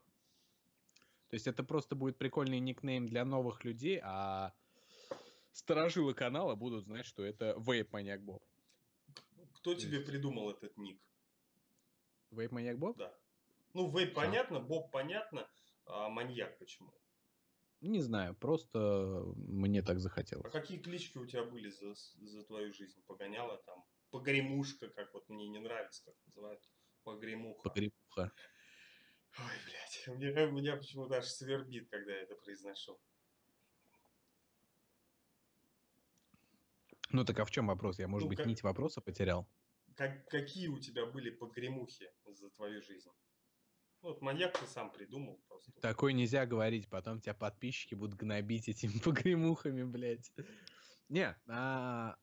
То 1.28 1.34
есть 1.34 1.46
это 1.46 1.64
просто 1.64 1.96
будет 1.96 2.18
прикольный 2.18 2.60
никнейм 2.60 3.06
для 3.06 3.24
новых 3.24 3.64
людей, 3.64 4.00
а 4.02 4.52
сторожилы 5.52 6.14
канала 6.14 6.54
будут 6.54 6.84
знать, 6.84 7.06
что 7.06 7.24
это 7.24 7.54
Vape 7.58 7.90
Maniac 7.90 8.20
Bob. 8.20 8.42
Кто 9.54 9.74
То 9.74 9.80
тебе 9.80 9.98
есть... 9.98 10.08
придумал 10.08 10.50
этот 10.50 10.76
ник? 10.76 11.00
Vape 12.30 12.50
Maniac 12.50 12.76
Bob? 12.76 12.96
Да. 12.96 13.14
Ну, 13.74 13.90
Vape 13.90 14.12
понятно, 14.12 14.60
Боб 14.60 14.90
понятно, 14.90 15.48
а 15.86 16.08
маньяк 16.08 16.58
почему? 16.58 16.92
Не 17.80 18.00
знаю, 18.00 18.34
просто 18.34 19.22
мне 19.36 19.82
так 19.82 19.98
захотелось. 20.00 20.46
А 20.46 20.50
какие 20.50 20.78
клички 20.78 21.18
у 21.18 21.26
тебя 21.26 21.44
были 21.44 21.68
за, 21.68 21.94
за 21.94 22.42
твою 22.44 22.72
жизнь? 22.72 23.02
Погоняла 23.06 23.58
там? 23.66 23.84
Погремушка, 24.10 24.88
как 24.88 25.12
вот 25.14 25.28
мне 25.28 25.48
не 25.48 25.58
нравится, 25.58 26.04
как 26.04 26.14
называют. 26.26 26.60
Погремуха. 27.02 27.62
Погремуха. 27.62 28.32
Ой, 29.38 29.52
блядь, 29.66 30.18
меня, 30.18 30.46
меня 30.46 30.76
почему-то 30.76 31.18
аж 31.18 31.26
свербит, 31.26 31.88
когда 31.90 32.12
я 32.12 32.22
это 32.22 32.34
произношу. 32.36 32.98
Ну 37.10 37.24
так 37.24 37.38
а 37.38 37.44
в 37.44 37.50
чем 37.50 37.66
вопрос? 37.68 37.98
Я, 37.98 38.08
может 38.08 38.24
ну, 38.24 38.28
быть, 38.30 38.38
как... 38.38 38.46
нить 38.46 38.62
вопроса 38.62 39.00
потерял? 39.00 39.48
Как, 39.94 40.26
какие 40.28 40.68
у 40.68 40.78
тебя 40.78 41.06
были 41.06 41.30
погремухи 41.30 42.10
за 42.26 42.50
твою 42.50 42.82
жизнь? 42.82 43.10
Вот 44.02 44.20
маньяк 44.20 44.58
ты 44.58 44.66
сам 44.66 44.90
придумал 44.90 45.40
просто. 45.48 45.72
Такой 45.80 46.12
нельзя 46.12 46.46
говорить, 46.46 46.88
потом 46.88 47.20
тебя 47.20 47.34
подписчики 47.34 47.94
будут 47.94 48.16
гнобить 48.16 48.68
этими 48.68 48.98
погремухами, 49.04 49.82
блядь. 49.82 50.32
Не, 51.08 51.36
а, 51.46 52.16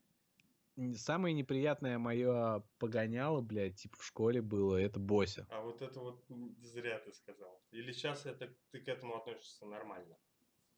самое 0.96 1.34
неприятное 1.34 1.98
мое 1.98 2.64
погоняло, 2.80 3.42
блядь, 3.42 3.76
типа 3.76 3.98
в 3.98 4.06
школе 4.06 4.42
было, 4.42 4.76
это 4.78 5.00
Бося. 5.00 5.48
А 5.50 5.62
вот 5.62 5.82
это 5.82 6.00
вот 6.00 6.24
зря 6.62 7.00
ты 7.00 7.14
сказал. 7.14 7.62
Или 7.72 7.92
сейчас 7.92 8.26
это, 8.26 8.50
ты 8.72 8.80
к 8.80 8.88
этому 8.88 9.16
относишься 9.16 9.66
нормально? 9.66 10.16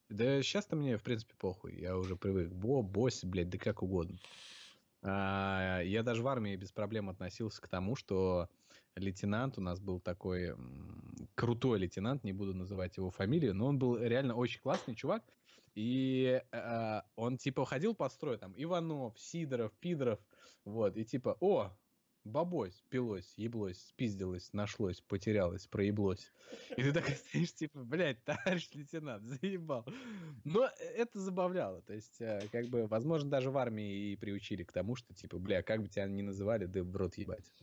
Да 0.10 0.42
сейчас-то 0.42 0.76
мне, 0.76 0.98
в 0.98 1.04
принципе, 1.04 1.34
похуй. 1.38 1.76
Я 1.76 1.98
уже 1.98 2.16
привык. 2.16 2.52
Бо, 2.52 2.82
Боси, 2.84 3.26
блядь, 3.26 3.50
да 3.50 3.58
как 3.58 3.82
угодно. 3.82 4.18
А, 5.02 5.82
я 5.82 6.04
даже 6.04 6.22
в 6.22 6.28
армии 6.28 6.56
без 6.56 6.72
проблем 6.72 7.10
относился 7.10 7.62
к 7.62 7.68
тому, 7.68 7.96
что 7.96 8.50
лейтенант 8.96 9.58
у 9.58 9.62
нас 9.62 9.80
был 9.80 10.00
такой 10.00 10.56
крутой 11.36 11.80
лейтенант, 11.80 12.24
не 12.24 12.34
буду 12.34 12.54
называть 12.54 12.98
его 12.98 13.10
фамилию, 13.10 13.54
но 13.54 13.68
он 13.68 13.80
был 13.80 13.98
реально 13.98 14.36
очень 14.36 14.62
классный 14.62 14.96
чувак. 14.96 15.24
И 15.76 16.42
э, 16.52 17.02
он 17.16 17.38
типа 17.38 17.66
ходил 17.66 17.94
по 17.94 18.10
строю, 18.10 18.40
там, 18.40 18.54
Иванов, 18.56 19.20
Сидоров, 19.20 19.74
Пидоров, 19.80 20.20
вот, 20.64 20.96
и 20.96 21.04
типа, 21.04 21.38
о, 21.42 21.78
бабось, 22.24 22.84
пилось, 22.90 23.34
еблось, 23.38 23.80
спиздилось, 23.90 24.54
нашлось, 24.54 25.02
потерялось, 25.02 25.68
проеблось. 25.68 26.32
И 26.78 26.82
ты 26.82 26.94
так 26.94 27.08
стоишь, 27.10 27.54
типа, 27.54 27.84
блядь, 27.84 28.24
товарищ 28.24 28.70
лейтенант, 28.74 29.26
заебал. 29.26 29.86
Но 30.46 30.70
это 30.80 31.20
забавляло, 31.20 31.82
то 31.82 31.94
есть, 31.94 32.22
э, 32.22 32.48
как 32.52 32.68
бы, 32.68 32.88
возможно, 32.88 33.30
даже 33.30 33.52
в 33.52 33.58
армии 33.58 34.12
и 34.12 34.16
приучили 34.16 34.64
к 34.64 34.72
тому, 34.72 34.96
что, 34.96 35.14
типа, 35.14 35.38
бля, 35.38 35.62
как 35.62 35.82
бы 35.82 35.90
тебя 35.90 36.08
ни 36.08 36.22
называли, 36.22 36.66
да 36.66 36.84
в 36.84 36.96
рот 36.96 37.18
ебать. 37.18 37.54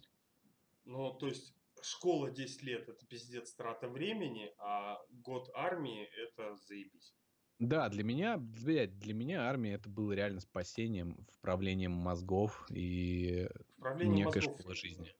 Ну, 0.84 1.12
то 1.14 1.28
есть, 1.28 1.54
школа 1.82 2.30
10 2.30 2.62
лет 2.62 2.88
это 2.88 3.06
пиздец 3.06 3.52
трата 3.54 3.88
времени, 3.88 4.52
а 4.58 5.00
год 5.10 5.50
армии 5.54 6.04
это 6.26 6.56
заебись. 6.56 7.14
Да, 7.62 7.88
для 7.88 8.02
меня, 8.02 8.38
блядь, 8.38 8.98
для 8.98 9.14
меня 9.14 9.48
армия 9.48 9.74
это 9.74 9.88
было 9.88 10.10
реально 10.12 10.40
спасением, 10.40 11.24
вправлением 11.30 11.92
мозгов 11.92 12.66
и 12.70 13.48
Вправление 13.76 14.24
некой 14.24 14.42
мозгов. 14.42 14.58
школы 14.58 14.74
жизни. 14.74 15.14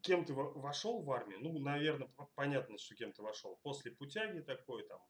Кем 0.00 0.24
ты 0.24 0.32
вошел 0.32 1.02
в 1.02 1.10
армию? 1.10 1.40
Ну, 1.40 1.58
наверное, 1.58 2.08
понятно, 2.36 2.78
что 2.78 2.94
кем 2.94 3.12
ты 3.12 3.22
вошел. 3.22 3.58
После 3.62 3.90
путяги 3.90 4.40
такой 4.40 4.86
там, 4.86 5.00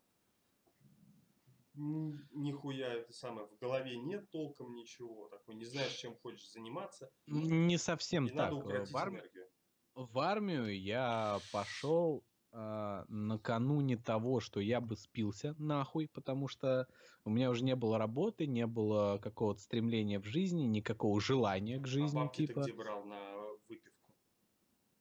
нихуя 1.74 2.94
это 2.94 3.12
самое, 3.12 3.46
в 3.48 3.58
голове 3.58 3.98
нет 3.98 4.30
толком 4.30 4.74
ничего, 4.74 5.28
такой, 5.28 5.56
не 5.56 5.66
знаешь, 5.66 5.92
чем 5.92 6.16
хочешь 6.16 6.50
заниматься. 6.50 7.10
Не 7.26 7.76
совсем 7.76 8.28
так. 8.28 8.50
Надо 8.50 8.56
в, 8.56 8.96
арми... 8.96 9.22
в 9.94 10.18
армию 10.18 10.80
я 10.80 11.38
пошел 11.52 12.24
э, 12.52 13.04
накануне 13.08 13.96
того, 13.96 14.40
что 14.40 14.60
я 14.60 14.80
бы 14.80 14.96
спился 14.96 15.54
нахуй, 15.58 16.08
потому 16.08 16.48
что 16.48 16.86
у 17.24 17.30
меня 17.30 17.50
уже 17.50 17.64
не 17.64 17.76
было 17.76 17.98
работы, 17.98 18.46
не 18.46 18.66
было 18.66 19.18
какого-то 19.22 19.60
стремления 19.60 20.18
в 20.18 20.24
жизни, 20.24 20.62
никакого 20.62 21.20
желания 21.20 21.78
к 21.78 21.84
а 21.84 21.86
жизни. 21.86 22.18
А 22.18 22.24
бабки 22.24 22.46
типа. 22.46 22.62
ты 22.62 22.70
где 22.70 22.72
брал 22.78 23.04
на 23.04 23.36
выпивку? 23.68 23.92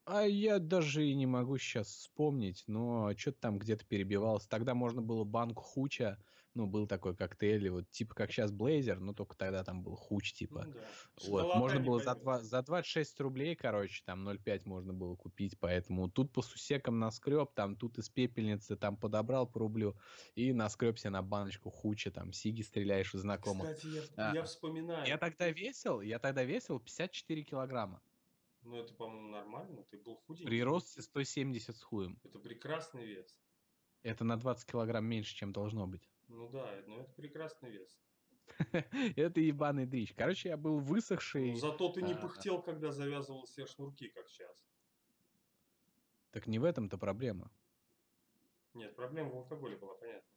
А 0.05 0.23
я 0.23 0.59
даже 0.59 1.07
и 1.07 1.13
не 1.13 1.25
могу 1.25 1.57
сейчас 1.57 1.87
вспомнить, 1.87 2.63
но 2.67 3.11
что-то 3.15 3.39
там 3.39 3.59
где-то 3.59 3.85
перебивалось. 3.85 4.47
Тогда 4.47 4.73
можно 4.73 5.01
было 5.01 5.23
банку 5.23 5.61
хуча, 5.61 6.17
ну, 6.53 6.67
был 6.67 6.85
такой 6.87 7.15
коктейль, 7.15 7.69
вот 7.69 7.89
типа 7.91 8.13
как 8.13 8.31
сейчас 8.31 8.51
Блейзер, 8.51 8.99
но 8.99 9.13
только 9.13 9.37
тогда 9.37 9.63
там 9.63 9.83
был 9.83 9.95
хуч, 9.95 10.33
типа. 10.33 10.65
Ну 10.65 10.73
да. 10.73 10.87
Вот, 11.27 11.55
можно 11.55 11.79
было 11.79 11.99
за, 11.99 12.15
поймешь. 12.15 12.23
два, 12.23 12.39
за 12.41 12.61
26 12.61 13.19
рублей, 13.21 13.55
короче, 13.55 14.03
там 14.05 14.27
0,5 14.27 14.61
можно 14.65 14.93
было 14.93 15.15
купить, 15.15 15.57
поэтому 15.59 16.09
тут 16.09 16.33
по 16.33 16.41
сусекам 16.41 16.99
наскреб, 16.99 17.53
там 17.53 17.75
тут 17.75 17.97
из 17.97 18.09
пепельницы, 18.09 18.75
там 18.75 18.97
подобрал 18.97 19.47
по 19.47 19.59
рублю 19.59 19.95
и 20.35 20.51
наскреб 20.51 20.99
себе 20.99 21.11
на 21.11 21.21
баночку 21.21 21.69
хуча, 21.69 22.11
там 22.11 22.33
сиги 22.33 22.61
стреляешь 22.61 23.15
у 23.15 23.17
знакомых. 23.17 23.75
Кстати, 23.75 23.93
я, 23.93 24.01
А, 24.17 24.35
я 24.35 24.43
вспоминаю. 24.43 25.07
Я 25.07 25.17
тогда 25.17 25.49
весил, 25.49 26.01
я 26.01 26.19
тогда 26.19 26.43
весил 26.43 26.79
54 26.79 27.43
килограмма. 27.43 28.01
Ну, 28.63 28.75
это, 28.75 28.93
по-моему, 28.93 29.29
нормально. 29.29 29.83
Ты 29.89 29.97
был 29.97 30.17
худенький. 30.17 30.47
При 30.47 30.63
росте 30.63 31.01
170 31.01 31.75
с 31.75 31.81
хуем. 31.81 32.19
Это 32.23 32.37
прекрасный 32.37 33.05
вес. 33.05 33.39
Это 34.03 34.23
на 34.23 34.37
20 34.37 34.69
килограмм 34.69 35.05
меньше, 35.05 35.35
чем 35.35 35.51
должно 35.51 35.87
быть. 35.87 36.10
Ну 36.31 36.49
да, 36.49 36.81
но 36.87 37.01
это 37.01 37.11
прекрасный 37.13 37.71
вес. 37.71 38.01
Это 39.15 39.39
ебаный 39.41 39.85
дрищ. 39.85 40.13
Короче, 40.15 40.49
я 40.49 40.57
был 40.57 40.79
Ну, 40.79 40.85
высохший. 40.85 41.55
зато 41.55 41.89
ты 41.91 42.01
не 42.01 42.15
пыхтел, 42.15 42.61
когда 42.61 42.91
завязывал 42.91 43.45
все 43.45 43.65
шнурки, 43.65 44.07
как 44.09 44.27
сейчас. 44.29 44.65
Так 46.31 46.47
не 46.47 46.57
в 46.59 46.63
этом-то 46.63 46.97
проблема. 46.97 47.51
Нет, 48.73 48.95
проблема 48.95 49.31
в 49.31 49.35
алкоголе 49.37 49.75
была, 49.77 49.95
понятно. 49.95 50.29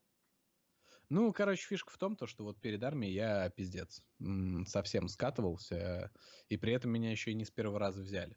Ну, 1.08 1.32
короче, 1.32 1.66
фишка 1.66 1.92
в 1.92 1.98
том, 1.98 2.16
то, 2.16 2.26
что 2.26 2.44
вот 2.44 2.60
перед 2.60 2.82
армией 2.82 3.12
я 3.14 3.48
пиздец. 3.50 4.02
Совсем 4.66 5.06
скатывался. 5.08 6.10
И 6.48 6.56
при 6.56 6.72
этом 6.72 6.90
меня 6.90 7.10
еще 7.10 7.30
и 7.30 7.34
не 7.34 7.44
с 7.44 7.50
первого 7.50 7.78
раза 7.78 8.02
взяли. 8.02 8.36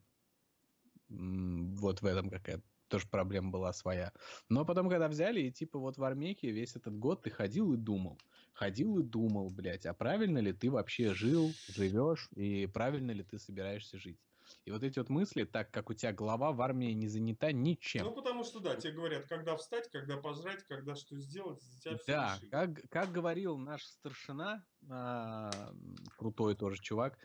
Вот 1.09 2.01
в 2.01 2.05
этом 2.05 2.29
какая-то 2.29 2.63
тоже 2.87 3.07
проблема 3.09 3.51
была 3.51 3.73
своя. 3.73 4.13
Но 4.49 4.65
потом, 4.65 4.89
когда 4.89 5.07
взяли, 5.07 5.41
и 5.41 5.51
типа 5.51 5.79
вот 5.79 5.97
в 5.97 6.03
армейке 6.03 6.51
весь 6.51 6.75
этот 6.75 6.97
год 6.97 7.23
ты 7.23 7.29
ходил 7.29 7.73
и 7.73 7.77
думал. 7.77 8.19
Ходил 8.53 8.97
и 8.99 9.03
думал, 9.03 9.49
блядь, 9.51 9.85
а 9.85 9.93
правильно 9.93 10.39
ли 10.39 10.53
ты 10.53 10.71
вообще 10.71 11.13
жил, 11.13 11.59
живешь, 11.67 12.29
и 12.35 12.65
правильно 12.67 13.11
ли 13.11 13.23
ты 13.23 13.39
собираешься 13.39 13.97
жить. 13.97 14.19
И 14.65 14.71
вот 14.71 14.83
эти 14.83 14.99
вот 14.99 15.09
мысли, 15.09 15.43
так 15.43 15.71
как 15.71 15.89
у 15.89 15.93
тебя 15.93 16.13
голова 16.13 16.51
в 16.51 16.61
армии 16.61 16.91
не 16.93 17.07
занята 17.07 17.51
ничем. 17.51 18.05
Ну, 18.05 18.15
потому 18.15 18.43
что, 18.43 18.59
да, 18.59 18.75
тебе 18.75 18.93
говорят, 18.93 19.27
когда 19.27 19.55
встать, 19.57 19.89
когда 19.89 20.17
пожрать, 20.17 20.63
когда 20.63 20.95
что 20.95 21.17
сделать, 21.17 21.61
за 21.61 21.79
тебя 21.79 21.97
все 21.97 22.15
Да, 22.15 22.17
решили. 22.17 22.49
как, 22.49 22.81
как 22.89 23.11
говорил 23.11 23.57
наш 23.57 23.83
старшина, 23.85 24.65
а, 24.89 25.71
крутой 26.17 26.55
тоже 26.55 26.81
чувак, 26.81 27.17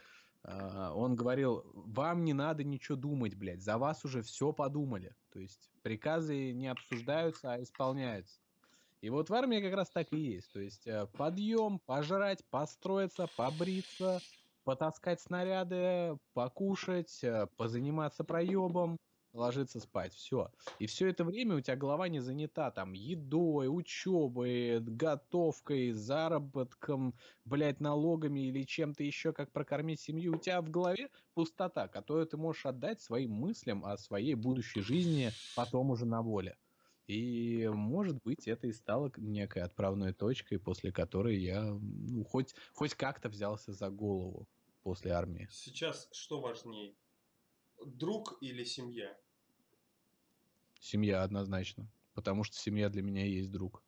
он 0.45 1.15
говорил, 1.15 1.65
вам 1.73 2.25
не 2.25 2.33
надо 2.33 2.65
ничего 2.65 2.97
думать, 2.97 3.37
блядь, 3.37 3.63
за 3.63 3.79
вас 3.79 4.05
уже 4.05 4.23
все 4.23 4.53
подумали. 4.53 5.15
То 5.33 5.39
есть 5.39 5.71
приказы 5.83 6.53
не 6.53 6.69
обсуждаются, 6.69 7.55
а 7.55 7.63
исполняются. 7.63 8.41
И 9.03 9.11
вот 9.11 9.31
в 9.31 9.35
армии 9.35 9.61
как 9.61 9.75
раз 9.75 9.91
так 9.91 10.13
и 10.13 10.17
есть. 10.17 10.53
То 10.53 10.61
есть 10.61 10.87
э, 10.87 11.07
подъем, 11.17 11.81
пожрать, 11.81 12.45
построиться, 12.51 13.27
побриться, 13.37 14.21
потаскать 14.65 15.21
снаряды, 15.21 16.17
покушать, 16.35 17.23
э, 17.25 17.49
позаниматься 17.57 18.23
проебом, 18.23 18.99
ложиться 19.33 19.81
спать. 19.81 20.15
Все. 20.15 20.51
И 20.79 20.87
все 20.87 21.09
это 21.09 21.25
время 21.25 21.57
у 21.57 21.61
тебя 21.61 21.77
голова 21.77 22.09
не 22.09 22.21
занята 22.21 22.71
там 22.71 22.93
едой, 22.93 23.67
учебой, 23.69 24.81
готовкой, 24.81 25.93
заработком, 25.93 27.15
блядь, 27.45 27.81
налогами 27.81 28.49
или 28.49 28.65
чем-то 28.65 29.03
еще, 29.03 29.33
как 29.33 29.53
прокормить 29.53 30.01
семью. 30.01 30.35
У 30.35 30.39
тебя 30.39 30.61
в 30.61 30.71
голове 30.71 31.09
пустота, 31.35 31.89
которую 31.89 32.27
ты 32.27 32.37
можешь 32.37 32.67
отдать 32.67 33.01
своим 33.01 33.33
мыслям 33.33 33.85
о 33.85 33.97
своей 33.97 34.35
будущей 34.35 34.81
жизни 34.81 35.31
потом 35.57 35.91
уже 35.91 36.07
на 36.07 36.23
воле. 36.23 36.57
И, 37.09 37.69
может 37.73 38.23
быть, 38.23 38.47
это 38.47 38.69
и 38.69 38.73
стало 38.73 39.13
некой 39.17 39.63
отправной 39.63 40.13
точкой, 40.13 40.59
после 40.59 40.93
которой 40.93 41.37
я 41.37 41.63
ну, 41.65 42.25
хоть, 42.25 42.55
хоть 42.73 42.95
как-то 42.95 43.29
взялся 43.29 43.73
за 43.73 43.91
голову 43.91 44.49
после 44.83 45.11
армии. 45.11 45.49
Сейчас 45.51 46.09
что 46.13 46.41
важнее? 46.41 46.95
Друг 47.85 48.39
или 48.41 48.63
семья? 48.65 49.17
Семья 50.83 51.23
однозначно. 51.23 51.89
Потому 52.13 52.43
что 52.43 52.57
семья 52.57 52.89
для 52.89 53.03
меня 53.03 53.25
есть 53.25 53.53
друг. 53.53 53.85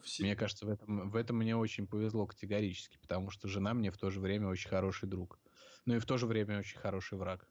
В 0.00 0.08
се- 0.08 0.22
Мне 0.24 0.34
кажется, 0.34 0.64
в 0.64 0.70
этом, 0.70 1.10
в 1.10 1.14
этом 1.16 1.36
мне 1.36 1.54
очень 1.54 1.86
повезло 1.86 2.26
категорически, 2.26 2.96
потому 2.96 3.28
что 3.28 3.48
жена 3.48 3.74
мне 3.74 3.90
в 3.90 3.98
то 3.98 4.08
же 4.10 4.18
время 4.18 4.48
очень 4.48 4.70
хороший 4.70 5.10
друг. 5.10 5.38
Ну 5.84 5.94
и 5.94 5.98
в 5.98 6.06
то 6.06 6.16
же 6.16 6.26
время 6.26 6.58
очень 6.58 6.78
хороший 6.78 7.18
враг. 7.18 7.46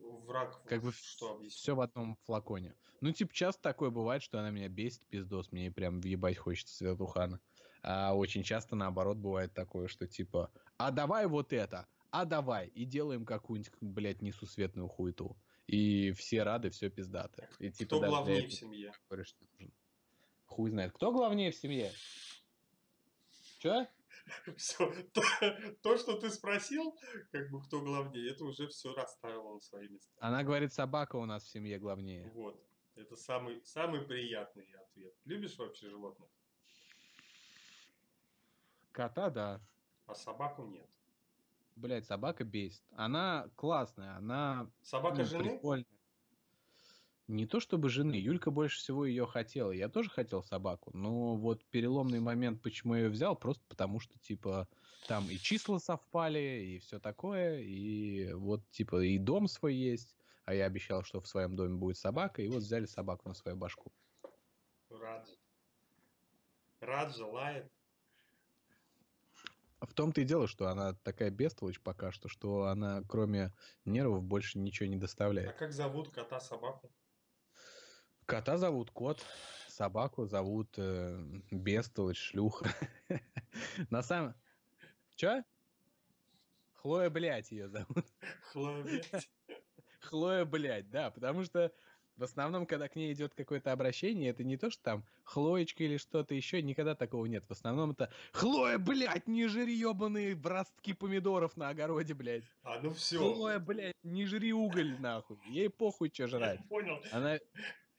Враг, 0.00 0.62
Как 0.64 0.82
бы 0.82 0.92
что 0.92 1.34
объяснить? 1.34 1.60
все 1.60 1.76
в 1.76 1.80
одном 1.82 2.16
флаконе. 2.24 2.74
Ну, 3.02 3.12
типа, 3.12 3.34
часто 3.34 3.60
такое 3.60 3.90
бывает, 3.90 4.22
что 4.22 4.38
она 4.38 4.48
меня 4.50 4.70
бесит, 4.70 5.06
пиздос, 5.10 5.52
мне 5.52 5.70
прям 5.70 6.00
въебать 6.00 6.38
хочется 6.38 6.74
Светухана. 6.74 7.38
А 7.82 8.14
очень 8.16 8.42
часто, 8.42 8.76
наоборот, 8.76 9.18
бывает 9.18 9.52
такое, 9.52 9.88
что 9.88 10.06
типа, 10.08 10.50
а 10.78 10.90
давай 10.90 11.26
вот 11.26 11.52
это, 11.52 11.86
а 12.10 12.24
давай, 12.24 12.68
и 12.68 12.86
делаем 12.86 13.26
какую-нибудь, 13.26 13.74
блядь, 13.82 14.22
несусветную 14.22 14.88
хуету. 14.88 15.36
И 15.66 16.12
все 16.12 16.42
рады, 16.42 16.70
все 16.70 16.90
пиздато. 16.90 17.48
И, 17.58 17.70
типа, 17.70 17.86
Кто 17.86 17.98
для 18.00 18.08
главнее 18.08 18.46
в 18.48 18.52
семье? 18.52 18.92
говоришь. 19.08 19.34
Хуй 20.46 20.70
знает. 20.70 20.92
Кто 20.92 21.10
главнее 21.12 21.50
в 21.50 21.56
семье? 21.56 21.90
Че? 23.58 23.88
Все, 24.56 24.90
то, 25.12 25.22
то, 25.82 25.98
что 25.98 26.18
ты 26.18 26.30
спросил, 26.30 26.98
как 27.30 27.50
бы 27.50 27.62
кто 27.62 27.82
главнее, 27.82 28.30
это 28.30 28.44
уже 28.44 28.68
все 28.68 28.94
расставило 28.94 29.54
на 29.54 29.60
свои 29.60 29.86
места. 29.88 30.14
Она 30.18 30.42
говорит, 30.42 30.72
собака 30.72 31.16
у 31.16 31.26
нас 31.26 31.44
в 31.44 31.50
семье 31.50 31.78
главнее. 31.78 32.30
Вот. 32.34 32.58
Это 32.96 33.16
самый, 33.16 33.62
самый 33.64 34.00
приятный 34.02 34.64
ответ. 34.74 35.14
Любишь 35.24 35.58
вообще 35.58 35.90
животных? 35.90 36.30
Кота, 38.92 39.30
да. 39.30 39.60
А 40.06 40.14
собаку 40.14 40.64
нет. 40.64 40.88
Блять, 41.76 42.06
собака 42.06 42.44
бесит. 42.44 42.82
Она 42.92 43.48
классная, 43.56 44.16
она 44.16 44.70
Собака 44.82 45.18
ну, 45.18 45.24
жены? 45.24 45.50
прикольная. 45.50 45.86
Не 47.26 47.46
то 47.46 47.58
чтобы 47.58 47.88
жены, 47.88 48.14
Юлька 48.14 48.50
больше 48.50 48.78
всего 48.78 49.06
ее 49.06 49.26
хотела. 49.26 49.70
Я 49.70 49.88
тоже 49.88 50.10
хотел 50.10 50.42
собаку, 50.42 50.90
но 50.94 51.36
вот 51.36 51.64
переломный 51.66 52.20
момент, 52.20 52.60
почему 52.60 52.94
я 52.94 53.04
ее 53.04 53.08
взял, 53.08 53.34
просто 53.34 53.64
потому 53.66 53.98
что, 53.98 54.18
типа, 54.18 54.68
там 55.08 55.28
и 55.30 55.38
числа 55.38 55.78
совпали, 55.78 56.64
и 56.66 56.78
все 56.80 57.00
такое, 57.00 57.60
и 57.60 58.30
вот, 58.34 58.68
типа, 58.70 59.02
и 59.02 59.18
дом 59.18 59.48
свой 59.48 59.74
есть, 59.74 60.14
а 60.44 60.52
я 60.52 60.66
обещал, 60.66 61.02
что 61.02 61.22
в 61.22 61.26
своем 61.26 61.56
доме 61.56 61.76
будет 61.76 61.96
собака, 61.96 62.42
и 62.42 62.48
вот 62.48 62.58
взяли 62.58 62.84
собаку 62.84 63.28
на 63.28 63.34
свою 63.34 63.56
башку. 63.56 63.90
Раджа. 64.90 65.32
Раджа 66.80 67.26
лает. 67.26 67.72
В 69.86 69.94
том-то 69.94 70.20
и 70.20 70.24
дело, 70.24 70.46
что 70.46 70.68
она 70.68 70.94
такая 70.94 71.30
бестолочь 71.30 71.80
пока 71.80 72.12
что, 72.12 72.28
что 72.28 72.64
она 72.64 73.02
кроме 73.08 73.52
нервов 73.84 74.22
больше 74.22 74.58
ничего 74.58 74.88
не 74.88 74.96
А 74.96 75.00
доставляет. 75.00 75.56
как 75.56 75.72
зовут 75.72 76.10
кота 76.10 76.40
собаку? 76.40 76.92
Кота 78.26 78.56
зовут 78.56 78.90
Кот, 78.90 79.22
собаку 79.68 80.26
зовут 80.26 80.74
э, 80.78 81.22
Бестолочь, 81.50 82.18
шлюха. 82.18 82.70
На 83.90 84.02
самом... 84.02 84.34
Чё? 85.16 85.44
Хлоя, 86.72 87.10
блядь, 87.10 87.50
ее 87.50 87.68
зовут. 87.68 88.06
Хлоя, 88.52 88.82
блядь. 88.82 89.30
Хлоя, 90.00 90.44
блядь, 90.44 90.90
да, 90.90 91.10
потому 91.10 91.44
что 91.44 91.72
в 92.16 92.22
основном, 92.22 92.66
когда 92.66 92.88
к 92.88 92.96
ней 92.96 93.12
идет 93.12 93.34
какое-то 93.34 93.72
обращение, 93.72 94.30
это 94.30 94.44
не 94.44 94.56
то, 94.56 94.70
что 94.70 94.82
там 94.82 95.04
Хлоечка 95.24 95.82
или 95.84 95.96
что-то 95.96 96.34
еще, 96.34 96.62
никогда 96.62 96.94
такого 96.94 97.26
нет. 97.26 97.44
В 97.48 97.50
основном 97.50 97.90
это 97.90 98.12
Хлоя, 98.32 98.78
блядь, 98.78 99.26
не 99.26 99.48
жри 99.48 99.74
ебаные 99.74 100.38
ростки 100.42 100.92
помидоров 100.92 101.56
на 101.56 101.70
огороде, 101.70 102.14
блядь. 102.14 102.44
А, 102.62 102.80
ну 102.80 102.90
все. 102.90 103.18
Хлоя, 103.18 103.58
блядь, 103.58 103.96
не 104.02 104.26
жри 104.26 104.52
уголь, 104.52 104.98
нахуй. 105.00 105.38
Ей 105.48 105.68
похуй, 105.68 106.10
что 106.12 106.28
жрать. 106.28 106.60
Понял. 106.68 107.02
Она... 107.10 107.38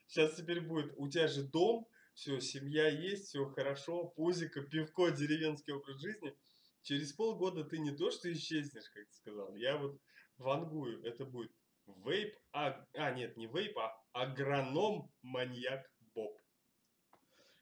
Сейчас 0.06 0.34
теперь 0.36 0.60
будет. 0.60 0.94
У 0.96 1.08
тебя 1.08 1.28
же 1.28 1.42
дом, 1.42 1.86
все, 2.14 2.40
семья 2.40 2.88
есть, 2.88 3.26
все 3.28 3.44
хорошо, 3.46 4.06
пузико, 4.16 4.62
пивко, 4.62 5.10
деревенский 5.10 5.74
образ 5.74 6.00
жизни. 6.00 6.34
Через 6.82 7.12
полгода 7.12 7.64
ты 7.64 7.78
не 7.78 7.90
то, 7.90 8.10
что 8.10 8.32
исчезнешь, 8.32 8.88
как 8.94 9.06
ты 9.08 9.14
сказал. 9.14 9.54
Я 9.56 9.76
вот 9.76 10.00
вангую. 10.38 11.02
Это 11.04 11.24
будет 11.24 11.52
вейп, 12.04 12.36
а, 12.52 12.84
а 12.94 13.10
нет, 13.12 13.36
не 13.36 13.46
вейп, 13.46 13.78
а 13.78 13.96
агроном-маньяк 14.16 15.92
Боб. 16.14 16.40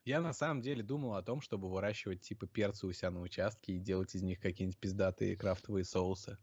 Я 0.04 0.20
на 0.20 0.32
самом 0.32 0.60
деле 0.60 0.82
думал 0.82 1.14
о 1.14 1.22
том, 1.22 1.40
чтобы 1.40 1.70
выращивать 1.70 2.20
типа 2.20 2.46
перцы 2.46 2.86
у 2.86 2.92
себя 2.92 3.10
на 3.10 3.20
участке 3.20 3.72
и 3.72 3.78
делать 3.78 4.14
из 4.14 4.22
них 4.22 4.38
какие-нибудь 4.38 4.78
пиздатые 4.78 5.36
крафтовые 5.36 5.84
соусы. 5.84 6.38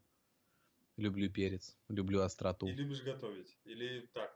Люблю 0.97 1.31
перец, 1.31 1.77
люблю 1.87 2.21
остроту. 2.21 2.67
И 2.67 2.71
любишь 2.73 3.01
готовить? 3.03 3.57
Или 3.63 4.07
так? 4.13 4.31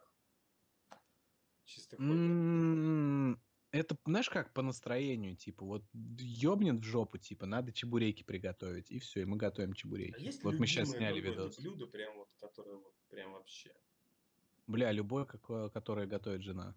Чисто 1.66 1.98
хобби. 1.98 2.12
М, 2.12 3.42
Это, 3.72 3.98
знаешь, 4.06 4.30
как 4.30 4.54
по 4.54 4.62
настроению, 4.62 5.36
типа, 5.36 5.66
вот 5.66 5.84
ёбнет 5.94 6.80
в 6.80 6.84
жопу, 6.84 7.18
типа, 7.18 7.46
надо 7.46 7.74
чебуреки 7.74 8.24
приготовить, 8.24 8.90
и 8.90 9.00
все, 9.00 9.24
и 9.24 9.26
мы 9.26 9.36
готовим 9.36 9.72
А 9.72 9.76
чебуреки. 9.76 10.24
есть 10.24 10.44
Вот 10.44 10.58
мы 10.60 10.66
сейчас 10.66 10.92
сняли 10.92 11.20
видос. 11.20 11.58
блюдо, 11.58 11.88
прям 11.88 12.16
вот, 12.16 12.30
которое 12.40 12.78
вот, 12.78 12.94
прям 13.10 13.34
вообще. 13.34 13.74
Бля, 14.68 14.92
любой, 14.92 15.26
какой, 15.26 15.70
который 15.70 16.08
готовит 16.08 16.42
жена. 16.42 16.74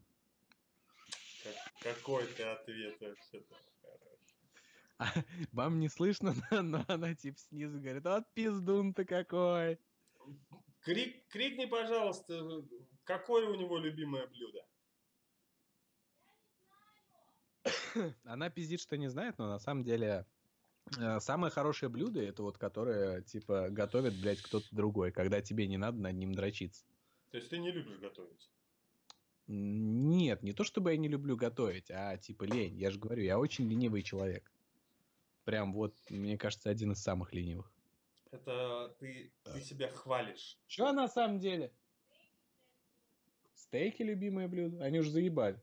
Как, 1.42 1.54
какой 1.94 2.26
ты 2.26 2.42
ответ 2.42 3.00
вообще-то? 3.00 3.56
А, 4.98 5.06
вам 5.52 5.78
не 5.78 5.88
слышно, 5.88 6.34
но 6.50 6.84
она 6.88 7.14
типа 7.14 7.38
снизу 7.38 7.78
говорит, 7.80 8.04
вот 8.04 8.24
пиздун 8.34 8.92
ты 8.92 9.04
какой. 9.04 9.78
Крик, 10.80 11.28
крикни, 11.28 11.66
пожалуйста, 11.66 12.64
какое 13.04 13.48
у 13.48 13.54
него 13.54 13.78
любимое 13.78 14.26
блюдо? 14.26 14.66
Она 18.24 18.50
пиздит, 18.50 18.80
что 18.80 18.96
не 18.96 19.08
знает, 19.08 19.38
но 19.38 19.48
на 19.48 19.58
самом 19.58 19.84
деле 19.84 20.26
э, 20.98 21.20
самое 21.20 21.52
хорошее 21.52 21.90
блюдо 21.90 22.20
это 22.20 22.42
вот 22.42 22.58
которое 22.58 23.22
типа 23.22 23.68
готовит, 23.70 24.20
блядь, 24.20 24.42
кто-то 24.42 24.66
другой, 24.72 25.12
когда 25.12 25.40
тебе 25.40 25.66
не 25.66 25.76
надо 25.76 25.98
над 25.98 26.14
ним 26.14 26.34
дрочиться. 26.34 26.84
То 27.30 27.36
есть 27.36 27.50
ты 27.50 27.58
не 27.58 27.70
любишь 27.70 27.98
готовить? 27.98 28.50
Нет, 29.46 30.42
не 30.42 30.52
то 30.52 30.64
чтобы 30.64 30.90
я 30.90 30.96
не 30.96 31.08
люблю 31.08 31.36
готовить, 31.36 31.90
а 31.90 32.16
типа 32.18 32.44
лень. 32.44 32.76
Я 32.76 32.90
же 32.90 32.98
говорю, 32.98 33.22
я 33.22 33.38
очень 33.38 33.68
ленивый 33.68 34.02
человек. 34.02 34.52
Прям 35.44 35.72
вот, 35.72 35.96
мне 36.10 36.36
кажется, 36.36 36.68
один 36.68 36.92
из 36.92 37.02
самых 37.02 37.32
ленивых. 37.32 37.72
Это 38.30 38.94
ты, 38.98 39.32
ты 39.44 39.60
себя 39.62 39.88
хвалишь. 39.88 40.58
Что 40.66 40.92
на 40.92 41.08
самом 41.08 41.38
деле? 41.38 41.72
Стейки 43.54 44.02
любимое 44.02 44.48
блюдо? 44.48 44.82
Они 44.84 44.98
уже 44.98 45.10
заебали. 45.10 45.60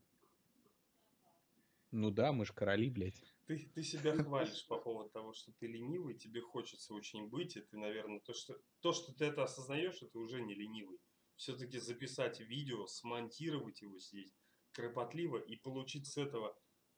Ну 1.92 2.10
да, 2.10 2.32
мы 2.32 2.46
же 2.46 2.54
короли, 2.54 2.90
блядь. 2.90 3.24
Ты, 3.46 3.70
ты 3.74 3.84
себя 3.84 4.16
хвалишь 4.16 4.66
по 4.68 4.78
поводу 4.80 5.10
того, 5.12 5.34
что 5.34 5.52
ты 5.54 5.68
ленивый, 5.68 6.16
тебе 6.16 6.42
хочется 6.42 6.96
очень 6.96 7.30
быть, 7.30 7.56
и 7.56 7.62
ты, 7.62 7.78
наверное, 7.78 8.20
то, 8.20 8.34
что, 8.34 8.60
то, 8.82 8.92
что 8.92 9.14
ты 9.14 9.26
это 9.26 9.44
осознаешь, 9.44 10.02
это 10.02 10.18
уже 10.18 10.42
не 10.42 10.56
ленивый. 10.56 11.00
Все-таки 11.36 11.80
записать 11.80 12.40
видео, 12.40 12.88
смонтировать 12.88 13.82
его 13.82 14.00
здесь 14.00 14.34
кропотливо 14.76 15.38
и 15.38 15.56
получить 15.56 16.06
с 16.08 16.18
этого 16.18 16.56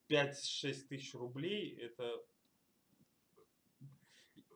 5-6 0.10 0.88
тысяч 0.88 1.14
рублей, 1.14 1.78
это... 1.78 2.26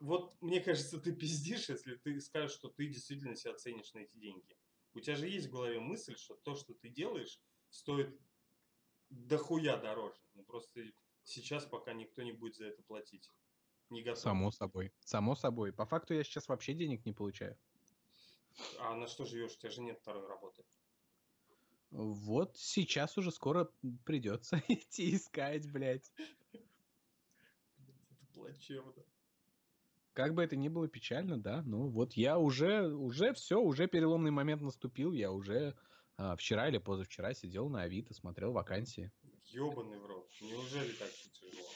Вот, 0.00 0.34
мне 0.40 0.60
кажется, 0.60 1.00
ты 1.00 1.12
пиздишь, 1.12 1.68
если 1.68 1.94
ты 1.94 2.20
скажешь, 2.20 2.56
что 2.56 2.68
ты 2.68 2.88
действительно 2.88 3.36
себя 3.36 3.54
ценишь 3.54 3.92
на 3.94 4.00
эти 4.00 4.16
деньги. 4.16 4.56
У 4.94 5.00
тебя 5.00 5.14
же 5.14 5.28
есть 5.28 5.46
в 5.46 5.52
голове 5.52 5.78
мысль, 5.78 6.16
что 6.16 6.34
то, 6.34 6.56
что 6.56 6.74
ты 6.74 6.88
делаешь, 6.88 7.40
стоит 7.70 8.20
дохуя 9.10 9.76
дороже. 9.76 10.20
Ну, 10.34 10.42
просто 10.42 10.82
сейчас 11.22 11.64
пока 11.66 11.92
никто 11.92 12.22
не 12.22 12.32
будет 12.32 12.56
за 12.56 12.66
это 12.66 12.82
платить. 12.82 13.30
Не 13.90 14.02
готов. 14.02 14.22
Само 14.22 14.50
собой. 14.50 14.92
Само 15.00 15.36
собой. 15.36 15.72
По 15.72 15.86
факту 15.86 16.14
я 16.14 16.24
сейчас 16.24 16.48
вообще 16.48 16.74
денег 16.74 17.04
не 17.04 17.12
получаю. 17.12 17.56
А 18.80 18.94
на 18.94 19.06
что 19.06 19.24
живешь? 19.24 19.52
У 19.52 19.58
тебя 19.58 19.70
же 19.70 19.80
нет 19.80 19.98
второй 19.98 20.26
работы. 20.26 20.64
Вот 21.90 22.56
сейчас 22.56 23.18
уже 23.18 23.30
скоро 23.30 23.70
придется 24.04 24.62
идти 24.68 25.14
искать, 25.14 25.70
блядь. 25.70 26.10
Это 26.52 28.26
плачевно. 28.32 28.92
Как 30.14 30.34
бы 30.34 30.42
это 30.42 30.56
ни 30.56 30.68
было 30.68 30.88
печально, 30.88 31.38
да, 31.38 31.62
ну 31.62 31.88
вот 31.88 32.14
я 32.14 32.38
уже, 32.38 32.86
уже 32.86 33.32
все, 33.32 33.58
уже 33.58 33.86
переломный 33.86 34.30
момент 34.30 34.60
наступил, 34.60 35.12
я 35.12 35.32
уже 35.32 35.74
а, 36.18 36.36
вчера 36.36 36.68
или 36.68 36.76
позавчера 36.76 37.32
сидел 37.32 37.70
на 37.70 37.82
Авито, 37.82 38.12
смотрел 38.12 38.52
вакансии. 38.52 39.10
Ёбаный 39.46 39.98
в 39.98 40.04
рот, 40.04 40.28
неужели 40.42 40.92
так 40.92 41.08
все 41.08 41.30
тяжело? 41.30 41.66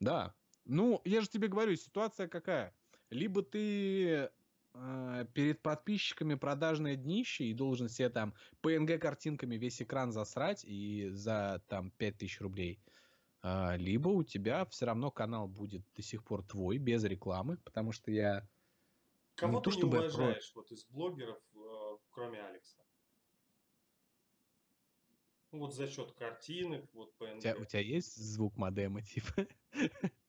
Да, 0.00 0.34
ну 0.64 1.00
я 1.04 1.20
же 1.20 1.28
тебе 1.28 1.46
говорю, 1.46 1.76
ситуация 1.76 2.26
какая? 2.26 2.74
Либо 3.10 3.42
ты 3.42 4.30
э, 4.74 5.26
перед 5.34 5.62
подписчиками 5.62 6.34
продажное 6.34 6.96
днище 6.96 7.44
и 7.44 7.54
должен 7.54 7.88
себе 7.88 8.10
там 8.10 8.34
PNG 8.62 8.98
картинками 8.98 9.56
весь 9.56 9.82
экран 9.82 10.12
засрать 10.12 10.64
и 10.64 11.10
за 11.10 11.62
там 11.68 11.90
5000 11.92 12.40
рублей, 12.40 12.80
э, 13.42 13.76
либо 13.76 14.08
у 14.08 14.22
тебя 14.22 14.64
все 14.66 14.86
равно 14.86 15.10
канал 15.10 15.48
будет 15.48 15.82
до 15.94 16.02
сих 16.02 16.24
пор 16.24 16.44
твой, 16.44 16.78
без 16.78 17.04
рекламы, 17.04 17.58
потому 17.58 17.92
что 17.92 18.10
я... 18.10 18.46
Кого 19.34 19.58
не 19.58 19.62
ты 19.62 19.70
то, 19.70 19.76
не 19.76 19.82
уважаешь 19.84 20.52
про... 20.52 20.60
вот 20.60 20.72
из 20.72 20.84
блогеров, 20.86 21.40
э, 21.54 21.96
кроме 22.10 22.42
Алекса? 22.42 22.82
Ну, 25.52 25.58
вот 25.58 25.74
за 25.74 25.86
счет 25.86 26.12
картинок, 26.12 26.88
вот 26.94 27.14
PNG. 27.18 27.36
У 27.36 27.40
тебя, 27.40 27.56
у 27.56 27.64
тебя 27.64 27.80
есть 27.80 28.16
звук 28.16 28.56
модема, 28.56 29.02
типа? 29.02 29.46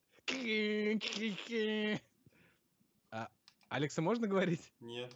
Алекса 3.74 4.04
можно 4.04 4.28
говорить? 4.28 4.72
Нет. 4.80 5.12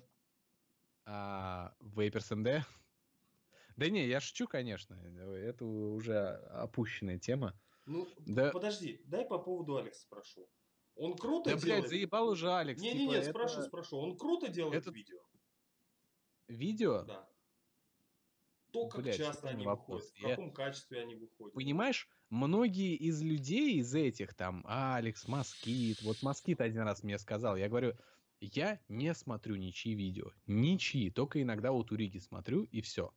А, 1.05 1.75
Vapers 1.79 2.31
MD? 2.31 2.63
Да 3.75 3.87
не, 3.87 4.07
я 4.07 4.19
шучу, 4.19 4.47
конечно. 4.47 4.95
Это 4.95 5.63
уже 5.63 6.17
опущенная 6.49 7.19
тема. 7.19 7.53
Ну, 7.85 8.07
да... 8.25 8.49
подожди, 8.49 8.99
дай 9.05 9.25
по 9.25 9.37
поводу 9.37 9.77
Алекса 9.77 10.01
спрошу. 10.01 10.49
Он 10.95 11.15
круто 11.15 11.51
да, 11.51 11.57
делает... 11.57 11.81
блядь, 11.81 11.89
заебал 11.89 12.29
уже 12.29 12.51
Алекс. 12.51 12.81
Не-не-не, 12.81 13.21
типа, 13.21 13.29
спрошу, 13.29 13.59
это... 13.59 13.67
спрошу. 13.67 13.97
Он 13.97 14.17
круто 14.17 14.47
делает 14.47 14.81
это... 14.81 14.91
видео? 14.91 15.19
Видео? 16.47 17.03
Да. 17.03 17.29
То, 18.71 18.87
как 18.87 19.03
Блядь, 19.03 19.17
часто 19.17 19.49
они 19.49 19.65
вопрос. 19.65 20.01
выходят, 20.01 20.17
в 20.17 20.29
каком 20.29 20.47
Я... 20.47 20.53
качестве 20.53 21.01
они 21.01 21.15
выходят. 21.15 21.53
Понимаешь, 21.53 22.09
многие 22.29 22.95
из 22.95 23.21
людей, 23.21 23.77
из 23.77 23.93
этих 23.93 24.33
там, 24.33 24.65
Алекс, 24.67 25.27
Москит, 25.27 26.01
вот 26.01 26.23
Москит 26.23 26.59
один 26.59 26.81
раз 26.81 27.03
мне 27.03 27.19
сказал, 27.19 27.55
я 27.55 27.69
говорю, 27.69 27.93
я 28.39 28.79
не 28.87 29.13
смотрю 29.13 29.55
ничьи 29.55 29.93
видео, 29.93 30.31
ничьи, 30.45 31.09
только 31.09 31.41
иногда 31.41 31.71
вот 31.71 31.91
у 31.91 31.95
Риги 31.95 32.19
смотрю 32.19 32.63
и 32.63 32.81
все. 32.81 33.11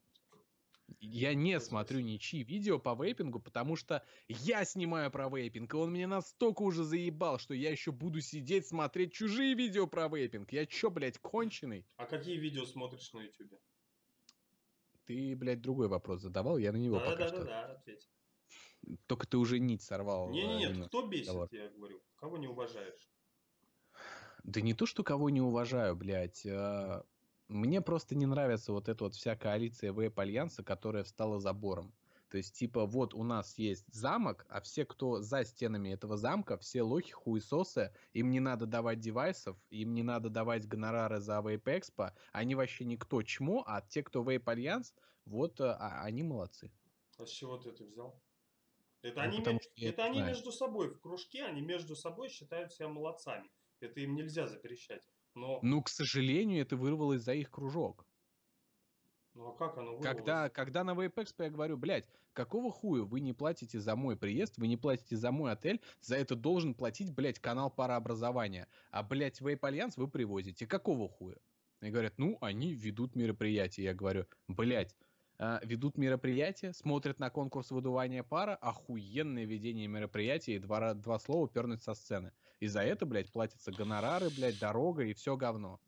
Я 0.98 1.34
не 1.34 1.60
смотрю 1.60 2.01
ничьи 2.01 2.42
видео 2.42 2.78
по 2.78 2.94
вейпингу, 3.01 3.38
потому 3.38 3.76
что 3.76 4.05
я 4.28 4.64
снимаю 4.64 5.10
про 5.10 5.28
вейпинг, 5.28 5.72
и 5.72 5.76
он 5.76 5.92
меня 5.92 6.09
настолько 6.09 6.62
уже 6.62 6.82
заебал, 6.82 7.38
что 7.38 7.55
я 7.55 7.70
еще 7.70 7.92
буду 7.92 8.20
сидеть 8.20 8.66
смотреть 8.66 9.12
чужие 9.12 9.55
видео 9.55 9.86
про 9.86 10.09
вейпинг. 10.09 10.52
Я 10.52 10.66
чё, 10.66 10.90
блядь, 10.90 11.18
конченый? 11.18 11.86
А 11.97 12.06
какие 12.06 12.38
видео 12.38 12.64
смотришь 12.64 13.12
на 13.12 13.20
ютубе? 13.20 13.60
Ты, 15.05 15.36
блядь, 15.36 15.60
другой 15.60 15.88
вопрос 15.88 16.22
задавал, 16.22 16.59
я 16.59 16.72
на 16.72 16.76
него 16.76 16.98
да, 16.98 17.05
пока 17.05 17.16
да, 17.16 17.28
что... 17.28 17.44
Да, 17.44 17.44
да, 17.44 17.72
ответь. 17.72 18.09
Только 19.06 19.26
ты 19.26 19.36
уже 19.36 19.59
нить 19.59 19.82
сорвал. 19.82 20.30
Не-не-нет, 20.30 20.78
э, 20.78 20.86
кто 20.86 21.06
бесит, 21.06 21.28
разговор. 21.28 21.48
я 21.52 21.68
говорю? 21.68 22.02
Кого 22.16 22.38
не 22.38 22.48
уважаешь? 22.48 23.10
Да 24.44 24.60
не 24.60 24.74
то, 24.74 24.86
что 24.86 25.02
кого 25.02 25.30
не 25.30 25.40
уважаю, 25.40 25.96
блядь. 25.96 26.46
А... 26.46 27.04
Мне 27.48 27.80
просто 27.80 28.14
не 28.14 28.26
нравится 28.26 28.72
вот 28.72 28.88
эта 28.88 29.02
вот 29.02 29.14
вся 29.14 29.34
коалиция 29.34 29.92
вейп-альянса, 29.92 30.62
которая 30.62 31.02
встала 31.02 31.40
забором. 31.40 31.92
То 32.30 32.36
есть, 32.36 32.54
типа, 32.56 32.86
вот 32.86 33.12
у 33.12 33.24
нас 33.24 33.58
есть 33.58 33.92
замок, 33.92 34.46
а 34.48 34.60
все, 34.60 34.84
кто 34.84 35.20
за 35.20 35.44
стенами 35.44 35.88
этого 35.88 36.16
замка, 36.16 36.56
все 36.58 36.82
лохи, 36.82 37.10
хуесосы, 37.10 37.92
им 38.12 38.30
не 38.30 38.38
надо 38.38 38.66
давать 38.66 39.00
девайсов, 39.00 39.56
им 39.70 39.94
не 39.94 40.04
надо 40.04 40.30
давать 40.30 40.68
гонорары 40.68 41.18
за 41.18 41.38
Vape 41.40 41.64
Expo, 41.64 42.12
они 42.30 42.54
вообще 42.54 42.84
никто 42.84 43.20
чмо, 43.22 43.64
а 43.66 43.80
те, 43.82 44.04
кто 44.04 44.22
Vape 44.22 44.44
Альянс, 44.46 44.94
вот 45.24 45.60
а, 45.60 45.76
а, 45.76 46.04
они 46.04 46.22
молодцы. 46.22 46.70
А 47.18 47.26
с 47.26 47.30
чего 47.30 47.58
ты 47.58 47.70
это 47.70 47.82
взял? 47.82 48.22
Это 49.02 49.16
ну, 49.16 49.22
они, 49.22 49.38
потому, 49.38 49.60
это 49.76 50.04
они 50.04 50.22
между 50.22 50.52
собой 50.52 50.90
в 50.90 51.00
кружке, 51.00 51.44
они 51.44 51.62
между 51.62 51.96
собой 51.96 52.28
считают 52.28 52.72
себя 52.72 52.88
молодцами. 52.88 53.50
Это 53.81 54.01
им 54.01 54.15
нельзя 54.15 54.47
запрещать. 54.47 55.02
Но... 55.35 55.59
Ну, 55.62 55.82
к 55.82 55.89
сожалению, 55.89 56.62
это 56.62 56.77
вырвалось 56.77 57.23
за 57.23 57.35
их 57.35 57.51
кружок. 57.51 58.07
Ну 59.35 59.48
а 59.48 59.57
как 59.57 59.78
оно 59.78 59.98
Когда, 60.01 60.48
когда 60.48 60.82
на 60.82 60.90
Vape 60.90 61.15
Expo 61.15 61.44
я 61.44 61.51
говорю, 61.51 61.77
блядь, 61.77 62.09
какого 62.32 62.73
хуя 62.73 63.05
вы 63.05 63.20
не 63.20 63.32
платите 63.32 63.78
за 63.78 63.94
мой 63.94 64.16
приезд, 64.16 64.59
вы 64.59 64.66
не 64.66 64.77
платите 64.77 65.16
за 65.16 65.31
мой 65.31 65.52
отель, 65.52 65.81
за 66.01 66.16
это 66.16 66.35
должен 66.35 66.74
платить, 66.74 67.15
блядь, 67.15 67.39
канал 67.39 67.70
парообразования. 67.70 68.66
А, 68.90 69.02
блядь, 69.02 69.40
Vape 69.40 69.61
Альянс 69.62 69.97
вы 69.97 70.09
привозите. 70.09 70.66
Какого 70.66 71.09
хуя? 71.09 71.36
И 71.81 71.90
говорят, 71.90 72.19
ну, 72.19 72.36
они 72.40 72.74
ведут 72.74 73.15
мероприятие. 73.15 73.85
Я 73.85 73.94
говорю, 73.94 74.27
блядь, 74.48 74.94
ведут 75.62 75.96
мероприятие, 75.96 76.72
смотрят 76.72 77.18
на 77.18 77.30
конкурс 77.30 77.70
выдувания 77.70 78.22
пара, 78.22 78.56
охуенное 78.56 79.44
ведение 79.44 79.86
мероприятия 79.86 80.56
и 80.56 80.58
два, 80.58 80.94
два 80.94 81.18
слова 81.18 81.48
пернуть 81.48 81.82
со 81.82 81.94
сцены. 81.94 82.32
И 82.58 82.66
за 82.66 82.82
это, 82.82 83.06
блядь, 83.06 83.32
платятся 83.32 83.72
гонорары, 83.72 84.28
блядь, 84.30 84.58
дорога 84.58 85.04
и 85.04 85.14
все 85.14 85.36
говно 85.36 85.80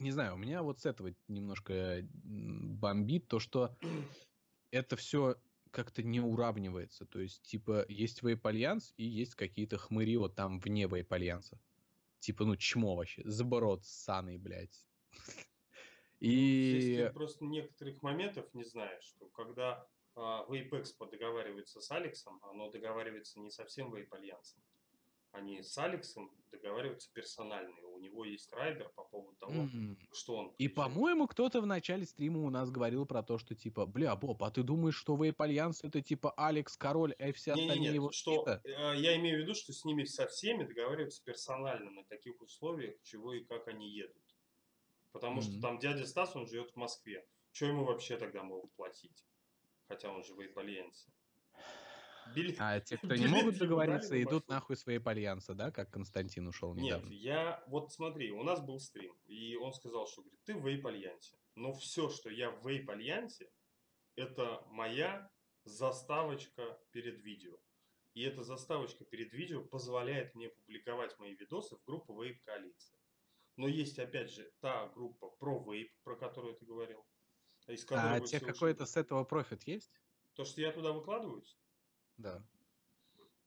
не 0.00 0.10
знаю, 0.10 0.34
у 0.34 0.38
меня 0.38 0.62
вот 0.62 0.80
с 0.80 0.86
этого 0.86 1.14
немножко 1.28 2.06
бомбит 2.24 3.28
то, 3.28 3.38
что 3.38 3.76
это 4.70 4.96
все 4.96 5.36
как-то 5.70 6.02
не 6.02 6.20
уравнивается. 6.20 7.04
То 7.04 7.20
есть, 7.20 7.42
типа, 7.42 7.84
есть 7.88 8.22
вейп-альянс 8.22 8.92
и 8.96 9.04
есть 9.04 9.34
какие-то 9.34 9.78
хмыри 9.78 10.16
вот 10.16 10.34
там 10.34 10.58
вне 10.58 10.84
вейп-альянса. 10.84 11.60
Типа, 12.18 12.44
ну, 12.44 12.56
чмо 12.56 12.96
вообще. 12.96 13.22
Забор 13.24 13.57
этот 13.57 13.84
ссаный, 13.84 14.38
блядь. 14.38 14.84
Ну, 16.20 16.28
и... 16.28 16.78
Здесь 16.80 16.96
ты 16.96 17.12
просто 17.12 17.44
некоторых 17.44 18.02
моментов 18.02 18.52
не 18.54 18.64
знаешь, 18.64 19.04
что 19.04 19.28
когда 19.28 19.86
а, 20.14 20.44
Vape 20.48 20.70
Expo 20.70 21.10
договаривается 21.10 21.80
с 21.80 21.90
Алексом, 21.90 22.38
оно 22.42 22.70
договаривается 22.70 23.40
не 23.40 23.50
со 23.50 23.65
всем 23.65 23.94
Vape 23.94 24.08
Альянсом. 24.10 24.62
Они 25.32 25.62
с 25.62 25.78
Алексом 25.78 26.30
договариваются 26.50 27.08
персонально. 27.12 27.86
У 27.86 27.98
него 28.00 28.24
есть 28.24 28.52
райдер 28.52 28.90
по 28.96 29.04
поводу 29.04 29.36
того, 29.38 29.52
М. 29.52 29.96
что 30.12 30.34
он 30.34 30.54
И, 30.58 30.66
включает. 30.66 30.74
по-моему, 30.74 31.28
кто-то 31.28 31.60
в 31.60 31.66
начале 31.66 32.04
стрима 32.04 32.40
у 32.40 32.50
нас 32.50 32.70
говорил 32.70 33.06
про 33.06 33.22
то, 33.22 33.38
что 33.38 33.54
типа, 33.54 33.86
бля, 33.86 34.16
Боб, 34.16 34.42
а 34.42 34.50
ты 34.50 34.64
думаешь, 34.64 34.96
что 34.96 35.16
Вейп 35.16 35.40
Альянс 35.40 35.84
это 35.84 36.02
типа 36.02 36.32
Алекс, 36.36 36.76
Король, 36.76 37.14
а 37.20 37.32
все 37.32 37.54
Не, 37.54 37.60
не, 37.60 37.66
остальные 37.68 37.80
нет, 37.84 37.94
его 37.94 38.10
что 38.10 38.44
э, 38.46 38.60
я 38.96 39.16
имею 39.16 39.38
в 39.38 39.42
виду, 39.42 39.54
что 39.54 39.72
с 39.72 39.84
ними 39.84 40.02
со 40.02 40.26
всеми 40.26 40.64
договариваются 40.64 41.22
персонально 41.24 41.92
на 41.92 42.04
каких 42.04 42.40
условиях, 42.42 43.00
чего 43.02 43.32
и 43.32 43.44
как 43.44 43.68
они 43.68 43.88
едут. 43.88 44.29
Потому 45.12 45.40
что 45.42 45.52
Мгм. 45.52 45.60
там 45.60 45.78
дядя 45.78 46.06
Стас, 46.06 46.36
он 46.36 46.46
живет 46.46 46.70
в 46.70 46.76
Москве. 46.76 47.26
Что 47.52 47.66
ему 47.66 47.84
вообще 47.84 48.16
тогда 48.16 48.42
могут 48.42 48.72
платить? 48.74 49.24
Хотя 49.88 50.12
он 50.12 50.22
же 50.22 50.34
в 50.34 50.58
Альянсе. 50.58 51.10
Билет- 52.34 52.56
А 52.60 52.78
те, 52.80 52.96
кто 52.96 53.16
не 53.16 53.26
могут 53.26 53.58
договориться, 53.58 54.22
идут 54.22 54.46
нахуй 54.48 54.76
с 54.76 54.86
Вейп 54.86 55.08
Альянса, 55.08 55.54
да, 55.54 55.72
как 55.72 55.90
Константин 55.90 56.46
ушел 56.46 56.74
Нет, 56.74 56.84
недавно. 56.84 57.12
я, 57.12 57.64
вот 57.66 57.92
смотри, 57.92 58.30
у 58.30 58.44
нас 58.44 58.60
был 58.60 58.78
стрим, 58.78 59.18
и 59.26 59.56
он 59.56 59.72
сказал, 59.72 60.06
что, 60.06 60.22
говорит, 60.22 60.40
ты 60.44 60.54
в 60.54 60.64
Вейп 60.64 60.86
Альянсе. 60.86 61.36
Но 61.56 61.72
все, 61.72 62.08
что 62.08 62.30
я 62.30 62.52
в 62.52 62.64
Вейп 62.68 62.88
Альянсе, 62.88 63.50
это 64.14 64.64
моя 64.68 65.28
заставочка 65.64 66.78
перед 66.92 67.20
видео. 67.20 67.58
И 68.14 68.22
эта 68.22 68.44
заставочка 68.44 69.04
перед 69.04 69.32
видео 69.32 69.64
позволяет 69.64 70.34
мне 70.36 70.50
публиковать 70.50 71.18
мои 71.18 71.34
видосы 71.34 71.76
в 71.76 71.84
группу 71.84 72.20
Вейп 72.22 72.40
Коалиция. 72.44 72.99
Но 73.56 73.68
есть, 73.68 73.98
опять 73.98 74.30
же, 74.30 74.50
та 74.60 74.88
группа 74.88 75.30
про 75.30 75.62
вейп, 75.62 75.92
про 76.02 76.16
которую 76.16 76.54
ты 76.56 76.64
говорил. 76.64 77.04
Из 77.68 77.84
А 77.90 78.20
тебе 78.20 78.40
какой-то 78.40 78.86
с 78.86 78.96
этого 78.96 79.24
профит 79.24 79.64
есть? 79.64 79.92
То, 80.34 80.44
что 80.44 80.60
я 80.60 80.72
туда 80.72 80.92
выкладываюсь, 80.92 81.58
Да. 82.16 82.42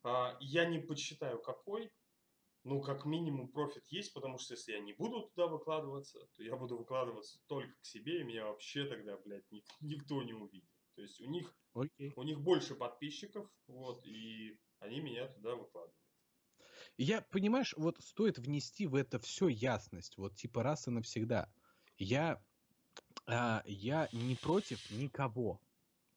А, 0.03 0.37
Я 0.39 0.65
не 0.65 0.79
подсчитаю 0.79 1.41
какой, 1.41 1.89
ну, 2.63 2.81
как 2.81 3.05
минимум 3.05 3.49
профит 3.49 3.83
есть, 3.87 4.13
потому 4.13 4.37
что 4.37 4.53
если 4.53 4.73
я 4.73 4.79
не 4.79 4.93
буду 4.93 5.29
туда 5.29 5.47
выкладываться, 5.47 6.19
то 6.35 6.43
я 6.43 6.55
буду 6.55 6.77
выкладываться 6.77 7.39
только 7.47 7.73
к 7.81 7.85
себе, 7.85 8.21
и 8.21 8.23
меня 8.23 8.45
вообще 8.45 8.85
тогда, 8.85 9.17
блядь, 9.17 9.49
ник- 9.51 9.65
никто 9.81 10.21
не 10.23 10.33
увидит. 10.33 10.69
То 10.95 11.01
есть 11.01 11.19
у 11.21 11.25
них, 11.25 11.55
Окей. 11.73 12.13
у 12.15 12.23
них 12.23 12.39
больше 12.41 12.75
подписчиков, 12.75 13.49
вот, 13.67 14.05
и 14.05 14.59
они 14.79 14.99
меня 15.01 15.27
туда 15.27 15.55
выкладывают. 15.55 16.02
Я, 16.97 17.21
понимаешь, 17.21 17.73
вот 17.77 17.97
стоит 17.99 18.37
внести 18.37 18.85
в 18.85 18.95
это 18.95 19.19
все 19.19 19.47
ясность, 19.47 20.17
вот 20.17 20.35
типа 20.35 20.63
раз 20.63 20.87
и 20.87 20.91
навсегда. 20.91 21.51
Я, 21.97 22.43
а, 23.25 23.63
я 23.65 24.09
не 24.11 24.35
против 24.35 24.91
никого. 24.91 25.59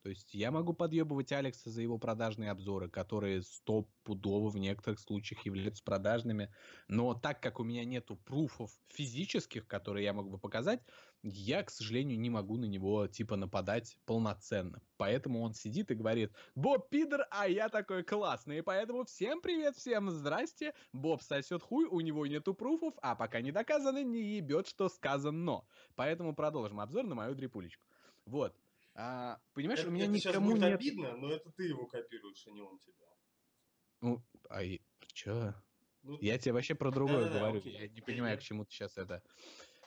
То 0.03 0.09
есть 0.11 0.33
я 0.33 0.51
могу 0.51 0.73
подъебывать 0.73 1.33
Алекса 1.33 1.69
за 1.69 1.81
его 1.81 1.97
продажные 1.97 2.51
обзоры, 2.51 2.89
которые 2.89 3.41
стопудово 3.41 4.49
в 4.49 4.57
некоторых 4.57 4.99
случаях 4.99 5.45
являются 5.45 5.83
продажными. 5.83 6.53
Но 6.87 7.13
так 7.13 7.41
как 7.41 7.59
у 7.59 7.63
меня 7.63 7.83
нету 7.83 8.15
пруфов 8.15 8.71
физических, 8.87 9.67
которые 9.67 10.05
я 10.05 10.13
мог 10.13 10.29
бы 10.29 10.37
показать, 10.37 10.81
я, 11.23 11.63
к 11.63 11.69
сожалению, 11.69 12.19
не 12.19 12.29
могу 12.29 12.57
на 12.57 12.65
него 12.65 13.07
типа 13.07 13.35
нападать 13.35 13.97
полноценно. 14.05 14.81
Поэтому 14.97 15.41
он 15.41 15.53
сидит 15.53 15.91
и 15.91 15.95
говорит, 15.95 16.31
Боб 16.55 16.89
пидор, 16.89 17.27
а 17.31 17.47
я 17.47 17.69
такой 17.69 18.03
классный. 18.03 18.59
И 18.59 18.61
поэтому 18.61 19.03
всем 19.05 19.41
привет, 19.41 19.75
всем 19.75 20.09
здрасте. 20.09 20.73
Боб 20.93 21.21
сосет 21.21 21.63
хуй, 21.63 21.85
у 21.85 21.99
него 22.01 22.25
нету 22.27 22.53
пруфов, 22.53 22.93
а 23.01 23.15
пока 23.15 23.41
не 23.41 23.51
доказано, 23.51 24.03
не 24.03 24.37
ебет, 24.37 24.67
что 24.67 24.89
сказано. 24.89 25.65
Поэтому 25.95 26.35
продолжим 26.35 26.79
обзор 26.79 27.05
на 27.05 27.15
мою 27.15 27.35
дрипулечку. 27.35 27.83
Вот. 28.25 28.55
А, 28.93 29.39
понимаешь, 29.53 29.79
это 29.79 29.89
у 29.89 29.91
меня 29.91 30.05
это 30.05 30.15
сейчас 30.15 30.33
никому 30.33 30.51
будет 30.51 30.61
нет... 30.63 30.73
обидно, 30.79 31.17
но 31.17 31.31
это 31.31 31.51
ты 31.51 31.63
его 31.65 31.85
копируешь, 31.85 32.43
а 32.47 32.51
не 32.51 32.61
он 32.61 32.79
тебя. 32.79 33.05
Ну, 34.01 34.23
а 34.49 34.63
и- 34.63 34.81
чё? 35.13 35.53
Ну, 36.03 36.17
Я 36.21 36.37
тебе 36.37 36.53
вообще 36.53 36.73
про 36.73 36.89
другое 36.89 37.25
Да-да-да, 37.25 37.39
говорю. 37.39 37.59
окей. 37.59 37.73
Я 37.73 37.87
не 37.89 38.01
понимаю, 38.01 38.37
к 38.37 38.41
чему 38.41 38.65
ты 38.65 38.71
сейчас 38.71 38.97
это. 38.97 39.21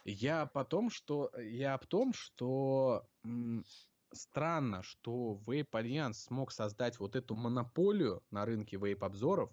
Я 0.04 0.46
потом, 0.46 0.90
что 0.90 1.30
я 1.38 1.74
об 1.74 1.86
том, 1.86 2.12
что 2.12 3.08
м, 3.24 3.64
странно, 4.12 4.82
что 4.82 5.40
Vape 5.46 5.70
Alliance 5.72 6.14
смог 6.14 6.52
создать 6.52 6.98
вот 6.98 7.16
эту 7.16 7.36
монополию 7.36 8.22
на 8.30 8.44
рынке 8.44 8.76
вейп-обзоров, 8.76 9.52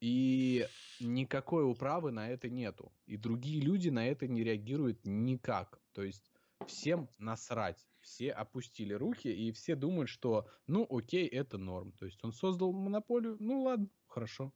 и 0.00 0.66
никакой 0.98 1.70
управы 1.70 2.10
на 2.10 2.30
это 2.30 2.48
нету. 2.48 2.92
И 3.06 3.16
другие 3.16 3.60
люди 3.60 3.90
на 3.90 4.06
это 4.06 4.26
не 4.26 4.42
реагируют 4.42 5.00
никак. 5.04 5.82
То 5.92 6.02
есть 6.02 6.32
всем 6.66 7.08
насрать. 7.18 7.86
Все 8.00 8.32
опустили 8.32 8.94
руки, 8.94 9.28
и 9.28 9.52
все 9.52 9.74
думают, 9.76 10.08
что, 10.08 10.48
ну, 10.66 10.86
окей, 10.88 11.26
это 11.26 11.58
норм. 11.58 11.92
То 11.92 12.06
есть 12.06 12.24
он 12.24 12.32
создал 12.32 12.72
монополию, 12.72 13.36
ну, 13.40 13.62
ладно, 13.62 13.90
хорошо. 14.06 14.54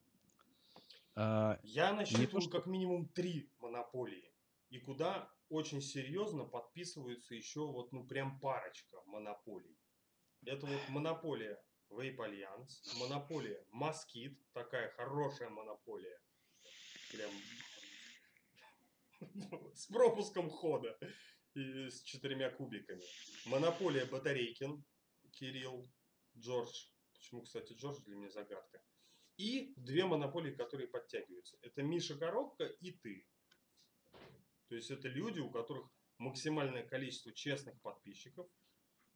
А, 1.15 1.61
Я 1.63 1.93
насчитываю 1.93 2.41
что- 2.41 2.51
как 2.51 2.67
минимум 2.67 3.07
три 3.09 3.51
монополии. 3.61 4.34
И 4.75 4.81
куда 4.81 5.33
очень 5.51 5.81
серьезно 5.81 6.45
подписываются 6.45 7.37
еще 7.37 7.61
вот, 7.61 7.93
ну, 7.93 8.05
прям 8.05 8.41
парочка 8.41 9.01
монополий. 9.07 9.79
Это 10.45 10.67
вот 10.67 10.89
монополия 10.89 11.63
Vape 11.91 12.17
Alliance, 12.17 12.99
монополия 12.99 13.65
Москит, 13.71 14.37
такая 14.53 14.91
хорошая 14.97 15.49
монополия. 15.51 16.21
Прям 17.13 17.31
с 19.77 19.87
пропуском 19.87 20.51
хода 20.51 20.99
и 21.55 21.89
с 21.89 22.03
четырьмя 22.03 22.51
кубиками. 22.51 23.05
Монополия 23.47 24.07
Батарейкин, 24.07 24.85
Кирилл, 25.31 25.89
Джордж. 26.37 26.89
Почему, 27.13 27.43
кстати, 27.43 27.75
Джордж 27.75 28.01
для 28.07 28.17
меня 28.17 28.31
загадка. 28.31 28.83
И 29.37 29.73
две 29.77 30.05
монополии, 30.05 30.53
которые 30.53 30.89
подтягиваются. 30.89 31.57
Это 31.63 31.85
Миша 31.85 32.19
Коробка 32.19 32.65
и 32.65 32.91
ты. 32.91 33.25
То 34.69 34.75
есть 34.75 34.91
это 34.91 35.09
люди, 35.09 35.41
у 35.41 35.51
которых 35.51 35.91
максимальное 36.19 36.83
количество 36.83 37.33
честных 37.33 37.81
подписчиков. 37.81 38.47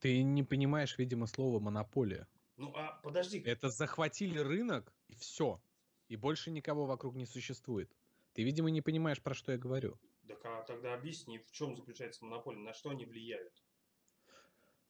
ты 0.00 0.22
не 0.22 0.42
понимаешь, 0.42 0.96
видимо, 0.98 1.26
слово 1.26 1.60
монополия. 1.60 2.28
Ну 2.56 2.72
а 2.74 3.00
подожди, 3.02 3.40
Это 3.40 3.68
захватили 3.68 4.38
рынок, 4.38 4.92
и 5.08 5.14
все. 5.14 5.60
И 6.08 6.16
больше 6.16 6.50
никого 6.50 6.86
вокруг 6.86 7.14
не 7.14 7.26
существует. 7.26 7.92
Ты, 8.32 8.42
видимо, 8.42 8.70
не 8.70 8.82
понимаешь, 8.82 9.22
про 9.22 9.34
что 9.34 9.52
я 9.52 9.58
говорю. 9.58 9.98
так 10.26 10.44
а 10.44 10.62
тогда 10.62 10.94
объясни, 10.94 11.38
в 11.38 11.50
чем 11.52 11.76
заключается 11.76 12.24
монополия, 12.24 12.60
на 12.60 12.72
что 12.72 12.90
они 12.90 13.04
влияют. 13.04 13.52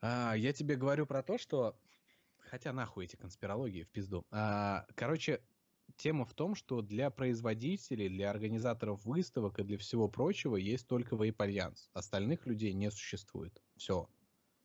А, 0.00 0.34
я 0.34 0.52
тебе 0.52 0.76
говорю 0.76 1.06
про 1.06 1.22
то, 1.22 1.38
что... 1.38 1.78
Хотя 2.38 2.72
нахуй 2.72 3.04
эти 3.04 3.16
конспирологии 3.16 3.82
в 3.82 3.90
пизду. 3.90 4.24
А, 4.30 4.86
короче, 4.94 5.42
тема 5.98 6.24
в 6.24 6.32
том, 6.32 6.54
что 6.54 6.80
для 6.80 7.10
производителей, 7.10 8.08
для 8.08 8.30
организаторов 8.30 9.04
выставок 9.04 9.58
и 9.58 9.64
для 9.64 9.76
всего 9.76 10.08
прочего 10.08 10.56
есть 10.56 10.86
только 10.88 11.16
Alliance. 11.16 11.90
Остальных 11.92 12.46
людей 12.46 12.72
не 12.72 12.90
существует. 12.90 13.62
Все. 13.76 14.08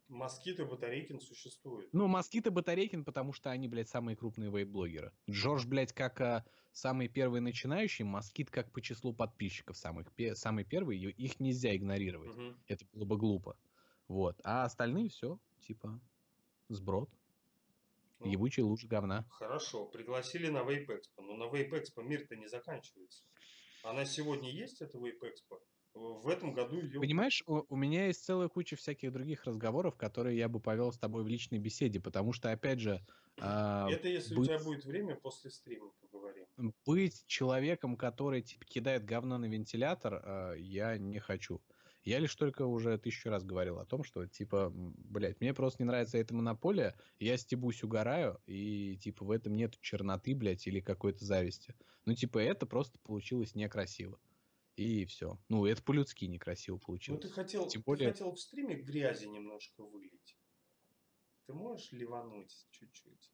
Москит 0.08 0.60
и 0.60 0.64
Батарейкин 0.64 1.20
существуют. 1.20 1.90
Ну, 1.92 2.08
Москит 2.08 2.46
и 2.46 2.50
Батарейкин, 2.50 3.04
потому 3.04 3.34
что 3.34 3.50
они, 3.50 3.68
блядь, 3.68 3.90
самые 3.90 4.16
крупные 4.16 4.52
вейп-блогеры. 4.52 5.12
Джордж, 5.30 5.66
блядь, 5.66 5.94
как 5.94 6.22
а, 6.22 6.46
самый 6.72 7.08
первый 7.08 7.42
начинающий, 7.42 8.06
Москит 8.06 8.52
как 8.52 8.72
по 8.72 8.82
числу 8.82 9.14
подписчиков 9.14 9.78
самых, 9.78 10.12
пе- 10.14 10.36
самый 10.36 10.66
первый, 10.66 11.00
их 11.00 11.40
нельзя 11.40 11.76
игнорировать. 11.76 12.36
Мгм. 12.36 12.58
Это 12.68 12.86
было 12.94 13.06
бы 13.06 13.18
глупо. 13.18 13.58
Вот. 14.08 14.40
А 14.44 14.66
остальные 14.66 15.10
все, 15.10 15.40
типа, 15.62 16.00
сброд. 16.70 17.10
Ну, 18.24 18.32
Ебучий 18.32 18.64
луч 18.64 18.86
говна. 18.86 19.26
Хорошо, 19.30 19.86
пригласили 19.86 20.48
на 20.48 20.60
Vape 20.60 20.88
Expo, 20.88 21.22
но 21.22 21.36
на 21.36 21.44
Vape 21.44 21.72
Expo 21.72 22.04
мир-то 22.04 22.36
не 22.36 22.48
заканчивается. 22.48 23.26
Она 23.84 24.06
сегодня 24.06 24.50
есть, 24.50 24.82
эта 24.82 24.98
Vape 24.98 25.20
Expo? 25.22 25.60
В 25.94 26.28
этом 26.28 26.54
году 26.54 26.82
ее... 26.82 27.00
Понимаешь, 27.00 27.44
у, 27.46 27.62
у 27.70 27.76
меня 27.76 28.08
есть 28.08 28.24
целая 28.24 28.48
куча 28.48 28.76
всяких 28.76 29.12
других 29.12 29.44
разговоров, 29.46 29.96
которые 29.96 30.38
я 30.38 30.50
бы 30.50 30.60
повел 30.60 30.92
с 30.92 30.98
тобой 30.98 31.24
в 31.24 31.28
личной 31.28 31.60
беседе, 31.60 32.00
потому 32.00 32.34
что, 32.34 32.52
опять 32.52 32.80
же, 32.80 33.06
а, 33.42 33.88
Это 33.92 34.08
если 34.08 34.34
у 34.34 34.40
быть- 34.40 34.48
тебя 34.48 34.60
будет 34.60 34.86
время, 34.86 35.16
после 35.16 35.52
стрима 35.52 35.92
поговорим. 36.02 36.46
быть 36.86 37.24
человеком, 37.28 37.96
который 37.96 38.42
типа, 38.42 38.66
кидает 38.66 39.06
говно 39.06 39.38
на 39.38 39.46
вентилятор, 39.46 40.22
а, 40.24 40.54
я 40.54 40.98
не 40.98 41.20
хочу. 41.20 41.62
Я 42.04 42.20
лишь 42.20 42.36
только 42.36 42.66
уже 42.66 42.98
тысячу 42.98 43.30
раз 43.30 43.44
говорил 43.46 43.80
о 43.80 43.86
том, 43.86 44.04
что, 44.04 44.28
типа, 44.28 44.72
блядь, 44.76 45.40
мне 45.40 45.54
просто 45.54 45.84
не 45.84 45.88
нравится 45.88 46.18
эта 46.18 46.34
монополия, 46.34 46.98
я 47.20 47.38
стебусь, 47.38 47.82
угораю, 47.84 48.42
и, 48.46 48.98
типа, 48.98 49.24
в 49.24 49.32
этом 49.32 49.56
нет 49.56 49.80
черноты, 49.80 50.36
блядь, 50.36 50.68
или 50.68 50.82
какой-то 50.82 51.24
зависти. 51.24 51.76
Ну, 52.06 52.14
типа, 52.14 52.40
это 52.40 52.66
просто 52.66 53.00
получилось 53.00 53.56
некрасиво. 53.56 54.20
И 54.76 55.06
все. 55.06 55.40
Ну, 55.50 55.66
это 55.66 55.82
по-людски 55.84 56.26
некрасиво 56.26 56.76
Ну, 56.76 56.80
получилось. 56.82 57.22
ты 57.22 57.30
хотел, 57.30 57.68
Тем 57.68 57.82
ты 57.82 57.86
более- 57.86 58.12
хотел 58.12 58.32
в 58.34 58.40
стриме 58.40 58.76
грязи 58.76 59.28
немножко 59.28 59.84
вылить. 59.84 60.38
Ты 61.46 61.54
можешь 61.54 61.92
ливануть 61.92 62.68
чуть-чуть? 62.72 63.32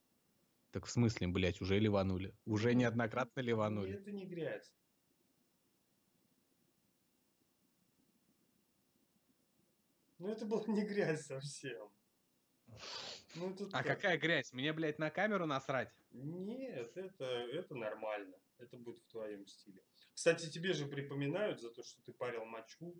Так 0.72 0.86
в 0.86 0.92
смысле, 0.92 1.28
блядь, 1.28 1.62
уже 1.62 1.80
ливанули? 1.80 2.36
Уже 2.46 2.74
Ну, 2.74 2.80
неоднократно 2.82 3.40
ливанули. 3.40 3.94
Это 3.96 4.12
не 4.12 4.26
грязь. 4.28 4.72
Ну, 10.20 10.30
это 10.30 10.46
была 10.46 10.64
не 10.68 10.84
грязь 10.86 11.26
совсем. 11.26 11.90
Ну, 13.36 13.52
это 13.52 13.66
А 13.68 13.84
так. 13.84 13.86
какая 13.86 14.18
грязь? 14.18 14.52
Мне, 14.54 14.74
блядь, 14.74 15.00
на 15.00 15.10
камеру 15.10 15.46
насрать? 15.46 15.92
Нет, 16.12 16.96
это, 16.98 17.26
это 17.26 17.76
нормально. 17.76 18.36
Это 18.58 18.78
будет 18.78 19.00
в 19.00 19.08
твоем 19.08 19.48
стиле. 19.48 19.82
Кстати, 20.14 20.50
тебе 20.50 20.74
же 20.74 20.86
припоминают 20.86 21.62
за 21.62 21.72
то, 21.72 21.84
что 21.84 22.02
ты 22.04 22.12
парил 22.14 22.46
мочу. 22.46 22.94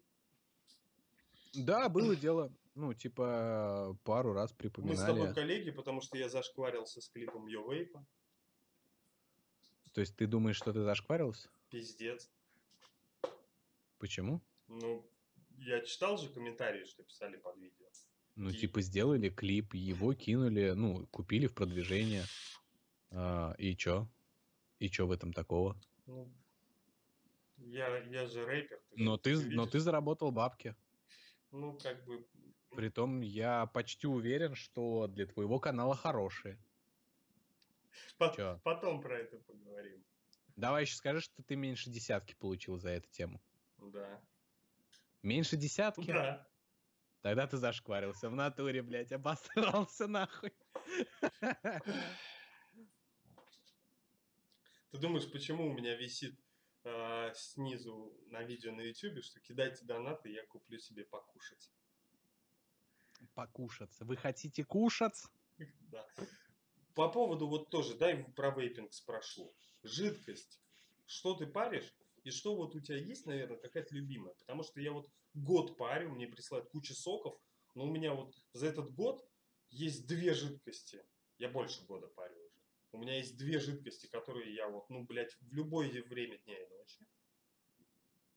Да, 1.54 1.90
было 1.90 2.16
дело. 2.16 2.54
Ну, 2.76 2.94
типа, 2.94 3.98
пару 4.04 4.32
раз 4.34 4.52
Мы 4.52 4.70
с 4.96 5.00
тобой 5.00 5.26
припоминали. 5.26 5.34
коллеги, 5.34 5.72
потому 5.72 6.00
что 6.02 6.18
я 6.18 6.30
зашкварился 6.30 7.02
с 7.02 7.10
клипом 7.10 7.48
Йо 7.48 7.70
Вейпа. 7.72 8.06
То 9.94 10.02
есть 10.02 10.16
ты 10.16 10.28
думаешь, 10.28 10.56
что 10.56 10.72
ты 10.72 10.82
зашкварился? 10.84 11.50
Пиздец. 11.70 12.30
Почему? 13.98 14.42
Ну, 14.68 15.06
я 15.60 15.82
читал 15.82 16.18
же 16.18 16.30
комментарии, 16.30 16.86
что 16.86 17.04
писали 17.04 17.38
под 17.38 17.58
видео. 17.58 17.88
Ну, 18.36 18.50
И- 18.50 18.54
типа, 18.58 18.82
сделали 18.82 19.30
клип, 19.30 19.74
его 19.74 20.14
кинули, 20.14 20.72
ну, 20.72 21.06
купили 21.08 21.48
в 21.48 21.54
продвижение. 21.54 22.24
А, 23.12 23.54
и 23.58 23.76
чё? 23.76 24.08
И 24.80 24.90
чё 24.90 25.08
в 25.08 25.12
этом 25.12 25.34
такого? 25.34 25.76
Ну, 26.06 26.32
я, 27.58 27.98
я 28.06 28.26
же 28.26 28.46
рэпер. 28.46 28.80
ты 28.90 29.04
Но 29.04 29.16
же- 29.16 29.22
ты, 29.22 29.36
же 29.36 29.50
но 29.52 29.66
ты 29.66 29.80
заработал 29.80 30.32
бабки. 30.32 30.76
Ну, 31.52 31.78
как 31.80 32.06
бы... 32.06 32.26
Притом 32.76 33.22
я 33.22 33.66
почти 33.66 34.06
уверен, 34.08 34.54
что 34.56 35.08
для 35.08 35.26
твоего 35.26 35.60
канала 35.60 35.96
хорошие. 35.96 36.58
по- 38.18 38.34
чё? 38.36 38.60
потом 38.64 39.02
про 39.02 39.18
это 39.18 39.38
поговорим. 39.40 40.04
Давай 40.56 40.84
еще 40.84 40.96
скажи, 40.96 41.20
что 41.22 41.42
ты 41.44 41.56
меньше 41.56 41.90
десятки 41.90 42.36
получил 42.36 42.78
за 42.78 42.90
эту 42.92 43.10
тему. 43.10 43.42
Да. 43.80 44.22
Меньше 45.22 45.58
десятки? 45.58 46.12
Да. 46.12 46.48
Тогда 47.22 47.48
ты 47.48 47.58
зашкварился 47.58 48.30
в 48.30 48.36
натуре, 48.36 48.82
блядь, 48.82 49.12
обосрался 49.12 50.08
нахуй. 50.08 50.54
Ты 54.92 54.98
думаешь, 54.98 55.30
почему 55.32 55.68
у 55.70 55.74
меня 55.74 55.96
висит 55.96 56.40
э, 56.84 57.32
снизу 57.36 58.18
на 58.28 58.42
видео 58.44 58.72
на 58.72 58.82
YouTube, 58.82 59.24
что 59.24 59.40
кидайте 59.40 59.86
донаты, 59.86 60.30
я 60.32 60.46
куплю 60.48 60.80
себе 60.80 61.04
покушать. 61.06 61.70
Покушаться. 63.36 64.06
Вы 64.06 64.16
хотите 64.16 64.64
кушать? 64.64 65.22
Да. 65.92 66.08
По 66.96 67.10
поводу 67.10 67.48
вот 67.48 67.70
тоже, 67.70 67.96
дай 67.96 68.24
про 68.36 68.52
вейпинг 68.52 68.94
спрошу. 68.94 69.54
Жидкость. 69.84 70.60
Что 71.06 71.36
ты 71.36 71.46
паришь? 71.46 71.94
И 72.30 72.32
что 72.32 72.56
вот 72.56 72.76
у 72.76 72.80
тебя 72.80 72.98
есть, 72.98 73.26
наверное, 73.26 73.58
какая-то 73.58 73.96
любимая? 73.96 74.36
Потому 74.36 74.62
что 74.62 74.80
я 74.80 74.92
вот 74.92 75.10
год 75.34 75.78
парю, 75.78 76.12
мне 76.12 76.28
присылают 76.28 76.70
кучу 76.70 76.94
соков, 76.94 77.36
но 77.74 77.86
у 77.86 77.90
меня 77.90 78.14
вот 78.14 78.36
за 78.54 78.68
этот 78.68 78.94
год 78.94 79.28
есть 79.72 80.06
две 80.06 80.36
жидкости. 80.36 81.04
Я 81.40 81.50
больше 81.50 81.84
года 81.88 82.06
парю 82.08 82.36
уже. 82.36 82.62
У 82.92 83.00
меня 83.00 83.18
есть 83.18 83.36
две 83.36 83.58
жидкости, 83.58 84.06
которые 84.06 84.54
я 84.54 84.70
вот, 84.70 84.88
ну, 84.92 85.06
блядь, 85.06 85.34
в 85.42 85.52
любое 85.56 85.90
время 86.04 86.38
дня 86.38 86.56
и 86.56 86.70
ночи. 86.70 87.08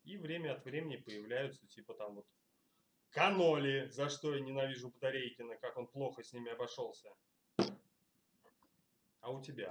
И 0.05 0.17
время 0.17 0.55
от 0.55 0.65
времени 0.65 0.97
появляются, 0.97 1.67
типа 1.67 1.93
там 1.93 2.15
вот 2.15 2.27
каноли, 3.11 3.91
за 3.91 4.09
что 4.09 4.35
я 4.35 4.41
ненавижу 4.41 4.89
Батарейкина, 4.89 5.59
как 5.59 5.77
он 5.77 5.87
плохо 5.87 6.23
с 6.23 6.33
ними 6.33 6.51
обошелся. 6.51 7.11
А 9.21 9.31
у 9.31 9.43
тебя? 9.43 9.71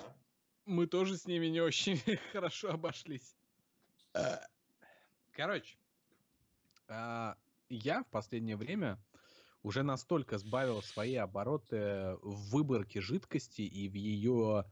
Мы 0.66 0.86
тоже 0.86 1.18
с 1.18 1.26
ними 1.26 1.48
не 1.48 1.60
очень 1.60 1.98
хорошо 2.32 2.70
обошлись. 2.70 3.36
Короче, 5.32 5.78
а, 6.88 7.38
я 7.70 8.04
в 8.04 8.08
последнее 8.08 8.58
время 8.58 9.00
уже 9.64 9.84
настолько 9.84 10.38
сбавил 10.38 10.82
свои 10.82 11.16
обороты 11.16 12.18
в 12.22 12.52
выборке 12.52 13.00
жидкости 13.00 13.62
и 13.62 13.88
в 13.88 13.94
ее, 13.94 14.66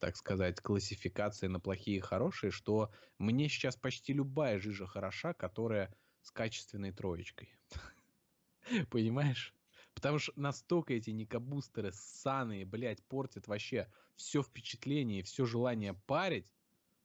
так 0.00 0.16
сказать, 0.16 0.60
классификации 0.60 1.48
на 1.48 1.60
плохие 1.60 1.98
и 1.98 2.00
хорошие, 2.00 2.50
что 2.50 2.92
мне 3.18 3.48
сейчас 3.48 3.76
почти 3.76 4.12
любая 4.12 4.58
жижа 4.58 4.86
хороша, 4.86 5.34
которая 5.34 5.94
с 6.22 6.30
качественной 6.30 6.92
троечкой. 6.92 7.54
Понимаешь? 8.90 9.54
Потому 9.94 10.18
что 10.18 10.32
настолько 10.36 10.94
эти 10.94 11.10
никобустеры 11.10 11.92
ссаные, 11.92 12.64
блядь, 12.64 13.04
портят 13.04 13.46
вообще 13.46 13.88
все 14.16 14.42
впечатление 14.42 15.20
и 15.20 15.22
все 15.22 15.44
желание 15.44 15.94
парить, 16.06 16.50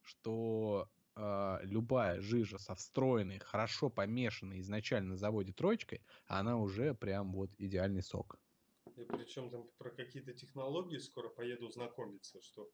что 0.02 0.88
э, 1.16 1.58
любая 1.62 2.20
жижа 2.20 2.58
со 2.58 2.74
встроенной, 2.74 3.38
хорошо 3.38 3.90
помешанной 3.90 4.60
изначально 4.60 5.10
на 5.10 5.16
заводе 5.16 5.52
троечкой, 5.52 6.02
она 6.26 6.58
уже 6.58 6.94
прям 6.94 7.32
вот 7.32 7.50
идеальный 7.58 8.02
сок. 8.02 8.38
И 8.96 9.04
причем 9.04 9.50
там 9.50 9.68
про 9.78 9.90
какие-то 9.90 10.32
технологии 10.32 10.98
скоро 10.98 11.28
поеду 11.28 11.68
знакомиться, 11.70 12.40
что 12.42 12.70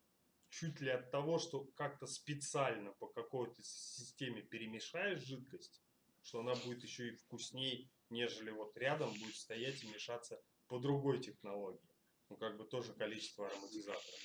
чуть 0.48 0.80
ли 0.80 0.90
от 0.90 1.10
того, 1.10 1.38
что 1.38 1.64
как-то 1.74 2.06
специально 2.06 2.92
по 2.92 3.08
какой-то 3.08 3.62
системе 3.62 4.42
перемешаешь 4.42 5.22
жидкость, 5.22 5.82
что 6.22 6.40
она 6.40 6.54
будет 6.54 6.82
еще 6.82 7.08
и 7.08 7.16
вкусней, 7.16 7.90
нежели 8.10 8.50
вот 8.50 8.76
рядом 8.76 9.10
будет 9.10 9.36
стоять 9.36 9.82
и 9.84 9.88
мешаться 9.88 10.42
по 10.66 10.78
другой 10.78 11.20
технологии. 11.20 11.80
Ну, 12.28 12.36
как 12.36 12.56
бы 12.56 12.64
тоже 12.64 12.92
количество 12.94 13.46
ароматизаторов. 13.46 14.20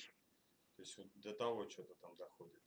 То 0.76 0.82
есть 0.82 0.96
вот 0.98 1.06
до 1.20 1.32
того 1.34 1.68
что-то 1.68 1.94
там 2.00 2.16
доходит. 2.16 2.60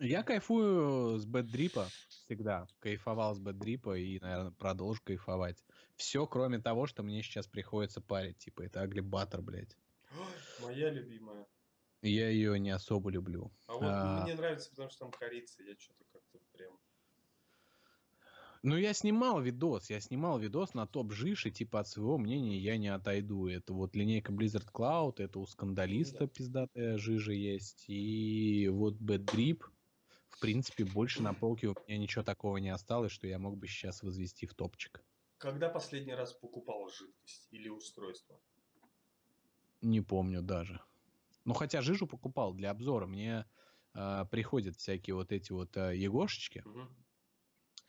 Я 0.00 0.22
кайфую 0.22 1.18
с 1.18 1.26
бэддрипа 1.26 1.86
всегда. 2.08 2.66
Кайфовал 2.78 3.34
с 3.34 3.38
бэддрипа 3.38 3.98
и, 3.98 4.18
наверное, 4.18 4.50
продолжу 4.50 5.02
кайфовать. 5.04 5.62
Все, 5.94 6.26
кроме 6.26 6.58
того, 6.58 6.86
что 6.86 7.02
мне 7.02 7.22
сейчас 7.22 7.46
приходится 7.46 8.00
парить. 8.00 8.38
Типа, 8.38 8.62
это 8.62 8.80
Агли 8.80 9.00
Баттер, 9.00 9.42
блядь. 9.42 9.76
Моя 10.62 10.88
любимая. 10.90 11.46
Я 12.00 12.30
ее 12.30 12.58
не 12.58 12.70
особо 12.70 13.10
люблю. 13.10 13.52
А 13.66 13.74
вот 13.74 13.82
А. 13.84 14.22
мне 14.24 14.34
нравится, 14.34 14.70
потому 14.70 14.88
что 14.88 15.00
там 15.00 15.10
корица, 15.10 15.62
я 15.62 15.74
что-то 15.78 16.02
как-то 16.10 16.38
прям... 16.52 16.78
Ну, 18.62 18.76
я 18.76 18.94
снимал 18.94 19.40
видос, 19.42 19.90
я 19.90 20.00
снимал 20.00 20.38
видос 20.38 20.72
на 20.72 20.86
топ 20.86 21.12
жиш, 21.12 21.44
и 21.44 21.50
типа 21.50 21.80
от 21.80 21.88
своего 21.88 22.16
мнения 22.16 22.58
я 22.58 22.78
не 22.78 22.88
отойду. 22.88 23.48
Это 23.48 23.74
вот 23.74 23.94
линейка 23.94 24.32
Blizzard 24.32 24.68
Cloud, 24.72 25.14
это 25.18 25.38
у 25.40 25.46
скандалиста 25.46 26.20
Да. 26.20 26.26
пиздатая 26.26 26.96
жижа 26.96 27.32
есть, 27.32 27.84
и 27.88 28.68
вот 28.68 28.94
Bad 28.94 29.28
Drip. 29.30 29.62
В 30.30 30.38
принципе, 30.40 30.84
больше 30.84 31.22
на 31.22 31.34
полке 31.34 31.68
у 31.68 31.74
меня 31.86 31.98
ничего 31.98 32.24
такого 32.24 32.56
не 32.56 32.70
осталось, 32.70 33.12
что 33.12 33.26
я 33.26 33.38
мог 33.38 33.56
бы 33.58 33.66
сейчас 33.68 34.02
возвести 34.02 34.46
в 34.46 34.54
топчик. 34.54 35.04
Когда 35.38 35.68
последний 35.68 36.14
раз 36.14 36.34
покупал 36.34 36.88
жидкость 36.88 37.48
или 37.50 37.68
устройство? 37.68 38.40
Не 39.82 40.00
помню 40.00 40.42
даже. 40.42 40.80
Ну, 41.44 41.54
хотя 41.54 41.82
жижу 41.82 42.06
покупал 42.06 42.54
для 42.54 42.70
обзора. 42.70 43.06
Мне 43.06 43.46
а, 43.94 44.24
приходят 44.26 44.76
всякие 44.76 45.14
вот 45.14 45.32
эти 45.32 45.52
вот 45.52 45.76
а, 45.76 45.92
егошечки. 45.94 46.64
Мгм. 46.64 46.94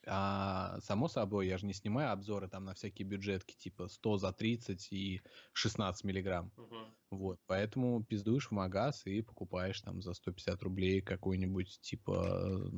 А, 0.07 0.79
само 0.81 1.07
собой, 1.07 1.47
я 1.47 1.57
же 1.57 1.65
не 1.65 1.73
снимаю 1.73 2.11
обзоры 2.11 2.47
там 2.47 2.65
на 2.65 2.73
всякие 2.73 3.07
бюджетки, 3.07 3.55
типа 3.55 3.87
100 3.87 4.17
за 4.17 4.33
30 4.33 4.91
и 4.91 5.21
16 5.53 6.03
миллиграмм. 6.03 6.51
Мгм. 6.57 6.95
Вот, 7.11 7.39
поэтому 7.45 8.03
пиздуешь 8.05 8.47
в 8.47 8.51
магаз 8.51 9.05
и 9.05 9.21
покупаешь 9.21 9.81
там 9.81 10.01
за 10.01 10.13
150 10.13 10.63
рублей 10.63 11.01
какой-нибудь 11.01 11.79
типа 11.81 12.69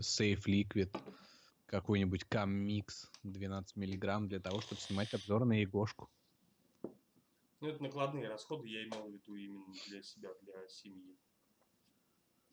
Safe 0.00 0.42
Liquid, 0.46 0.96
какой-нибудь 1.66 2.26
Cammix 2.30 3.08
12 3.22 3.76
миллиграмм 3.76 4.28
для 4.28 4.40
того, 4.40 4.60
чтобы 4.60 4.80
снимать 4.80 5.14
обзор 5.14 5.44
на 5.44 5.60
егошку. 5.60 6.10
Ну, 7.60 7.68
это 7.68 7.82
накладные 7.82 8.28
расходы, 8.28 8.68
я 8.68 8.82
имел 8.84 9.08
в 9.08 9.12
виду 9.12 9.36
именно 9.36 9.72
для 9.86 10.02
себя, 10.02 10.30
для 10.42 10.68
семьи. 10.68 11.16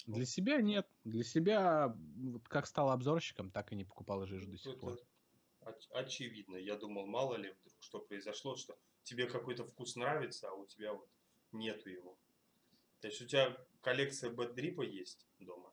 Для 0.06 0.26
себя 0.26 0.62
нет. 0.62 0.88
Для 1.04 1.24
себя, 1.24 1.96
вот 2.18 2.48
как 2.48 2.68
стал 2.68 2.90
обзорщиком, 2.92 3.52
так 3.52 3.72
и 3.72 3.76
не 3.76 3.86
покупал 3.86 4.26
жижу 4.26 4.50
до 4.50 4.58
сих 4.58 4.72
Это 4.72 4.80
пор. 4.80 5.00
оч- 5.62 5.92
очевидно. 5.92 6.56
Я 6.58 6.78
думал, 6.78 7.06
мало 7.06 7.36
ли 7.36 7.52
вдруг 7.52 7.74
что 7.82 8.00
произошло, 8.00 8.56
что 8.56 8.78
тебе 9.04 9.28
какой-то 9.28 9.66
вкус 9.66 9.96
нравится, 9.96 10.50
а 10.50 10.54
у 10.54 10.66
тебя 10.66 10.94
вот 10.94 11.10
нету 11.52 11.90
его. 11.90 12.18
То 13.02 13.08
есть 13.08 13.22
у 13.22 13.26
тебя 13.26 13.58
коллекция 13.82 14.32
бэддрипа 14.32 14.82
есть 14.82 15.28
дома? 15.40 15.72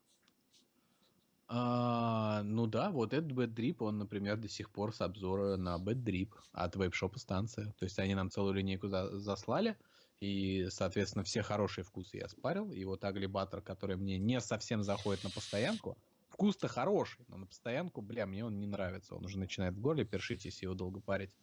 А, 1.49 2.43
ну 2.43 2.67
да, 2.67 2.91
вот 2.91 3.13
этот 3.13 3.31
Drip, 3.33 3.77
он, 3.79 3.99
например, 3.99 4.37
до 4.37 4.49
сих 4.49 4.71
пор 4.71 4.93
с 4.93 5.01
обзора 5.01 5.57
на 5.57 5.77
Drip 5.79 6.33
от 6.53 6.75
вейпшопа 6.75 7.19
станция. 7.21 7.73
То 7.79 7.85
есть 7.85 7.99
они 8.01 8.15
нам 8.17 8.31
целую 8.31 8.55
линейку 8.55 8.89
за- 8.89 9.17
заслали, 9.19 9.79
и, 10.21 10.67
соответственно, 10.71 11.25
все 11.25 11.43
хорошие 11.43 11.85
вкусы 11.85 12.19
я 12.19 12.29
спарил. 12.29 12.73
И 12.73 12.85
вот 12.85 13.05
Агли 13.05 13.27
Баттер, 13.27 13.61
который 13.61 13.97
мне 13.97 14.19
не 14.19 14.41
совсем 14.41 14.83
заходит 14.83 15.25
на 15.25 15.31
постоянку, 15.31 15.97
вкус-то 16.29 16.69
хороший, 16.69 17.25
но 17.29 17.37
на 17.37 17.47
постоянку, 17.47 18.01
бля, 18.01 18.27
мне 18.27 18.45
он 18.45 18.59
не 18.59 18.67
нравится. 18.67 19.15
Он 19.15 19.25
уже 19.25 19.39
начинает 19.39 19.75
в 19.75 19.81
горле 19.81 20.05
першить, 20.05 20.45
если 20.45 20.65
его 20.65 20.75
долго 20.75 21.01
парить. 21.01 21.35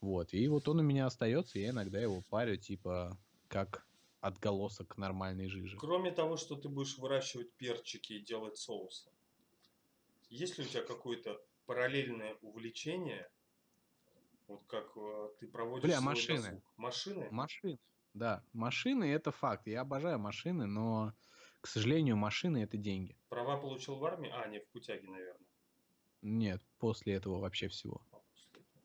Вот, 0.00 0.34
и 0.34 0.48
вот 0.48 0.68
он 0.68 0.80
у 0.80 0.82
меня 0.82 1.06
остается, 1.06 1.58
я 1.58 1.70
иногда 1.70 1.98
его 1.98 2.22
парю, 2.28 2.56
типа, 2.56 3.16
как 3.48 3.86
отголосок 4.20 4.98
нормальной 4.98 5.48
жижи. 5.48 5.76
Кроме 5.78 6.10
того, 6.10 6.36
что 6.36 6.56
ты 6.56 6.68
будешь 6.68 6.98
выращивать 6.98 7.52
перчики 7.54 8.14
и 8.14 8.20
делать 8.20 8.58
соусы, 8.58 9.10
есть 10.28 10.58
ли 10.58 10.64
у 10.64 10.66
тебя 10.66 10.82
какое-то 10.82 11.40
параллельное 11.66 12.36
увлечение, 12.42 13.30
вот 14.46 14.62
как 14.66 14.92
э, 14.96 15.28
ты 15.40 15.46
проводишь 15.46 15.84
Бля, 15.84 16.00
свой 16.00 16.14
машины. 16.14 16.42
досуг? 16.42 16.62
Машины? 16.76 17.28
Машины. 17.30 17.78
Да, 18.14 18.44
машины 18.52 19.04
это 19.12 19.32
факт. 19.32 19.66
Я 19.66 19.80
обожаю 19.82 20.18
машины, 20.20 20.66
но 20.66 21.12
К 21.60 21.66
сожалению, 21.66 22.16
машины 22.16 22.62
это 22.62 22.76
деньги. 22.76 23.16
Права 23.28 23.56
получил 23.56 23.96
в 23.96 24.04
армии? 24.04 24.30
А, 24.30 24.46
не, 24.48 24.60
в 24.60 24.68
путяге, 24.68 25.08
наверное. 25.08 25.48
Нет, 26.22 26.62
после 26.78 27.14
этого 27.14 27.38
вообще 27.40 27.68
всего. 27.68 28.06
А, 28.12 28.18
после 28.18 28.60
этого. 28.60 28.84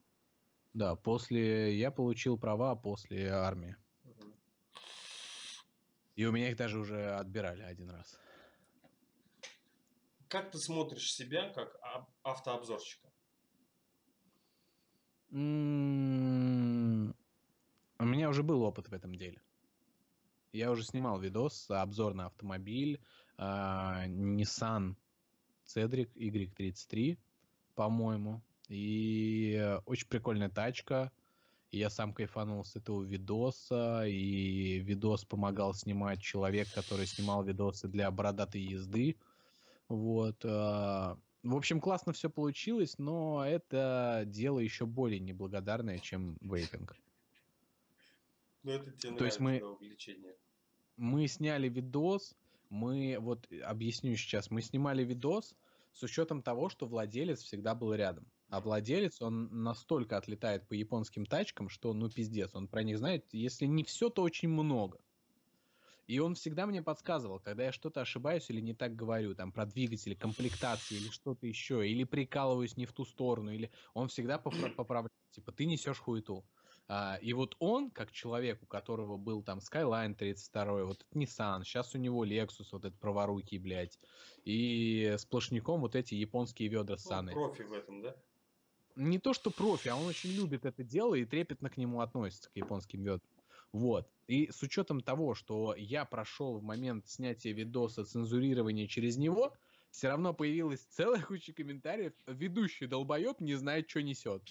Да, 0.73 0.95
после... 0.95 1.77
Я 1.77 1.91
получил 1.91 2.38
права 2.38 2.76
после 2.76 3.30
армии. 3.30 3.76
Угу. 4.06 4.34
И 6.15 6.26
у 6.26 6.31
меня 6.31 6.49
их 6.49 6.56
даже 6.56 6.80
уже 6.80 7.15
отбирали 7.15 7.64
один 7.64 7.89
раз. 7.89 8.18
Как 10.30 10.49
ты 10.51 10.57
смотришь 10.57 11.14
себя 11.14 11.49
как 11.49 11.77
автообзорщика? 12.23 13.10
У 18.01 18.05
меня 18.05 18.30
уже 18.30 18.43
был 18.43 18.63
опыт 18.63 18.88
в 18.88 18.93
этом 18.93 19.15
деле. 19.15 19.41
Я 20.53 20.71
уже 20.71 20.84
снимал 20.84 21.19
видос, 21.19 21.69
обзор 21.69 22.13
на 22.13 22.27
автомобиль 22.27 23.01
uh, 23.38 24.07
Nissan 24.07 24.95
Cedric 25.65 26.09
Y33, 26.15 27.17
по-моему. 27.76 28.41
И 28.69 29.77
очень 29.85 30.07
прикольная 30.07 30.49
тачка. 30.49 31.11
Я 31.71 31.89
сам 31.89 32.13
кайфанул 32.13 32.63
с 32.63 32.77
этого 32.77 33.03
видоса, 33.03 34.05
и 34.07 34.80
видос 34.80 35.26
помогал 35.26 35.73
снимать 35.73 36.21
человек, 36.21 36.71
который 36.73 37.05
снимал 37.05 37.43
видосы 37.43 37.89
для 37.89 38.09
бородатой 38.11 38.61
езды. 38.61 39.17
Вот. 39.89 40.45
Uh, 40.45 41.19
в 41.43 41.55
общем, 41.55 41.81
классно 41.81 42.13
все 42.13 42.30
получилось, 42.30 42.97
но 42.97 43.45
это 43.45 44.23
дело 44.26 44.59
еще 44.59 44.85
более 44.85 45.19
неблагодарное, 45.19 45.99
чем 45.99 46.38
вейпинг. 46.39 46.95
Ну, 48.64 48.72
это 48.72 48.91
тебе 48.91 49.15
То 49.15 49.26
есть 49.26 49.40
мы, 49.40 49.61
увлечение. 49.61 50.36
Мы 50.98 51.27
сняли 51.27 51.69
видос, 51.69 52.36
мы, 52.69 53.18
вот 53.19 53.48
объясню 53.64 54.15
сейчас, 54.15 54.52
мы 54.52 54.61
снимали 54.61 55.03
видос 55.03 55.56
с 55.94 56.03
учетом 56.03 56.41
того, 56.41 56.69
что 56.69 56.86
владелец 56.86 57.41
всегда 57.41 57.73
был 57.73 57.94
рядом. 57.94 58.31
А 58.49 58.61
владелец, 58.61 59.22
он 59.22 59.64
настолько 59.64 60.18
отлетает 60.18 60.68
по 60.68 60.73
японским 60.73 61.26
тачкам, 61.26 61.69
что 61.69 61.94
ну 61.94 62.10
пиздец, 62.10 62.56
он 62.56 62.68
про 62.68 62.84
них 62.84 62.98
знает, 62.98 63.26
если 63.31 63.65
не 63.65 63.84
все, 63.84 64.10
то 64.10 64.23
очень 64.23 64.49
много. 64.49 64.99
И 66.07 66.18
он 66.18 66.34
всегда 66.34 66.65
мне 66.65 66.81
подсказывал, 66.81 67.40
когда 67.40 67.65
я 67.65 67.72
что-то 67.72 68.02
ошибаюсь 68.02 68.49
или 68.49 68.61
не 68.61 68.73
так 68.73 68.95
говорю, 68.95 69.36
там, 69.36 69.52
про 69.52 69.68
двигатели, 69.68 70.15
комплектации 70.15 70.95
или 70.95 71.10
что-то 71.10 71.45
еще, 71.45 71.88
или 71.88 72.03
прикалываюсь 72.03 72.77
не 72.77 72.88
в 72.88 72.94
ту 72.94 73.06
сторону, 73.06 73.52
или 73.52 73.72
он 73.94 74.07
всегда 74.07 74.40
поправляет, 74.40 75.14
типа, 75.30 75.52
ты 75.52 75.68
несешь 75.68 75.99
хуету. 75.99 76.44
А, 76.91 77.20
и 77.22 77.34
вот 77.34 77.56
он, 77.60 77.91
как 77.91 78.11
человек, 78.11 78.64
у 78.64 78.66
которого 78.66 79.16
был 79.16 79.44
там 79.44 79.60
Skyline 79.60 80.16
32, 80.16 80.86
вот 80.86 81.02
этот 81.02 81.16
Nissan, 81.16 81.64
сейчас 81.64 81.94
у 81.94 81.99
него 81.99 82.26
Lexus, 82.26 82.70
вот 82.72 82.84
этот 82.84 82.99
праворукий, 82.99 83.60
блядь, 83.60 83.99
и 84.44 85.16
сплошняком 85.20 85.82
вот 85.82 85.95
эти 85.95 86.16
японские 86.16 86.68
ведра 86.68 86.98
с 86.98 87.03
Саной. 87.03 87.34
профи 87.34 87.61
в 87.61 87.74
этом, 87.74 88.02
да? 88.02 88.16
Не 88.95 89.20
то, 89.20 89.34
что 89.34 89.52
профи, 89.52 89.90
а 89.90 89.95
он 89.95 90.07
очень 90.07 90.32
любит 90.32 90.66
это 90.66 90.84
дело 90.84 91.14
и 91.14 91.26
трепетно 91.26 91.70
к 91.70 91.78
нему 91.78 92.02
относится, 92.02 92.49
к 92.49 92.56
японским 92.56 93.03
ведрам. 93.03 93.22
Вот. 93.72 94.10
И 94.26 94.49
с 94.52 94.64
учетом 94.64 95.02
того, 95.02 95.36
что 95.36 95.76
я 95.78 96.06
прошел 96.06 96.57
в 96.57 96.64
момент 96.64 97.07
снятия 97.07 97.53
видоса 97.53 98.03
цензурирования 98.03 98.88
через 98.88 99.16
него, 99.16 99.53
все 99.91 100.07
равно 100.07 100.34
появилась 100.34 100.82
целая 100.82 101.22
куча 101.22 101.53
комментариев. 101.53 102.14
Ведущий 102.26 102.88
долбоеб 102.88 103.41
не 103.41 103.53
знает, 103.53 103.88
что 103.88 104.02
несет. 104.02 104.41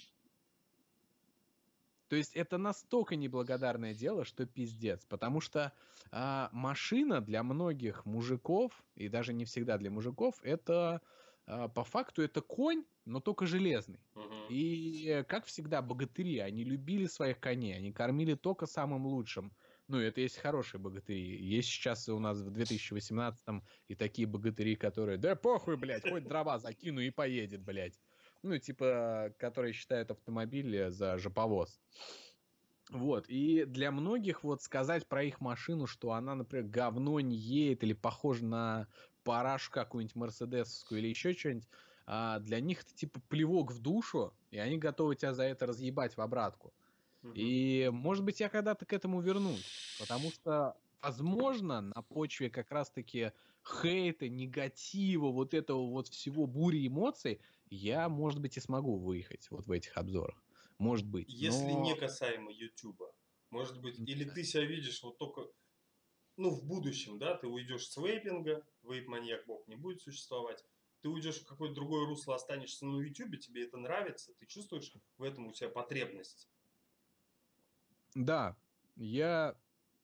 То 2.09 2.15
есть 2.15 2.35
это 2.35 2.57
настолько 2.57 3.15
неблагодарное 3.15 3.93
дело, 3.93 4.25
что 4.25 4.45
пиздец. 4.45 5.05
Потому 5.05 5.41
что 5.41 5.71
а, 6.11 6.49
машина 6.51 7.21
для 7.21 7.43
многих 7.43 8.05
мужиков, 8.05 8.83
и 8.95 9.07
даже 9.07 9.31
не 9.31 9.45
всегда 9.45 9.77
для 9.77 9.91
мужиков, 9.91 10.35
это 10.41 11.01
а, 11.45 11.67
по 11.67 11.83
факту 11.83 12.23
это 12.23 12.41
конь, 12.41 12.83
но 13.05 13.19
только 13.19 13.45
железный. 13.45 13.99
Угу. 14.15 14.47
И, 14.49 15.23
как 15.27 15.45
всегда, 15.45 15.83
богатыри, 15.83 16.39
они 16.39 16.63
любили 16.63 17.05
своих 17.05 17.39
коней, 17.39 17.75
они 17.75 17.91
кормили 17.91 18.33
только 18.33 18.65
самым 18.65 19.05
лучшим. 19.05 19.53
Ну, 19.87 19.99
это 19.99 20.21
есть 20.21 20.37
хорошие 20.37 20.79
богатыри. 20.79 21.19
Есть 21.19 21.69
сейчас 21.69 22.09
у 22.09 22.19
нас 22.19 22.39
в 22.41 22.49
2018-м 22.49 23.63
и 23.87 23.95
такие 23.95 24.27
богатыри, 24.27 24.75
которые, 24.75 25.17
да 25.17 25.35
похуй, 25.35 25.77
блядь, 25.77 26.07
хоть 26.07 26.23
дрова 26.23 26.57
закину 26.59 27.01
и 27.01 27.09
поедет, 27.11 27.61
блядь. 27.61 27.99
Ну, 28.41 28.57
типа, 28.57 29.33
которые 29.37 29.73
считают 29.73 30.11
автомобиль 30.11 30.89
за 30.91 31.17
жоповоз. 31.17 31.81
Вот, 32.89 33.29
и 33.29 33.65
для 33.65 33.91
многих 33.91 34.43
вот 34.43 34.63
сказать 34.63 35.07
про 35.07 35.23
их 35.23 35.41
машину, 35.41 35.85
что 35.85 36.13
она, 36.13 36.33
например, 36.33 36.65
говно 36.67 37.19
не 37.19 37.35
едет 37.35 37.83
или 37.83 37.93
похожа 37.93 38.43
на 38.45 38.87
парашу 39.23 39.71
какую-нибудь 39.71 40.15
мерседесовскую 40.15 40.99
или 40.99 41.07
еще 41.09 41.33
что-нибудь, 41.33 41.67
а 42.07 42.39
для 42.39 42.59
них 42.59 42.81
это 42.81 42.95
типа 42.95 43.21
плевок 43.29 43.71
в 43.71 43.79
душу, 43.79 44.33
и 44.49 44.57
они 44.57 44.79
готовы 44.79 45.15
тебя 45.15 45.35
за 45.35 45.43
это 45.43 45.67
разъебать 45.67 46.17
в 46.17 46.21
обратку. 46.21 46.73
Угу. 47.21 47.33
И, 47.35 47.89
может 47.93 48.23
быть, 48.23 48.39
я 48.39 48.49
когда-то 48.49 48.87
к 48.87 48.93
этому 48.93 49.21
вернусь, 49.21 49.95
потому 49.99 50.31
что, 50.31 50.75
возможно, 51.01 51.81
на 51.81 52.01
почве 52.01 52.49
как 52.49 52.71
раз-таки 52.71 53.33
хейта, 53.69 54.27
негатива, 54.29 55.27
вот 55.27 55.53
этого 55.53 55.89
вот 55.89 56.07
всего 56.07 56.47
бури 56.47 56.87
эмоций, 56.87 57.41
я, 57.69 58.09
может 58.09 58.41
быть, 58.41 58.57
и 58.57 58.59
смогу 58.59 58.97
выехать 58.97 59.49
вот 59.51 59.67
в 59.67 59.71
этих 59.71 59.95
обзорах. 59.97 60.43
Может 60.77 61.07
быть. 61.07 61.29
Если 61.29 61.71
но... 61.71 61.83
не 61.83 61.95
касаемо 61.95 62.51
Ютуба. 62.51 63.13
Может 63.49 63.81
быть, 63.81 63.99
или 63.99 64.23
ты 64.25 64.43
себя 64.43 64.63
видишь 64.63 65.01
вот 65.01 65.17
только, 65.17 65.47
ну, 66.37 66.51
в 66.51 66.63
будущем, 66.63 67.17
да, 67.17 67.35
ты 67.35 67.47
уйдешь 67.47 67.87
с 67.89 67.97
вейпинга, 67.97 68.65
вейп-маньяк 68.83 69.45
бог 69.47 69.67
не 69.67 69.75
будет 69.75 70.01
существовать, 70.01 70.63
ты 71.01 71.09
уйдешь 71.09 71.41
в 71.41 71.45
какое-то 71.45 71.75
другое 71.75 72.05
русло, 72.05 72.35
останешься 72.35 72.85
на 72.85 73.01
Ютубе, 73.01 73.39
тебе 73.39 73.65
это 73.65 73.77
нравится, 73.77 74.33
ты 74.37 74.45
чувствуешь 74.45 74.93
в 75.17 75.23
этом 75.23 75.47
у 75.47 75.51
тебя 75.51 75.69
потребность. 75.69 76.47
Да, 78.13 78.55
я 78.95 79.59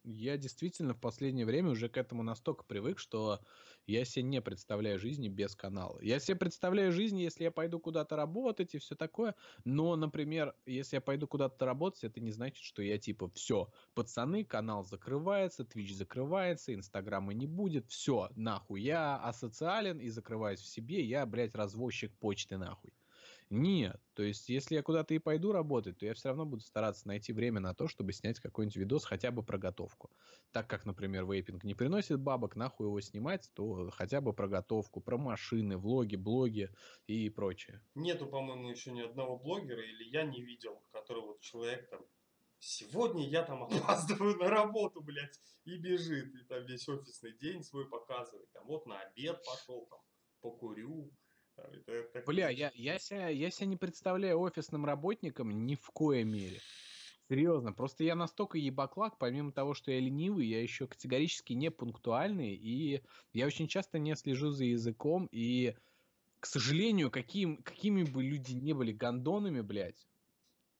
я 0.05 0.37
действительно 0.37 0.93
в 0.93 0.99
последнее 0.99 1.45
время 1.45 1.71
уже 1.71 1.89
к 1.89 1.97
этому 1.97 2.23
настолько 2.23 2.63
привык, 2.63 2.99
что 2.99 3.39
я 3.87 4.05
себе 4.05 4.23
не 4.23 4.41
представляю 4.41 4.99
жизни 4.99 5.27
без 5.27 5.55
канала. 5.55 5.99
Я 6.01 6.19
себе 6.19 6.37
представляю 6.37 6.91
жизнь, 6.91 7.19
если 7.19 7.43
я 7.43 7.51
пойду 7.51 7.79
куда-то 7.79 8.15
работать 8.15 8.75
и 8.75 8.77
все 8.77 8.95
такое, 8.95 9.35
но, 9.63 9.95
например, 9.95 10.55
если 10.65 10.97
я 10.97 11.01
пойду 11.01 11.27
куда-то 11.27 11.65
работать, 11.65 12.03
это 12.03 12.19
не 12.21 12.31
значит, 12.31 12.63
что 12.63 12.81
я 12.81 12.97
типа, 12.97 13.29
все, 13.33 13.71
пацаны, 13.93 14.43
канал 14.43 14.83
закрывается, 14.83 15.63
Twitch 15.63 15.93
закрывается, 15.93 16.73
Инстаграма 16.73 17.33
не 17.33 17.47
будет, 17.47 17.87
все, 17.87 18.29
нахуй, 18.35 18.81
я 18.81 19.17
асоциален 19.17 19.99
и 19.99 20.09
закрываюсь 20.09 20.61
в 20.61 20.67
себе, 20.67 21.03
я, 21.03 21.25
блядь, 21.25 21.55
развозчик 21.55 22.17
почты 22.17 22.57
нахуй. 22.57 22.93
Нет. 23.49 24.01
То 24.15 24.23
есть, 24.23 24.49
если 24.49 24.75
я 24.75 24.81
куда-то 24.81 25.13
и 25.13 25.19
пойду 25.19 25.51
работать, 25.51 25.99
то 25.99 26.05
я 26.05 26.13
все 26.13 26.29
равно 26.29 26.45
буду 26.45 26.63
стараться 26.63 27.07
найти 27.07 27.31
время 27.31 27.59
на 27.59 27.75
то, 27.75 27.87
чтобы 27.87 28.11
снять 28.11 28.39
какой-нибудь 28.39 28.75
видос 28.75 29.05
хотя 29.05 29.31
бы 29.31 29.43
про 29.43 29.57
готовку. 29.57 30.09
Так 30.51 30.67
как, 30.67 30.85
например, 30.85 31.25
вейпинг 31.25 31.63
не 31.63 31.75
приносит 31.75 32.19
бабок, 32.19 32.55
нахуй 32.55 32.87
его 32.87 32.99
снимать, 33.01 33.51
то 33.53 33.89
хотя 33.91 34.21
бы 34.21 34.33
про 34.33 34.47
готовку, 34.47 34.99
про 34.99 35.17
машины, 35.17 35.77
влоги, 35.77 36.15
блоги 36.15 36.71
и 37.07 37.29
прочее. 37.29 37.81
Нету, 37.93 38.25
по-моему, 38.25 38.69
еще 38.69 38.91
ни 38.91 39.01
одного 39.01 39.37
блогера, 39.37 39.83
или 39.83 40.03
я 40.05 40.23
не 40.23 40.41
видел, 40.41 40.81
который 40.91 41.21
вот 41.21 41.41
человек 41.41 41.89
там 41.89 42.01
Сегодня 42.59 43.27
я 43.27 43.43
там 43.43 43.63
опаздываю 43.63 44.37
на 44.37 44.49
работу, 44.49 45.01
блядь, 45.01 45.39
и 45.65 45.77
бежит, 45.77 46.33
и 46.33 46.43
там 46.45 46.65
весь 46.65 46.87
офисный 46.89 47.37
день 47.37 47.63
свой 47.63 47.87
показывает. 47.87 48.51
Там 48.53 48.65
вот 48.65 48.87
на 48.87 48.99
обед 49.01 49.39
пошел, 49.45 49.85
там 49.85 49.99
покурю, 50.41 51.11
это, 51.57 52.23
Бля, 52.25 52.49
я, 52.49 52.71
я, 52.75 52.99
себя, 52.99 53.29
я 53.29 53.51
себя 53.51 53.67
не 53.67 53.77
представляю 53.77 54.39
офисным 54.39 54.85
работником 54.85 55.65
ни 55.65 55.75
в 55.75 55.89
коей 55.91 56.23
мере. 56.23 56.59
Серьезно, 57.27 57.73
просто 57.73 58.03
я 58.03 58.15
настолько 58.15 58.57
ебаклак, 58.57 59.17
помимо 59.17 59.51
того, 59.51 59.73
что 59.73 59.91
я 59.91 59.99
ленивый, 59.99 60.47
я 60.47 60.61
еще 60.61 60.87
категорически 60.87 61.53
не 61.53 61.71
пунктуальный, 61.71 62.53
и 62.53 63.01
я 63.33 63.47
очень 63.47 63.67
часто 63.67 63.97
не 63.97 64.15
слежу 64.15 64.51
за 64.51 64.65
языком, 64.65 65.27
и, 65.31 65.75
к 66.39 66.45
сожалению, 66.45 67.09
каким, 67.09 67.57
какими 67.63 68.03
бы 68.03 68.23
люди 68.23 68.53
не 68.53 68.73
были 68.73 68.91
гондонами, 68.91 69.61
блядь, 69.61 70.07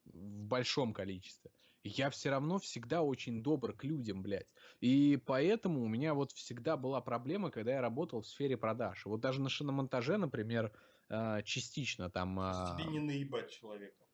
в 0.05 0.43
большом 0.45 0.93
количестве, 0.93 1.49
я 1.83 2.11
все 2.11 2.29
равно 2.29 2.59
всегда 2.59 3.01
очень 3.01 3.41
добр 3.41 3.73
к 3.73 3.83
людям, 3.83 4.21
блядь. 4.21 4.47
И 4.81 5.17
поэтому 5.25 5.83
у 5.83 5.87
меня 5.87 6.13
вот 6.13 6.31
всегда 6.31 6.77
была 6.77 7.01
проблема, 7.01 7.51
когда 7.51 7.73
я 7.73 7.81
работал 7.81 8.21
в 8.21 8.27
сфере 8.27 8.57
продаж. 8.57 9.05
Вот 9.05 9.21
даже 9.21 9.41
на 9.41 9.49
шиномонтаже, 9.49 10.17
например, 10.17 10.71
а, 11.09 11.41
частично 11.43 12.09
там... 12.09 12.39
А, 12.39 12.75
Тебе 12.77 12.89
не 12.91 12.99
наебать 12.99 13.51
человека. 13.51 14.05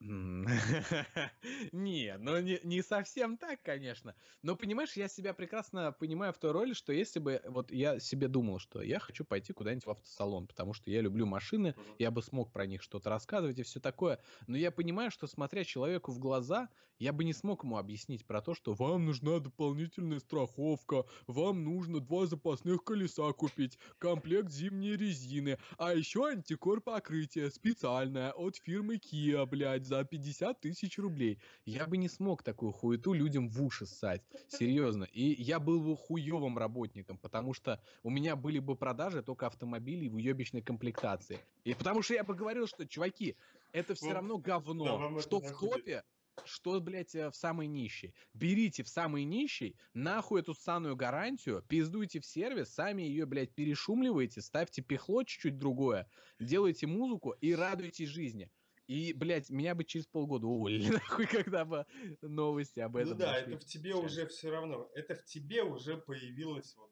Не, 1.72 2.16
ну 2.18 2.40
не, 2.40 2.60
не 2.62 2.82
совсем 2.82 3.36
так, 3.36 3.62
конечно. 3.62 4.14
Но 4.42 4.54
понимаешь, 4.54 4.92
я 4.92 5.08
себя 5.08 5.34
прекрасно 5.34 5.90
понимаю 5.90 6.32
в 6.32 6.38
той 6.38 6.52
роли, 6.52 6.72
что 6.72 6.92
если 6.92 7.18
бы 7.18 7.40
вот 7.44 7.72
я 7.72 7.98
себе 7.98 8.28
думал, 8.28 8.60
что 8.60 8.80
я 8.80 9.00
хочу 9.00 9.24
пойти 9.24 9.52
куда-нибудь 9.52 9.86
в 9.86 9.90
автосалон, 9.90 10.46
потому 10.46 10.72
что 10.72 10.90
я 10.90 11.00
люблю 11.00 11.26
машины, 11.26 11.74
я 11.98 12.12
бы 12.12 12.22
смог 12.22 12.52
про 12.52 12.66
них 12.66 12.82
что-то 12.82 13.10
рассказывать 13.10 13.58
и 13.58 13.64
все 13.64 13.80
такое. 13.80 14.20
Но 14.46 14.56
я 14.56 14.70
понимаю, 14.70 15.10
что 15.10 15.26
смотря 15.26 15.64
человеку 15.64 16.12
в 16.12 16.20
глаза, 16.20 16.68
я 16.98 17.12
бы 17.12 17.24
не 17.24 17.32
смог 17.32 17.64
ему 17.64 17.76
объяснить 17.78 18.26
про 18.26 18.40
то, 18.40 18.54
что 18.54 18.74
вам 18.74 19.04
нужна 19.04 19.38
дополнительная 19.38 20.18
страховка, 20.18 21.04
вам 21.26 21.64
нужно 21.64 22.00
два 22.00 22.26
запасных 22.26 22.84
колеса 22.84 23.32
купить, 23.32 23.78
комплект 23.98 24.50
зимней 24.50 24.96
резины, 24.96 25.58
а 25.76 25.94
еще 25.94 26.28
антикор 26.28 26.80
покрытие 26.80 27.50
специальное 27.50 28.32
от 28.32 28.56
фирмы 28.56 28.96
Kia, 28.96 29.46
блядь, 29.46 29.86
за 29.86 30.04
50 30.04 30.60
тысяч 30.60 30.98
рублей. 30.98 31.38
Я 31.64 31.86
бы 31.86 31.96
не 31.96 32.08
смог 32.08 32.42
такую 32.42 32.72
хуету 32.72 33.12
людям 33.12 33.48
в 33.48 33.62
уши 33.62 33.86
ссать. 33.86 34.22
Серьезно. 34.48 35.04
И 35.04 35.42
я 35.42 35.60
был 35.60 35.80
бы 35.80 35.96
хуевым 35.96 36.58
работником, 36.58 37.18
потому 37.18 37.54
что 37.54 37.80
у 38.02 38.10
меня 38.10 38.36
были 38.36 38.58
бы 38.58 38.76
продажи 38.76 39.22
только 39.22 39.46
автомобилей 39.46 40.08
в 40.08 40.14
уебищной 40.14 40.62
комплектации. 40.62 41.38
И 41.64 41.74
потому 41.74 42.02
что 42.02 42.14
я 42.14 42.24
бы 42.24 42.34
говорил, 42.34 42.66
что, 42.66 42.86
чуваки, 42.86 43.36
это 43.72 43.94
все 43.94 44.12
равно 44.12 44.38
говно. 44.38 45.12
Да, 45.14 45.20
что 45.20 45.40
в 45.40 45.58
топе, 45.58 46.02
что, 46.44 46.80
блядь, 46.80 47.14
э, 47.14 47.30
в 47.30 47.36
самой 47.36 47.66
нищей. 47.66 48.14
Берите 48.34 48.82
в 48.82 48.88
самой 48.88 49.24
нищей, 49.24 49.76
нахуй 49.94 50.40
эту 50.40 50.54
санную 50.54 50.96
гарантию, 50.96 51.64
пиздуйте 51.68 52.20
в 52.20 52.26
сервис, 52.26 52.74
сами 52.74 53.02
ее, 53.02 53.26
блядь, 53.26 53.54
перешумливаете, 53.54 54.40
ставьте 54.40 54.82
пихло 54.82 55.24
чуть-чуть 55.24 55.58
другое, 55.58 56.10
делайте 56.38 56.86
музыку 56.86 57.32
и 57.40 57.54
радуйтесь 57.54 58.08
жизни. 58.08 58.50
И, 58.86 59.12
блядь, 59.12 59.50
меня 59.50 59.74
бы 59.74 59.84
через 59.84 60.06
полгода 60.06 60.46
уволили, 60.46 60.88
нахуй, 60.92 61.26
когда 61.26 61.64
бы 61.66 61.86
новости 62.22 62.80
об 62.80 62.94
ну 62.94 63.00
этом. 63.00 63.12
Ну 63.12 63.18
да, 63.18 63.38
это 63.38 63.58
в 63.58 63.64
тебе 63.64 63.94
уже 63.94 64.26
все 64.26 64.50
равно. 64.50 64.90
Это 64.94 65.14
в 65.14 65.24
тебе 65.24 65.62
уже 65.62 65.98
появилась 65.98 66.74
вот. 66.76 66.90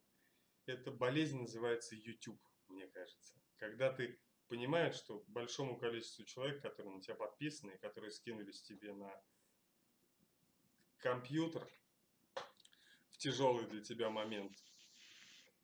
Эта 0.66 0.90
болезнь 0.90 1.38
называется 1.38 1.94
YouTube, 1.94 2.40
мне 2.68 2.88
кажется. 2.88 3.34
Когда 3.56 3.92
ты 3.92 4.18
понимаешь, 4.48 4.96
что 4.96 5.24
большому 5.28 5.78
количеству 5.78 6.24
человек, 6.24 6.60
которые 6.60 6.94
на 6.94 7.00
тебя 7.00 7.14
подписаны, 7.14 7.78
которые 7.78 8.10
скинулись 8.10 8.62
тебе 8.62 8.92
на 8.92 9.10
компьютер 10.98 11.66
в 13.10 13.18
тяжелый 13.18 13.66
для 13.66 13.82
тебя 13.82 14.10
момент. 14.10 14.52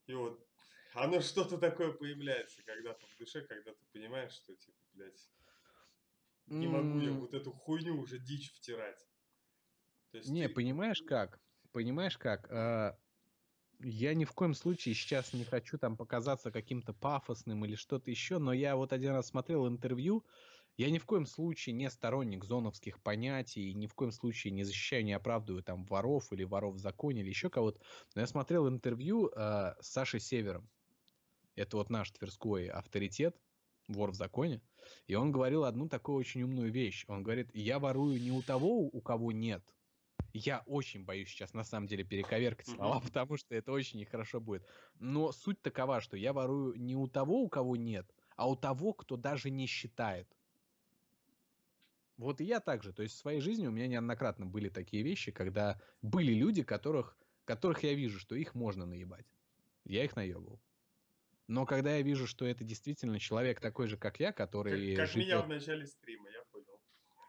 И 0.07 0.15
вот 0.15 0.45
оно 0.95 1.21
что-то 1.21 1.59
такое 1.59 1.93
появляется 1.93 2.63
когда-то 2.63 3.07
в 3.07 3.17
душе, 3.19 3.43
когда 3.43 3.73
ты 3.73 3.85
понимаешь, 3.93 4.33
что 4.33 4.55
типа, 4.55 4.79
блядь, 4.95 5.31
не 6.47 6.67
могу 6.67 7.01
я 7.01 7.13
вот 7.13 7.35
эту 7.35 7.53
хуйню 7.53 7.99
уже 7.99 8.19
дичь 8.19 8.53
втирать. 8.53 9.07
есть 10.13 10.29
не, 10.29 10.49
ты... 10.49 10.55
понимаешь 10.55 11.03
как? 11.03 11.41
Понимаешь 11.73 12.19
как? 12.19 12.51
А, 12.51 12.99
я 13.81 14.15
ни 14.15 14.25
в 14.25 14.33
коем 14.33 14.55
случае 14.55 14.95
сейчас 14.95 15.33
не 15.33 15.45
хочу 15.45 15.79
там 15.79 15.97
показаться 15.97 16.51
каким-то 16.51 16.93
пафосным 16.93 17.65
или 17.65 17.75
что-то 17.75 18.11
еще, 18.11 18.39
но 18.39 18.53
я 18.53 18.77
вот 18.77 18.93
один 18.93 19.13
раз 19.13 19.29
смотрел 19.29 19.67
интервью, 19.67 20.25
я 20.77 20.91
ни 20.91 20.99
в 20.99 21.05
коем 21.05 21.27
случае 21.27 21.75
не 21.75 21.91
сторонник 21.91 22.45
зоновских 22.45 23.01
понятий, 23.03 23.75
ни 23.75 23.87
в 23.87 23.95
коем 23.95 24.11
случае 24.11 24.53
не 24.53 24.65
защищаю, 24.65 25.05
не 25.05 25.13
оправдываю 25.13 25.63
там 25.63 25.85
воров 25.85 26.33
или 26.33 26.45
воров 26.45 26.75
в 26.75 26.79
законе 26.79 27.21
или 27.21 27.29
еще 27.29 27.51
кого-то. 27.51 27.81
Но 28.15 28.23
я 28.23 28.27
смотрел 28.27 28.69
интервью 28.69 29.29
э, 29.29 29.75
с 29.81 29.89
Сашей 29.89 30.21
Севером. 30.21 30.69
Это 31.55 31.77
вот 31.77 31.91
наш 31.91 32.11
тверской 32.11 32.69
авторитет, 32.69 33.37
вор 33.89 34.11
в 34.11 34.15
законе. 34.15 34.63
И 35.07 35.15
он 35.15 35.31
говорил 35.31 35.65
одну 35.65 35.89
такую 35.89 36.17
очень 36.17 36.43
умную 36.43 36.73
вещь. 36.73 37.05
Он 37.07 37.23
говорит, 37.23 37.51
я 37.53 37.79
ворую 37.79 38.21
не 38.21 38.33
у 38.33 38.43
того, 38.43 38.81
у 38.81 39.01
кого 39.01 39.31
нет. 39.33 39.63
Я 40.33 40.63
очень 40.65 41.05
боюсь 41.05 41.29
сейчас 41.29 41.53
на 41.53 41.63
самом 41.63 41.87
деле 41.87 42.05
перековеркать 42.05 42.67
слова, 42.67 43.01
потому 43.05 43.37
что 43.37 43.55
это 43.55 43.73
очень 43.73 44.01
нехорошо 44.01 44.41
будет. 44.41 44.67
Но 44.99 45.33
суть 45.33 45.61
такова, 45.61 46.01
что 46.01 46.17
я 46.17 46.33
ворую 46.33 46.75
не 46.77 46.97
у 46.97 47.07
того, 47.07 47.43
у 47.43 47.49
кого 47.49 47.77
нет, 47.77 48.11
а 48.37 48.49
у 48.49 48.57
того, 48.57 48.95
кто 48.95 49.17
даже 49.17 49.51
не 49.51 49.67
считает. 49.67 50.27
Вот 52.23 52.41
и 52.41 52.45
я 52.45 52.61
также. 52.61 52.93
То 52.93 53.03
есть 53.03 53.17
в 53.17 53.19
своей 53.19 53.41
жизни 53.41 53.67
у 53.67 53.73
меня 53.73 53.89
неоднократно 53.89 54.47
были 54.47 54.69
такие 54.69 55.03
вещи, 55.03 55.33
когда 55.33 55.81
были 56.03 56.33
люди, 56.33 56.63
которых, 56.63 57.19
которых 57.45 57.83
я 57.83 57.95
вижу, 57.95 58.21
что 58.21 58.37
их 58.37 58.55
можно 58.55 58.87
наебать. 58.87 59.27
Я 59.85 60.05
их 60.05 60.15
наебал. 60.15 60.61
Но 61.49 61.67
когда 61.67 61.97
я 61.97 62.03
вижу, 62.03 62.29
что 62.29 62.47
это 62.47 62.63
действительно 62.63 63.19
человек 63.19 63.61
такой 63.61 63.89
же, 63.89 63.97
как 63.97 64.21
я, 64.21 64.33
который... 64.33 64.95
Как, 64.95 65.07
как 65.07 65.13
живет... 65.15 65.27
меня 65.27 65.43
в 65.43 65.49
начале 65.49 65.85
стрима, 65.85 66.31
я 66.31 66.45
понял. 66.53 66.81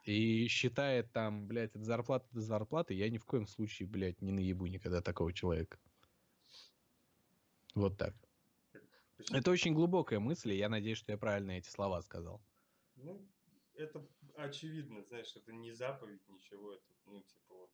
И 0.04 0.48
считает 0.48 1.12
там, 1.12 1.48
блядь, 1.48 1.76
от 1.76 1.84
зарплаты 1.84 2.28
до 2.32 2.42
зарплаты, 2.42 2.94
я 2.94 3.10
ни 3.10 3.18
в 3.18 3.26
коем 3.26 3.48
случае, 3.48 3.88
блядь, 3.88 4.22
не 4.22 4.32
наебу 4.32 4.68
никогда 4.68 5.02
такого 5.02 5.34
человека. 5.34 5.80
Вот 7.74 7.98
так. 7.98 8.14
Почему? 9.18 9.40
Это 9.40 9.50
очень 9.50 9.74
глубокая 9.74 10.20
мысль, 10.20 10.52
и 10.52 10.58
я 10.58 10.70
надеюсь, 10.70 11.00
что 11.00 11.12
я 11.12 11.18
правильно 11.18 11.52
эти 11.52 11.70
слова 11.70 12.00
сказал. 12.02 12.44
Ну, 12.96 13.28
это 13.74 14.08
очевидно, 14.36 15.04
знаешь, 15.04 15.36
это 15.36 15.52
не 15.54 15.72
заповедь, 15.72 16.28
ничего, 16.30 16.74
это, 16.74 16.84
ну, 17.06 17.22
типа 17.22 17.54
вот. 17.56 17.70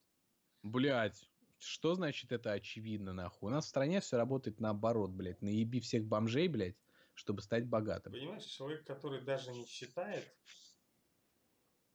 Блять, 0.63 1.29
что 1.59 1.95
значит 1.95 2.31
это 2.31 2.51
очевидно, 2.51 3.13
нахуй? 3.13 3.51
У 3.51 3.53
нас 3.53 3.65
в 3.65 3.69
стране 3.69 3.99
все 4.01 4.17
работает 4.17 4.59
наоборот, 4.59 5.11
блядь. 5.11 5.41
Наеби 5.41 5.79
всех 5.79 6.05
бомжей, 6.05 6.47
блядь, 6.47 6.77
чтобы 7.13 7.41
стать 7.41 7.67
богатым. 7.67 8.13
Понимаешь, 8.13 8.45
человек, 8.45 8.85
который 8.85 9.21
даже 9.21 9.51
не 9.51 9.65
считает, 9.65 10.33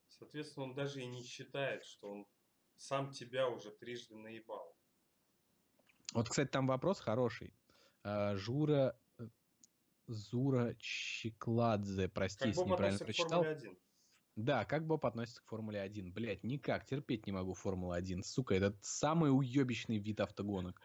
соответственно, 0.09 0.67
он 0.67 0.75
даже 0.75 1.01
и 1.01 1.07
не 1.07 1.23
считает, 1.23 1.85
что 1.85 2.11
он 2.11 2.27
сам 2.77 3.11
тебя 3.11 3.49
уже 3.49 3.71
трижды 3.71 4.17
наебал. 4.17 4.77
Вот, 6.13 6.29
кстати, 6.29 6.49
там 6.49 6.67
вопрос 6.67 7.01
хороший. 7.01 7.55
А, 8.03 8.37
Жура 8.37 8.99
э, 9.19 9.29
Зура 10.07 10.75
Чикладзе, 10.79 12.09
прости, 12.09 12.49
если 12.49 12.63
неправильно 12.63 12.99
прочитал. 12.99 13.43
1? 13.43 13.79
Да, 14.37 14.65
как 14.65 14.87
Боб 14.87 15.07
относится 15.07 15.43
к 15.43 15.47
Формуле 15.47 15.81
1? 15.81 16.13
Блять, 16.13 16.43
никак, 16.43 16.85
терпеть 16.87 17.27
не 17.27 17.33
могу 17.33 17.55
Формулу 17.55 17.93
1. 17.93 18.25
Сука, 18.25 18.55
это 18.57 18.77
самый 18.81 19.31
уебищный 19.31 19.99
вид 19.99 20.21
автогонок. 20.21 20.81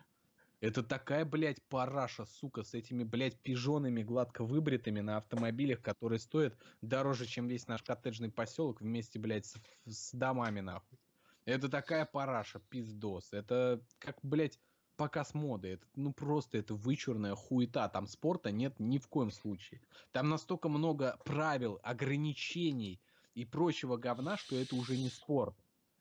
Это 0.61 0.83
такая, 0.83 1.23
блядь, 1.25 1.63
параша, 1.69 2.25
сука, 2.25 2.63
с 2.63 2.73
этими, 2.73 3.03
блядь, 3.03 3.39
пижонами 3.39 4.03
гладко 4.03 4.43
выбритыми 4.43 4.99
на 4.99 5.17
автомобилях, 5.17 5.81
которые 5.81 6.19
стоят 6.19 6.57
дороже, 6.81 7.25
чем 7.25 7.47
весь 7.47 7.67
наш 7.67 7.81
коттеджный 7.81 8.29
поселок 8.29 8.81
вместе, 8.81 9.19
блядь, 9.19 9.45
с, 9.45 9.55
с 9.85 10.11
домами, 10.11 10.59
нахуй. 10.59 10.99
Это 11.45 11.69
такая 11.69 12.05
параша, 12.05 12.59
пиздос. 12.69 13.31
Это 13.31 13.81
как, 13.99 14.17
блядь, 14.21 14.59
показ 14.97 15.33
моды. 15.33 15.69
Это, 15.69 15.87
ну, 15.95 16.11
просто 16.11 16.57
это 16.57 16.75
вычурная 16.75 17.35
хуета. 17.35 17.87
Там 17.87 18.05
спорта 18.05 18.51
нет 18.51 18.79
ни 18.79 18.97
в 18.97 19.07
коем 19.07 19.31
случае. 19.31 19.81
Там 20.11 20.27
настолько 20.29 20.67
много 20.67 21.17
правил, 21.23 21.79
ограничений, 21.83 23.01
и 23.33 23.45
прочего 23.45 23.97
говна, 23.97 24.37
что 24.37 24.55
это 24.55 24.75
уже 24.75 24.97
не 24.97 25.09
спорт. 25.09 25.55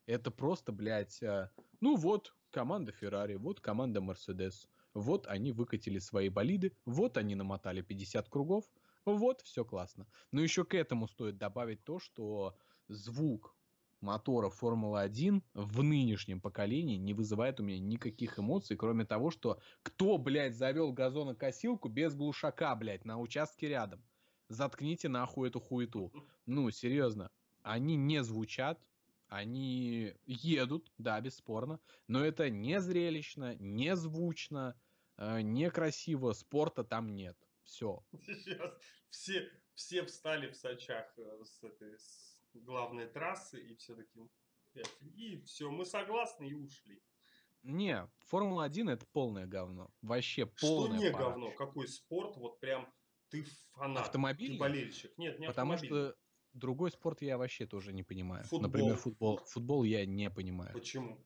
Это 0.07 0.31
просто, 0.31 0.73
блядь, 0.73 1.23
э, 1.23 1.51
ну 1.81 1.97
вот 1.97 2.35
команда 2.51 2.93
Феррари, 2.93 3.35
вот 3.35 3.61
команда 3.61 4.01
Мерседес, 4.01 4.69
вот 4.95 5.27
они 5.27 5.53
выкатили 5.53 5.99
свои 5.99 6.29
болиды, 6.29 6.77
вот 6.87 7.17
они 7.17 7.35
намотали 7.35 7.83
50 7.83 8.29
кругов, 8.29 8.65
вот, 9.05 9.43
все 9.43 9.65
классно. 9.65 10.07
Но 10.33 10.43
еще 10.43 10.65
к 10.65 10.75
этому 10.75 11.09
стоит 11.09 11.39
добавить 11.39 11.85
то, 11.85 11.99
что 11.99 12.59
звук 12.89 13.57
мотора 14.01 14.49
Формулы-1 14.49 15.43
в 15.55 15.83
нынешнем 15.83 16.41
поколении 16.41 16.97
не 16.97 17.15
вызывает 17.15 17.61
у 17.61 17.65
меня 17.65 17.79
никаких 17.79 18.39
эмоций, 18.39 18.77
кроме 18.77 19.05
того, 19.05 19.31
что 19.31 19.61
кто, 19.83 20.19
блядь, 20.19 20.57
завел 20.57 20.93
газонокосилку 20.93 21.89
без 21.89 22.15
глушака, 22.15 22.75
блядь, 22.77 23.05
на 23.05 23.19
участке 23.19 23.69
рядом 23.69 24.05
заткните 24.49 25.09
нахуй 25.09 25.49
эту 25.49 25.61
хуету. 25.61 26.13
Ну, 26.47 26.71
серьезно. 26.71 27.31
Они 27.63 27.97
не 27.97 28.23
звучат, 28.23 28.81
они 29.29 30.15
едут, 30.25 30.93
да, 30.99 31.21
бесспорно, 31.21 31.81
но 32.07 32.25
это 32.25 32.49
не 32.51 32.81
зрелищно, 32.81 33.57
не 33.57 33.95
звучно, 33.95 34.81
э, 35.17 35.43
некрасиво, 35.43 36.33
спорта 36.33 36.85
там 36.85 37.15
нет. 37.15 37.37
Все. 37.63 38.03
Сейчас 38.23 38.73
все, 39.11 39.51
все 39.75 40.05
встали 40.05 40.51
в 40.51 40.57
Сочах 40.57 41.13
э, 41.19 41.45
с 41.45 41.63
этой 41.63 41.99
с 41.99 42.41
главной 42.55 43.07
трассы 43.07 43.61
и 43.61 43.75
все 43.77 43.95
таки 43.95 44.21
и 45.15 45.41
все, 45.43 45.71
мы 45.71 45.85
согласны 45.85 46.49
и 46.49 46.55
ушли. 46.55 47.03
Не, 47.63 48.09
Формула-1 48.27 48.91
это 48.91 49.07
полное 49.07 49.47
говно. 49.47 49.91
Вообще 50.01 50.47
полное 50.47 50.99
Что 50.99 51.05
не 51.05 51.13
парач. 51.13 51.27
говно? 51.27 51.51
Какой 51.53 51.89
спорт? 51.89 52.37
Вот 52.37 52.61
прям 52.61 52.89
ты 53.31 53.45
фанат, 53.73 54.07
Автомобиль? 54.07 54.53
ты 54.53 54.59
болельщик. 54.59 55.17
Нет, 55.19 55.39
не 55.39 55.47
Потому 55.47 55.77
что 55.77 56.17
другой 56.53 56.91
спорт 56.91 57.23
я 57.23 57.39
вообще 57.39 57.67
тоже 57.67 57.93
не 57.93 58.03
понимаю. 58.03 58.45
Футбол. 58.45 58.61
Например, 58.63 58.97
футбол. 58.97 59.41
Футбол 59.47 59.85
я 59.85 60.05
не 60.07 60.31
понимаю. 60.31 60.73
Почему? 60.73 61.19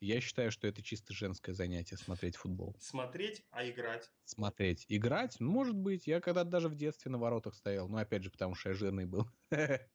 Я 0.00 0.20
считаю, 0.20 0.50
что 0.50 0.66
это 0.66 0.82
чисто 0.82 1.14
женское 1.14 1.54
занятие 1.54 1.96
смотреть 1.96 2.36
футбол. 2.36 2.76
Смотреть, 2.78 3.42
а 3.50 3.68
играть? 3.68 4.10
Смотреть. 4.24 4.84
Играть? 4.88 5.40
Может 5.40 5.76
быть. 5.76 6.06
Я 6.06 6.20
когда-то 6.20 6.50
даже 6.50 6.68
в 6.68 6.74
детстве 6.74 7.10
на 7.10 7.18
воротах 7.18 7.54
стоял. 7.54 7.88
Но 7.88 7.96
опять 7.96 8.22
же, 8.22 8.30
потому 8.30 8.54
что 8.54 8.70
я 8.70 8.74
жирный 8.74 9.06
был. 9.06 9.26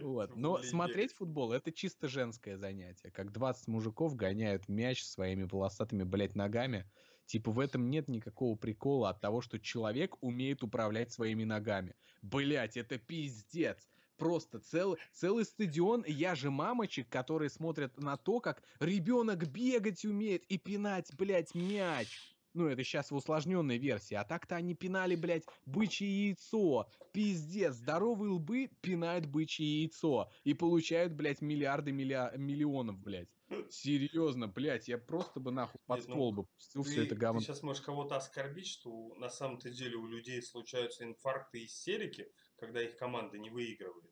Вот. 0.00 0.34
Но 0.34 0.62
смотреть 0.62 1.12
футбол 1.12 1.52
это 1.52 1.72
чисто 1.72 2.08
женское 2.08 2.56
занятие. 2.56 3.10
Как 3.10 3.32
20 3.32 3.68
мужиков 3.68 4.16
гоняют 4.16 4.66
мяч 4.66 5.04
своими 5.04 5.42
волосатыми, 5.42 6.04
блядь, 6.04 6.34
ногами. 6.34 6.90
Типа 7.26 7.50
в 7.50 7.58
этом 7.58 7.90
нет 7.90 8.08
никакого 8.08 8.56
прикола 8.56 9.10
от 9.10 9.20
того, 9.20 9.40
что 9.40 9.58
человек 9.58 10.16
умеет 10.22 10.62
управлять 10.62 11.12
своими 11.12 11.44
ногами. 11.44 11.94
Блять, 12.20 12.76
это 12.76 12.98
пиздец. 12.98 13.88
Просто 14.16 14.60
цел, 14.60 14.96
целый 15.12 15.44
стадион 15.44 16.04
я 16.06 16.34
же 16.34 16.50
мамочек, 16.50 17.08
которые 17.08 17.50
смотрят 17.50 17.98
на 17.98 18.16
то, 18.16 18.40
как 18.40 18.62
ребенок 18.78 19.48
бегать 19.48 20.04
умеет 20.04 20.44
и 20.44 20.58
пинать, 20.58 21.10
блядь, 21.16 21.54
мяч. 21.54 22.31
Ну, 22.54 22.66
это 22.66 22.84
сейчас 22.84 23.10
в 23.10 23.16
усложненной 23.16 23.78
версии. 23.78 24.14
А 24.14 24.24
так-то 24.24 24.56
они 24.56 24.74
пинали, 24.74 25.16
блядь, 25.16 25.44
бычье 25.64 26.28
яйцо. 26.28 26.88
Пиздец, 27.12 27.74
здоровые 27.74 28.32
лбы 28.32 28.70
пинают 28.80 29.26
бычье 29.26 29.82
яйцо. 29.82 30.30
И 30.44 30.52
получают, 30.52 31.14
блядь, 31.14 31.40
миллиарды 31.40 31.92
милля... 31.92 32.32
миллионов, 32.36 32.98
блядь. 32.98 33.28
Серьезно, 33.70 34.48
блядь, 34.48 34.88
я 34.88 34.98
просто 34.98 35.40
бы 35.40 35.50
нахуй 35.50 35.80
под 35.86 35.98
Нет, 35.98 36.04
ствол 36.04 36.30
ну, 36.30 36.42
бы 36.42 36.44
пустил 36.44 36.82
все 36.82 37.04
это 37.04 37.14
говно. 37.14 37.40
Ты 37.40 37.46
сейчас 37.46 37.62
можешь 37.62 37.82
кого-то 37.82 38.16
оскорбить, 38.16 38.66
что 38.66 39.14
на 39.16 39.28
самом-то 39.28 39.70
деле 39.70 39.96
у 39.96 40.06
людей 40.06 40.42
случаются 40.42 41.04
инфаркты 41.04 41.60
и 41.60 41.66
истерики, 41.66 42.30
когда 42.56 42.82
их 42.82 42.96
команда 42.96 43.38
не 43.38 43.50
выигрывает. 43.50 44.11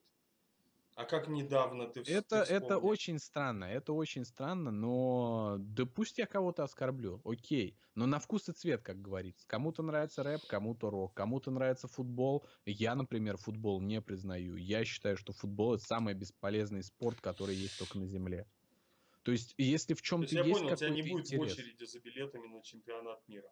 А 1.00 1.06
как 1.06 1.28
недавно 1.28 1.86
ты 1.86 2.00
Это, 2.00 2.44
ты 2.44 2.52
это 2.52 2.76
очень 2.76 3.18
странно, 3.18 3.64
это 3.64 3.94
очень 3.94 4.26
странно, 4.26 4.70
но 4.70 5.56
да 5.58 5.86
пусть 5.86 6.18
я 6.18 6.26
кого-то 6.26 6.62
оскорблю, 6.62 7.22
окей. 7.24 7.74
Но 7.94 8.04
на 8.04 8.18
вкус 8.18 8.50
и 8.50 8.52
цвет, 8.52 8.82
как 8.82 9.00
говорится. 9.00 9.46
Кому-то 9.46 9.82
нравится 9.82 10.22
рэп, 10.22 10.42
кому-то 10.46 10.90
рок, 10.90 11.14
кому-то 11.14 11.50
нравится 11.50 11.88
футбол. 11.88 12.46
Я, 12.66 12.94
например, 12.94 13.38
футбол 13.38 13.80
не 13.80 14.02
признаю. 14.02 14.56
Я 14.56 14.84
считаю, 14.84 15.16
что 15.16 15.32
футбол 15.32 15.76
это 15.76 15.84
самый 15.84 16.12
бесполезный 16.12 16.82
спорт, 16.82 17.18
который 17.22 17.54
есть 17.54 17.78
только 17.78 17.98
на 17.98 18.06
земле. 18.06 18.46
То 19.22 19.32
есть, 19.32 19.54
если 19.56 19.94
в 19.94 20.02
чем-то 20.02 20.24
есть, 20.24 20.34
есть 20.34 20.48
я 20.48 20.54
понял, 20.54 20.74
у 20.74 20.76
тебя 20.76 20.90
не 20.90 21.00
будет 21.00 21.32
интерес, 21.32 21.52
очереди 21.52 21.84
за 21.84 21.98
билетами 22.00 22.46
на 22.46 22.62
чемпионат 22.62 23.26
мира. 23.26 23.48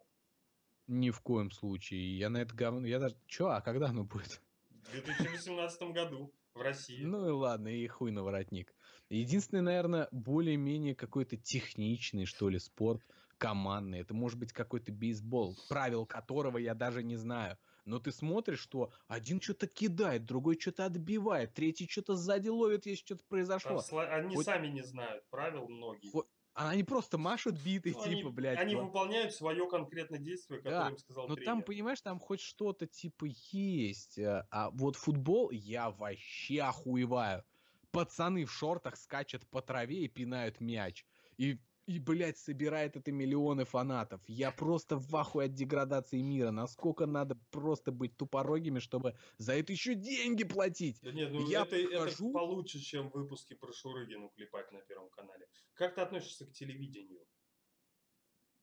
Ни 0.85 1.09
в 1.09 1.19
коем 1.21 1.49
случае. 1.49 2.15
Я 2.15 2.29
на 2.29 2.43
это 2.43 2.53
говно... 2.53 2.85
Я 2.85 2.99
даже... 2.99 3.15
Чё, 3.25 3.47
а 3.47 3.61
когда 3.61 3.87
оно 3.87 4.03
будет? 4.03 4.39
В 4.69 4.91
2018 4.91 5.81
году 5.93 6.31
в 6.59 6.61
России. 6.61 7.03
Ну 7.03 7.27
и 7.27 7.31
ладно, 7.31 7.69
и 7.69 7.87
хуй 7.87 8.11
на 8.11 8.23
воротник. 8.23 8.73
Единственный, 9.09 9.61
наверное, 9.61 10.07
более-менее 10.11 10.93
какой-то 10.93 11.37
техничный, 11.37 12.25
что 12.25 12.49
ли, 12.49 12.59
спорт 12.59 13.01
командный. 13.39 14.01
Это 14.01 14.13
может 14.13 14.37
быть 14.37 14.53
какой-то 14.53 14.91
бейсбол, 14.91 15.55
правил 15.69 16.05
которого 16.05 16.57
я 16.57 16.75
даже 16.75 17.01
не 17.01 17.15
знаю. 17.15 17.57
Но 17.85 17.97
ты 17.97 18.11
смотришь, 18.11 18.59
что 18.59 18.91
один 19.07 19.41
что-то 19.41 19.65
кидает, 19.65 20.25
другой 20.25 20.59
что-то 20.59 20.85
отбивает, 20.85 21.53
третий 21.53 21.87
что-то 21.87 22.15
сзади 22.15 22.49
ловит, 22.49 22.85
если 22.85 23.03
что-то 23.03 23.23
произошло. 23.27 23.81
Они 23.97 24.35
вот... 24.35 24.45
сами 24.45 24.67
не 24.67 24.83
знают 24.83 25.23
правил 25.31 25.67
многие. 25.67 26.11
Вот 26.11 26.27
а 26.59 26.71
они 26.71 26.83
просто 26.83 27.17
машут 27.17 27.55
биты, 27.55 27.93
ну, 27.95 28.03
типа, 28.03 28.09
они, 28.09 28.23
блядь. 28.31 28.59
Они 28.59 28.75
вот. 28.75 28.87
выполняют 28.87 29.33
свое 29.33 29.65
конкретное 29.69 30.19
действие, 30.19 30.59
которое 30.59 30.81
да, 30.81 30.89
им 30.89 30.97
сказал 30.97 31.29
но 31.29 31.35
тренер. 31.35 31.45
там, 31.45 31.63
понимаешь, 31.63 32.01
там 32.01 32.19
хоть 32.19 32.41
что-то 32.41 32.85
типа 32.85 33.27
есть. 33.53 34.17
Э, 34.19 34.45
а 34.51 34.69
вот 34.71 34.97
футбол 34.97 35.51
я 35.51 35.89
вообще 35.89 36.63
охуеваю. 36.63 37.45
Пацаны 37.91 38.43
в 38.43 38.51
шортах 38.51 38.97
скачут 38.97 39.47
по 39.47 39.61
траве 39.61 40.03
и 40.03 40.09
пинают 40.09 40.59
мяч. 40.59 41.05
И 41.37 41.59
и, 41.89 41.97
блядь, 41.97 42.37
собирает 42.37 42.95
это 42.95 43.11
миллионы 43.11 43.65
фанатов. 43.65 44.21
Я 44.27 44.51
просто 44.51 44.95
в 44.95 45.15
ахуе 45.15 45.47
от 45.47 45.55
деградации 45.55 46.21
мира. 46.21 46.51
Насколько 46.51 47.07
надо 47.07 47.35
просто 47.49 47.91
быть 47.91 48.15
тупорогими, 48.15 48.77
чтобы 48.77 49.17
за 49.39 49.53
это 49.53 49.71
еще 49.71 49.95
деньги 49.95 50.43
платить. 50.43 50.99
Да 51.01 51.11
нет, 51.11 51.31
ну 51.31 51.49
я 51.49 51.63
это, 51.63 51.81
покажу... 51.81 52.29
это 52.29 52.33
получше, 52.33 52.79
чем 52.79 53.09
выпуски 53.09 53.55
про 53.55 53.73
Шурыгину 53.73 54.29
клепать 54.29 54.71
на 54.71 54.81
Первом 54.81 55.09
канале. 55.09 55.47
Как 55.73 55.95
ты 55.95 56.01
относишься 56.01 56.45
к 56.45 56.51
телевидению? 56.51 57.25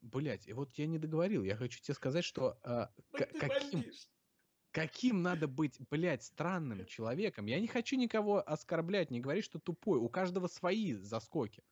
Блять, 0.02 0.46
и 0.46 0.52
вот 0.52 0.72
я 0.74 0.86
не 0.86 0.98
договорил. 0.98 1.42
Я 1.42 1.56
хочу 1.56 1.80
тебе 1.80 1.94
сказать, 1.94 2.24
что 2.24 2.56
э, 2.62 2.86
каким, 3.40 3.84
каким 4.70 5.22
надо 5.22 5.48
быть, 5.48 5.80
блядь, 5.90 6.22
странным 6.22 6.86
человеком. 6.86 7.46
Я 7.46 7.58
не 7.58 7.66
хочу 7.66 7.96
никого 7.96 8.40
оскорблять, 8.48 9.10
не 9.10 9.18
говорить, 9.18 9.44
что 9.44 9.58
тупой. 9.58 9.98
У 9.98 10.08
каждого 10.08 10.46
свои 10.46 10.94
заскоки 10.94 11.64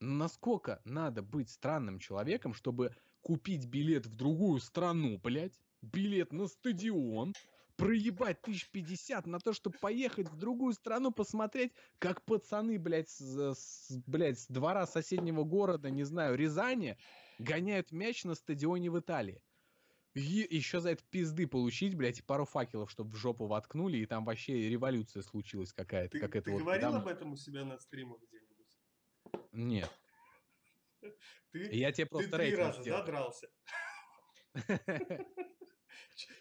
насколько 0.00 0.80
надо 0.84 1.22
быть 1.22 1.50
странным 1.50 1.98
человеком, 1.98 2.54
чтобы 2.54 2.94
купить 3.20 3.66
билет 3.66 4.06
в 4.06 4.14
другую 4.14 4.60
страну, 4.60 5.18
блядь, 5.18 5.60
билет 5.82 6.32
на 6.32 6.46
стадион, 6.46 7.34
проебать 7.76 8.42
тысяч 8.42 8.68
пятьдесят 8.70 9.26
на 9.26 9.38
то, 9.38 9.52
чтобы 9.52 9.78
поехать 9.78 10.28
в 10.28 10.36
другую 10.36 10.74
страну 10.74 11.12
посмотреть, 11.12 11.72
как 11.98 12.22
пацаны, 12.24 12.78
блядь, 12.78 13.08
с, 13.08 13.54
с, 13.54 13.90
блядь, 14.06 14.38
с 14.38 14.46
двора 14.48 14.86
соседнего 14.86 15.44
города, 15.44 15.88
не 15.90 16.04
знаю, 16.04 16.36
Рязани, 16.36 16.98
гоняют 17.38 17.92
мяч 17.92 18.24
на 18.24 18.34
стадионе 18.34 18.90
в 18.90 18.98
Италии. 18.98 19.42
И 20.14 20.20
еще 20.20 20.80
за 20.80 20.90
это 20.90 21.04
пизды 21.10 21.46
получить, 21.46 21.94
блядь, 21.94 22.18
и 22.18 22.22
пару 22.22 22.44
факелов, 22.44 22.90
чтобы 22.90 23.12
в 23.12 23.16
жопу 23.16 23.46
воткнули, 23.46 23.98
и 23.98 24.06
там 24.06 24.24
вообще 24.24 24.68
революция 24.68 25.22
случилась 25.22 25.72
какая-то. 25.72 26.12
Ты, 26.12 26.20
как 26.20 26.32
ты 26.32 26.38
это 26.38 26.50
говорил 26.50 26.90
вот, 26.90 27.02
об 27.02 27.06
этом 27.06 27.32
у 27.32 27.36
себя 27.36 27.64
на 27.64 27.78
стримах 27.78 28.18
где-нибудь? 28.18 28.49
Нет. 29.52 29.90
Ты, 31.52 31.68
я 31.72 31.92
тебе 31.92 32.06
просто 32.06 32.30
ты 32.30 32.36
три 32.36 32.54
раза 32.54 32.80
сделал. 32.82 33.00
задрался. 33.00 33.48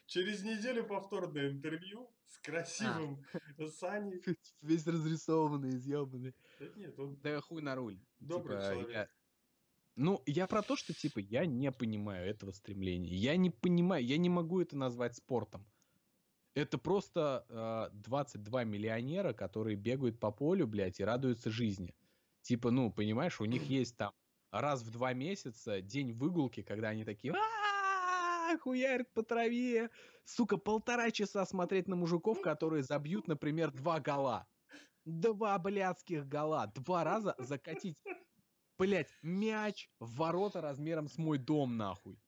Через 0.06 0.44
неделю 0.44 0.86
повторное 0.86 1.50
интервью 1.50 2.12
с 2.26 2.40
красивым 2.40 3.24
а. 3.58 3.68
Саней. 3.68 4.22
Весь 4.62 4.86
разрисованный, 4.88 5.70
изъебанный. 5.70 6.36
Да 6.60 6.68
нет, 6.76 7.00
он... 7.00 7.16
Да 7.22 7.40
хуй 7.42 7.62
на 7.62 7.76
руль. 7.76 8.00
Добрый 8.20 8.58
типа, 8.58 8.70
человек. 8.70 8.92
Я... 8.92 9.10
Ну, 9.96 10.22
я 10.26 10.48
про 10.48 10.62
то, 10.62 10.76
что, 10.76 10.94
типа, 10.94 11.20
я 11.20 11.46
не 11.46 11.72
понимаю 11.72 12.28
этого 12.30 12.52
стремления. 12.52 13.14
Я 13.16 13.36
не 13.36 13.50
понимаю, 13.50 14.04
я 14.06 14.18
не 14.18 14.30
могу 14.30 14.62
это 14.62 14.78
назвать 14.78 15.16
спортом. 15.16 15.66
Это 16.56 16.78
просто 16.78 17.46
э, 17.50 17.96
22 17.98 18.64
миллионера, 18.64 19.34
которые 19.34 19.76
бегают 19.76 20.20
по 20.20 20.32
полю, 20.32 20.68
блядь, 20.68 21.00
и 21.00 21.04
радуются 21.04 21.50
жизни. 21.50 21.96
Типа, 22.50 22.72
ну, 22.72 22.92
понимаешь, 22.92 23.40
у 23.40 23.46
них 23.46 23.62
есть 23.70 23.96
там 23.96 24.12
раз 24.50 24.82
в 24.82 24.90
два 24.90 25.14
месяца 25.14 25.82
день 25.82 26.14
выгулки, 26.14 26.64
когда 26.64 26.88
они 26.90 27.04
такие 27.06 27.32
хуярят 28.60 29.14
по 29.14 29.22
траве. 29.22 29.92
Сука, 30.26 30.58
полтора 30.58 31.12
часа 31.12 31.46
смотреть 31.46 31.88
на 31.88 31.96
мужиков, 31.96 32.42
которые 32.42 32.82
забьют, 32.82 33.28
например, 33.28 33.70
два 33.70 34.00
гола. 34.00 34.48
Два 35.06 35.60
блядских 35.60 36.28
гола. 36.28 36.66
Два 36.74 37.04
раза 37.04 37.36
закатить, 37.38 38.00
блядь, 38.80 39.14
мяч 39.22 39.88
в 40.00 40.16
ворота 40.16 40.60
размером 40.60 41.08
с 41.08 41.20
мой 41.20 41.38
дом, 41.38 41.78
нахуй. 41.78 42.20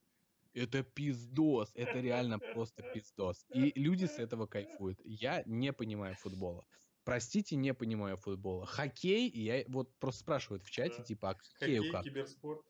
Это 0.53 0.83
пиздос. 0.83 1.71
Это 1.73 1.99
реально 1.99 2.37
просто 2.37 2.83
пиздос. 2.83 3.43
И 3.55 3.71
люди 3.73 4.05
с 4.05 4.19
этого 4.19 4.45
кайфуют. 4.45 4.99
Я 5.03 5.41
не 5.47 5.73
понимаю 5.73 6.13
футбола. 6.13 6.63
Простите, 7.03 7.55
не 7.55 7.73
понимаю 7.73 8.17
футбола. 8.17 8.65
Хоккей, 8.65 9.29
я 9.29 9.63
вот 9.67 9.93
просто 9.97 10.21
спрашивают 10.21 10.63
в 10.63 10.69
чате, 10.69 10.97
да. 10.99 11.03
типа, 11.03 11.29
а 11.31 11.33
хоккей, 11.33 11.77
хоккей 11.77 11.91
как? 11.91 12.03
киберспорт. 12.03 12.61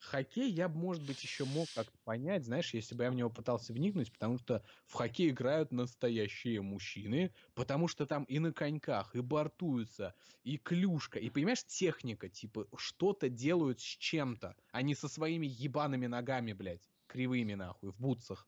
Хоккей 0.00 0.50
я 0.50 0.68
бы, 0.68 0.78
может 0.78 1.04
быть, 1.04 1.22
еще 1.22 1.44
мог 1.44 1.66
как-то 1.74 1.98
понять, 2.04 2.44
знаешь, 2.44 2.72
если 2.72 2.94
бы 2.94 3.02
я 3.04 3.10
в 3.10 3.14
него 3.16 3.30
пытался 3.30 3.72
вникнуть, 3.72 4.12
потому 4.12 4.38
что 4.38 4.62
в 4.86 4.94
хоккей 4.94 5.30
играют 5.30 5.72
настоящие 5.72 6.60
мужчины, 6.62 7.34
потому 7.54 7.88
что 7.88 8.06
там 8.06 8.22
и 8.24 8.38
на 8.38 8.52
коньках, 8.52 9.16
и 9.16 9.20
бортуются, 9.20 10.14
и 10.44 10.56
клюшка, 10.56 11.18
и, 11.18 11.30
понимаешь, 11.30 11.64
техника, 11.64 12.28
типа, 12.28 12.68
что-то 12.76 13.28
делают 13.28 13.80
с 13.80 13.84
чем-то, 13.84 14.54
а 14.70 14.82
не 14.82 14.94
со 14.94 15.08
своими 15.08 15.46
ебаными 15.46 16.06
ногами, 16.06 16.52
блядь, 16.52 16.88
кривыми, 17.08 17.54
нахуй, 17.54 17.90
в 17.90 17.98
бутсах. 17.98 18.46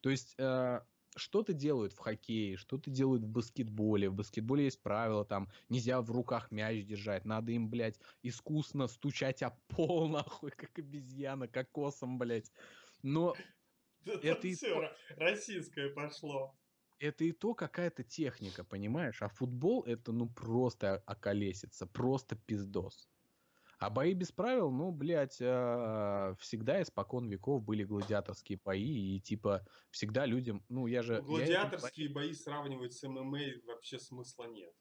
То 0.00 0.10
есть, 0.10 0.34
э, 0.38 0.80
что-то 1.16 1.52
делают 1.52 1.92
в 1.92 1.98
хоккее, 1.98 2.56
что-то 2.56 2.90
делают 2.90 3.22
в 3.22 3.28
баскетболе. 3.28 4.08
В 4.08 4.14
баскетболе 4.14 4.64
есть 4.64 4.82
правила, 4.82 5.24
там 5.24 5.48
нельзя 5.68 6.00
в 6.00 6.10
руках 6.10 6.50
мяч 6.50 6.84
держать, 6.84 7.24
надо 7.24 7.52
им, 7.52 7.68
блядь, 7.68 8.00
искусно 8.22 8.86
стучать 8.86 9.42
о 9.42 9.50
пол, 9.68 10.08
нахуй, 10.08 10.50
как 10.50 10.78
обезьяна, 10.78 11.48
кокосом, 11.48 12.18
блядь. 12.18 12.52
Но 13.02 13.34
это 14.04 14.48
и 14.48 14.54
все 14.54 14.90
российское 15.16 15.88
пошло. 15.88 16.56
Это 16.98 17.24
и 17.24 17.32
то 17.32 17.54
какая-то 17.54 18.04
техника, 18.04 18.62
понимаешь? 18.62 19.22
А 19.22 19.28
футбол 19.28 19.82
это 19.82 20.12
ну 20.12 20.28
просто 20.28 21.02
околесится, 21.06 21.86
просто 21.86 22.36
пиздос. 22.36 23.08
А 23.82 23.90
бои 23.90 24.14
без 24.14 24.30
правил, 24.30 24.70
ну, 24.70 24.92
блядь, 24.92 25.38
э, 25.40 26.34
всегда 26.38 26.80
испокон 26.82 27.28
веков 27.28 27.64
были 27.64 27.82
гладиаторские 27.82 28.60
бои, 28.64 29.16
и 29.16 29.20
типа 29.20 29.66
всегда 29.90 30.24
людям, 30.24 30.64
ну, 30.68 30.86
я 30.86 31.02
же... 31.02 31.20
Ну, 31.20 31.26
гладиаторские 31.26 32.06
я 32.06 32.14
бои 32.14 32.32
сравнивать 32.32 32.92
с 32.92 33.02
ММА 33.02 33.40
вообще 33.66 33.98
смысла 33.98 34.44
нет. 34.44 34.72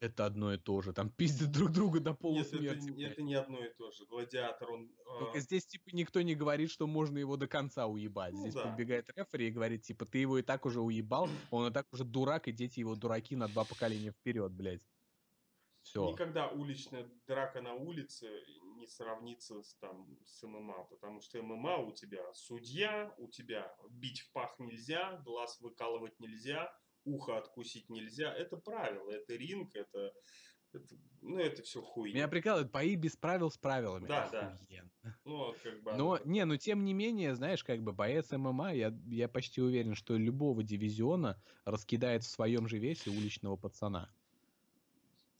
Это 0.00 0.26
одно 0.26 0.52
и 0.52 0.58
то 0.58 0.80
же. 0.80 0.92
Там 0.92 1.08
пиздят 1.08 1.52
друг 1.52 1.70
друга 1.70 2.00
до 2.00 2.10
Нет, 2.10 2.18
это, 2.18 2.22
полусмерти, 2.22 2.88
н- 2.88 2.94
блядь. 2.94 3.12
это 3.12 3.22
не 3.22 3.34
одно 3.34 3.64
и 3.64 3.72
то 3.74 3.92
же. 3.92 4.06
Гладиатор, 4.06 4.70
он... 4.70 4.90
Только 5.20 5.38
а, 5.38 5.40
здесь, 5.40 5.66
типа, 5.66 5.90
никто 5.92 6.20
не 6.22 6.34
говорит, 6.34 6.72
что 6.72 6.88
можно 6.88 7.18
его 7.18 7.36
до 7.36 7.46
конца 7.46 7.86
уебать. 7.86 8.32
Ну 8.32 8.40
Здесь 8.40 8.54
да. 8.54 8.62
подбегает 8.62 9.08
рефери 9.14 9.48
и 9.48 9.52
говорит, 9.52 9.82
типа, 9.82 10.04
ты 10.04 10.18
его 10.18 10.36
и 10.36 10.42
так 10.42 10.66
уже 10.66 10.80
уебал, 10.80 11.28
он 11.52 11.70
и 11.70 11.72
так 11.72 11.86
уже 11.92 12.04
дурак, 12.04 12.48
и 12.48 12.52
дети 12.52 12.80
его 12.80 12.96
дураки 12.96 13.36
на 13.36 13.46
два 13.46 13.64
поколения 13.64 14.10
вперед, 14.10 14.50
блядь. 14.50 14.82
Все. 15.88 16.10
Никогда 16.10 16.48
уличная 16.48 17.08
драка 17.26 17.62
на 17.62 17.72
улице 17.72 18.28
не 18.76 18.86
сравнится 18.86 19.62
с, 19.62 19.74
там, 19.76 20.06
с 20.26 20.46
ММА, 20.46 20.84
потому 20.90 21.22
что 21.22 21.42
ММА 21.42 21.78
у 21.78 21.92
тебя 21.92 22.22
судья, 22.34 23.14
у 23.16 23.26
тебя 23.26 23.74
бить 23.88 24.20
в 24.20 24.30
пах 24.32 24.54
нельзя, 24.58 25.16
глаз 25.24 25.58
выкалывать 25.62 26.20
нельзя, 26.20 26.70
ухо 27.04 27.38
откусить 27.38 27.88
нельзя. 27.88 28.34
Это 28.34 28.58
правило, 28.58 29.10
это 29.10 29.34
ринг, 29.34 29.74
это, 29.74 30.12
это 30.74 30.94
ну 31.22 31.38
это 31.38 31.62
все 31.62 31.80
хуйня. 31.80 32.16
Меня 32.16 32.28
прикалывает, 32.28 32.70
бои 32.70 32.94
без 32.94 33.16
правил 33.16 33.50
с 33.50 33.56
правилами. 33.56 34.06
Да, 34.06 34.28
да. 34.30 34.58
Охуенно. 34.60 34.90
Ну, 35.24 35.54
как 35.62 35.82
бы 35.82 35.92
Но, 35.94 36.20
не, 36.26 36.44
ну 36.44 36.58
тем 36.58 36.84
не 36.84 36.92
менее, 36.92 37.34
знаешь, 37.34 37.64
как 37.64 37.82
бы 37.82 37.94
боец 37.94 38.30
ММА, 38.30 38.74
я, 38.74 38.94
я 39.06 39.26
почти 39.26 39.62
уверен, 39.62 39.94
что 39.94 40.18
любого 40.18 40.62
дивизиона 40.62 41.42
раскидает 41.64 42.24
в 42.24 42.28
своем 42.28 42.68
же 42.68 42.76
весе 42.76 43.08
уличного 43.08 43.56
пацана. 43.56 44.12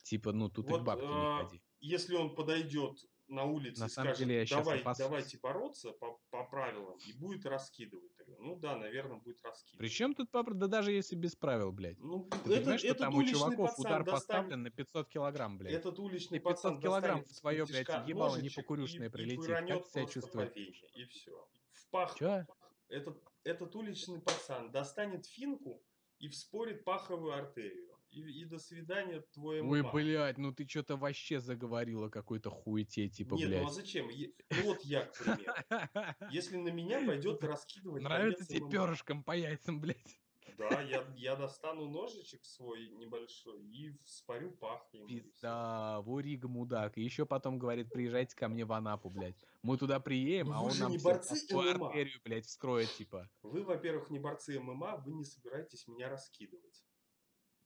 Типа, 0.09 0.31
ну 0.31 0.49
тут 0.49 0.65
и 0.65 0.69
к 0.69 0.71
Вот, 0.71 0.81
бабке 0.83 1.05
а, 1.07 1.37
не 1.37 1.43
ходи. 1.45 1.61
если 1.81 2.15
он 2.15 2.33
подойдет 2.33 2.97
на 3.27 3.43
улице 3.43 3.79
На 3.79 3.85
и 3.85 3.89
скажет, 3.89 4.17
деле 4.27 4.43
давай, 4.49 4.79
опасаюсь. 4.81 5.07
давайте 5.07 5.37
бороться 5.37 5.91
по, 5.91 6.19
по 6.31 6.45
правилам, 6.45 6.97
и 7.05 7.13
будет 7.13 7.45
раскидывать. 7.45 8.11
Говорю, 8.17 8.41
Ну 8.41 8.55
да, 8.55 8.75
наверное, 8.75 9.17
будет 9.17 9.39
раскидывать. 9.43 9.77
Причем 9.77 10.15
тут, 10.15 10.31
папа, 10.31 10.55
да 10.55 10.65
даже 10.65 10.91
если 10.93 11.15
без 11.15 11.35
правил, 11.35 11.71
блядь. 11.71 11.99
Ну, 11.99 12.23
Ты 12.23 12.37
этот, 12.37 12.43
понимаешь, 12.55 12.79
что 12.79 12.87
этот 12.89 12.99
там 13.01 13.15
у 13.15 13.23
чуваков 13.23 13.77
удар 13.77 14.03
достанет- 14.03 14.05
поставлен 14.09 14.63
на 14.63 14.71
500 14.71 15.09
килограмм, 15.09 15.57
блядь. 15.59 15.73
Этот 15.73 15.99
уличный 15.99 16.37
И 16.37 16.41
500 16.41 16.55
пацан 16.55 16.81
килограмм 16.81 17.23
в 17.23 17.27
из-под 17.27 17.53
блядь, 17.69 18.07
ебало 18.07 18.29
не 18.37 18.41
ножичек 18.41 18.63
покурюшное 18.63 19.05
и- 19.05 19.09
и 19.09 19.11
прилетит. 19.11 19.45
пыранет 19.45 19.83
Как 19.83 19.91
себя 19.91 20.05
чувствует? 20.07 20.55
вене, 20.55 20.73
и 20.95 21.05
все. 21.05 21.47
В 21.73 21.87
пах. 21.91 22.15
Чё? 22.17 22.45
Этот, 22.87 23.21
этот 23.43 23.75
уличный 23.75 24.19
пацан 24.21 24.71
достанет 24.71 25.27
финку 25.27 25.83
и 26.17 26.29
вспорит 26.29 26.83
паховую 26.83 27.33
артерию. 27.33 27.88
И, 28.11 28.21
и 28.21 28.45
до 28.45 28.57
свидания 28.57 29.21
твой 29.33 29.61
Ой, 29.61 29.81
ММА. 29.83 29.91
блядь, 29.91 30.37
ну 30.39 30.51
ты 30.51 30.67
что-то 30.67 30.95
вообще 30.97 31.39
заговорила 31.39 32.09
какой-то 32.09 32.49
хуете, 32.49 33.07
типа, 33.07 33.35
Нет, 33.35 33.49
ну 33.51 33.57
а 33.57 33.59
блядь. 33.65 33.73
зачем? 33.73 34.09
Е- 34.09 34.33
Ну 34.49 34.63
вот 34.63 34.81
я, 34.81 35.05
к 35.05 35.17
примеру. 35.17 35.53
Если 36.31 36.57
на 36.57 36.69
меня 36.69 37.05
пойдет 37.05 37.43
раскидывать 37.43 38.01
Нравится 38.01 38.45
тебе 38.47 38.61
ММА. 38.61 38.71
перышком 38.71 39.23
по 39.23 39.37
яйцам, 39.37 39.79
блядь. 39.79 40.19
Да, 40.57 40.81
я, 40.81 41.07
я 41.15 41.35
достану 41.35 41.87
ножичек 41.87 42.43
свой 42.43 42.89
небольшой 42.89 43.61
и 43.63 43.95
вспорю 44.03 44.51
пах 44.51 44.89
ему. 44.91 45.07
Пизда, 45.07 46.01
вориг 46.01 46.43
мудак. 46.45 46.97
И 46.97 47.03
еще 47.03 47.25
потом 47.25 47.59
говорит, 47.59 47.89
приезжайте 47.91 48.35
ко 48.35 48.47
мне 48.49 48.65
в 48.65 48.73
Анапу, 48.73 49.09
блядь. 49.09 49.37
Мы 49.61 49.77
туда 49.77 49.99
приедем, 49.99 50.51
а 50.51 50.61
он 50.61 50.77
нам 50.79 50.91
не 50.91 50.97
борцы 50.97 51.33
артерию, 51.53 52.19
блядь, 52.25 52.45
вскроет, 52.45 52.89
типа. 52.89 53.29
Вы, 53.43 53.63
во-первых, 53.63 54.09
не 54.09 54.19
борцы 54.19 54.59
ММА, 54.59 54.97
вы 54.97 55.13
не 55.13 55.23
собираетесь 55.23 55.87
меня 55.87 56.09
раскидывать. 56.09 56.83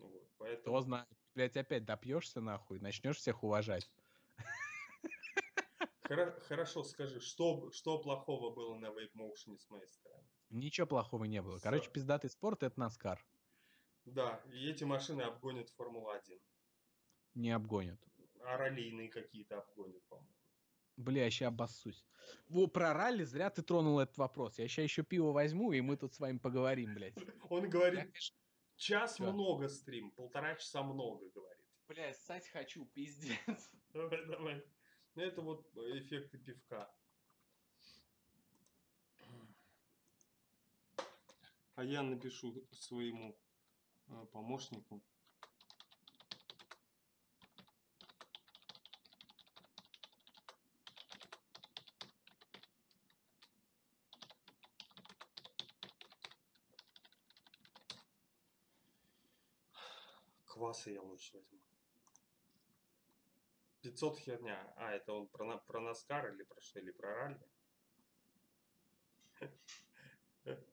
Вот, 0.03 0.27
поэтому... 0.37 0.61
Кто 0.61 0.81
знает, 0.81 1.07
блядь, 1.33 1.57
опять 1.57 1.85
допьешься 1.85 2.41
нахуй, 2.41 2.79
начнешь 2.79 3.17
всех 3.17 3.43
уважать. 3.43 3.89
Хоро- 6.03 6.39
хорошо, 6.41 6.83
скажи, 6.83 7.19
что, 7.19 7.71
что 7.71 7.99
плохого 7.99 8.53
было 8.53 8.75
на 8.75 8.87
вейп-моушене 8.87 9.57
с 9.57 9.69
моей 9.69 9.87
стороны? 9.87 10.23
Ничего 10.49 10.85
плохого 10.85 11.23
не 11.25 11.41
было. 11.41 11.59
Короче, 11.59 11.89
пиздатый 11.89 12.29
спорт 12.29 12.63
это 12.63 12.79
Наскар. 12.79 13.25
Да, 14.05 14.43
и 14.51 14.69
эти 14.69 14.83
машины 14.83 15.21
обгонят 15.21 15.69
Формула-1. 15.69 16.39
Не 17.35 17.51
обгонят. 17.51 17.99
А 18.41 18.57
раллийные 18.57 19.09
какие-то 19.09 19.59
обгонят, 19.59 20.03
по-моему. 20.09 20.29
Бля, 20.97 21.23
я 21.23 21.31
ща 21.31 21.47
обоссусь. 21.47 22.05
Во, 22.49 22.67
про 22.67 22.93
ралли 22.93 23.23
зря 23.23 23.49
ты 23.49 23.63
тронул 23.63 23.99
этот 23.99 24.17
вопрос. 24.17 24.59
Я 24.59 24.67
сейчас 24.67 24.83
еще 24.83 25.03
пиво 25.03 25.31
возьму, 25.31 25.71
и 25.71 25.81
мы 25.81 25.97
тут 25.97 26.13
с 26.13 26.19
вами 26.19 26.37
поговорим, 26.37 26.93
блядь. 26.93 27.15
Он 27.49 27.63
Я, 27.63 27.69
говорит, 27.69 28.01
конечно, 28.01 28.37
час 28.83 29.17
Чё? 29.17 29.31
много 29.31 29.69
стрим, 29.69 30.11
полтора 30.11 30.55
часа 30.55 30.83
много, 30.83 31.29
говорит. 31.29 31.65
Бля, 31.87 32.13
ссать 32.13 32.47
хочу, 32.49 32.85
пиздец. 32.85 33.37
Давай, 33.93 34.25
давай. 34.25 34.63
Ну, 35.15 35.21
Это 35.21 35.41
вот 35.41 35.69
эффекты 35.75 36.37
пивка. 36.39 36.91
А 41.75 41.83
я 41.83 42.01
напишу 42.03 42.67
своему 42.71 43.37
э, 44.07 44.25
помощнику. 44.31 45.03
Кваса 60.53 60.91
я 60.91 61.01
лучше 61.01 61.35
возьму. 61.35 61.59
500 63.81 64.19
херня. 64.19 64.73
А, 64.77 64.91
это 64.93 65.11
он 65.11 65.27
про, 65.27 65.57
про 65.57 65.81
Наскар 65.81 66.31
или 66.31 66.43
про 66.43 66.61
что? 66.61 66.79
Или 66.79 66.91
про 66.91 67.15
ралли? 67.15 67.41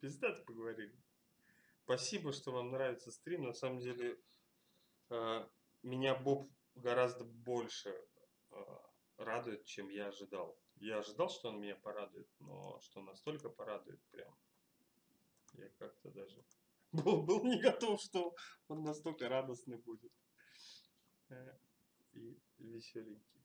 Пиздато 0.00 0.44
поговорили. 0.44 0.96
Спасибо, 1.82 2.32
что 2.32 2.52
вам 2.52 2.70
нравится 2.70 3.10
стрим. 3.10 3.42
На 3.42 3.54
самом 3.54 3.80
деле, 3.80 4.20
э, 5.10 5.48
меня 5.82 6.14
Боб 6.14 6.46
гораздо 6.76 7.24
больше 7.24 7.90
э, 8.52 8.56
радует, 9.16 9.64
чем 9.64 9.88
я 9.88 10.06
ожидал. 10.06 10.56
Я 10.76 10.98
ожидал, 10.98 11.28
что 11.28 11.48
он 11.48 11.60
меня 11.60 11.74
порадует, 11.74 12.28
но 12.38 12.78
что 12.82 13.02
настолько 13.02 13.48
порадует, 13.48 14.00
прям. 14.12 14.32
Я 15.54 15.68
как-то 15.70 16.12
даже 16.12 16.40
был, 16.94 17.22
был 17.22 17.44
не 17.44 17.60
готов, 17.60 18.00
что 18.00 18.34
он 18.68 18.82
настолько 18.82 19.28
радостный 19.28 19.78
будет. 19.78 20.12
Э, 21.28 21.58
И 22.12 22.40
веселенький. 22.58 23.44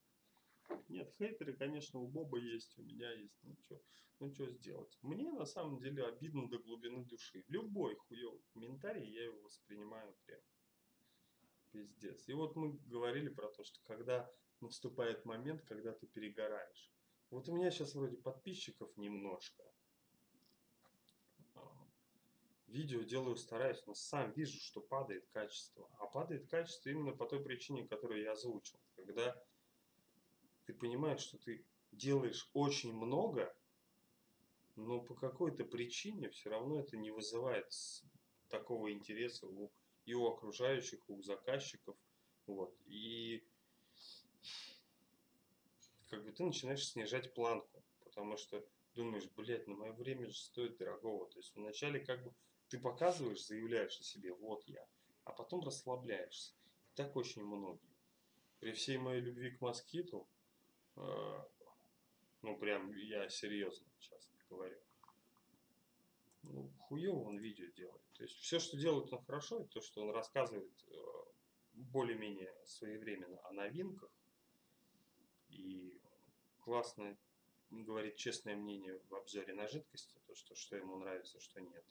Нет, 0.88 1.14
хейтеры, 1.18 1.54
конечно, 1.56 2.00
у 2.00 2.08
Боба 2.08 2.40
есть, 2.40 2.78
у 2.78 2.84
меня 2.84 3.12
есть. 3.14 3.40
Ну 3.44 3.56
что 3.66 3.82
ну 4.20 4.32
чё 4.34 4.50
сделать? 4.50 4.98
Мне 5.02 5.32
на 5.32 5.46
самом 5.46 5.80
деле 5.80 6.06
обидно 6.06 6.50
до 6.50 6.60
глубины 6.60 7.06
души. 7.06 7.44
Любой 7.48 7.96
хуёвый 7.96 8.44
комментарий, 8.54 9.10
я 9.10 9.24
его 9.24 9.42
воспринимаю 9.42 10.14
прям 10.26 10.42
пиздец. 11.72 12.28
И 12.28 12.34
вот 12.34 12.56
мы 12.56 12.78
говорили 12.80 13.30
про 13.30 13.50
то, 13.50 13.64
что 13.64 13.80
когда 13.86 14.30
наступает 14.60 15.26
момент, 15.26 15.64
когда 15.64 15.94
ты 15.94 16.08
перегораешь. 16.08 16.92
Вот 17.30 17.48
у 17.48 17.56
меня 17.56 17.72
сейчас 17.72 17.96
вроде 17.96 18.18
подписчиков 18.18 18.96
немножко. 18.98 19.64
Видео 22.70 23.02
делаю, 23.02 23.36
стараюсь, 23.36 23.84
но 23.88 23.96
сам 23.96 24.32
вижу, 24.34 24.60
что 24.60 24.80
падает 24.80 25.28
качество. 25.30 25.90
А 25.98 26.06
падает 26.06 26.48
качество 26.48 26.90
именно 26.90 27.14
по 27.14 27.26
той 27.26 27.44
причине, 27.44 27.88
которую 27.88 28.22
я 28.22 28.34
озвучил. 28.34 28.80
Когда 28.96 29.36
ты 30.66 30.76
понимаешь, 30.76 31.22
что 31.22 31.40
ты 31.40 31.66
делаешь 31.92 32.48
очень 32.54 32.94
много, 32.94 33.56
но 34.76 35.02
по 35.02 35.16
какой-то 35.16 35.66
причине 35.66 36.30
все 36.30 36.52
равно 36.52 36.80
это 36.80 36.96
не 36.96 37.10
вызывает 37.10 37.74
такого 38.50 38.92
интереса 38.92 39.48
у, 39.48 39.72
и 40.06 40.14
у 40.14 40.28
окружающих, 40.28 41.00
и 41.10 41.12
у 41.12 41.24
заказчиков. 41.24 41.98
Вот. 42.46 42.72
И 42.86 43.44
как 46.10 46.24
бы 46.24 46.32
ты 46.32 46.44
начинаешь 46.44 46.88
снижать 46.88 47.34
планку, 47.34 47.84
потому 48.04 48.38
что 48.38 48.64
думаешь, 48.94 49.28
блядь, 49.36 49.68
на 49.68 49.76
мое 49.76 49.94
время 49.94 50.28
же 50.28 50.38
стоит 50.38 50.78
дорогого. 50.78 51.28
То 51.32 51.40
есть 51.40 51.56
вначале 51.56 52.00
как 52.00 52.24
бы 52.24 52.32
ты 52.70 52.80
показываешь, 52.80 53.46
заявляешь 53.46 54.00
о 54.00 54.04
себе, 54.04 54.34
вот 54.34 54.64
я, 54.68 54.86
а 55.26 55.32
потом 55.32 55.62
расслабляешься. 55.62 56.54
И 56.92 56.96
так 56.96 57.16
очень 57.16 57.44
многие. 57.44 57.90
При 58.60 58.72
всей 58.74 58.98
моей 58.98 59.22
любви 59.22 59.52
к 59.52 59.62
москиту, 59.62 60.28
э, 60.96 61.44
ну 62.42 62.58
прям 62.58 62.96
я 62.96 63.28
серьезно 63.30 63.88
сейчас 64.00 64.30
говорю, 64.50 64.80
ну, 66.44 66.70
хуево 66.80 67.22
он 67.24 67.38
видео 67.38 67.68
делает. 67.76 68.02
То 68.14 68.24
есть 68.24 68.36
все, 68.38 68.60
что 68.60 68.78
делает 68.78 69.12
он 69.12 69.24
хорошо, 69.24 69.62
это 69.62 69.70
то, 69.70 69.82
что 69.82 70.02
он 70.02 70.12
рассказывает 70.12 70.72
э, 70.88 70.94
более-менее 71.74 72.54
своевременно 72.66 73.40
о 73.46 73.54
новинках 73.54 74.12
и 75.50 76.00
классно 76.60 77.18
говорит 77.72 78.16
честное 78.16 78.56
мнение 78.56 79.00
в 79.10 79.16
обзоре 79.16 79.54
на 79.54 79.68
жидкости, 79.68 80.20
то, 80.28 80.36
что, 80.36 80.56
что 80.56 80.76
ему 80.76 80.98
нравится, 80.98 81.40
что 81.40 81.62
нет. 81.62 81.84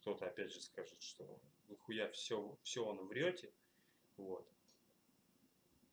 Кто-то 0.00 0.26
опять 0.26 0.52
же 0.52 0.60
скажет, 0.60 1.02
что 1.02 1.40
нихуя 1.68 2.10
все, 2.12 2.56
все 2.62 2.84
он 2.84 3.06
врете. 3.06 3.52
Вот. 4.16 4.48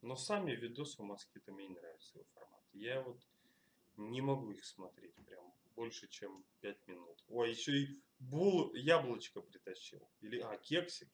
Но 0.02 0.16
сами 0.16 0.52
видосы 0.52 1.02
у 1.02 1.06
Москита 1.06 1.52
мне 1.52 1.68
не 1.68 1.76
нравятся 1.76 2.18
его 2.18 2.26
формат. 2.34 2.62
Я 2.74 3.02
вот 3.02 3.20
не 3.98 4.22
могу 4.22 4.52
их 4.52 4.64
смотреть 4.64 5.16
прям 5.26 5.54
больше, 5.76 6.08
чем 6.08 6.46
5 6.62 6.88
минут. 6.88 7.24
Ой, 7.28 7.50
еще 7.50 7.78
и 7.78 8.04
бул, 8.20 8.74
яблочко 8.74 9.42
притащил. 9.42 10.08
Или, 10.22 10.40
а, 10.40 10.58
кексик. 10.58 11.10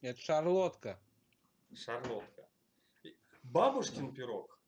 Это 0.00 0.20
шарлотка. 0.20 1.00
Шарлотка. 1.74 2.48
Бабушкин 3.42 4.14
пирог. 4.14 4.58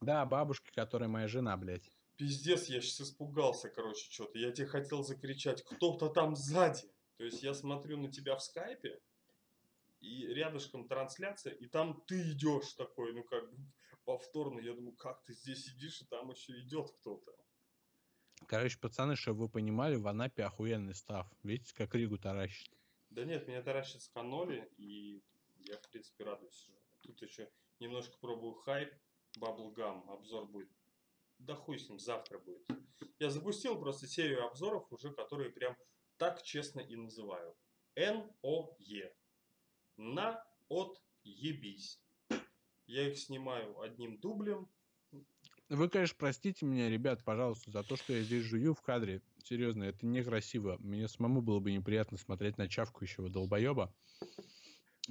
Да, 0.00 0.26
бабушка, 0.26 0.70
которая 0.72 1.08
моя 1.08 1.28
жена, 1.28 1.56
блядь. 1.56 1.90
Пиздец, 2.22 2.68
я 2.68 2.80
сейчас 2.80 3.08
испугался, 3.08 3.68
короче, 3.68 4.08
что-то. 4.08 4.38
Я 4.38 4.52
тебе 4.52 4.68
хотел 4.68 5.02
закричать, 5.02 5.64
кто-то 5.64 6.08
там 6.08 6.36
сзади. 6.36 6.88
То 7.16 7.24
есть 7.24 7.42
я 7.42 7.52
смотрю 7.52 7.98
на 7.98 8.12
тебя 8.12 8.36
в 8.36 8.42
скайпе, 8.44 9.00
и 9.98 10.28
рядышком 10.28 10.86
трансляция, 10.86 11.52
и 11.52 11.66
там 11.66 12.00
ты 12.06 12.30
идешь 12.30 12.74
такой, 12.74 13.12
ну 13.12 13.24
как 13.24 13.52
бы 13.52 13.66
повторно. 14.04 14.60
Я 14.60 14.72
думаю, 14.74 14.94
как 14.94 15.24
ты 15.24 15.34
здесь 15.34 15.64
сидишь, 15.64 16.00
и 16.00 16.04
там 16.04 16.30
еще 16.30 16.60
идет 16.60 16.92
кто-то. 16.92 17.32
Короче, 18.46 18.78
пацаны, 18.78 19.16
чтобы 19.16 19.40
вы 19.40 19.48
понимали, 19.48 19.96
в 19.96 20.06
Анапе 20.06 20.44
охуенный 20.44 20.94
став. 20.94 21.28
Видите, 21.42 21.74
как 21.74 21.92
Ригу 21.92 22.18
таращит. 22.18 22.72
Да 23.10 23.24
нет, 23.24 23.48
меня 23.48 23.62
таращит 23.62 24.00
с 24.00 24.08
каноли, 24.08 24.70
и 24.76 25.24
я, 25.64 25.76
в 25.76 25.90
принципе, 25.90 26.22
радуюсь. 26.22 26.70
Тут 27.00 27.20
еще 27.20 27.50
немножко 27.80 28.16
пробую 28.20 28.54
хайп, 28.54 28.94
баблгам, 29.38 30.08
обзор 30.08 30.46
будет. 30.46 30.70
Да 31.42 31.56
хуй 31.56 31.78
с 31.78 31.88
ним, 31.88 31.98
завтра 31.98 32.38
будет. 32.38 32.64
Я 33.18 33.28
запустил 33.30 33.78
просто 33.78 34.06
серию 34.06 34.46
обзоров 34.46 34.86
уже, 34.92 35.12
которые 35.12 35.50
прям 35.50 35.76
так 36.16 36.40
честно 36.42 36.80
и 36.80 36.94
называю. 36.94 37.56
НОЕ. 37.96 39.12
На 39.96 40.44
от 40.68 41.02
ебись. 41.24 42.00
Я 42.86 43.08
их 43.08 43.18
снимаю 43.18 43.80
одним 43.80 44.18
дублем. 44.20 44.68
Вы, 45.68 45.88
конечно, 45.88 46.16
простите 46.18 46.64
меня, 46.64 46.88
ребят, 46.88 47.24
пожалуйста, 47.24 47.70
за 47.72 47.82
то, 47.82 47.96
что 47.96 48.12
я 48.12 48.22
здесь 48.22 48.44
жую 48.44 48.74
в 48.74 48.82
кадре. 48.82 49.20
Серьезно, 49.42 49.84
это 49.84 50.06
некрасиво. 50.06 50.76
Мне 50.78 51.08
самому 51.08 51.42
было 51.42 51.58
бы 51.58 51.72
неприятно 51.72 52.18
смотреть 52.18 52.56
на 52.56 52.68
чавкающего 52.68 53.28
долбоеба. 53.28 53.92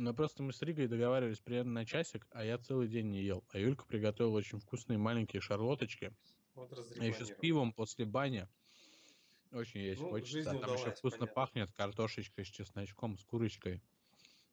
Но 0.02 0.16
просто 0.16 0.42
мы 0.42 0.52
с 0.52 0.60
Ригой 0.64 0.88
договаривались 0.88 1.42
примерно 1.42 1.74
на 1.74 1.86
часик, 1.86 2.26
а 2.32 2.44
я 2.44 2.58
целый 2.58 2.88
день 2.88 3.12
не 3.12 3.22
ел. 3.22 3.44
А 3.50 3.60
Юлька 3.60 3.86
приготовила 3.86 4.36
очень 4.36 4.60
вкусные 4.60 4.98
маленькие 4.98 5.42
шарлоточки. 5.44 6.12
Вот 6.56 6.74
А 6.74 7.06
еще 7.06 7.24
с 7.24 7.30
пивом 7.30 7.72
после 7.72 8.06
бани. 8.06 8.48
Очень 9.52 9.82
есть 9.82 10.02
Ну, 10.02 10.10
хочется. 10.10 10.50
А 10.50 10.60
Там 10.60 10.74
еще 10.74 10.90
вкусно 10.90 11.20
понятно. 11.20 11.36
пахнет 11.36 11.72
картошечкой 11.74 12.46
с 12.46 12.48
чесночком, 12.48 13.16
с 13.20 13.24
курочкой. 13.24 13.80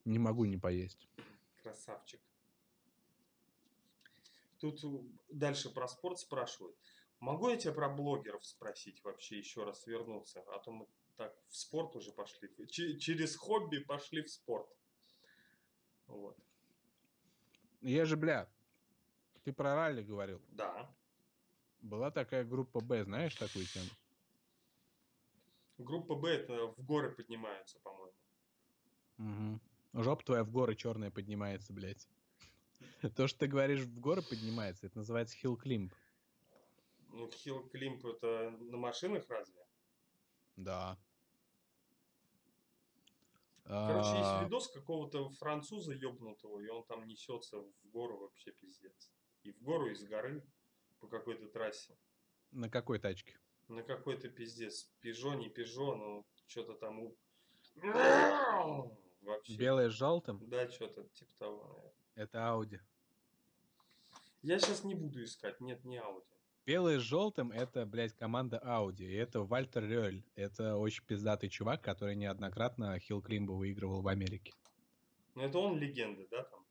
Не 0.05 0.19
могу 0.19 0.45
не 0.45 0.57
поесть. 0.57 1.09
Красавчик. 1.63 2.21
Тут 4.59 4.83
у- 4.83 5.09
дальше 5.31 5.71
про 5.71 5.87
спорт 5.87 6.19
спрашивают. 6.19 6.77
Могу 7.19 7.49
я 7.49 7.57
тебя 7.57 7.73
про 7.73 7.89
блогеров 7.89 8.45
спросить 8.45 9.03
вообще 9.03 9.39
еще 9.39 9.63
раз 9.63 9.87
вернуться? 9.87 10.43
А 10.53 10.59
то 10.59 10.71
мы 10.71 10.85
так 11.17 11.35
в 11.47 11.57
спорт 11.57 11.95
уже 11.95 12.11
пошли. 12.11 12.51
Че- 12.67 12.99
через 12.99 13.35
хобби 13.35 13.79
пошли 13.79 14.21
в 14.21 14.29
спорт. 14.29 14.69
Вот. 16.09 16.37
Я 17.81 18.05
же, 18.05 18.17
бля, 18.17 18.49
ты 19.43 19.53
про 19.53 19.75
ралли 19.75 20.03
говорил. 20.03 20.41
Да. 20.49 20.93
Была 21.81 22.11
такая 22.11 22.43
группа 22.43 22.81
Б, 22.81 23.05
знаешь 23.05 23.35
такую 23.35 23.65
тему? 23.65 23.89
Группа 25.77 26.15
Б 26.15 26.29
это 26.29 26.67
в 26.67 26.83
горы 26.83 27.11
поднимаются, 27.11 27.79
по-моему. 27.79 28.13
Угу. 29.17 30.03
Жоп 30.03 30.23
твоя 30.23 30.43
в 30.43 30.51
горы 30.51 30.75
черная 30.75 31.09
поднимается, 31.09 31.71
блядь. 31.71 32.07
То, 33.15 33.27
что 33.27 33.39
ты 33.39 33.47
говоришь, 33.47 33.81
в 33.81 33.99
горы 33.99 34.21
поднимается, 34.21 34.87
это 34.87 34.97
называется 34.97 35.37
хилл 35.37 35.55
климп. 35.55 35.93
Ну, 37.11 37.29
хилл 37.31 37.67
климп 37.69 38.05
это 38.05 38.51
на 38.59 38.77
машинах 38.77 39.29
разве? 39.29 39.65
Да. 40.57 40.97
Короче, 43.69 44.17
есть 44.17 44.29
А, 44.31 44.43
видос 44.43 44.67
какого-то 44.67 45.29
француза 45.29 45.93
ёбнутого, 45.93 46.59
и 46.59 46.67
он 46.69 46.83
там 46.85 47.05
несется 47.05 47.59
в 47.59 47.89
гору 47.91 48.17
вообще 48.17 48.51
пиздец. 48.51 49.11
И 49.43 49.51
в 49.51 49.61
гору, 49.61 49.91
и 49.91 49.93
с 49.93 50.03
горы 50.03 50.43
по 50.99 51.07
какой-то 51.07 51.47
трассе. 51.47 51.95
На 52.51 52.67
какой 52.67 52.97
тачке? 52.97 53.39
На 53.67 53.83
какой-то 53.83 54.27
пиздец. 54.27 54.89
Пежо, 55.01 55.35
не 55.35 55.49
пежо, 55.49 55.95
но 55.95 56.25
что-то 56.47 56.73
там 56.73 56.99
у... 56.99 57.15
Вообще. 59.21 59.55
Белая 59.55 59.89
с 59.91 59.93
желтым? 59.93 60.39
Да, 60.49 60.67
что-то 60.69 61.03
типа 61.09 61.31
того, 61.37 61.63
наверное. 61.67 61.93
Это 62.15 62.49
Ауди. 62.49 62.79
Я 64.41 64.57
сейчас 64.57 64.83
не 64.83 64.95
буду 64.95 65.23
искать, 65.23 65.61
нет, 65.61 65.85
не 65.85 65.97
Audi. 65.97 66.23
Белый 66.69 66.99
с 66.99 67.01
желтым 67.01 67.51
это, 67.51 67.83
блядь, 67.87 68.13
команда 68.13 68.61
Audi. 68.63 69.01
И 69.01 69.15
это 69.15 69.41
Вальтер 69.41 69.89
Рёль. 69.89 70.23
Это 70.35 70.75
очень 70.77 71.03
пиздатый 71.03 71.49
чувак, 71.49 71.81
который 71.81 72.15
неоднократно 72.15 72.99
Хилл 72.99 73.23
Климба 73.23 73.53
выигрывал 73.53 74.03
в 74.03 74.07
Америке. 74.07 74.53
Но 75.33 75.45
это 75.45 75.57
он 75.57 75.79
легенда, 75.79 76.27
да, 76.29 76.43
там? 76.43 76.65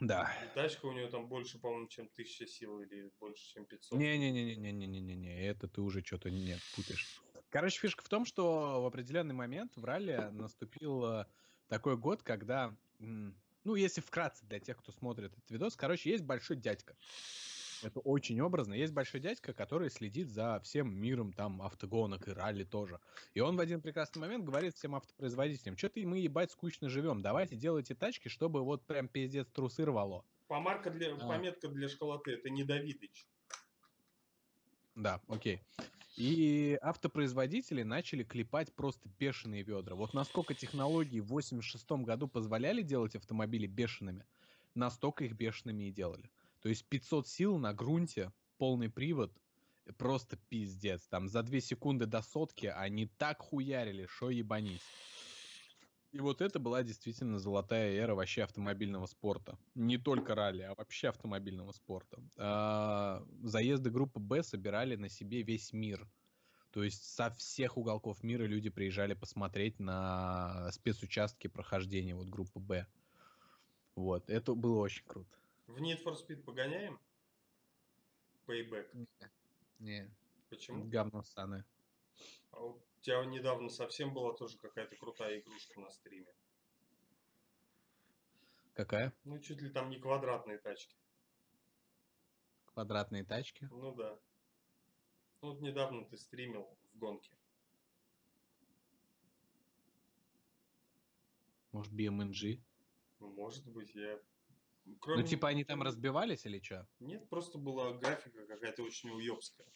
Да. 0.00 0.30
И 0.44 0.54
тачка 0.54 0.84
у 0.84 0.92
него 0.92 1.08
там 1.08 1.28
больше, 1.28 1.58
по-моему, 1.58 1.88
чем 1.88 2.04
1000 2.12 2.46
сил 2.46 2.78
или 2.82 3.10
больше, 3.20 3.54
чем 3.54 3.64
500. 3.64 3.98
Не-не-не-не-не-не-не-не, 3.98 5.46
это 5.46 5.66
ты 5.66 5.80
уже 5.80 6.04
что-то 6.04 6.30
нет, 6.30 6.60
путаешь. 6.76 7.22
Короче, 7.48 7.80
фишка 7.80 8.04
в 8.04 8.08
том, 8.10 8.26
что 8.26 8.82
в 8.82 8.86
определенный 8.86 9.34
момент 9.34 9.72
в 9.76 9.84
ралли 9.86 10.28
наступил 10.30 11.06
э, 11.06 11.26
такой 11.68 11.96
год, 11.96 12.22
когда, 12.22 12.76
ну, 12.98 13.76
если 13.76 14.02
вкратце 14.02 14.44
для 14.44 14.60
тех, 14.60 14.76
кто 14.76 14.92
смотрит 14.92 15.32
этот 15.32 15.50
видос, 15.50 15.74
короче, 15.74 16.10
есть 16.10 16.24
большой 16.24 16.56
дядька. 16.58 16.94
Это 17.84 18.00
очень 18.00 18.40
образно. 18.40 18.72
Есть 18.74 18.92
большой 18.92 19.20
дядька, 19.20 19.52
который 19.52 19.90
следит 19.90 20.28
за 20.28 20.60
всем 20.60 20.94
миром 20.94 21.32
там 21.32 21.60
автогонок 21.60 22.28
и 22.28 22.32
ралли 22.32 22.64
тоже. 22.64 22.98
И 23.34 23.40
он 23.40 23.56
в 23.56 23.60
один 23.60 23.82
прекрасный 23.82 24.20
момент 24.20 24.44
говорит 24.44 24.74
всем 24.74 24.94
автопроизводителям, 24.94 25.76
что-то 25.76 26.00
мы, 26.00 26.18
ебать, 26.18 26.50
скучно 26.50 26.88
живем, 26.88 27.20
давайте 27.20 27.56
делайте 27.56 27.94
тачки, 27.94 28.28
чтобы 28.28 28.62
вот 28.62 28.84
прям 28.86 29.08
пиздец 29.08 29.46
трусы 29.52 29.84
рвало. 29.84 30.24
Помарка 30.48 30.90
для, 30.90 31.14
А. 31.14 31.18
Пометка 31.18 31.68
для 31.68 31.88
школоты, 31.88 32.32
это 32.32 32.48
не 32.50 32.64
Давидыч. 32.64 33.26
Да, 34.94 35.20
окей. 35.28 35.60
И 36.16 36.78
автопроизводители 36.80 37.82
начали 37.82 38.22
клепать 38.22 38.72
просто 38.72 39.08
бешеные 39.18 39.62
ведра. 39.62 39.96
Вот 39.96 40.14
насколько 40.14 40.54
технологии 40.54 41.18
в 41.20 41.26
86 41.26 41.90
году 42.04 42.28
позволяли 42.28 42.82
делать 42.82 43.16
автомобили 43.16 43.66
бешеными, 43.66 44.24
настолько 44.74 45.24
их 45.24 45.32
бешеными 45.32 45.84
и 45.84 45.92
делали. 45.92 46.30
То 46.64 46.70
есть 46.70 46.86
500 46.86 47.28
сил 47.28 47.58
на 47.58 47.74
грунте, 47.74 48.32
полный 48.56 48.88
привод, 48.88 49.30
э, 49.84 49.92
просто 49.92 50.38
пиздец. 50.48 51.06
Там 51.08 51.28
за 51.28 51.42
2 51.42 51.60
секунды 51.60 52.06
до 52.06 52.22
сотки 52.22 52.72
они 52.74 53.06
так 53.06 53.42
хуярили, 53.42 54.06
что 54.06 54.30
ебанись. 54.30 54.80
И 56.12 56.20
вот 56.20 56.40
это 56.40 56.58
была 56.58 56.82
действительно 56.82 57.38
золотая 57.38 57.92
эра 57.92 58.14
вообще 58.14 58.44
автомобильного 58.44 59.04
спорта. 59.04 59.58
Не 59.74 59.98
только 59.98 60.34
ралли, 60.34 60.62
а 60.62 60.74
вообще 60.74 61.08
автомобильного 61.08 61.72
спорта. 61.72 62.22
А, 62.38 63.22
заезды 63.42 63.90
группы 63.90 64.18
Б 64.18 64.42
собирали 64.42 64.96
на 64.96 65.10
себе 65.10 65.42
весь 65.42 65.74
мир. 65.74 66.08
То 66.70 66.82
есть 66.82 67.04
со 67.04 67.28
всех 67.28 67.76
уголков 67.76 68.22
мира 68.22 68.44
люди 68.44 68.70
приезжали 68.70 69.12
посмотреть 69.12 69.78
на 69.80 70.70
спецучастки 70.72 71.46
прохождения 71.46 72.14
вот 72.14 72.28
группы 72.28 72.58
Б. 72.58 72.86
Вот, 73.96 74.30
это 74.30 74.54
было 74.54 74.78
очень 74.78 75.04
круто. 75.04 75.36
В 75.66 75.78
Need 75.78 76.02
for 76.04 76.14
Speed 76.14 76.42
погоняем? 76.42 77.00
Payback. 78.46 79.08
Не, 79.78 80.10
Почему? 80.50 80.84
говно 80.84 81.22
ссаное. 81.22 81.64
А 82.50 82.64
у 82.64 82.80
тебя 83.00 83.24
недавно 83.24 83.68
совсем 83.70 84.12
была 84.12 84.34
тоже 84.34 84.58
какая-то 84.58 84.96
крутая 84.96 85.40
игрушка 85.40 85.80
на 85.80 85.90
стриме. 85.90 86.32
Какая? 88.74 89.12
Ну, 89.24 89.38
чуть 89.38 89.62
ли 89.62 89.70
там 89.70 89.88
не 89.88 89.98
квадратные 89.98 90.58
тачки. 90.58 90.96
Квадратные 92.66 93.24
тачки. 93.24 93.68
Ну 93.70 93.94
да. 93.94 94.18
Ну, 95.40 95.50
вот 95.50 95.60
недавно 95.60 96.04
ты 96.04 96.16
стримил 96.16 96.76
в 96.92 96.98
гонке. 96.98 97.32
Может, 101.72 101.92
BMNG? 101.92 102.60
Ну, 103.20 103.32
может 103.32 103.66
быть, 103.66 103.94
я... 103.94 104.20
Кроме... 105.00 105.22
Ну, 105.22 105.26
типа 105.28 105.48
они 105.48 105.64
там 105.64 105.82
разбивались 105.82 106.44
или 106.46 106.60
что? 106.60 106.86
Нет, 107.00 107.28
просто 107.28 107.58
была 107.58 107.92
графика 107.92 108.46
какая-то 108.46 108.82
очень 108.82 109.10
уебская. 109.10 109.66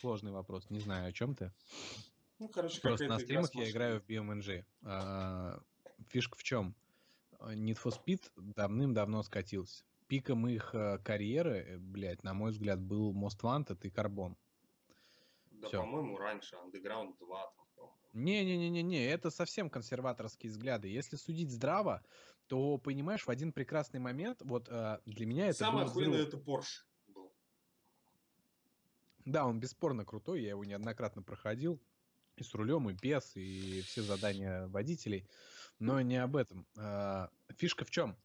Сложный 0.00 0.32
вопрос. 0.32 0.70
Не 0.70 0.80
знаю, 0.80 1.08
о 1.08 1.12
чем 1.12 1.34
ты. 1.34 1.52
Ну, 2.38 2.48
короче, 2.48 2.80
Просто 2.80 3.08
на 3.08 3.18
стримах 3.18 3.52
я 3.54 3.68
играю 3.68 4.00
в 4.00 4.06
BMNG. 4.06 4.64
А, 4.82 5.60
Фишка 6.08 6.36
в 6.38 6.42
чем? 6.42 6.74
Need 7.40 7.78
for 7.82 7.92
Speed 7.92 8.30
давным-давно 8.36 9.22
скатился. 9.22 9.84
Пиком 10.06 10.48
их 10.48 10.74
э, 10.74 10.98
карьеры, 10.98 11.58
э, 11.58 11.78
блядь, 11.78 12.22
на 12.24 12.32
мой 12.32 12.50
взгляд, 12.50 12.80
был 12.80 13.12
Most 13.12 13.40
Wanted 13.42 13.78
и 13.82 13.90
Carbon. 13.90 14.36
Да, 15.50 15.68
по-моему, 15.68 16.16
раньше. 16.16 16.56
Underground 16.56 17.18
2 17.18 17.52
там. 17.56 17.67
Не-не-не-не-не, 18.12 19.06
это 19.06 19.30
совсем 19.30 19.70
консерваторские 19.70 20.50
взгляды. 20.50 20.88
Если 20.88 21.16
судить 21.16 21.50
здраво, 21.50 22.02
то, 22.48 22.78
понимаешь, 22.78 23.26
в 23.26 23.30
один 23.30 23.52
прекрасный 23.52 24.00
момент, 24.00 24.40
вот 24.42 24.68
э, 24.70 24.98
для 25.04 25.26
меня 25.26 25.48
это 25.48 25.58
Самое 25.58 25.86
охуенное 25.86 26.22
это 26.22 26.36
Porsche 26.36 26.82
был. 27.08 27.32
Да, 29.24 29.46
он 29.46 29.60
бесспорно 29.60 30.04
крутой, 30.04 30.42
я 30.42 30.50
его 30.50 30.64
неоднократно 30.64 31.22
проходил. 31.22 31.80
И 32.36 32.44
с 32.44 32.54
рулем, 32.54 32.88
и 32.88 32.92
без, 32.92 33.34
и 33.34 33.82
все 33.82 34.02
задания 34.02 34.68
водителей. 34.68 35.28
Но 35.80 36.00
не 36.00 36.16
об 36.16 36.36
этом. 36.36 36.66
А, 36.76 37.30
фишка 37.56 37.84
в 37.84 37.90
чем? 37.90 38.16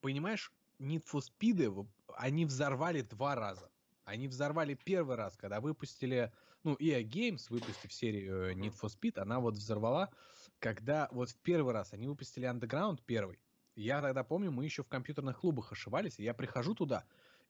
Понимаешь, 0.00 0.52
Need 0.80 1.04
for 1.10 1.22
Speed, 1.22 1.86
они 2.16 2.44
взорвали 2.44 3.02
два 3.02 3.36
раза. 3.36 3.70
Они 4.04 4.26
взорвали 4.26 4.74
первый 4.74 5.16
раз, 5.16 5.36
когда 5.36 5.60
выпустили, 5.60 6.32
ну, 6.64 6.74
EA 6.74 7.02
Games, 7.02 7.46
выпустив 7.48 7.92
серию 7.92 8.50
э, 8.50 8.54
Need 8.54 8.74
for 8.80 8.88
Speed, 8.88 9.18
она 9.18 9.40
вот 9.40 9.54
взорвала, 9.54 10.10
когда 10.58 11.08
вот 11.12 11.30
в 11.30 11.36
первый 11.36 11.72
раз 11.72 11.92
они 11.92 12.06
выпустили 12.06 12.48
Underground 12.48 13.00
первый. 13.04 13.38
Я 13.74 14.02
тогда 14.02 14.22
помню, 14.22 14.50
мы 14.50 14.64
еще 14.64 14.82
в 14.82 14.88
компьютерных 14.88 15.40
клубах 15.40 15.72
ошивались, 15.72 16.18
и 16.18 16.24
я 16.24 16.34
прихожу 16.34 16.74
туда 16.74 17.04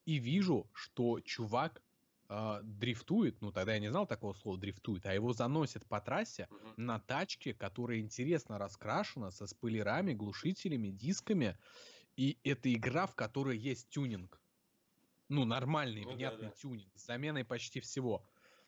и 0.05 0.18
вижу, 0.18 0.68
что 0.72 1.20
чувак 1.20 1.82
э, 2.28 2.60
дрифтует, 2.62 3.40
ну 3.40 3.52
тогда 3.52 3.74
я 3.74 3.80
не 3.80 3.90
знал 3.90 4.06
такого 4.06 4.32
слова 4.34 4.59
дрифтует, 4.59 5.06
а 5.06 5.14
его 5.14 5.32
заносит 5.32 5.86
по 5.86 6.01
трассе 6.01 6.48
uh-huh. 6.51 6.74
на 6.76 7.01
тачке, 7.01 7.55
которая 7.55 7.98
интересно 7.98 8.59
раскрашена, 8.59 9.30
со 9.30 9.47
спойлерами, 9.47 10.12
глушителями, 10.12 10.89
дисками, 10.89 11.56
и 12.16 12.39
это 12.44 12.72
игра, 12.72 13.06
в 13.06 13.14
которой 13.14 13.56
есть 13.56 13.89
тюнинг. 13.89 14.40
Ну, 15.28 15.44
нормальный, 15.44 16.05
ну, 16.05 16.12
внятный 16.12 16.48
да, 16.48 16.55
да. 16.55 16.60
тюнинг, 16.60 16.93
с 16.94 17.06
заменой 17.06 17.44
почти 17.44 17.80
всего. 17.80 18.24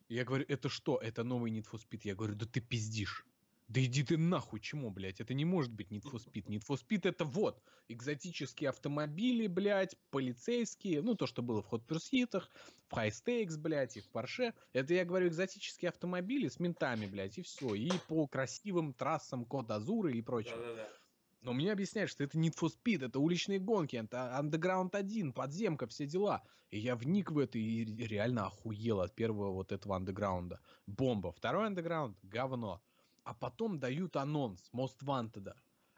Я 0.09 0.25
говорю, 0.25 0.45
это 0.49 0.69
что? 0.69 0.99
Это 0.99 1.25
новый 1.25 1.51
Need 1.51 1.67
for 1.71 1.81
Speed. 1.81 2.03
Я 2.05 2.15
говорю, 2.15 2.35
да 2.35 2.47
ты 2.47 2.61
пиздишь. 2.61 3.27
Да 3.69 3.83
иди 3.83 4.03
ты 4.03 4.19
нахуй, 4.19 4.61
чему, 4.61 4.91
блядь? 4.91 5.21
Это 5.21 5.33
не 5.33 5.47
может 5.47 5.73
быть 5.73 5.91
Need 5.91 6.03
for 6.03 6.23
Speed. 6.23 6.47
Need 6.47 6.65
for 6.69 6.79
Speed 6.79 7.09
это 7.09 7.25
вот, 7.25 7.63
экзотические 7.89 8.69
автомобили, 8.69 9.47
блядь, 9.47 9.97
полицейские, 10.11 11.01
ну, 11.01 11.15
то, 11.15 11.27
что 11.27 11.43
было 11.43 11.63
в 11.63 11.73
Hot 11.73 11.87
Pursuit, 11.87 12.43
в 12.89 12.93
High 12.93 13.11
Stakes, 13.11 13.57
блядь, 13.57 13.97
и 13.97 14.01
в 14.01 14.11
Porsche. 14.11 14.53
Это, 14.75 14.93
я 14.93 15.07
говорю, 15.07 15.29
экзотические 15.29 15.89
автомобили 15.89 16.49
с 16.49 16.61
ментами, 16.61 17.07
блядь, 17.07 17.39
и 17.39 17.43
все. 17.43 17.75
И 17.75 17.91
по 18.07 18.27
красивым 18.27 18.93
трассам 18.93 19.47
Код 19.47 19.71
Азуры 19.71 20.13
и 20.13 20.21
прочее. 20.21 20.57
Да-да-да. 20.57 21.04
Но 21.45 21.53
мне 21.53 21.71
объясняют, 21.71 22.11
что 22.11 22.25
это 22.25 22.37
Need 22.37 22.55
for 22.61 22.69
Speed, 22.69 23.07
это 23.07 23.21
уличные 23.21 23.61
гонки, 23.61 23.95
это 23.95 24.37
Underground 24.41 24.97
1, 24.97 25.33
подземка, 25.33 25.87
все 25.87 26.07
дела. 26.07 26.43
И 26.71 26.79
я 26.79 26.97
вник 26.97 27.31
в 27.31 27.39
это 27.39 27.59
и 27.59 27.85
реально 27.85 28.47
охуел 28.47 29.01
от 29.01 29.15
первого 29.15 29.53
вот 29.53 29.71
этого 29.71 29.95
андеграунда. 29.95 30.59
Бомба. 30.89 31.31
Второй 31.31 31.67
андеграунд— 31.67 32.19
говно 32.23 32.83
а 33.25 33.35
потом 33.35 33.79
дают 33.79 34.17
анонс 34.17 34.71
Most 34.73 35.03
Wanted. 35.03 35.53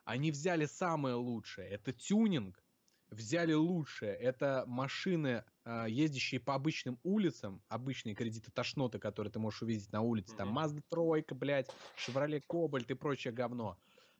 Они 0.04 0.30
взяли 0.30 0.66
самое 0.66 1.16
лучшее, 1.16 1.68
это 1.68 1.92
тюнинг, 1.92 2.62
взяли 3.10 3.52
лучшее, 3.52 4.14
это 4.14 4.64
машины, 4.68 5.44
а, 5.64 5.86
ездящие 5.86 6.40
по 6.40 6.54
обычным 6.54 7.00
улицам, 7.02 7.60
обычные 7.68 8.14
кредиты 8.14 8.52
тошноты, 8.52 9.00
которые 9.00 9.32
ты 9.32 9.40
можешь 9.40 9.62
увидеть 9.62 9.92
на 9.92 10.02
улице, 10.02 10.34
mm-hmm. 10.34 10.36
там 10.36 10.56
Mazda 10.56 10.82
тройка, 10.88 11.34
блядь, 11.34 11.68
Chevrolet 11.96 12.42
Cobalt 12.48 12.86
и 12.88 12.94
прочее 12.94 13.32
говно. 13.32 13.76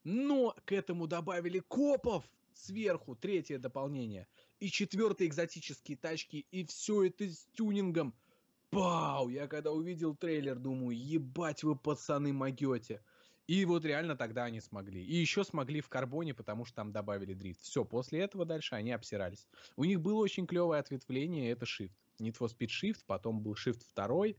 Но 0.08 0.54
к 0.64 0.70
этому 0.70 1.08
добавили 1.08 1.58
копов 1.58 2.24
сверху, 2.54 3.16
третье 3.16 3.58
дополнение, 3.58 4.28
и 4.60 4.70
четвертые 4.70 5.26
экзотические 5.28 5.96
тачки, 5.96 6.46
и 6.52 6.64
все 6.64 7.04
это 7.04 7.28
с 7.28 7.46
тюнингом– 7.52 8.14
Пау! 8.70 9.28
Я 9.28 9.46
когда 9.46 9.70
увидел 9.70 10.14
трейлер, 10.14 10.58
думаю, 10.58 10.98
ебать 10.98 11.62
вы, 11.62 11.76
пацаны, 11.76 12.32
могете. 12.32 13.00
И 13.46 13.64
вот 13.64 13.84
реально 13.84 14.16
тогда 14.16 14.44
они 14.44 14.60
смогли. 14.60 15.04
И 15.04 15.14
еще 15.14 15.44
смогли 15.44 15.80
в 15.80 15.88
карбоне, 15.88 16.34
потому 16.34 16.64
что 16.64 16.76
там 16.76 16.90
добавили 16.92 17.32
дрифт. 17.32 17.62
Все, 17.62 17.84
после 17.84 18.20
этого 18.20 18.44
дальше 18.44 18.74
они 18.74 18.90
обсирались. 18.90 19.46
У 19.76 19.84
них 19.84 20.00
было 20.00 20.18
очень 20.18 20.46
клевое 20.46 20.80
ответвление, 20.80 21.52
это 21.52 21.64
Shift. 21.64 21.92
Need 22.18 22.36
for 22.38 22.48
Speed 22.48 22.68
Shift, 22.68 23.04
потом 23.06 23.40
был 23.40 23.54
Shift 23.54 23.82
2. 23.94 24.34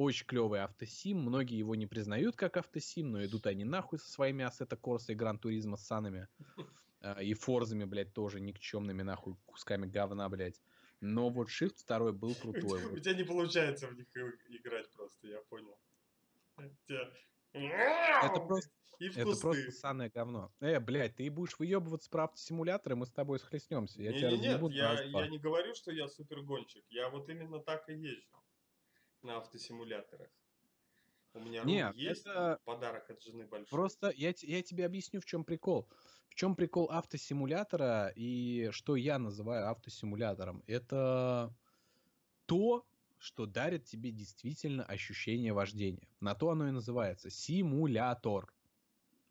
Очень 0.00 0.24
клевый 0.24 0.60
автосим. 0.60 1.18
Многие 1.18 1.58
его 1.58 1.74
не 1.74 1.86
признают 1.86 2.34
как 2.34 2.56
автосим, 2.56 3.12
но 3.12 3.22
идут 3.22 3.46
они 3.46 3.64
нахуй 3.64 3.98
со 3.98 4.10
своими 4.10 4.42
Assetto 4.42 4.80
Corsa 4.80 5.12
и 5.12 5.14
Гран 5.14 5.38
Туризма 5.38 5.76
с 5.76 5.86
санами. 5.86 6.26
А, 7.02 7.22
и 7.22 7.34
форзами, 7.34 7.84
блядь, 7.84 8.14
тоже 8.14 8.40
никчемными 8.40 9.02
нахуй 9.02 9.36
кусками 9.44 9.86
говна, 9.86 10.26
блядь. 10.30 10.58
Но 11.02 11.28
вот 11.28 11.48
Shift 11.48 11.74
второй 11.76 12.14
был 12.14 12.34
крутой. 12.34 12.82
У 12.86 12.98
тебя 12.98 13.12
не 13.14 13.24
получается 13.24 13.88
в 13.88 13.94
них 13.94 14.06
играть 14.48 14.90
просто, 14.90 15.26
я 15.26 15.42
понял. 15.50 15.78
Это 16.56 18.40
просто, 18.40 18.70
это 19.00 19.36
просто 19.38 19.70
ссаное 19.70 20.08
говно. 20.08 20.50
Э, 20.60 20.80
блядь, 20.80 21.16
ты 21.16 21.30
будешь 21.30 21.58
выебываться 21.58 22.08
про 22.08 22.24
автосимуляторы, 22.24 22.96
мы 22.96 23.04
с 23.04 23.10
тобой 23.10 23.38
схлестнемся. 23.38 24.00
Я 24.00 24.12
не, 24.12 24.18
тебя 24.18 24.30
не, 24.30 24.38
нет, 24.38 24.62
я, 24.72 25.02
я 25.02 25.28
не 25.28 25.38
говорю, 25.38 25.74
что 25.74 25.92
я 25.92 26.08
супергонщик. 26.08 26.84
Я 26.88 27.10
вот 27.10 27.28
именно 27.28 27.60
так 27.60 27.86
и 27.90 27.92
езжу 27.92 28.40
на 29.22 29.38
автосимуляторах. 29.38 30.28
У 31.32 31.40
меня 31.40 31.62
Нет, 31.62 31.94
есть 31.96 32.22
это 32.22 32.58
подарок 32.64 33.08
от 33.08 33.22
жены 33.22 33.46
большой. 33.46 33.68
Просто 33.70 34.12
я, 34.16 34.32
я 34.40 34.62
тебе 34.62 34.84
объясню, 34.84 35.20
в 35.20 35.26
чем 35.26 35.44
прикол. 35.44 35.88
В 36.28 36.34
чем 36.34 36.56
прикол 36.56 36.90
автосимулятора 36.90 38.12
и 38.14 38.70
что 38.72 38.96
я 38.96 39.18
называю 39.18 39.68
автосимулятором? 39.68 40.64
Это 40.66 41.54
то, 42.46 42.86
что 43.18 43.46
дарит 43.46 43.84
тебе 43.84 44.10
действительно 44.10 44.84
ощущение 44.84 45.52
вождения. 45.52 46.08
На 46.20 46.34
то 46.34 46.50
оно 46.50 46.68
и 46.68 46.72
называется. 46.72 47.30
Симулятор. 47.30 48.52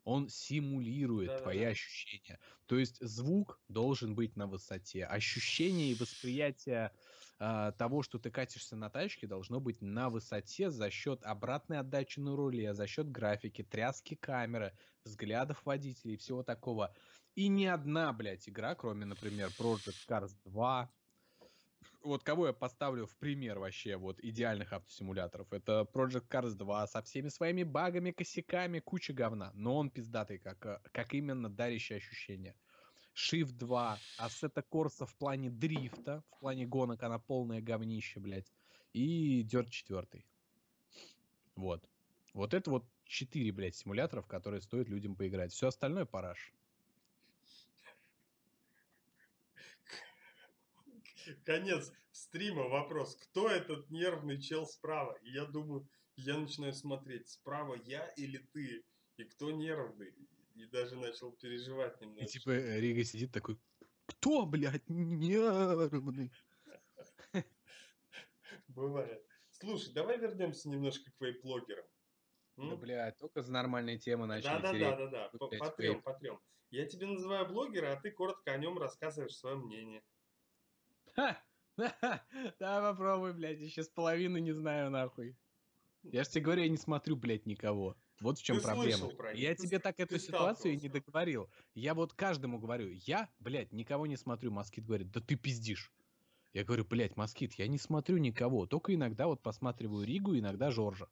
Он 0.04 0.28
симулирует 0.28 1.28
да, 1.28 1.38
твои 1.40 1.60
да. 1.60 1.68
ощущения. 1.68 2.38
То 2.66 2.78
есть 2.78 2.98
звук 3.00 3.60
должен 3.68 4.14
быть 4.14 4.36
на 4.36 4.46
высоте. 4.46 5.04
Ощущение 5.04 5.90
и 5.90 5.94
восприятие 5.94 6.92
э, 7.38 7.72
того, 7.76 8.02
что 8.02 8.18
ты 8.18 8.30
катишься 8.30 8.76
на 8.76 8.90
тачке, 8.90 9.26
должно 9.26 9.60
быть 9.60 9.82
на 9.82 10.08
высоте 10.08 10.70
за 10.70 10.90
счет 10.90 11.22
обратной 11.22 11.78
отдачи 11.78 12.20
на 12.20 12.36
руле, 12.36 12.74
за 12.74 12.86
счет 12.86 13.10
графики, 13.10 13.62
тряски 13.62 14.14
камеры, 14.14 14.72
взглядов 15.04 15.64
водителей 15.64 16.14
и 16.14 16.18
всего 16.18 16.42
такого. 16.42 16.94
И 17.34 17.48
ни 17.48 17.64
одна, 17.64 18.12
блядь, 18.12 18.48
игра, 18.48 18.74
кроме, 18.74 19.06
например, 19.06 19.50
Project 19.58 20.06
Cars 20.08 20.34
2, 20.44 20.90
вот 22.02 22.22
кого 22.22 22.46
я 22.48 22.52
поставлю 22.52 23.06
в 23.06 23.16
пример 23.16 23.58
вообще 23.58 23.96
вот 23.96 24.18
идеальных 24.20 24.72
автосимуляторов, 24.72 25.52
это 25.52 25.88
Project 25.92 26.28
Cars 26.28 26.54
2 26.54 26.86
со 26.86 27.02
всеми 27.02 27.28
своими 27.28 27.62
багами, 27.62 28.10
косяками, 28.10 28.80
куча 28.80 29.12
говна, 29.12 29.50
но 29.54 29.76
он 29.76 29.90
пиздатый, 29.90 30.38
как, 30.38 30.64
э, 30.66 30.80
как 30.92 31.14
именно 31.14 31.48
дарящее 31.48 31.98
ощущение. 31.98 32.54
Shift 33.14 33.52
2, 33.52 33.98
Assetto 34.18 34.64
Corsa 34.70 35.06
в 35.06 35.14
плане 35.16 35.50
дрифта, 35.50 36.22
в 36.30 36.40
плане 36.40 36.66
гонок 36.66 37.02
она 37.02 37.18
полное 37.18 37.60
говнище, 37.60 38.20
блядь, 38.20 38.52
и 38.92 39.42
Dirt 39.44 39.68
4. 39.68 40.24
Вот. 41.56 41.88
Вот 42.32 42.54
это 42.54 42.70
вот 42.70 42.84
4, 43.04 43.52
блядь, 43.52 43.74
симуляторов, 43.74 44.26
которые 44.26 44.60
стоит 44.60 44.88
людям 44.88 45.16
поиграть. 45.16 45.52
Все 45.52 45.68
остальное 45.68 46.04
параш. 46.04 46.54
конец 51.44 51.92
стрима 52.12 52.68
вопрос. 52.68 53.16
Кто 53.16 53.48
этот 53.48 53.90
нервный 53.90 54.40
чел 54.40 54.66
справа? 54.66 55.16
И 55.22 55.30
я 55.30 55.44
думаю, 55.44 55.88
я 56.16 56.38
начинаю 56.38 56.72
смотреть, 56.72 57.28
справа 57.28 57.76
я 57.84 58.06
или 58.16 58.38
ты? 58.52 58.84
И 59.16 59.24
кто 59.24 59.50
нервный? 59.50 60.14
И 60.54 60.66
даже 60.66 60.96
начал 60.96 61.32
переживать 61.32 62.00
немного. 62.00 62.22
И 62.22 62.26
типа 62.26 62.50
э, 62.50 62.80
Рига 62.80 63.04
сидит 63.04 63.32
такой, 63.32 63.58
кто, 64.06 64.44
блядь, 64.44 64.88
нервный? 64.88 66.32
Бывает. 68.68 69.24
Слушай, 69.50 69.92
давай 69.92 70.18
вернемся 70.18 70.68
немножко 70.68 71.10
к 71.12 71.20
вейп-блогерам. 71.20 71.86
Да, 72.56 72.76
блядь, 72.76 73.16
только 73.18 73.42
за 73.42 73.52
нормальные 73.52 73.98
темы 73.98 74.26
начали. 74.26 74.48
Да, 74.48 74.58
да, 74.60 74.72
да, 74.72 74.96
да, 74.96 75.06
да. 75.08 75.58
Потрем, 75.58 76.02
потрем. 76.02 76.40
Я 76.70 76.86
тебе 76.86 77.06
называю 77.06 77.48
блогера, 77.48 77.92
а 77.92 78.00
ты 78.00 78.10
коротко 78.10 78.52
о 78.52 78.58
нем 78.58 78.78
рассказываешь 78.78 79.36
свое 79.36 79.56
мнение. 79.56 80.02
Да, 81.76 82.92
попробуй, 82.92 83.32
блядь, 83.32 83.60
еще 83.60 83.82
с 83.82 83.88
половины 83.88 84.38
не 84.40 84.52
знаю, 84.52 84.90
нахуй. 84.90 85.36
Я 86.02 86.24
же 86.24 86.30
тебе 86.30 86.44
говорю, 86.44 86.62
я 86.62 86.68
не 86.68 86.76
смотрю, 86.76 87.16
блядь, 87.16 87.46
никого. 87.46 87.96
Вот 88.20 88.38
в 88.38 88.42
чем 88.42 88.58
ты 88.58 88.62
проблема. 88.62 89.08
Я 89.34 89.54
ты, 89.54 89.66
тебе 89.66 89.78
так 89.78 89.98
эту 89.98 90.18
ситуацию 90.18 90.74
и 90.74 90.76
не 90.76 90.88
договорил. 90.88 91.48
Я 91.74 91.94
вот 91.94 92.12
каждому 92.12 92.58
говорю, 92.58 92.90
я, 92.90 93.30
блядь, 93.38 93.72
никого 93.72 94.06
не 94.06 94.16
смотрю. 94.16 94.50
Москит 94.50 94.84
говорит, 94.84 95.10
да 95.10 95.20
ты 95.20 95.36
пиздишь. 95.36 95.92
Я 96.52 96.64
говорю, 96.64 96.84
блядь, 96.84 97.16
Москит, 97.16 97.54
я 97.54 97.66
не 97.66 97.78
смотрю 97.78 98.18
никого. 98.18 98.66
Только 98.66 98.94
иногда 98.94 99.26
вот 99.26 99.42
посматриваю 99.42 100.04
Ригу, 100.04 100.36
иногда 100.36 100.70
Жоржа. 100.70 101.08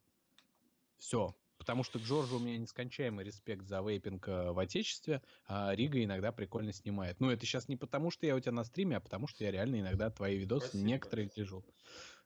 Все. 0.97 1.35
Потому 1.59 1.83
что 1.83 1.99
к 1.99 2.03
Джорджу 2.03 2.37
у 2.37 2.39
меня 2.39 2.57
нескончаемый 2.57 3.25
респект 3.25 3.67
за 3.67 3.81
вейпинг 3.81 4.27
э, 4.29 4.51
в 4.51 4.57
Отечестве, 4.57 5.21
а 5.45 5.75
Рига 5.75 6.01
иногда 6.01 6.31
прикольно 6.31 6.71
снимает. 6.71 7.19
Ну, 7.19 7.29
это 7.29 7.45
сейчас 7.45 7.67
не 7.67 7.75
потому, 7.75 8.11
что 8.11 8.25
я 8.25 8.35
у 8.35 8.39
тебя 8.39 8.53
на 8.53 8.63
стриме, 8.63 8.95
а 8.95 8.99
потому 9.01 9.27
что 9.27 9.43
я 9.43 9.51
реально 9.51 9.81
иногда 9.81 10.09
твои 10.09 10.37
видосы 10.37 10.69
Спасибо. 10.69 10.87
некоторые 10.87 11.27
гляжу. 11.27 11.65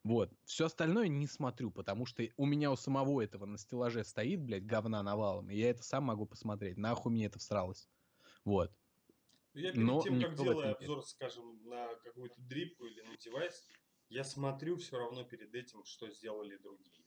Вот. 0.03 0.31
Все 0.45 0.67
остальное 0.67 1.07
не 1.07 1.27
смотрю, 1.27 1.71
потому 1.71 2.05
что 2.05 2.23
у 2.37 2.45
меня 2.45 2.71
у 2.71 2.75
самого 2.75 3.21
этого 3.21 3.45
на 3.45 3.57
стеллаже 3.57 4.03
стоит, 4.03 4.39
блядь, 4.39 4.65
говна 4.65 5.01
навалом, 5.01 5.49
и 5.49 5.57
я 5.57 5.71
это 5.71 5.81
сам 5.81 6.03
могу 6.03 6.27
посмотреть. 6.27 6.77
Нахуй 6.77 7.11
мне 7.11 7.25
это 7.25 7.39
всралось. 7.39 7.89
Вот. 8.45 8.71
Я 9.53 9.71
перед 9.71 9.83
Но 9.83 10.01
тем, 10.01 10.21
как 10.21 10.35
делаю 10.35 10.75
обзор, 10.75 11.03
скажем, 11.05 11.63
на 11.67 11.95
какую-то 12.03 12.39
дрипку 12.41 12.85
или 12.85 13.01
на 13.01 13.17
девайс, 13.17 13.67
Я 14.09 14.23
смотрю 14.23 14.77
все 14.77 14.97
равно 14.97 15.23
перед 15.23 15.55
этим, 15.55 15.83
что 15.85 16.07
сделали 16.11 16.55
другие. 16.57 17.02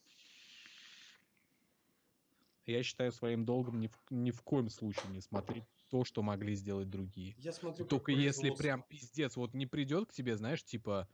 Я 2.66 2.82
считаю 2.82 3.12
своим 3.12 3.44
долгом 3.44 3.78
ни 3.80 3.86
в, 3.86 3.92
ни 4.10 4.32
в 4.32 4.42
коем 4.42 4.68
случае 4.68 5.12
не 5.12 5.20
смотреть 5.20 5.64
то, 5.88 6.04
что 6.04 6.22
могли 6.22 6.54
сделать 6.56 6.90
другие. 6.90 7.36
Я 7.38 7.52
смотрю, 7.52 7.86
Только 7.86 8.10
если 8.10 8.50
прям 8.50 8.82
пиздец, 8.82 9.36
вот 9.36 9.54
не 9.54 9.66
придет 9.66 10.08
к 10.08 10.12
тебе, 10.12 10.36
знаешь, 10.36 10.64
типа 10.64 11.08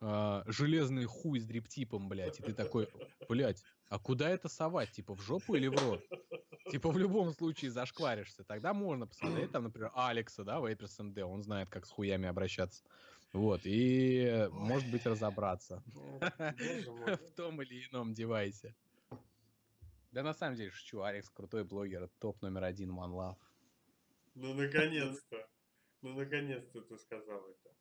э, 0.00 0.42
железный 0.46 1.04
хуй 1.04 1.40
с 1.40 1.44
дриптипом, 1.44 2.08
блядь, 2.08 2.40
и 2.40 2.42
ты 2.42 2.54
такой, 2.54 2.88
блядь, 3.28 3.62
а 3.88 3.98
куда 3.98 4.30
это 4.30 4.48
совать? 4.48 4.92
Типа 4.92 5.14
в 5.14 5.20
жопу 5.20 5.54
или 5.54 5.66
в 5.66 5.76
рот? 5.76 6.00
Типа 6.70 6.90
в 6.90 6.96
любом 6.96 7.32
случае 7.32 7.70
зашкваришься. 7.70 8.42
Тогда 8.42 8.72
можно 8.72 9.06
посмотреть 9.06 9.52
там, 9.52 9.64
например, 9.64 9.90
Алекса, 9.94 10.44
да, 10.44 10.58
Вейперс 10.58 10.98
МД, 10.98 11.18
он 11.18 11.42
знает, 11.42 11.68
как 11.68 11.84
с 11.84 11.90
хуями 11.90 12.26
обращаться. 12.26 12.82
Вот, 13.34 13.60
и, 13.64 14.48
может 14.50 14.88
быть, 14.90 15.04
разобраться 15.04 15.82
в 15.86 17.34
том 17.36 17.60
или 17.60 17.86
ином 17.90 18.14
девайсе. 18.14 18.74
Да 20.14 20.22
на 20.22 20.32
самом 20.32 20.54
деле 20.54 20.70
шучу, 20.70 21.02
Алекс 21.02 21.28
крутой 21.28 21.64
блогер, 21.64 22.08
топ 22.20 22.40
номер 22.40 22.62
один 22.62 22.92
One 22.92 23.10
Love. 23.10 23.36
Ну 24.36 24.54
наконец-то, 24.54 25.48
ну 26.02 26.12
наконец-то 26.14 26.82
ты 26.82 26.96
сказал 26.98 27.44
это. 27.48 27.74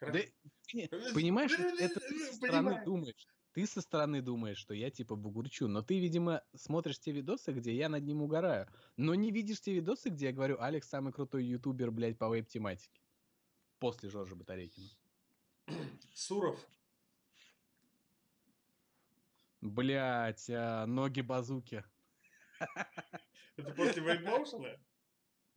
Да, 0.00 1.12
понимаешь, 1.14 1.52
это 1.52 2.00
ты 2.00 2.26
со 2.26 2.34
стороны 2.34 2.84
думаешь. 2.84 3.28
Ты 3.52 3.66
со 3.66 3.80
стороны 3.80 4.20
думаешь, 4.20 4.58
что 4.58 4.74
я 4.74 4.90
типа 4.90 5.14
бугурчу, 5.14 5.68
но 5.68 5.82
ты, 5.82 6.00
видимо, 6.00 6.42
смотришь 6.56 6.98
те 6.98 7.12
видосы, 7.12 7.52
где 7.52 7.72
я 7.72 7.88
над 7.88 8.02
ним 8.02 8.22
угораю, 8.22 8.66
но 8.96 9.14
не 9.14 9.30
видишь 9.30 9.60
те 9.60 9.72
видосы, 9.72 10.08
где 10.08 10.26
я 10.26 10.32
говорю, 10.32 10.60
Алекс 10.60 10.88
самый 10.88 11.12
крутой 11.12 11.44
ютубер, 11.44 11.92
блядь, 11.92 12.18
по 12.18 12.34
вейп-тематике. 12.34 13.00
После 13.78 14.08
Жоржа 14.08 14.34
Батарейкина. 14.34 14.88
Суров 16.14 16.58
Блять, 19.60 20.48
а, 20.50 20.86
ноги 20.86 21.20
базуки. 21.20 21.84
Это 23.56 23.74
после 23.74 24.02
вейпмоушена? 24.02 24.78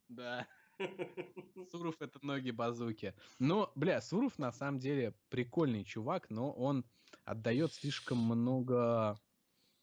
Да. 0.08 0.46
Суров 1.70 1.94
это 2.00 2.18
ноги 2.22 2.50
базуки. 2.50 3.14
Но, 3.38 3.72
бля, 3.74 4.00
Суров 4.00 4.38
на 4.38 4.52
самом 4.52 4.78
деле 4.78 5.14
прикольный 5.28 5.84
чувак, 5.84 6.30
но 6.30 6.52
он 6.52 6.84
отдает 7.24 7.72
слишком 7.72 8.18
много, 8.18 9.18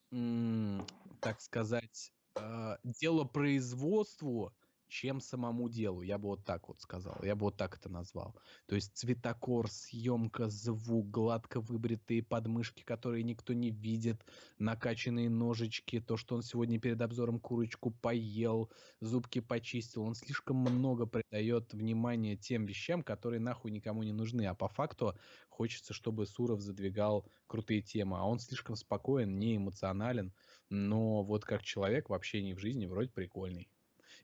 так 0.10 1.42
сказать, 1.42 2.14
э, 2.36 2.78
делопроизводству 2.84 4.54
чем 4.92 5.22
самому 5.22 5.70
делу. 5.70 6.02
Я 6.02 6.18
бы 6.18 6.28
вот 6.28 6.44
так 6.44 6.68
вот 6.68 6.82
сказал. 6.82 7.18
Я 7.24 7.36
бы 7.36 7.46
вот 7.46 7.56
так 7.56 7.78
это 7.78 7.88
назвал. 7.88 8.36
То 8.68 8.76
есть 8.76 8.94
цветокор, 8.94 9.70
съемка, 9.70 10.50
звук, 10.50 11.10
гладко 11.10 11.62
выбритые 11.62 12.22
подмышки, 12.22 12.84
которые 12.84 13.24
никто 13.24 13.54
не 13.54 13.72
видит, 13.72 14.26
накачанные 14.60 15.30
ножички, 15.30 16.02
то, 16.02 16.18
что 16.18 16.36
он 16.36 16.44
сегодня 16.44 16.78
перед 16.78 17.02
обзором 17.02 17.40
курочку 17.40 17.92
поел, 17.92 18.70
зубки 19.00 19.40
почистил. 19.40 20.04
Он 20.04 20.14
слишком 20.14 20.58
много 20.58 21.06
придает 21.06 21.74
внимания 21.74 22.36
тем 22.36 22.66
вещам, 22.66 23.02
которые 23.02 23.40
нахуй 23.40 23.72
никому 23.72 24.04
не 24.04 24.12
нужны. 24.12 24.46
А 24.46 24.56
по 24.56 24.68
факту 24.68 25.18
хочется, 25.48 25.94
чтобы 25.94 26.26
Суров 26.26 26.60
задвигал 26.60 27.26
крутые 27.48 27.82
темы. 27.82 28.18
А 28.18 28.26
он 28.26 28.40
слишком 28.40 28.76
спокоен, 28.76 29.40
не 29.40 29.56
эмоционален, 29.56 30.34
но 30.70 31.24
вот 31.24 31.46
как 31.46 31.64
человек 31.64 32.10
в 32.10 32.14
общении 32.14 32.54
в 32.54 32.60
жизни 32.60 32.88
вроде 32.88 33.10
прикольный. 33.10 33.70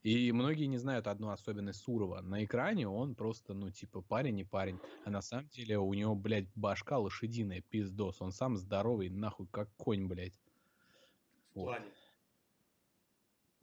И 0.02 0.30
многие 0.32 0.66
не 0.66 0.78
знают 0.78 1.06
одну 1.06 1.30
особенность 1.30 1.80
Сурова. 1.82 2.20
На 2.22 2.44
экране 2.44 2.88
он 2.88 3.14
просто, 3.14 3.52
ну, 3.52 3.70
типа, 3.70 4.00
парень 4.00 4.36
не 4.36 4.44
парень. 4.44 4.78
А 5.04 5.10
на 5.10 5.20
самом 5.20 5.48
деле 5.48 5.78
у 5.78 5.92
него, 5.92 6.14
блядь, 6.14 6.48
башка 6.54 6.98
лошадиная, 6.98 7.62
пиздос. 7.62 8.20
Он 8.22 8.30
сам 8.30 8.56
здоровый, 8.56 9.10
нахуй, 9.10 9.48
как 9.48 9.68
конь, 9.76 10.06
блядь. 10.06 10.38
В 11.52 11.56
вот. 11.56 11.64
плане? 11.66 11.92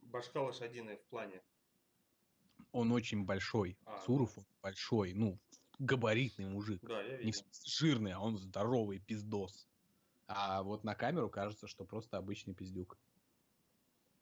Башка 0.01 0.41
лошадиная 0.41 0.97
в 0.97 1.03
плане? 1.05 1.41
Он 2.71 2.91
очень 2.91 3.23
большой. 3.23 3.77
А, 3.85 3.97
Суров 3.99 4.37
он 4.37 4.45
большой, 4.61 5.13
ну, 5.13 5.39
габаритный 5.79 6.47
мужик. 6.47 6.81
Да, 6.83 7.01
я 7.01 7.17
видел. 7.17 7.25
Не 7.25 7.69
жирный, 7.69 8.11
а 8.11 8.19
он 8.19 8.37
здоровый 8.37 8.99
пиздос. 8.99 9.67
А 10.27 10.63
вот 10.63 10.83
на 10.83 10.95
камеру 10.95 11.29
кажется, 11.29 11.67
что 11.67 11.85
просто 11.85 12.17
обычный 12.17 12.53
пиздюк. 12.53 12.97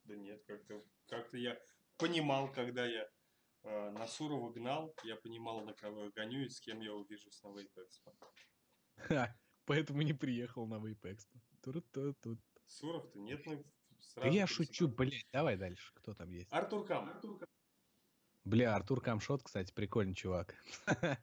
Да 0.04 0.14
нет, 0.14 0.42
как-то 0.46 0.84
как 1.08 1.32
я 1.32 1.58
понимал, 1.96 2.52
когда 2.52 2.86
я 2.86 3.08
э, 3.62 3.90
на 3.90 4.06
Сурова 4.06 4.50
гнал, 4.52 4.94
я 5.04 5.16
понимал, 5.16 5.62
на 5.62 5.74
кого 5.74 6.04
я 6.04 6.10
гоню 6.10 6.44
и 6.44 6.48
с 6.48 6.60
кем 6.60 6.80
я 6.80 6.92
увижусь 6.92 7.42
на 7.42 7.48
Вейпэкспо. 7.48 8.12
Ха, 8.96 9.36
поэтому 9.64 10.02
не 10.02 10.12
приехал 10.12 10.66
на 10.66 10.78
Вейпэкспо. 10.78 11.38
Суров-то 12.66 13.18
нет, 13.18 13.44
ну, 13.46 13.64
Да 14.16 14.28
я 14.28 14.46
шучу, 14.46 14.88
блядь, 14.88 15.26
давай 15.32 15.56
дальше, 15.56 15.92
кто 15.94 16.14
там 16.14 16.30
есть? 16.30 16.52
Артур 16.52 16.84
Кам. 16.86 17.08
Артур 17.08 17.38
Кам. 17.38 17.48
Бля, 18.44 18.76
Артур 18.76 19.00
Камшот, 19.00 19.42
кстати, 19.42 19.72
прикольный 19.72 20.14
чувак. 20.14 20.54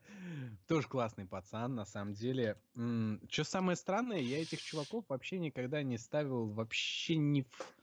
Тоже 0.66 0.88
классный 0.88 1.24
пацан, 1.24 1.76
на 1.76 1.84
самом 1.84 2.14
деле. 2.14 2.60
Что 2.74 3.44
самое 3.44 3.76
странное, 3.76 4.18
я 4.18 4.42
этих 4.42 4.60
чуваков 4.60 5.04
вообще 5.08 5.38
никогда 5.38 5.84
не 5.84 5.98
ставил 5.98 6.48
вообще 6.48 7.16
ни 7.16 7.42
в 7.42 7.81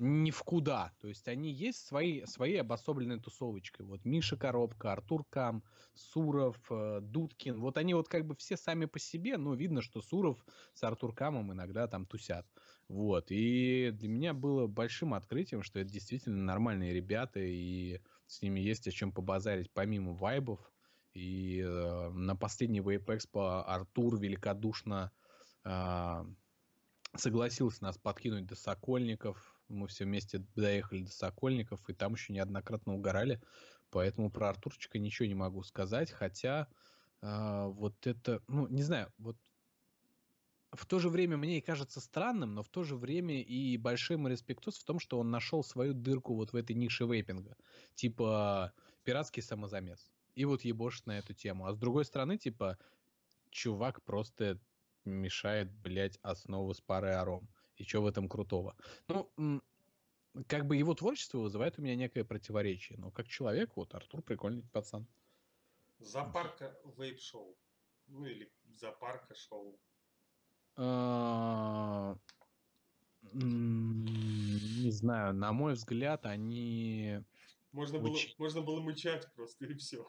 ни 0.00 0.30
в 0.30 0.42
куда. 0.44 0.92
То 0.98 1.08
есть 1.08 1.28
они 1.28 1.52
есть 1.52 1.86
свои, 1.86 2.24
своей 2.24 2.62
обособленной 2.62 3.20
тусовочкой. 3.20 3.84
Вот 3.84 4.04
Миша 4.06 4.36
Коробка, 4.36 4.92
Артур 4.92 5.26
Кам, 5.28 5.62
Суров, 5.94 6.56
э, 6.70 7.00
Дудкин. 7.02 7.60
Вот 7.60 7.76
они 7.76 7.92
вот 7.92 8.08
как 8.08 8.24
бы 8.26 8.34
все 8.34 8.56
сами 8.56 8.86
по 8.86 8.98
себе, 8.98 9.36
но 9.36 9.54
видно, 9.54 9.82
что 9.82 10.00
Суров 10.00 10.42
с 10.72 10.82
Артур 10.82 11.14
Камом 11.14 11.52
иногда 11.52 11.86
там 11.86 12.06
тусят. 12.06 12.46
Вот. 12.88 13.26
И 13.28 13.90
для 13.92 14.08
меня 14.08 14.32
было 14.32 14.66
большим 14.66 15.12
открытием, 15.12 15.62
что 15.62 15.80
это 15.80 15.90
действительно 15.90 16.42
нормальные 16.44 16.94
ребята, 16.94 17.40
и 17.40 18.00
с 18.26 18.40
ними 18.40 18.60
есть 18.60 18.88
о 18.88 18.90
чем 18.92 19.12
побазарить 19.12 19.70
помимо 19.70 20.14
вайбов. 20.14 20.72
И 21.12 21.60
э, 21.60 22.10
на 22.10 22.36
последний 22.36 22.80
Vape 22.80 23.04
Expo 23.04 23.62
Артур 23.64 24.18
великодушно 24.18 25.12
э, 25.64 26.24
согласился 27.16 27.82
нас 27.82 27.98
подкинуть 27.98 28.46
до 28.46 28.54
Сокольников, 28.54 29.59
мы 29.70 29.88
все 29.88 30.04
вместе 30.04 30.44
доехали 30.54 31.02
до 31.02 31.10
Сокольников, 31.10 31.88
и 31.88 31.94
там 31.94 32.14
еще 32.14 32.32
неоднократно 32.32 32.94
угорали. 32.94 33.40
Поэтому 33.90 34.30
про 34.30 34.50
Артурчика 34.50 34.98
ничего 34.98 35.26
не 35.26 35.34
могу 35.34 35.62
сказать. 35.62 36.10
Хотя 36.10 36.68
э, 37.22 37.66
вот 37.66 38.06
это, 38.06 38.42
ну, 38.46 38.66
не 38.68 38.82
знаю, 38.82 39.12
вот 39.18 39.36
в 40.72 40.86
то 40.86 40.98
же 40.98 41.08
время 41.08 41.36
мне 41.36 41.58
и 41.58 41.62
кажется 41.62 42.00
странным, 42.00 42.54
но 42.54 42.62
в 42.62 42.68
то 42.68 42.84
же 42.84 42.96
время 42.96 43.42
и 43.42 43.76
большой 43.76 44.16
ему 44.16 44.28
респектус 44.28 44.78
в 44.78 44.84
том, 44.84 45.00
что 45.00 45.18
он 45.18 45.30
нашел 45.30 45.64
свою 45.64 45.94
дырку 45.94 46.34
вот 46.34 46.52
в 46.52 46.56
этой 46.56 46.76
нише 46.76 47.06
вейпинга. 47.06 47.56
Типа 47.94 48.72
пиратский 49.02 49.42
самозамес. 49.42 50.12
И 50.34 50.44
вот 50.44 50.62
ебошит 50.62 51.06
на 51.06 51.18
эту 51.18 51.34
тему. 51.34 51.66
А 51.66 51.72
с 51.72 51.76
другой 51.76 52.04
стороны, 52.04 52.38
типа, 52.38 52.78
чувак 53.50 54.02
просто 54.04 54.60
мешает, 55.04 55.72
блядь, 55.72 56.18
основу 56.22 56.72
с 56.72 56.80
парой 56.80 57.12
аром. 57.12 57.48
И 57.80 57.84
что 57.84 58.02
в 58.02 58.06
этом 58.06 58.28
крутого? 58.28 58.76
Ну, 59.08 59.62
как 60.46 60.66
бы 60.66 60.76
его 60.76 60.94
творчество 60.94 61.38
вызывает 61.38 61.78
у 61.78 61.82
меня 61.82 61.96
некое 61.96 62.24
противоречие. 62.24 62.98
Но 62.98 63.10
как 63.10 63.26
человек, 63.26 63.74
вот 63.74 63.94
Артур 63.94 64.20
прикольный 64.20 64.62
пацан. 64.70 65.06
Запарка 65.98 66.78
вейп-шоу. 66.98 67.56
Ну 68.08 68.26
или 68.26 68.52
запарка 68.68 69.34
шоу. 69.34 69.78
А, 70.76 72.18
не 73.32 74.90
знаю, 74.90 75.32
на 75.32 75.52
мой 75.52 75.72
взгляд, 75.72 76.26
они... 76.26 77.22
Можно 77.72 77.98
было, 77.98 78.18
можно 78.36 78.60
было 78.60 78.80
мычать 78.82 79.32
просто 79.34 79.64
и 79.64 79.74
все. 79.74 80.06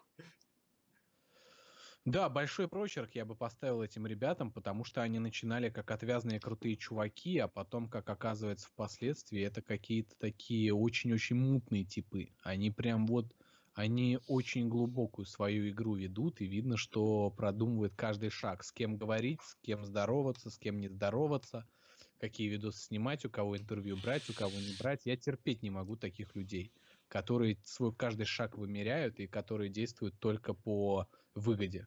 Да, 2.06 2.30
большой 2.30 2.68
прочерк 2.68 3.14
я 3.14 3.26
бы 3.26 3.36
поставил 3.36 3.84
этим 3.84 4.08
ребятам, 4.08 4.52
потому 4.52 4.84
что 4.84 5.04
они 5.04 5.20
начинали 5.20 5.70
как 5.70 5.92
отвязные 5.92 6.40
крутые 6.40 6.76
чуваки, 6.76 7.38
а 7.38 7.48
потом, 7.48 7.90
как 7.90 8.10
оказывается 8.10 8.68
впоследствии, 8.70 9.42
это 9.42 9.62
какие-то 9.62 10.16
такие 10.18 10.74
очень-очень 10.74 11.36
мутные 11.36 11.86
типы. 11.86 12.30
Они 12.42 12.72
прям 12.72 13.06
вот, 13.06 13.36
они 13.74 14.18
очень 14.26 14.68
глубокую 14.68 15.26
свою 15.26 15.70
игру 15.70 15.96
ведут, 15.96 16.42
и 16.42 16.48
видно, 16.48 16.76
что 16.76 17.30
продумывают 17.30 17.96
каждый 17.96 18.30
шаг, 18.32 18.64
с 18.64 18.72
кем 18.74 18.98
говорить, 18.98 19.44
с 19.44 19.56
кем 19.62 19.86
здороваться, 19.86 20.50
с 20.50 20.58
кем 20.58 20.80
не 20.80 20.88
здороваться, 20.90 21.68
какие 22.18 22.48
видосы 22.50 22.84
снимать, 22.84 23.26
у 23.26 23.30
кого 23.30 23.58
интервью 23.58 23.96
брать, 23.98 24.28
у 24.30 24.34
кого 24.34 24.60
не 24.60 24.74
брать. 24.74 25.06
Я 25.06 25.18
терпеть 25.18 25.62
не 25.62 25.70
могу 25.70 25.98
таких 25.98 26.36
людей, 26.36 26.74
которые 27.12 27.58
свой 27.66 27.94
каждый 27.94 28.26
шаг 28.26 28.58
вымеряют 28.58 29.20
и 29.20 29.28
которые 29.28 29.70
действуют 29.70 30.18
только 30.18 30.54
по 30.54 31.08
выгоде. 31.36 31.86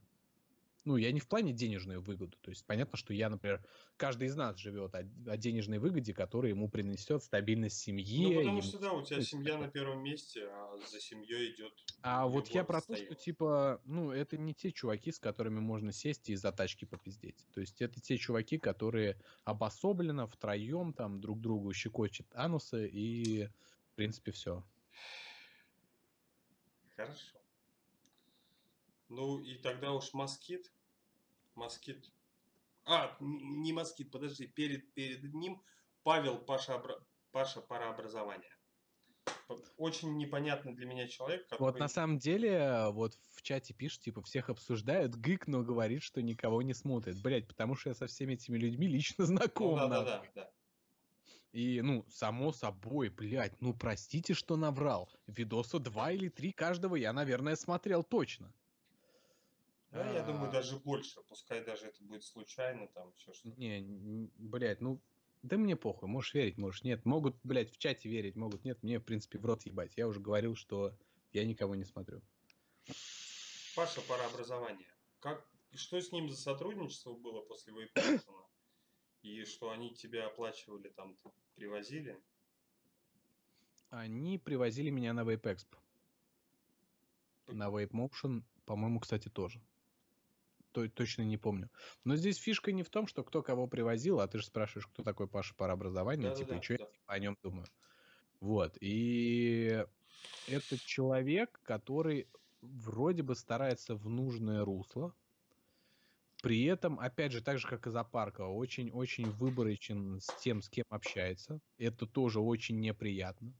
Ну, 0.85 0.99
я 0.99 1.11
не 1.13 1.21
в 1.21 1.27
плане 1.27 1.55
денежную 1.55 2.03
выгоду. 2.03 2.37
То 2.43 2.51
есть 2.51 2.67
понятно, 2.67 2.99
что 2.99 3.15
я, 3.15 3.31
например, 3.31 3.65
каждый 3.97 4.29
из 4.29 4.37
нас 4.37 4.59
живет 4.59 4.95
о, 4.95 4.99
о 5.27 5.37
денежной 5.39 5.79
выгоде, 5.79 6.13
которая 6.13 6.51
ему 6.51 6.69
принесет 6.69 7.23
стабильность 7.23 7.79
семьи. 7.79 8.27
Ну, 8.27 8.35
потому 8.35 8.61
что, 8.61 8.79
да, 8.79 8.93
у 8.93 9.03
тебя 9.03 9.23
семья 9.23 9.57
на 9.57 9.69
первом 9.69 10.05
месте, 10.05 10.43
а 10.47 10.77
за 10.87 11.01
семьей 11.01 11.55
идет... 11.55 11.73
А 12.03 12.27
вот 12.27 12.49
я 12.49 12.63
про 12.63 12.83
то, 12.83 12.95
что, 12.95 13.15
типа, 13.15 13.81
ну, 13.87 14.11
это 14.11 14.37
не 14.37 14.53
те 14.53 14.73
чуваки, 14.73 15.11
с 15.11 15.19
которыми 15.19 15.59
можно 15.59 15.91
сесть 15.91 16.29
и 16.29 16.37
за 16.37 16.53
тачки 16.53 16.85
попиздеть. 16.85 17.47
То 17.55 17.63
есть 17.63 17.81
это 17.81 17.99
те 17.99 18.19
чуваки, 18.19 18.59
которые 18.59 19.19
обособленно, 19.45 20.27
втроем, 20.27 20.93
там, 20.93 21.19
друг 21.23 21.41
другу 21.41 21.73
щекочет 21.73 22.27
анусы 22.35 22.87
и, 22.89 23.47
в 23.93 23.95
принципе, 23.95 24.33
все. 24.33 24.63
Хорошо. 26.97 27.39
Ну 29.09 29.41
и 29.41 29.57
тогда 29.57 29.93
уж 29.93 30.13
москит. 30.13 30.73
Москит. 31.55 32.11
А, 32.85 33.17
не 33.21 33.73
москит, 33.73 34.11
подожди. 34.11 34.47
Перед, 34.47 34.93
перед 34.95 35.35
ним 35.35 35.63
Павел 36.03 36.39
Паша, 36.39 36.83
Паша 37.33 37.61
парообразования. 37.61 38.51
Очень 39.77 40.17
непонятный 40.17 40.75
для 40.75 40.87
меня 40.87 41.07
человек. 41.07 41.47
Который... 41.49 41.73
Вот 41.73 41.79
на 41.79 41.89
самом 41.89 42.19
деле, 42.19 42.89
вот 42.91 43.15
в 43.35 43.43
чате 43.43 43.75
пишут, 43.75 44.03
типа, 44.03 44.23
всех 44.23 44.51
обсуждают, 44.51 45.15
Гык, 45.17 45.47
но 45.47 45.63
говорит, 45.63 46.03
что 46.03 46.23
никого 46.23 46.63
не 46.63 46.75
смотрит. 46.75 47.21
Блять, 47.23 47.47
потому 47.47 47.75
что 47.75 47.91
я 47.91 47.95
со 47.95 48.07
всеми 48.07 48.35
этими 48.35 48.57
людьми 48.59 48.87
лично 48.87 49.27
знаком. 49.27 49.79
Ну, 49.79 49.89
да, 49.89 49.89
да, 49.89 50.05
да, 50.05 50.25
да. 50.35 50.51
И, 51.55 51.81
ну, 51.83 52.05
само 52.09 52.53
собой, 52.53 53.11
блядь, 53.11 53.55
ну, 53.61 53.73
простите, 53.73 54.35
что 54.35 54.57
наврал. 54.57 55.09
Видоса 55.29 55.79
два 55.79 56.11
или 56.11 56.29
три 56.29 56.51
каждого 56.51 56.97
я, 56.97 57.13
наверное, 57.13 57.55
смотрел 57.55 58.03
точно. 58.03 58.53
Да, 59.93 60.11
я 60.11 60.25
думаю, 60.25 60.49
а. 60.49 60.53
даже 60.53 60.77
больше. 60.79 61.21
Пускай 61.29 61.65
даже 61.65 61.87
это 61.87 62.03
будет 62.03 62.25
случайно, 62.25 62.89
там 62.89 63.13
еще 63.17 63.33
что-то. 63.33 63.57
Не, 63.57 64.29
блядь, 64.37 64.81
ну, 64.81 65.01
да 65.43 65.57
мне 65.57 65.77
похуй, 65.77 66.09
можешь 66.09 66.35
верить, 66.35 66.59
можешь 66.59 66.83
нет. 66.83 67.05
Могут, 67.05 67.37
блядь, 67.45 67.71
в 67.71 67.79
чате 67.79 68.09
верить, 68.09 68.35
могут 68.35 68.65
нет. 68.65 68.83
Мне, 68.83 68.99
в 68.99 69.05
принципе, 69.05 69.39
в 69.39 69.47
рот 69.47 69.63
ебать. 69.65 69.93
Я 69.97 70.09
уже 70.09 70.19
говорил, 70.19 70.57
что 70.57 70.93
я 71.33 71.45
никого 71.45 71.77
не 71.77 71.85
смотрю. 71.85 72.21
Паша, 73.77 74.01
пара 74.09 74.27
образования. 74.27 74.93
Как, 75.21 75.49
что 75.73 76.01
с 76.01 76.11
ним 76.11 76.29
за 76.29 76.37
сотрудничество 76.37 77.15
было 77.15 77.43
после 77.43 77.73
Вейпмоушена? 77.75 78.45
И 79.25 79.45
что 79.45 79.71
они 79.71 79.93
тебя 79.93 80.27
оплачивали 80.27 80.91
там, 80.91 81.17
привозили? 81.57 82.23
Они 83.91 84.39
привозили 84.39 84.91
меня 84.91 85.13
на 85.13 85.23
Vape 85.23 85.43
Expo. 85.43 85.79
На 87.49 87.69
Vape 87.69 87.91
Motion, 87.91 88.43
по-моему, 88.65 89.01
кстати, 89.01 89.29
тоже 89.29 89.61
то, 90.75 90.89
точно 90.89 91.23
не 91.23 91.39
помню. 91.39 91.71
Но 92.03 92.17
здесь 92.17 92.37
фишка 92.37 92.73
не 92.73 92.83
в 92.83 92.91
том, 92.91 93.07
что 93.07 93.23
кто 93.23 93.43
кого 93.43 93.67
привозил, 93.67 94.21
а 94.21 94.27
ты 94.27 94.39
же 94.39 94.45
спрашиваешь, 94.45 94.89
кто 94.89 95.03
такой 95.05 95.29
Паша 95.29 95.55
по 95.55 95.71
образованию, 95.71 96.31
да, 96.31 96.35
типа, 96.35 96.51
да, 96.51 96.59
и 96.59 96.63
что 96.63 96.77
да. 96.77 96.85
я 96.85 96.91
типа, 96.91 97.03
о 97.07 97.19
нем 97.21 97.39
думаю. 97.43 97.67
Вот, 98.41 98.77
и 98.81 99.87
это 100.49 100.79
человек, 100.79 101.61
который 101.63 102.29
вроде 102.61 103.23
бы 103.23 103.37
старается 103.37 103.95
в 103.95 104.09
нужное 104.11 104.65
русло, 104.65 105.15
при 106.45 106.65
этом, 106.65 107.01
опять 107.01 107.33
же, 107.33 107.43
так 107.43 107.59
же, 107.59 107.67
как 107.67 107.87
и 107.87 107.91
Запаркова, 107.91 108.53
очень-очень 108.53 109.31
выборочен 109.31 110.21
с 110.21 110.27
тем, 110.43 110.61
с 110.61 110.69
кем 110.69 110.85
общается. 110.91 111.59
Это 111.79 112.07
тоже 112.07 112.39
очень 112.41 112.81
неприятно 112.81 113.55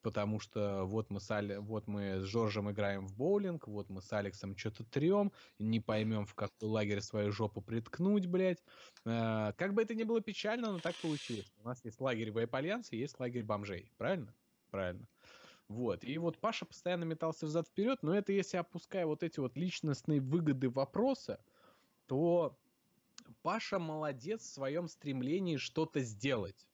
потому 0.00 0.38
что 0.38 0.84
вот 0.84 1.10
мы 1.10 1.20
с, 1.20 1.28
Али, 1.30 1.56
вот 1.56 1.88
мы 1.88 2.20
с 2.20 2.22
Жоржем 2.22 2.70
играем 2.70 3.04
в 3.08 3.16
боулинг, 3.16 3.66
вот 3.66 3.90
мы 3.90 4.00
с 4.00 4.12
Алексом 4.12 4.56
что-то 4.56 4.84
трем, 4.84 5.32
не 5.58 5.80
поймем, 5.80 6.24
в 6.24 6.34
какой 6.34 6.68
лагерь 6.68 7.00
свою 7.00 7.32
жопу 7.32 7.60
приткнуть, 7.60 8.26
блядь. 8.26 8.62
Э, 9.04 9.52
как 9.58 9.74
бы 9.74 9.82
это 9.82 9.96
ни 9.96 10.04
было 10.04 10.20
печально, 10.20 10.70
но 10.70 10.78
так 10.78 10.94
получилось. 11.02 11.52
У 11.58 11.64
нас 11.66 11.84
есть 11.84 12.00
лагерь 12.00 12.32
и 12.32 12.96
есть 12.96 13.18
лагерь 13.18 13.42
бомжей, 13.42 13.90
правильно? 13.98 14.32
Правильно. 14.70 15.08
Вот. 15.68 16.04
И 16.04 16.16
вот 16.16 16.38
Паша 16.38 16.64
постоянно 16.64 17.04
метался 17.04 17.46
взад-вперед, 17.46 18.02
но 18.02 18.14
это 18.14 18.32
если 18.32 18.56
опуская 18.56 19.04
вот 19.04 19.22
эти 19.22 19.40
вот 19.40 19.56
личностные 19.56 20.20
выгоды 20.20 20.70
вопроса, 20.70 21.40
то 22.08 22.58
Паша 23.42 23.78
молодец 23.78 24.42
в 24.42 24.52
своем 24.52 24.88
стремлении 24.88 25.56
что-то 25.56 26.00
сделать 26.00 26.68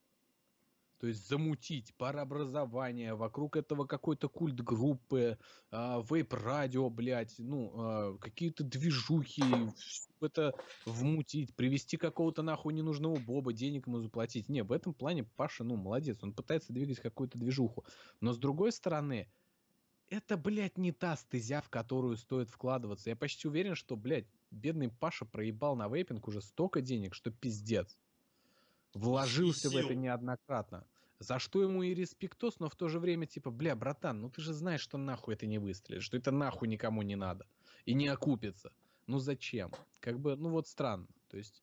то 1.04 1.08
есть 1.08 1.28
замутить 1.28 1.94
парообразование, 1.96 3.14
вокруг 3.14 3.56
этого 3.56 3.84
какой-то 3.84 4.30
культ 4.30 4.58
группы, 4.62 5.36
э, 5.70 6.02
вейп-радио, 6.08 6.88
блядь, 6.88 7.34
ну, 7.36 8.14
э, 8.14 8.18
какие-то 8.18 8.64
движухи, 8.64 9.68
это 10.22 10.54
вмутить, 10.86 11.54
привести 11.54 11.98
какого-то 11.98 12.40
нахуй 12.40 12.72
ненужного 12.72 13.18
Боба, 13.18 13.52
денег 13.52 13.86
ему 13.86 13.98
заплатить. 14.00 14.48
Не, 14.48 14.62
в 14.62 14.72
этом 14.72 14.94
плане 14.94 15.24
Паша, 15.24 15.62
ну, 15.62 15.76
молодец, 15.76 16.22
он 16.22 16.32
пытается 16.32 16.72
двигать 16.72 17.00
какую-то 17.00 17.36
движуху. 17.36 17.84
Но 18.22 18.32
с 18.32 18.38
другой 18.38 18.72
стороны, 18.72 19.30
это, 20.08 20.38
блядь, 20.38 20.78
не 20.78 20.92
та 20.92 21.16
стезя, 21.16 21.60
в 21.60 21.68
которую 21.68 22.16
стоит 22.16 22.48
вкладываться. 22.48 23.10
Я 23.10 23.16
почти 23.16 23.46
уверен, 23.46 23.74
что, 23.74 23.96
блядь, 23.96 24.26
бедный 24.54 24.88
Паша 24.88 25.24
проебал 25.24 25.76
на 25.76 25.88
вейпинг 25.88 26.26
уже 26.28 26.40
столько 26.40 26.80
денег, 26.80 27.14
что 27.14 27.30
пиздец. 27.30 27.98
Вложился 28.94 29.68
в 29.70 29.76
это 29.76 29.94
неоднократно. 29.94 30.86
За 31.18 31.38
что 31.38 31.62
ему 31.62 31.82
и 31.82 31.94
респектос, 31.94 32.60
но 32.60 32.68
в 32.68 32.76
то 32.76 32.88
же 32.88 32.98
время 32.98 33.26
типа, 33.26 33.50
бля, 33.50 33.74
братан, 33.76 34.20
ну 34.20 34.30
ты 34.30 34.40
же 34.40 34.52
знаешь, 34.52 34.80
что 34.80 34.98
нахуй 34.98 35.34
это 35.34 35.46
не 35.46 35.58
выстрелит, 35.58 36.02
что 36.02 36.16
это 36.16 36.30
нахуй 36.30 36.68
никому 36.68 37.02
не 37.02 37.16
надо. 37.16 37.46
И 37.84 37.94
не 37.94 38.08
окупится. 38.08 38.72
Ну 39.06 39.18
зачем? 39.18 39.72
Как 40.00 40.18
бы, 40.18 40.36
ну 40.36 40.50
вот 40.50 40.66
странно. 40.66 41.06
То 41.28 41.36
есть 41.36 41.62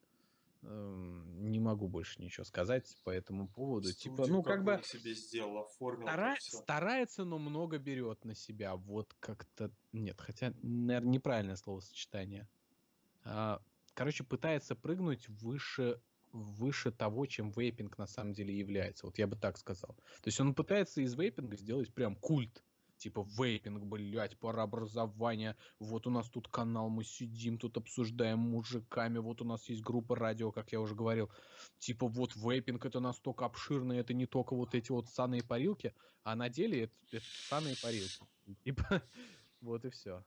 эм, 0.64 1.50
не 1.50 1.60
могу 1.60 1.88
больше 1.88 2.22
ничего 2.22 2.44
сказать 2.44 2.96
по 3.04 3.10
этому 3.10 3.48
поводу. 3.48 3.88
Студию 3.90 4.18
типа, 4.18 4.28
ну 4.28 4.42
как 4.44 4.64
бы 4.64 4.82
себе 4.84 5.14
сделал, 5.14 5.60
оформил. 5.60 6.08
Стара... 6.08 6.36
Старается, 6.40 7.24
но 7.24 7.38
много 7.38 7.78
берет 7.78 8.24
на 8.26 8.36
себя. 8.36 8.76
Вот 8.76 9.14
как-то 9.20 9.72
нет, 9.92 10.20
хотя, 10.20 10.54
наверное, 10.62 11.12
неправильное 11.12 11.56
словосочетание. 11.56 12.48
А, 13.24 13.62
короче, 13.94 14.24
пытается 14.24 14.76
прыгнуть 14.76 15.28
выше 15.30 16.02
выше 16.34 16.92
того, 16.92 17.26
чем 17.26 17.52
вейпинг 17.52 17.98
на 17.98 18.08
самом 18.08 18.34
деле 18.34 18.58
является. 18.58 19.06
Вот 19.06 19.18
я 19.18 19.28
бы 19.28 19.36
так 19.36 19.58
сказал. 19.58 19.96
То 20.22 20.28
есть 20.28 20.40
он 20.40 20.54
пытается 20.54 21.02
из 21.02 21.14
вейпинга 21.16 21.58
сделать 21.58 21.94
прям 21.94 22.16
культ. 22.16 22.64
Типа 22.98 23.28
вейпинг, 23.36 23.84
блядь, 23.84 24.38
парообразование. 24.38 25.58
Вот 25.80 26.06
у 26.06 26.12
нас 26.12 26.30
тут 26.30 26.48
канал, 26.48 26.88
мы 26.88 27.04
сидим, 27.04 27.58
тут 27.58 27.76
обсуждаем 27.78 28.38
мужиками. 28.38 29.18
Вот 29.18 29.42
у 29.42 29.46
нас 29.46 29.68
есть 29.70 29.82
группа 29.82 30.16
радио, 30.16 30.52
как 30.52 30.72
я 30.72 30.80
уже 30.80 30.94
говорил. 30.94 31.32
Типа 31.80 32.08
вот 32.08 32.36
вейпинг 32.36 32.86
это 32.86 33.00
настолько 33.00 33.46
обширно, 33.46 33.94
это 33.94 34.14
не 34.14 34.28
только 34.28 34.56
вот 34.56 34.76
эти 34.76 34.92
вот 34.92 35.10
саные 35.10 35.44
парилки, 35.44 35.96
а 36.24 36.36
на 36.36 36.48
деле 36.48 36.84
это, 36.84 36.94
это 37.12 37.26
саные 37.50 37.76
парилки. 37.82 38.24
Типа 38.64 39.02
вот 39.62 39.84
и 39.84 39.90
все. 39.90 40.24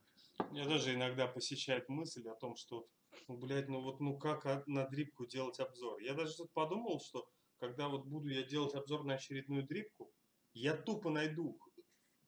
Меня 0.50 0.66
даже 0.66 0.94
иногда 0.94 1.26
посещает 1.26 1.88
мысль 1.88 2.28
о 2.28 2.34
том, 2.34 2.56
что 2.56 2.88
ну, 3.28 3.36
блядь, 3.36 3.68
ну 3.68 3.80
вот, 3.80 4.00
ну 4.00 4.18
как 4.18 4.66
на 4.66 4.86
дрипку 4.86 5.26
делать 5.26 5.60
обзор? 5.60 6.00
Я 6.00 6.14
даже 6.14 6.36
тут 6.36 6.52
подумал, 6.52 7.00
что 7.00 7.28
когда 7.58 7.88
вот 7.88 8.06
буду 8.06 8.28
я 8.28 8.42
делать 8.42 8.74
обзор 8.74 9.04
на 9.04 9.14
очередную 9.14 9.66
дрипку, 9.66 10.12
я 10.52 10.76
тупо 10.76 11.10
найду, 11.10 11.58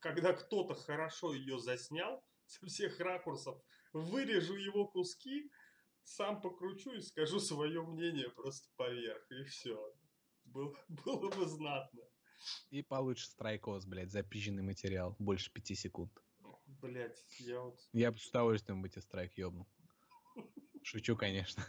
когда 0.01 0.33
кто-то 0.33 0.75
хорошо 0.75 1.35
ее 1.35 1.59
заснял, 1.59 2.25
со 2.47 2.67
всех 2.67 3.01
ракурсов, 3.01 3.61
вырежу 3.93 4.55
его 4.55 4.87
куски, 4.87 5.51
сам 6.05 6.41
покручу 6.41 6.93
и 6.93 7.01
скажу 7.01 7.41
свое 7.41 7.83
мнение 7.83 8.31
просто 8.31 8.69
поверх, 8.77 9.31
и 9.31 9.45
все. 9.45 9.95
Было, 10.45 10.75
было 10.89 11.31
бы 11.31 11.47
знатно. 11.47 12.03
И 12.71 12.83
получишь 12.83 13.29
страйкос, 13.31 13.87
блядь, 13.87 14.13
запизженный 14.13 14.63
материал, 14.63 15.17
больше 15.19 15.53
пяти 15.53 15.75
секунд. 15.75 16.13
Блять, 16.81 17.25
я 17.39 17.61
вот... 17.61 17.79
Я 17.93 18.13
бы 18.13 18.19
с 18.19 18.29
удовольствием 18.29 18.83
бы 18.83 18.89
тебе 18.89 19.03
страйк 19.03 19.37
ёбнул. 19.37 19.67
Шучу, 20.83 21.17
конечно. 21.17 21.65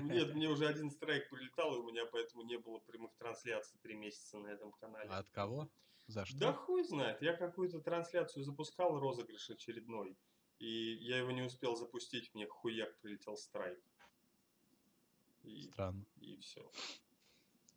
Нет, 0.00 0.34
мне 0.34 0.48
уже 0.48 0.68
один 0.68 0.90
страйк 0.90 1.28
прилетал, 1.28 1.74
и 1.74 1.78
у 1.78 1.90
меня 1.90 2.06
поэтому 2.06 2.44
не 2.44 2.56
было 2.56 2.78
прямых 2.78 3.12
трансляций 3.16 3.78
три 3.82 3.96
месяца 3.96 4.38
на 4.38 4.46
этом 4.46 4.70
канале. 4.72 5.10
А 5.10 5.18
от 5.18 5.28
кого? 5.30 5.68
За 6.06 6.24
что? 6.24 6.38
Да 6.38 6.52
хуй 6.52 6.84
знает. 6.84 7.20
Я 7.20 7.36
какую-то 7.36 7.80
трансляцию 7.80 8.44
запускал, 8.44 8.98
розыгрыш 8.98 9.50
очередной. 9.50 10.16
И 10.58 10.94
я 11.00 11.18
его 11.18 11.30
не 11.30 11.42
успел 11.42 11.74
запустить, 11.74 12.32
мне 12.34 12.46
хуяк 12.46 12.96
прилетел 13.00 13.36
страйк. 13.36 13.80
И, 15.42 15.62
Странно. 15.62 16.04
И 16.20 16.36
все. 16.36 16.70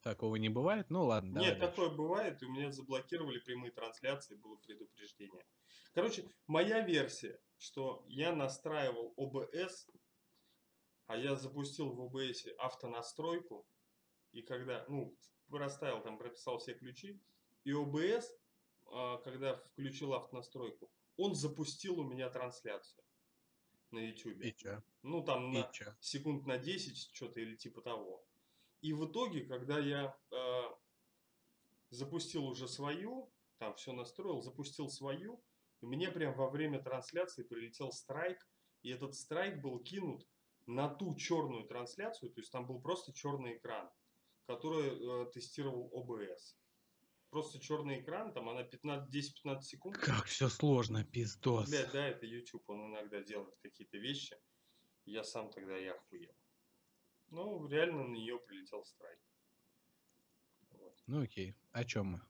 Такого 0.04 0.36
не 0.36 0.50
бывает? 0.50 0.90
Ну 0.90 1.06
ладно. 1.06 1.40
Нет, 1.40 1.60
такое 1.60 1.90
бывает, 1.90 2.42
и 2.42 2.46
у 2.46 2.52
меня 2.52 2.72
заблокировали 2.72 3.40
прямые 3.40 3.72
трансляции, 3.72 4.36
было 4.36 4.58
предупреждение. 4.58 5.46
Короче, 5.94 6.30
моя 6.48 6.82
версия, 6.82 7.40
что 7.58 8.04
я 8.08 8.36
настраивал 8.36 9.14
ОБС 9.16 9.88
а 11.08 11.18
я 11.18 11.36
запустил 11.36 11.92
в 11.92 12.02
OBS 12.02 12.50
автонастройку, 12.58 13.68
и 14.32 14.42
когда, 14.42 14.86
ну, 14.88 15.16
расставил 15.52 16.02
там, 16.02 16.18
прописал 16.18 16.58
все 16.60 16.74
ключи, 16.74 17.22
и 17.64 17.72
OBS, 17.72 18.26
а, 18.88 19.18
когда 19.18 19.56
включил 19.56 20.14
автонастройку, 20.14 20.92
он 21.18 21.36
запустил 21.36 22.00
у 22.00 22.04
меня 22.04 22.30
трансляцию. 22.30 23.04
на 23.92 24.00
YouTube. 24.00 24.42
И 24.42 24.56
чё? 24.56 24.82
Ну, 25.04 25.24
там 25.24 25.52
И 25.52 25.58
на 25.60 25.72
чё? 25.72 25.96
секунд 26.00 26.48
на 26.48 26.58
10 26.58 26.98
что-то 27.14 27.40
или 27.40 27.56
типа 27.56 27.82
того. 27.82 28.26
И 28.84 28.92
в 28.92 29.06
итоге, 29.10 29.46
когда 29.46 29.80
я 29.80 30.14
э, 30.30 30.62
запустил 31.90 32.46
уже 32.46 32.68
свою, 32.68 33.32
там 33.58 33.74
все 33.76 33.94
настроил, 33.94 34.42
запустил 34.42 34.90
свою, 34.90 35.42
и 35.80 35.86
мне 35.86 36.12
прям 36.12 36.36
во 36.36 36.50
время 36.50 36.84
трансляции 36.84 37.44
прилетел 37.44 37.94
страйк, 37.94 38.46
и 38.82 38.90
этот 38.90 39.16
страйк 39.16 39.62
был 39.62 39.80
кинут 39.80 40.28
на 40.66 40.90
ту 40.90 41.16
черную 41.16 41.64
трансляцию, 41.66 42.34
то 42.34 42.42
есть 42.42 42.52
там 42.52 42.68
был 42.68 42.82
просто 42.82 43.14
черный 43.14 43.56
экран, 43.56 43.90
который 44.48 44.90
э, 44.90 45.32
тестировал 45.32 45.90
OBS. 45.96 46.58
Просто 47.30 47.62
черный 47.62 48.02
экран, 48.02 48.34
там 48.34 48.50
она 48.50 48.64
15 48.64 49.10
10-15 49.46 49.62
секунд. 49.62 49.98
Как 49.98 50.26
все 50.26 50.50
сложно, 50.50 51.06
пиздос. 51.06 51.70
Блядь, 51.70 51.94
да, 51.94 52.06
это 52.06 52.26
YouTube, 52.26 52.70
он 52.70 52.92
иногда 52.92 53.22
делает 53.22 53.56
какие-то 53.62 53.98
вещи. 53.98 54.38
Я 55.06 55.24
сам 55.24 55.50
тогда 55.52 55.78
и 55.78 55.86
охуел. 55.86 56.36
Ну, 57.34 57.68
реально 57.68 58.04
на 58.04 58.14
нее 58.14 58.38
прилетел 58.38 58.86
страйк. 58.86 59.20
Вот. 60.70 60.96
Ну 61.08 61.24
окей, 61.24 61.56
о 61.72 61.84
чем 61.84 62.06
мы? 62.06 62.22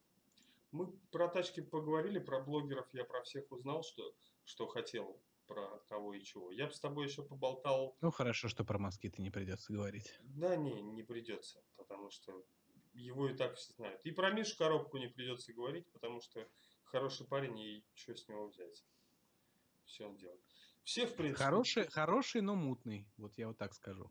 Мы 0.72 0.88
про 1.12 1.28
тачки 1.28 1.60
поговорили, 1.60 2.20
про 2.20 2.40
блогеров 2.40 2.88
я 2.94 3.04
про 3.04 3.22
всех 3.24 3.52
узнал, 3.52 3.84
что, 3.84 4.16
что 4.46 4.66
хотел, 4.66 5.22
про 5.46 5.80
кого 5.90 6.14
и 6.14 6.24
чего. 6.24 6.52
Я 6.52 6.68
бы 6.68 6.74
с 6.74 6.80
тобой 6.80 7.08
еще 7.08 7.22
поболтал. 7.22 7.98
Ну 8.00 8.12
хорошо, 8.12 8.48
что 8.48 8.64
про 8.64 8.80
москиты 8.80 9.22
не 9.22 9.30
придется 9.30 9.74
говорить. 9.74 10.18
Да 10.22 10.56
не, 10.56 10.82
не 10.82 11.04
придется, 11.04 11.62
потому 11.76 12.10
что 12.10 12.42
его 12.94 13.28
и 13.28 13.36
так 13.36 13.58
все 13.58 13.74
знают. 13.74 14.00
И 14.06 14.12
про 14.12 14.32
Мишу 14.32 14.58
коробку 14.58 15.00
не 15.00 15.08
придется 15.08 15.52
говорить, 15.52 15.86
потому 15.92 16.22
что 16.22 16.48
хороший 16.86 17.28
парень, 17.28 17.60
и 17.60 17.86
что 17.94 18.16
с 18.16 18.26
него 18.30 18.48
взять. 18.48 18.86
Все 19.84 20.08
он 20.08 20.16
делает. 20.16 20.42
Все, 20.86 21.06
в 21.06 21.16
принципе... 21.18 21.44
Хороший, 21.44 21.88
хороший, 21.88 22.40
но 22.40 22.56
мутный. 22.56 23.06
Вот 23.18 23.38
я 23.38 23.50
вот 23.50 23.58
так 23.58 23.74
скажу. 23.74 24.10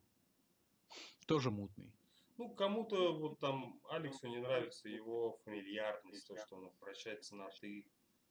Тоже 1.27 1.51
мутный. 1.51 1.93
Ну, 2.39 2.49
кому-то 2.55 3.15
вот 3.19 3.39
там 3.39 3.81
Алексу 3.91 4.27
не 4.27 4.39
нравится 4.39 4.89
его 4.89 5.39
фамильярность, 5.45 6.27
то, 6.27 6.37
что 6.37 6.57
он 6.57 6.67
обращается 6.69 7.37
на 7.37 7.49
ты, 7.61 7.87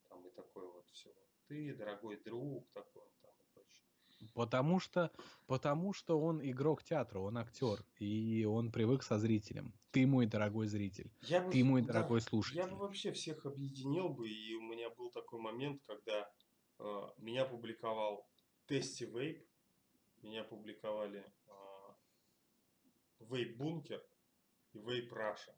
там 0.10 0.26
и 0.28 0.32
такое 0.32 0.68
вот 0.68 0.90
все. 0.90 1.14
Ты, 1.48 1.74
дорогой 1.76 2.18
друг, 2.22 2.70
такой 2.72 3.04
там 3.22 3.32
и 3.40 3.54
прочее. 3.54 3.86
Потому 4.34 4.80
что, 4.80 5.12
потому 5.48 5.94
что 5.94 6.20
он 6.20 6.42
игрок 6.42 6.84
театра, 6.84 7.20
он 7.20 7.38
актер, 7.38 7.86
и 8.00 8.44
он 8.46 8.72
привык 8.72 9.04
со 9.04 9.18
зрителем. 9.18 9.74
Ты 9.92 10.08
мой 10.08 10.26
дорогой 10.26 10.68
зритель, 10.68 11.12
Я 11.22 11.42
бы, 11.42 11.52
ты 11.52 11.64
мой 11.64 11.82
да, 11.82 11.94
дорогой 11.94 12.20
Я 12.20 12.26
слушатель. 12.26 12.70
бы 12.72 12.78
вообще 12.78 13.12
всех 13.12 13.46
объединил 13.46 14.10
бы, 14.10 14.30
и 14.30 14.56
у 14.56 14.62
меня 14.62 14.90
был 14.90 15.12
такой 15.12 15.40
момент, 15.40 15.82
когда 15.86 16.32
э, 16.80 17.02
меня 17.18 17.46
публиковал 17.46 18.28
Тести 18.68 19.04
Вейп, 19.06 19.46
меня 20.22 20.44
публиковали 20.44 21.26
Вейп 23.30 23.58
Бункер 23.58 24.04
и 24.74 24.80
Вейп 24.80 25.12
Раша. 25.14 25.56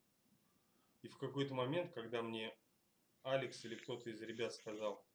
И 1.02 1.08
в 1.08 1.18
какой-то 1.18 1.54
момент, 1.54 1.94
когда 1.94 2.22
мне 2.22 2.56
Алекс 3.24 3.64
или 3.66 3.76
кто-то 3.76 4.10
из 4.10 4.22
ребят 4.22 4.54
сказал, 4.54 5.06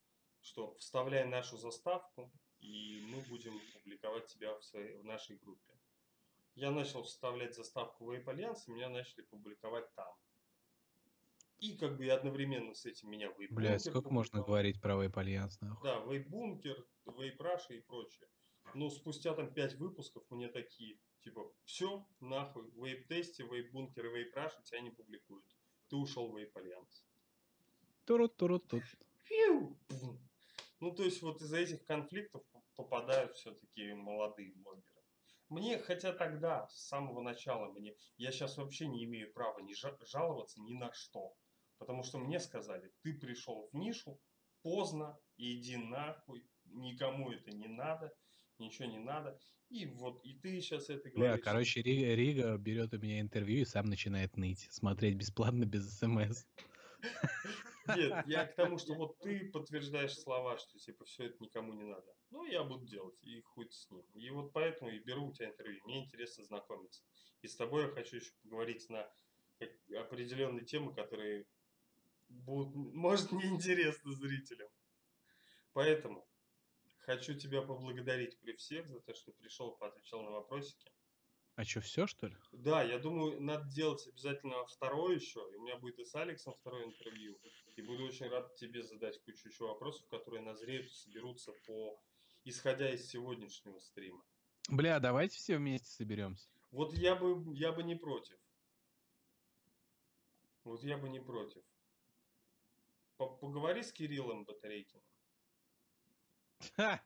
что 0.41 0.75
вставляй 0.77 1.27
нашу 1.27 1.57
заставку, 1.57 2.31
и 2.61 3.01
мы 3.09 3.21
будем 3.29 3.59
публиковать 3.75 4.27
тебя 4.27 4.55
в, 4.55 4.65
своей, 4.65 4.97
в 4.97 5.05
нашей 5.05 5.37
группе. 5.37 5.75
Я 6.55 6.71
начал 6.71 7.03
вставлять 7.03 7.55
заставку 7.55 8.13
Vape 8.13 8.25
Alliance, 8.25 8.65
и 8.67 8.73
меня 8.73 8.89
начали 8.89 9.23
публиковать 9.23 9.93
там. 9.95 10.13
И 11.59 11.77
как 11.77 11.97
бы 11.97 12.07
и 12.07 12.09
одновременно 12.09 12.75
с 12.75 12.87
этим 12.87 13.11
меня 13.11 13.29
Vape 13.29 13.49
Блять, 13.51 13.83
сколько 13.83 14.11
можно 14.11 14.43
говорить 14.43 14.81
про 14.81 14.95
Vape 14.95 15.15
Alliance, 15.15 15.59
нахуй? 15.61 15.89
Да, 15.89 15.99
Vape 16.05 16.29
Bunker, 16.29 16.85
Vape 17.07 17.37
Russia 17.39 17.77
и 17.77 17.81
прочее. 17.81 18.29
Но 18.75 18.91
спустя 18.91 19.35
там 19.35 19.53
5 19.53 19.75
выпусков 19.77 20.25
мне 20.31 20.49
такие, 20.49 20.99
типа, 21.23 21.53
все, 21.65 22.07
нахуй, 22.21 22.69
Vape 22.71 23.05
Тесте, 23.09 23.45
Vape 23.45 23.71
Bunker 23.73 24.07
и 24.21 24.33
Russia 24.33 24.63
тебя 24.65 24.81
не 24.81 24.91
публикуют. 24.91 25.45
Ты 25.89 25.97
ушел 25.97 26.31
в 26.31 26.37
Vape 26.37 26.53
Alliance. 26.55 27.05
турут 28.05 28.37
турут 28.37 28.67
тут 28.69 28.83
Фью! 29.25 29.79
Бум. 29.89 30.21
Ну, 30.81 30.95
то 30.95 31.03
есть 31.03 31.23
вот 31.23 31.43
из-за 31.43 31.59
этих 31.59 31.85
конфликтов 31.85 32.43
попадают 32.77 33.35
все-таки 33.35 33.93
молодые 33.95 34.55
блогеры. 34.55 35.03
Мне, 35.49 35.79
хотя 35.79 36.13
тогда, 36.13 36.69
с 36.69 36.87
самого 36.87 37.21
начала, 37.21 37.73
мне, 37.73 37.97
я 38.17 38.31
сейчас 38.31 38.59
вообще 38.59 38.87
не 38.87 39.05
имею 39.05 39.33
права 39.33 39.61
жа- 39.61 40.07
жаловаться 40.07 40.61
ни 40.61 40.75
на 40.75 40.93
что. 40.93 41.35
Потому 41.79 42.03
что 42.03 42.19
мне 42.19 42.39
сказали, 42.39 42.93
ты 43.03 43.15
пришел 43.15 43.69
в 43.73 43.75
нишу, 43.75 44.21
поздно, 44.63 45.19
иди 45.37 45.77
нахуй, 45.77 46.47
никому 46.65 47.31
это 47.31 47.51
не 47.51 47.67
надо, 47.67 48.15
ничего 48.59 48.89
не 48.89 48.99
надо. 48.99 49.39
И 49.71 49.87
вот, 49.87 50.21
и 50.25 50.35
ты 50.35 50.61
сейчас 50.61 50.89
это 50.89 51.11
Бля, 51.11 51.29
говоришь. 51.29 51.45
короче, 51.45 51.83
Рига, 51.83 52.15
Рига 52.15 52.57
берет 52.57 52.95
у 52.95 52.99
меня 52.99 53.21
интервью 53.21 53.61
и 53.61 53.67
сам 53.67 53.87
начинает 53.87 54.37
ныть. 54.37 54.67
Смотреть 54.71 55.17
бесплатно, 55.17 55.65
без 55.65 55.99
смс. 55.99 56.47
Нет, 57.95 58.25
я 58.27 58.47
к 58.47 58.55
тому, 58.55 58.79
что 58.79 58.95
вот 58.95 59.19
ты 59.19 59.51
подтверждаешь 59.51 60.19
слова, 60.19 60.59
что 60.59 60.79
типа 60.79 61.05
все 61.05 61.25
это 61.25 61.43
никому 61.43 61.75
не 61.75 61.85
надо. 61.85 62.15
Ну, 62.31 62.45
я 62.45 62.65
буду 62.65 62.87
делать, 62.87 63.23
и 63.23 63.41
хоть 63.41 63.73
с 63.73 63.91
ним. 63.91 64.05
И 64.15 64.31
вот 64.31 64.53
поэтому 64.53 64.91
и 64.91 64.99
беру 64.99 65.29
у 65.29 65.33
тебя 65.33 65.49
интервью. 65.49 65.81
Мне 65.85 66.05
интересно 66.05 66.45
знакомиться. 66.45 67.03
И 67.43 67.49
с 67.49 67.57
тобой 67.57 67.85
я 67.85 67.89
хочу 67.89 68.17
еще 68.17 68.33
поговорить 68.43 68.89
на 68.89 69.09
определенные 69.99 70.65
темы, 70.65 70.95
которые 70.95 71.47
будут, 72.29 72.75
может, 72.95 73.33
неинтересны 73.33 74.13
зрителям. 74.13 74.69
Поэтому 75.73 76.28
хочу 77.09 77.33
тебя 77.33 77.63
поблагодарить 77.63 78.39
при 78.39 78.53
всех 78.53 78.87
за 78.91 79.01
то, 79.01 79.15
что 79.15 79.33
пришел, 79.33 79.73
поотвечал 79.73 80.23
на 80.23 80.31
вопросики. 80.31 80.93
А 81.55 81.65
что, 81.65 81.81
все, 81.81 82.07
что 82.07 82.27
ли? 82.27 82.37
Да, 82.53 82.83
я 82.83 82.99
думаю, 82.99 83.41
надо 83.41 83.67
делать 83.71 84.07
обязательно 84.07 84.67
второе 84.67 85.15
еще. 85.17 85.41
И 85.51 85.57
у 85.57 85.63
меня 85.63 85.77
будет 85.79 85.99
и 85.99 86.05
с 86.05 86.15
Алексом 86.15 86.55
второе 86.61 86.85
интервью. 86.85 87.41
И 87.77 87.83
буду 87.83 88.05
очень 88.05 88.29
рад 88.29 88.55
тебе 88.57 88.83
задать 88.83 89.23
кучу 89.25 89.49
еще 89.49 89.65
вопросов, 89.65 90.07
которые 90.09 90.43
назреют 90.43 90.93
соберутся 90.93 91.53
по 91.67 91.99
исходя 92.45 92.91
из 92.91 93.09
сегодняшнего 93.09 93.79
стрима. 93.79 94.23
Бля, 94.69 95.01
давайте 95.01 95.39
все 95.39 95.57
вместе 95.57 95.89
соберемся. 95.89 96.47
Вот 96.71 96.93
я 96.93 97.17
бы, 97.17 97.43
я 97.57 97.73
бы 97.73 97.83
не 97.83 97.97
против. 97.97 98.39
Вот 100.65 100.85
я 100.85 100.99
бы 100.99 101.09
не 101.09 101.21
против. 101.21 101.63
По- 103.17 103.35
Поговори 103.35 103.83
с 103.83 103.93
Кириллом 103.93 104.45
Батарейкиным. 104.45 105.08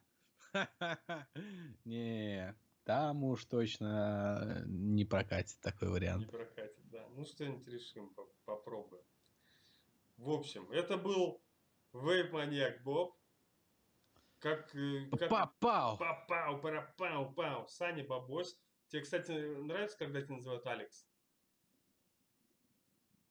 Не, 1.85 2.55
там 2.85 3.25
уж 3.25 3.45
точно 3.47 4.63
не 4.67 5.05
прокатит 5.05 5.59
такой 5.61 5.89
Не 5.89 5.95
вариант. 5.95 6.31
прокатит, 6.31 6.91
да. 6.91 7.07
Ну, 7.17 7.25
что-нибудь 7.25 7.67
решим, 7.69 8.11
по- 8.15 8.29
попробуем. 8.45 9.03
В 10.17 10.31
общем, 10.31 10.71
это 10.71 10.97
был 10.99 11.41
Вейп-маньяк 11.93 12.83
Боб. 12.83 13.17
Как, 14.39 14.75
э, 14.75 15.07
как 15.19 15.29
Папау! 15.31 15.97
Папау, 15.99 16.61
парапау, 16.61 17.33
пау. 17.33 17.69
Саня 17.69 18.05
Бабось. 18.05 18.59
Тебе, 18.89 19.03
кстати, 19.03 19.31
нравится, 19.31 19.97
когда 19.97 20.21
тебя 20.21 20.37
называют 20.37 20.67
Алекс? 20.67 21.07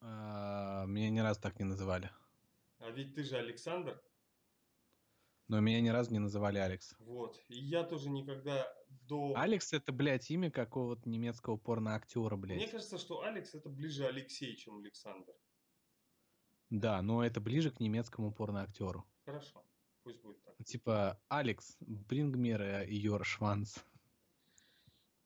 А, 0.01 0.85
Меня 0.85 1.09
ни 1.09 1.19
разу 1.19 1.39
так 1.41 1.59
не 1.59 1.65
называли. 1.65 2.09
А 2.79 2.89
ведь 2.89 3.13
ты 3.13 3.23
же 3.23 3.37
Александр. 3.37 4.01
Но 5.51 5.59
меня 5.59 5.81
ни 5.81 5.89
разу 5.89 6.13
не 6.13 6.19
называли 6.19 6.59
Алекс. 6.59 6.95
Вот. 6.99 7.37
И 7.49 7.59
я 7.59 7.83
тоже 7.83 8.09
никогда 8.09 8.73
до... 9.09 9.33
Алекс 9.35 9.73
это, 9.73 9.91
блядь, 9.91 10.31
имя 10.31 10.49
какого-то 10.49 11.09
немецкого 11.09 11.57
порноактера, 11.57 12.37
Мне 12.37 12.55
блядь. 12.55 12.71
кажется, 12.71 12.97
что 12.97 13.21
Алекс 13.23 13.53
это 13.53 13.67
ближе 13.67 14.05
Алексей, 14.05 14.55
чем 14.55 14.77
Александр. 14.77 15.33
Да, 16.69 17.01
но 17.01 17.21
это 17.21 17.41
ближе 17.41 17.69
к 17.69 17.81
немецкому 17.81 18.33
порноактеру. 18.33 19.05
Хорошо. 19.25 19.65
Пусть 20.03 20.21
будет 20.21 20.41
так. 20.41 20.55
Типа, 20.63 21.21
Алекс, 21.27 21.77
bring 21.81 22.31
me 22.31 22.87
your 22.87 23.23
Schwanz. 23.23 23.77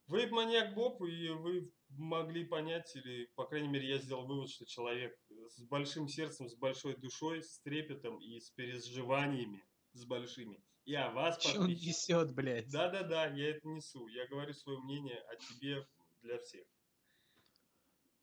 Вы 0.07 0.25
маньяк 0.25 0.73
Боб, 0.73 1.03
и 1.03 1.29
вы 1.29 1.71
могли 1.89 2.45
понять, 2.45 2.95
или, 2.95 3.27
по 3.35 3.45
крайней 3.45 3.67
мере, 3.67 3.87
я 3.89 3.99
сделал 3.99 4.25
вывод, 4.25 4.49
что 4.49 4.65
человек 4.65 5.15
с 5.49 5.61
большим 5.61 6.07
сердцем, 6.07 6.49
с 6.49 6.55
большой 6.55 6.95
душой, 6.95 7.43
с 7.43 7.59
трепетом 7.59 8.17
и 8.17 8.39
с 8.39 8.49
переживаниями, 8.49 9.63
с 9.95 10.06
большими. 10.06 10.61
И 10.85 10.93
о 10.93 11.09
вас, 11.09 11.38
Че 11.40 11.59
он 11.59 11.67
несет, 11.69 12.33
блядь? 12.35 12.69
Да-да-да, 12.72 13.25
я 13.27 13.49
это 13.51 13.67
несу. 13.67 14.07
Я 14.07 14.27
говорю 14.27 14.53
свое 14.53 14.80
мнение 14.80 15.19
о 15.19 15.35
тебе 15.35 15.88
для 16.22 16.38
всех. 16.40 16.67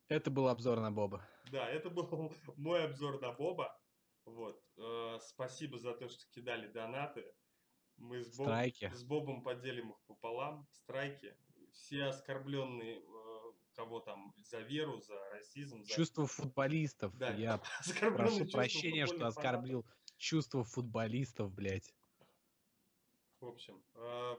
Это 0.07 0.29
был 0.31 0.47
обзор 0.47 0.79
на 0.79 0.91
Боба. 0.91 1.27
Да, 1.51 1.67
это 1.67 1.89
был 1.89 2.07
мой 2.57 2.85
обзор 2.85 3.19
на 3.19 3.33
Боба. 3.33 3.77
Вот. 4.25 4.61
э, 4.77 5.19
спасибо 5.21 5.77
за 5.77 5.93
то, 5.93 6.07
что 6.07 6.23
кидали 6.31 6.67
донаты. 6.67 7.25
Мы 7.97 8.23
с, 8.23 8.37
Боб- 8.37 8.47
Страйки. 8.47 8.89
с 8.93 9.03
Бобом 9.03 9.43
поделим 9.43 9.91
их 9.91 9.97
пополам. 10.07 10.65
Страйки. 10.71 11.35
Все 11.73 12.05
оскорбленные, 12.05 12.99
э, 12.99 13.03
кого 13.73 13.99
там, 13.99 14.33
за 14.37 14.59
веру, 14.61 15.01
за 15.01 15.15
расизм. 15.31 15.83
За... 15.83 15.93
Чувство 15.93 16.27
футболистов. 16.27 17.17
Да, 17.17 17.31
Я 17.33 17.57
прошу 18.15 18.45
прощения, 18.45 19.05
что 19.05 19.27
оскорбил 19.27 19.85
чувство 20.23 20.63
футболистов, 20.63 21.53
блядь. 21.53 21.93
В 23.39 23.47
общем, 23.47 23.83
э, 23.95 24.35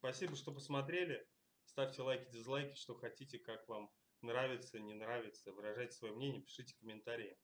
Спасибо, 0.00 0.34
что 0.34 0.50
посмотрели. 0.50 1.26
Ставьте 1.66 2.00
лайки, 2.00 2.32
дизлайки, 2.32 2.74
что 2.74 2.94
хотите, 2.94 3.38
как 3.38 3.68
вам 3.68 3.90
нравится, 4.22 4.80
не 4.80 4.94
нравится. 4.94 5.52
Выражайте 5.52 5.92
свое 5.92 6.14
мнение, 6.14 6.40
пишите 6.40 6.74
комментарии. 6.80 7.36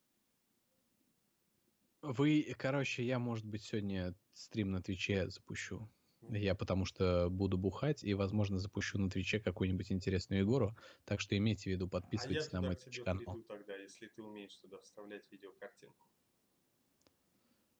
Вы, 2.00 2.54
короче, 2.56 3.04
я, 3.04 3.18
может 3.18 3.44
быть, 3.44 3.62
сегодня 3.62 4.14
стрим 4.32 4.70
на 4.70 4.82
Твиче 4.82 5.28
запущу. 5.28 5.86
Я 6.22 6.54
потому 6.54 6.86
что 6.86 7.28
буду 7.28 7.58
бухать 7.58 8.02
и, 8.02 8.14
возможно, 8.14 8.58
запущу 8.58 8.98
на 8.98 9.10
Твиче 9.10 9.38
какую-нибудь 9.38 9.92
интересную 9.92 10.44
игру. 10.44 10.74
Так 11.04 11.20
что 11.20 11.36
имейте 11.36 11.64
в 11.64 11.72
виду, 11.74 11.88
подписывайтесь 11.88 12.48
а 12.52 12.54
на 12.54 12.62
мой 12.62 12.76
приду 12.76 13.42
тогда, 13.42 13.76
если 13.76 14.06
ты 14.06 14.22
умеешь 14.22 14.56
туда 14.56 14.78
вставлять 14.80 15.30
видеокартинку. 15.30 16.08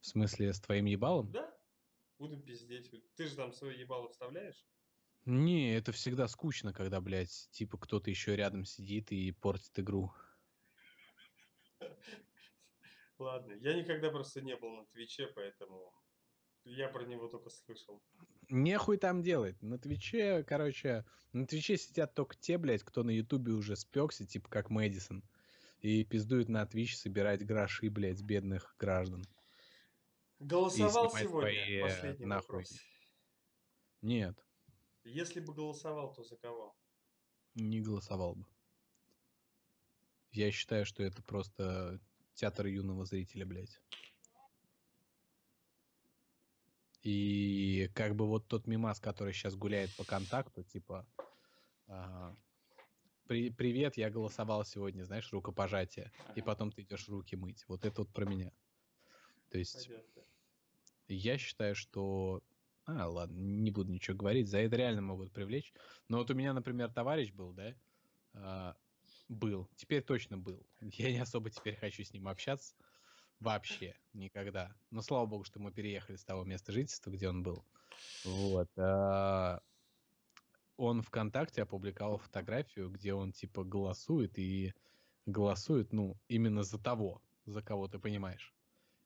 В 0.01 0.07
смысле, 0.07 0.53
с 0.53 0.59
твоим 0.59 0.85
ебалом? 0.85 1.31
Да. 1.31 1.53
Буду 2.19 2.37
пиздеть. 2.37 2.91
Ты 3.15 3.27
же 3.27 3.35
там 3.35 3.53
свое 3.53 3.79
ебало 3.79 4.09
вставляешь? 4.09 4.65
Не, 5.25 5.75
это 5.75 5.91
всегда 5.91 6.27
скучно, 6.27 6.73
когда, 6.73 7.01
блядь, 7.01 7.49
типа 7.51 7.77
кто-то 7.77 8.09
еще 8.09 8.35
рядом 8.35 8.63
сидит 8.65 9.11
и 9.11 9.31
портит 9.33 9.77
игру. 9.77 10.11
Ладно, 13.19 13.53
я 13.53 13.73
никогда 13.73 14.09
просто 14.09 14.41
не 14.41 14.55
был 14.55 14.69
на 14.69 14.85
Твиче, 14.85 15.27
поэтому 15.35 15.93
я 16.63 16.87
про 16.87 17.05
него 17.05 17.27
только 17.27 17.49
слышал. 17.49 18.01
Нехуй 18.49 18.97
там 18.97 19.21
делать. 19.21 19.61
На 19.61 19.77
Твиче, 19.77 20.43
короче, 20.43 21.05
на 21.33 21.45
Твиче 21.45 21.77
сидят 21.77 22.13
только 22.13 22.35
те, 22.37 22.57
блядь, 22.57 22.83
кто 22.83 23.03
на 23.03 23.11
Ютубе 23.11 23.51
уже 23.51 23.75
спекся, 23.75 24.25
типа 24.25 24.49
как 24.49 24.69
Мэдисон. 24.69 25.23
И 25.79 26.03
пиздуют 26.03 26.49
на 26.49 26.65
Твич 26.65 26.97
собирать 26.97 27.45
гроши, 27.45 27.89
блядь, 27.89 28.19
с 28.19 28.21
бедных 28.21 28.75
граждан. 28.79 29.23
Голосовал 30.39 31.09
сегодня? 31.11 31.63
Свои, 31.65 31.81
Последний 31.81 32.25
нахуй. 32.25 32.47
вопрос. 32.47 32.81
Нет. 34.01 34.45
Если 35.03 35.39
бы 35.39 35.53
голосовал, 35.53 36.13
то 36.13 36.23
за 36.23 36.37
кого? 36.37 36.75
Не 37.55 37.81
голосовал 37.81 38.35
бы. 38.35 38.45
Я 40.31 40.51
считаю, 40.51 40.85
что 40.85 41.01
это 41.01 41.23
просто 41.23 41.99
театр 42.35 42.67
юного 42.67 43.05
зрителя, 43.05 43.45
блядь. 43.45 43.81
И 47.01 47.89
как 47.95 48.15
бы 48.15 48.27
вот 48.27 48.47
тот 48.47 48.67
мимас, 48.67 48.99
который 48.99 49.33
сейчас 49.33 49.55
гуляет 49.55 49.95
по 49.95 50.03
контакту, 50.03 50.63
типа, 50.63 51.07
ага, 51.87 52.37
при, 53.27 53.49
привет, 53.49 53.97
я 53.97 54.09
голосовал 54.09 54.65
сегодня, 54.65 55.03
знаешь, 55.03 55.31
рукопожатие, 55.31 56.11
ага. 56.19 56.33
и 56.35 56.41
потом 56.41 56.71
ты 56.71 56.81
идешь 56.81 57.07
руки 57.07 57.35
мыть. 57.35 57.63
Вот 57.67 57.85
это 57.85 58.01
вот 58.01 58.13
про 58.13 58.25
меня. 58.25 58.51
То 59.49 59.57
есть, 59.57 59.87
Понятно. 59.87 60.26
Я 61.13 61.37
считаю, 61.37 61.75
что... 61.75 62.41
А, 62.85 63.07
ладно, 63.07 63.37
не 63.37 63.69
буду 63.69 63.91
ничего 63.91 64.15
говорить, 64.15 64.47
за 64.47 64.59
это 64.59 64.77
реально 64.77 65.01
могут 65.01 65.31
привлечь. 65.31 65.73
Но 66.07 66.19
вот 66.19 66.31
у 66.31 66.33
меня, 66.33 66.53
например, 66.53 66.89
товарищ 66.89 67.33
был, 67.33 67.51
да, 67.51 67.73
а, 68.33 68.75
был, 69.27 69.67
теперь 69.75 70.01
точно 70.03 70.37
был. 70.37 70.65
Я 70.81 71.11
не 71.11 71.19
особо 71.19 71.49
теперь 71.49 71.75
хочу 71.75 72.03
с 72.03 72.13
ним 72.13 72.27
общаться. 72.27 72.75
Вообще, 73.39 73.95
никогда. 74.13 74.73
Но 74.89 75.01
слава 75.01 75.25
богу, 75.25 75.43
что 75.43 75.59
мы 75.59 75.71
переехали 75.71 76.15
с 76.15 76.23
того 76.23 76.43
места 76.43 76.71
жительства, 76.71 77.11
где 77.11 77.29
он 77.29 77.43
был. 77.43 77.63
Вот. 78.23 78.69
А... 78.77 79.61
Он 80.77 81.01
ВКонтакте 81.01 81.63
опубликовал 81.63 82.19
фотографию, 82.19 82.89
где 82.89 83.13
он 83.13 83.31
типа 83.31 83.63
голосует 83.63 84.37
и 84.37 84.73
голосует, 85.25 85.91
ну, 85.91 86.15
именно 86.27 86.61
за 86.61 86.77
того, 86.77 87.21
за 87.45 87.63
кого 87.63 87.87
ты 87.87 87.97
понимаешь. 87.97 88.53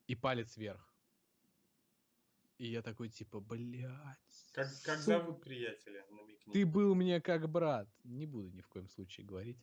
И 0.08 0.16
палец 0.16 0.58
вверх. 0.58 0.91
И 2.62 2.68
я 2.68 2.84
такой, 2.84 3.10
типа, 3.10 3.40
блядь. 3.40 4.52
Как, 4.52 4.68
как 4.84 5.00
зовут 5.00 5.42
приятеля? 5.42 6.06
Намекни. 6.12 6.54
Ты 6.54 6.64
был 6.64 6.94
мне 6.94 7.20
как 7.20 7.50
брат. 7.50 7.90
Не 8.04 8.28
буду 8.28 8.52
ни 8.52 8.62
в 8.62 8.68
коем 8.68 8.88
случае 8.88 9.26
говорить. 9.26 9.58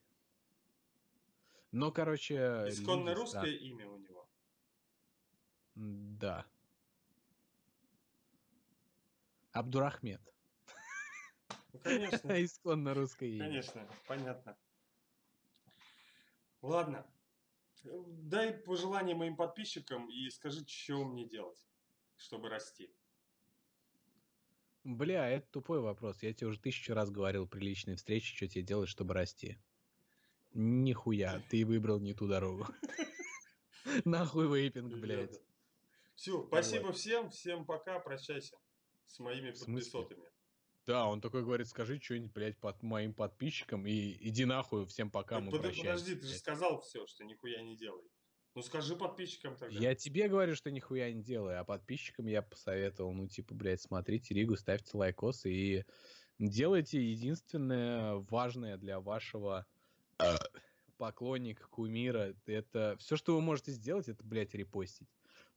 Но, 1.70 1.92
короче... 1.92 2.64
Исконно 2.66 3.14
русское 3.14 3.42
да. 3.42 3.50
имя 3.50 3.88
у 3.88 3.98
него. 3.98 4.28
Да. 5.76 6.44
Абдурахмед. 9.52 10.20
Ну, 11.72 11.78
конечно. 11.78 12.32
Исконно 12.44 12.94
русское 12.94 13.30
имя. 13.30 13.44
Конечно, 13.44 13.88
понятно. 14.08 14.58
Ладно. 16.62 17.06
Дай 17.84 18.54
пожелание 18.54 19.14
моим 19.14 19.36
подписчикам 19.36 20.10
и 20.10 20.28
скажи, 20.30 20.66
что 20.66 21.04
мне 21.04 21.28
делать, 21.28 21.67
чтобы 22.18 22.48
расти. 22.48 22.90
Бля, 24.84 25.28
это 25.28 25.46
тупой 25.50 25.80
вопрос. 25.80 26.22
Я 26.22 26.32
тебе 26.32 26.48
уже 26.48 26.60
тысячу 26.60 26.94
раз 26.94 27.10
говорил 27.10 27.46
при 27.46 27.60
личной 27.60 27.96
встрече, 27.96 28.34
что 28.34 28.48
тебе 28.48 28.62
делать, 28.62 28.88
чтобы 28.88 29.14
расти. 29.14 29.58
Нихуя, 30.54 31.42
ты 31.50 31.64
выбрал 31.64 32.00
не 32.00 32.14
ту 32.14 32.26
дорогу. 32.26 32.66
Нахуй 34.04 34.46
вейпинг, 34.46 34.94
блядь. 34.94 35.40
Все, 36.14 36.44
спасибо 36.46 36.92
всем, 36.92 37.30
всем 37.30 37.64
пока, 37.64 38.00
прощайся 38.00 38.56
с 39.06 39.18
моими 39.18 39.52
подписотами. 39.52 40.28
Да, 40.86 41.06
он 41.06 41.20
такой 41.20 41.44
говорит, 41.44 41.68
скажи 41.68 42.00
что-нибудь, 42.00 42.32
блядь, 42.32 42.58
под 42.58 42.82
моим 42.82 43.12
подписчикам 43.12 43.86
и 43.86 44.16
иди 44.26 44.46
нахуй, 44.46 44.86
всем 44.86 45.10
пока, 45.10 45.38
мы 45.38 45.50
Под, 45.50 45.76
Подожди, 45.76 46.14
ты 46.14 46.26
же 46.26 46.34
сказал 46.34 46.80
все, 46.80 47.06
что 47.06 47.24
нихуя 47.24 47.62
не 47.62 47.76
делай. 47.76 48.08
Ну 48.58 48.62
скажи 48.64 48.96
подписчикам 48.96 49.54
тогда. 49.54 49.78
Я 49.78 49.94
тебе 49.94 50.26
говорю, 50.26 50.56
что 50.56 50.72
нихуя 50.72 51.12
не 51.12 51.22
делаю, 51.22 51.60
а 51.60 51.64
подписчикам 51.64 52.26
я 52.26 52.42
посоветовал, 52.42 53.12
ну 53.12 53.28
типа, 53.28 53.54
блядь, 53.54 53.80
смотрите 53.80 54.34
Ригу, 54.34 54.56
ставьте 54.56 54.96
лайкосы 54.96 55.52
и 55.52 55.84
делайте 56.40 57.00
единственное 57.00 58.16
важное 58.16 58.76
для 58.76 58.98
вашего 58.98 59.64
поклонник, 60.96 61.68
кумира, 61.68 62.34
это 62.46 62.96
все, 62.98 63.16
что 63.16 63.36
вы 63.36 63.42
можете 63.42 63.70
сделать, 63.70 64.08
это, 64.08 64.24
блядь, 64.24 64.54
репостить. 64.54 65.06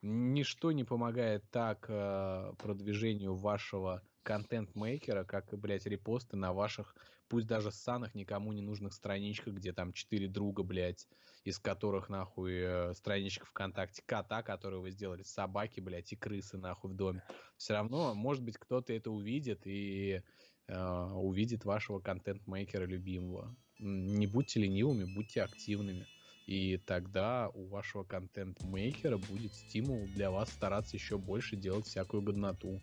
Ничто 0.03 0.71
не 0.71 0.83
помогает 0.83 1.43
так 1.49 1.87
э, 1.89 2.53
продвижению 2.59 3.33
вашего 3.33 4.03
контент-мейкера, 4.23 5.23
как, 5.23 5.57
блядь, 5.59 5.85
репосты 5.85 6.37
на 6.37 6.53
ваших, 6.53 6.95
пусть 7.27 7.47
даже 7.47 7.71
ссаных, 7.71 8.15
никому 8.15 8.53
не 8.53 8.61
нужных 8.61 8.93
страничках, 8.93 9.55
где 9.55 9.73
там 9.73 9.93
четыре 9.93 10.27
друга, 10.27 10.63
блядь, 10.63 11.07
из 11.43 11.59
которых, 11.59 12.09
нахуй, 12.09 12.53
э, 12.53 12.93
страничка 12.93 13.45
ВКонтакте 13.45 14.03
кота, 14.05 14.43
которую 14.43 14.81
вы 14.81 14.91
сделали, 14.91 15.23
собаки, 15.23 15.79
блядь, 15.79 16.11
и 16.13 16.15
крысы, 16.15 16.57
нахуй, 16.57 16.91
в 16.91 16.95
доме. 16.95 17.23
Все 17.57 17.73
равно, 17.73 18.13
может 18.13 18.43
быть, 18.43 18.57
кто-то 18.57 18.93
это 18.93 19.11
увидит 19.11 19.61
и 19.65 20.21
э, 20.67 21.03
увидит 21.13 21.65
вашего 21.65 21.99
контент-мейкера 21.99 22.85
любимого 22.85 23.55
не 23.81 24.27
будьте 24.27 24.59
ленивыми, 24.61 25.05
будьте 25.05 25.41
активными. 25.41 26.05
И 26.47 26.77
тогда 26.77 27.49
у 27.53 27.67
вашего 27.67 28.03
контент-мейкера 28.03 29.17
будет 29.17 29.53
стимул 29.53 30.07
для 30.07 30.31
вас 30.31 30.49
стараться 30.49 30.95
еще 30.95 31.17
больше 31.17 31.55
делать 31.55 31.85
всякую 31.85 32.21
годноту. 32.21 32.81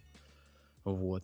Вот. 0.94 1.22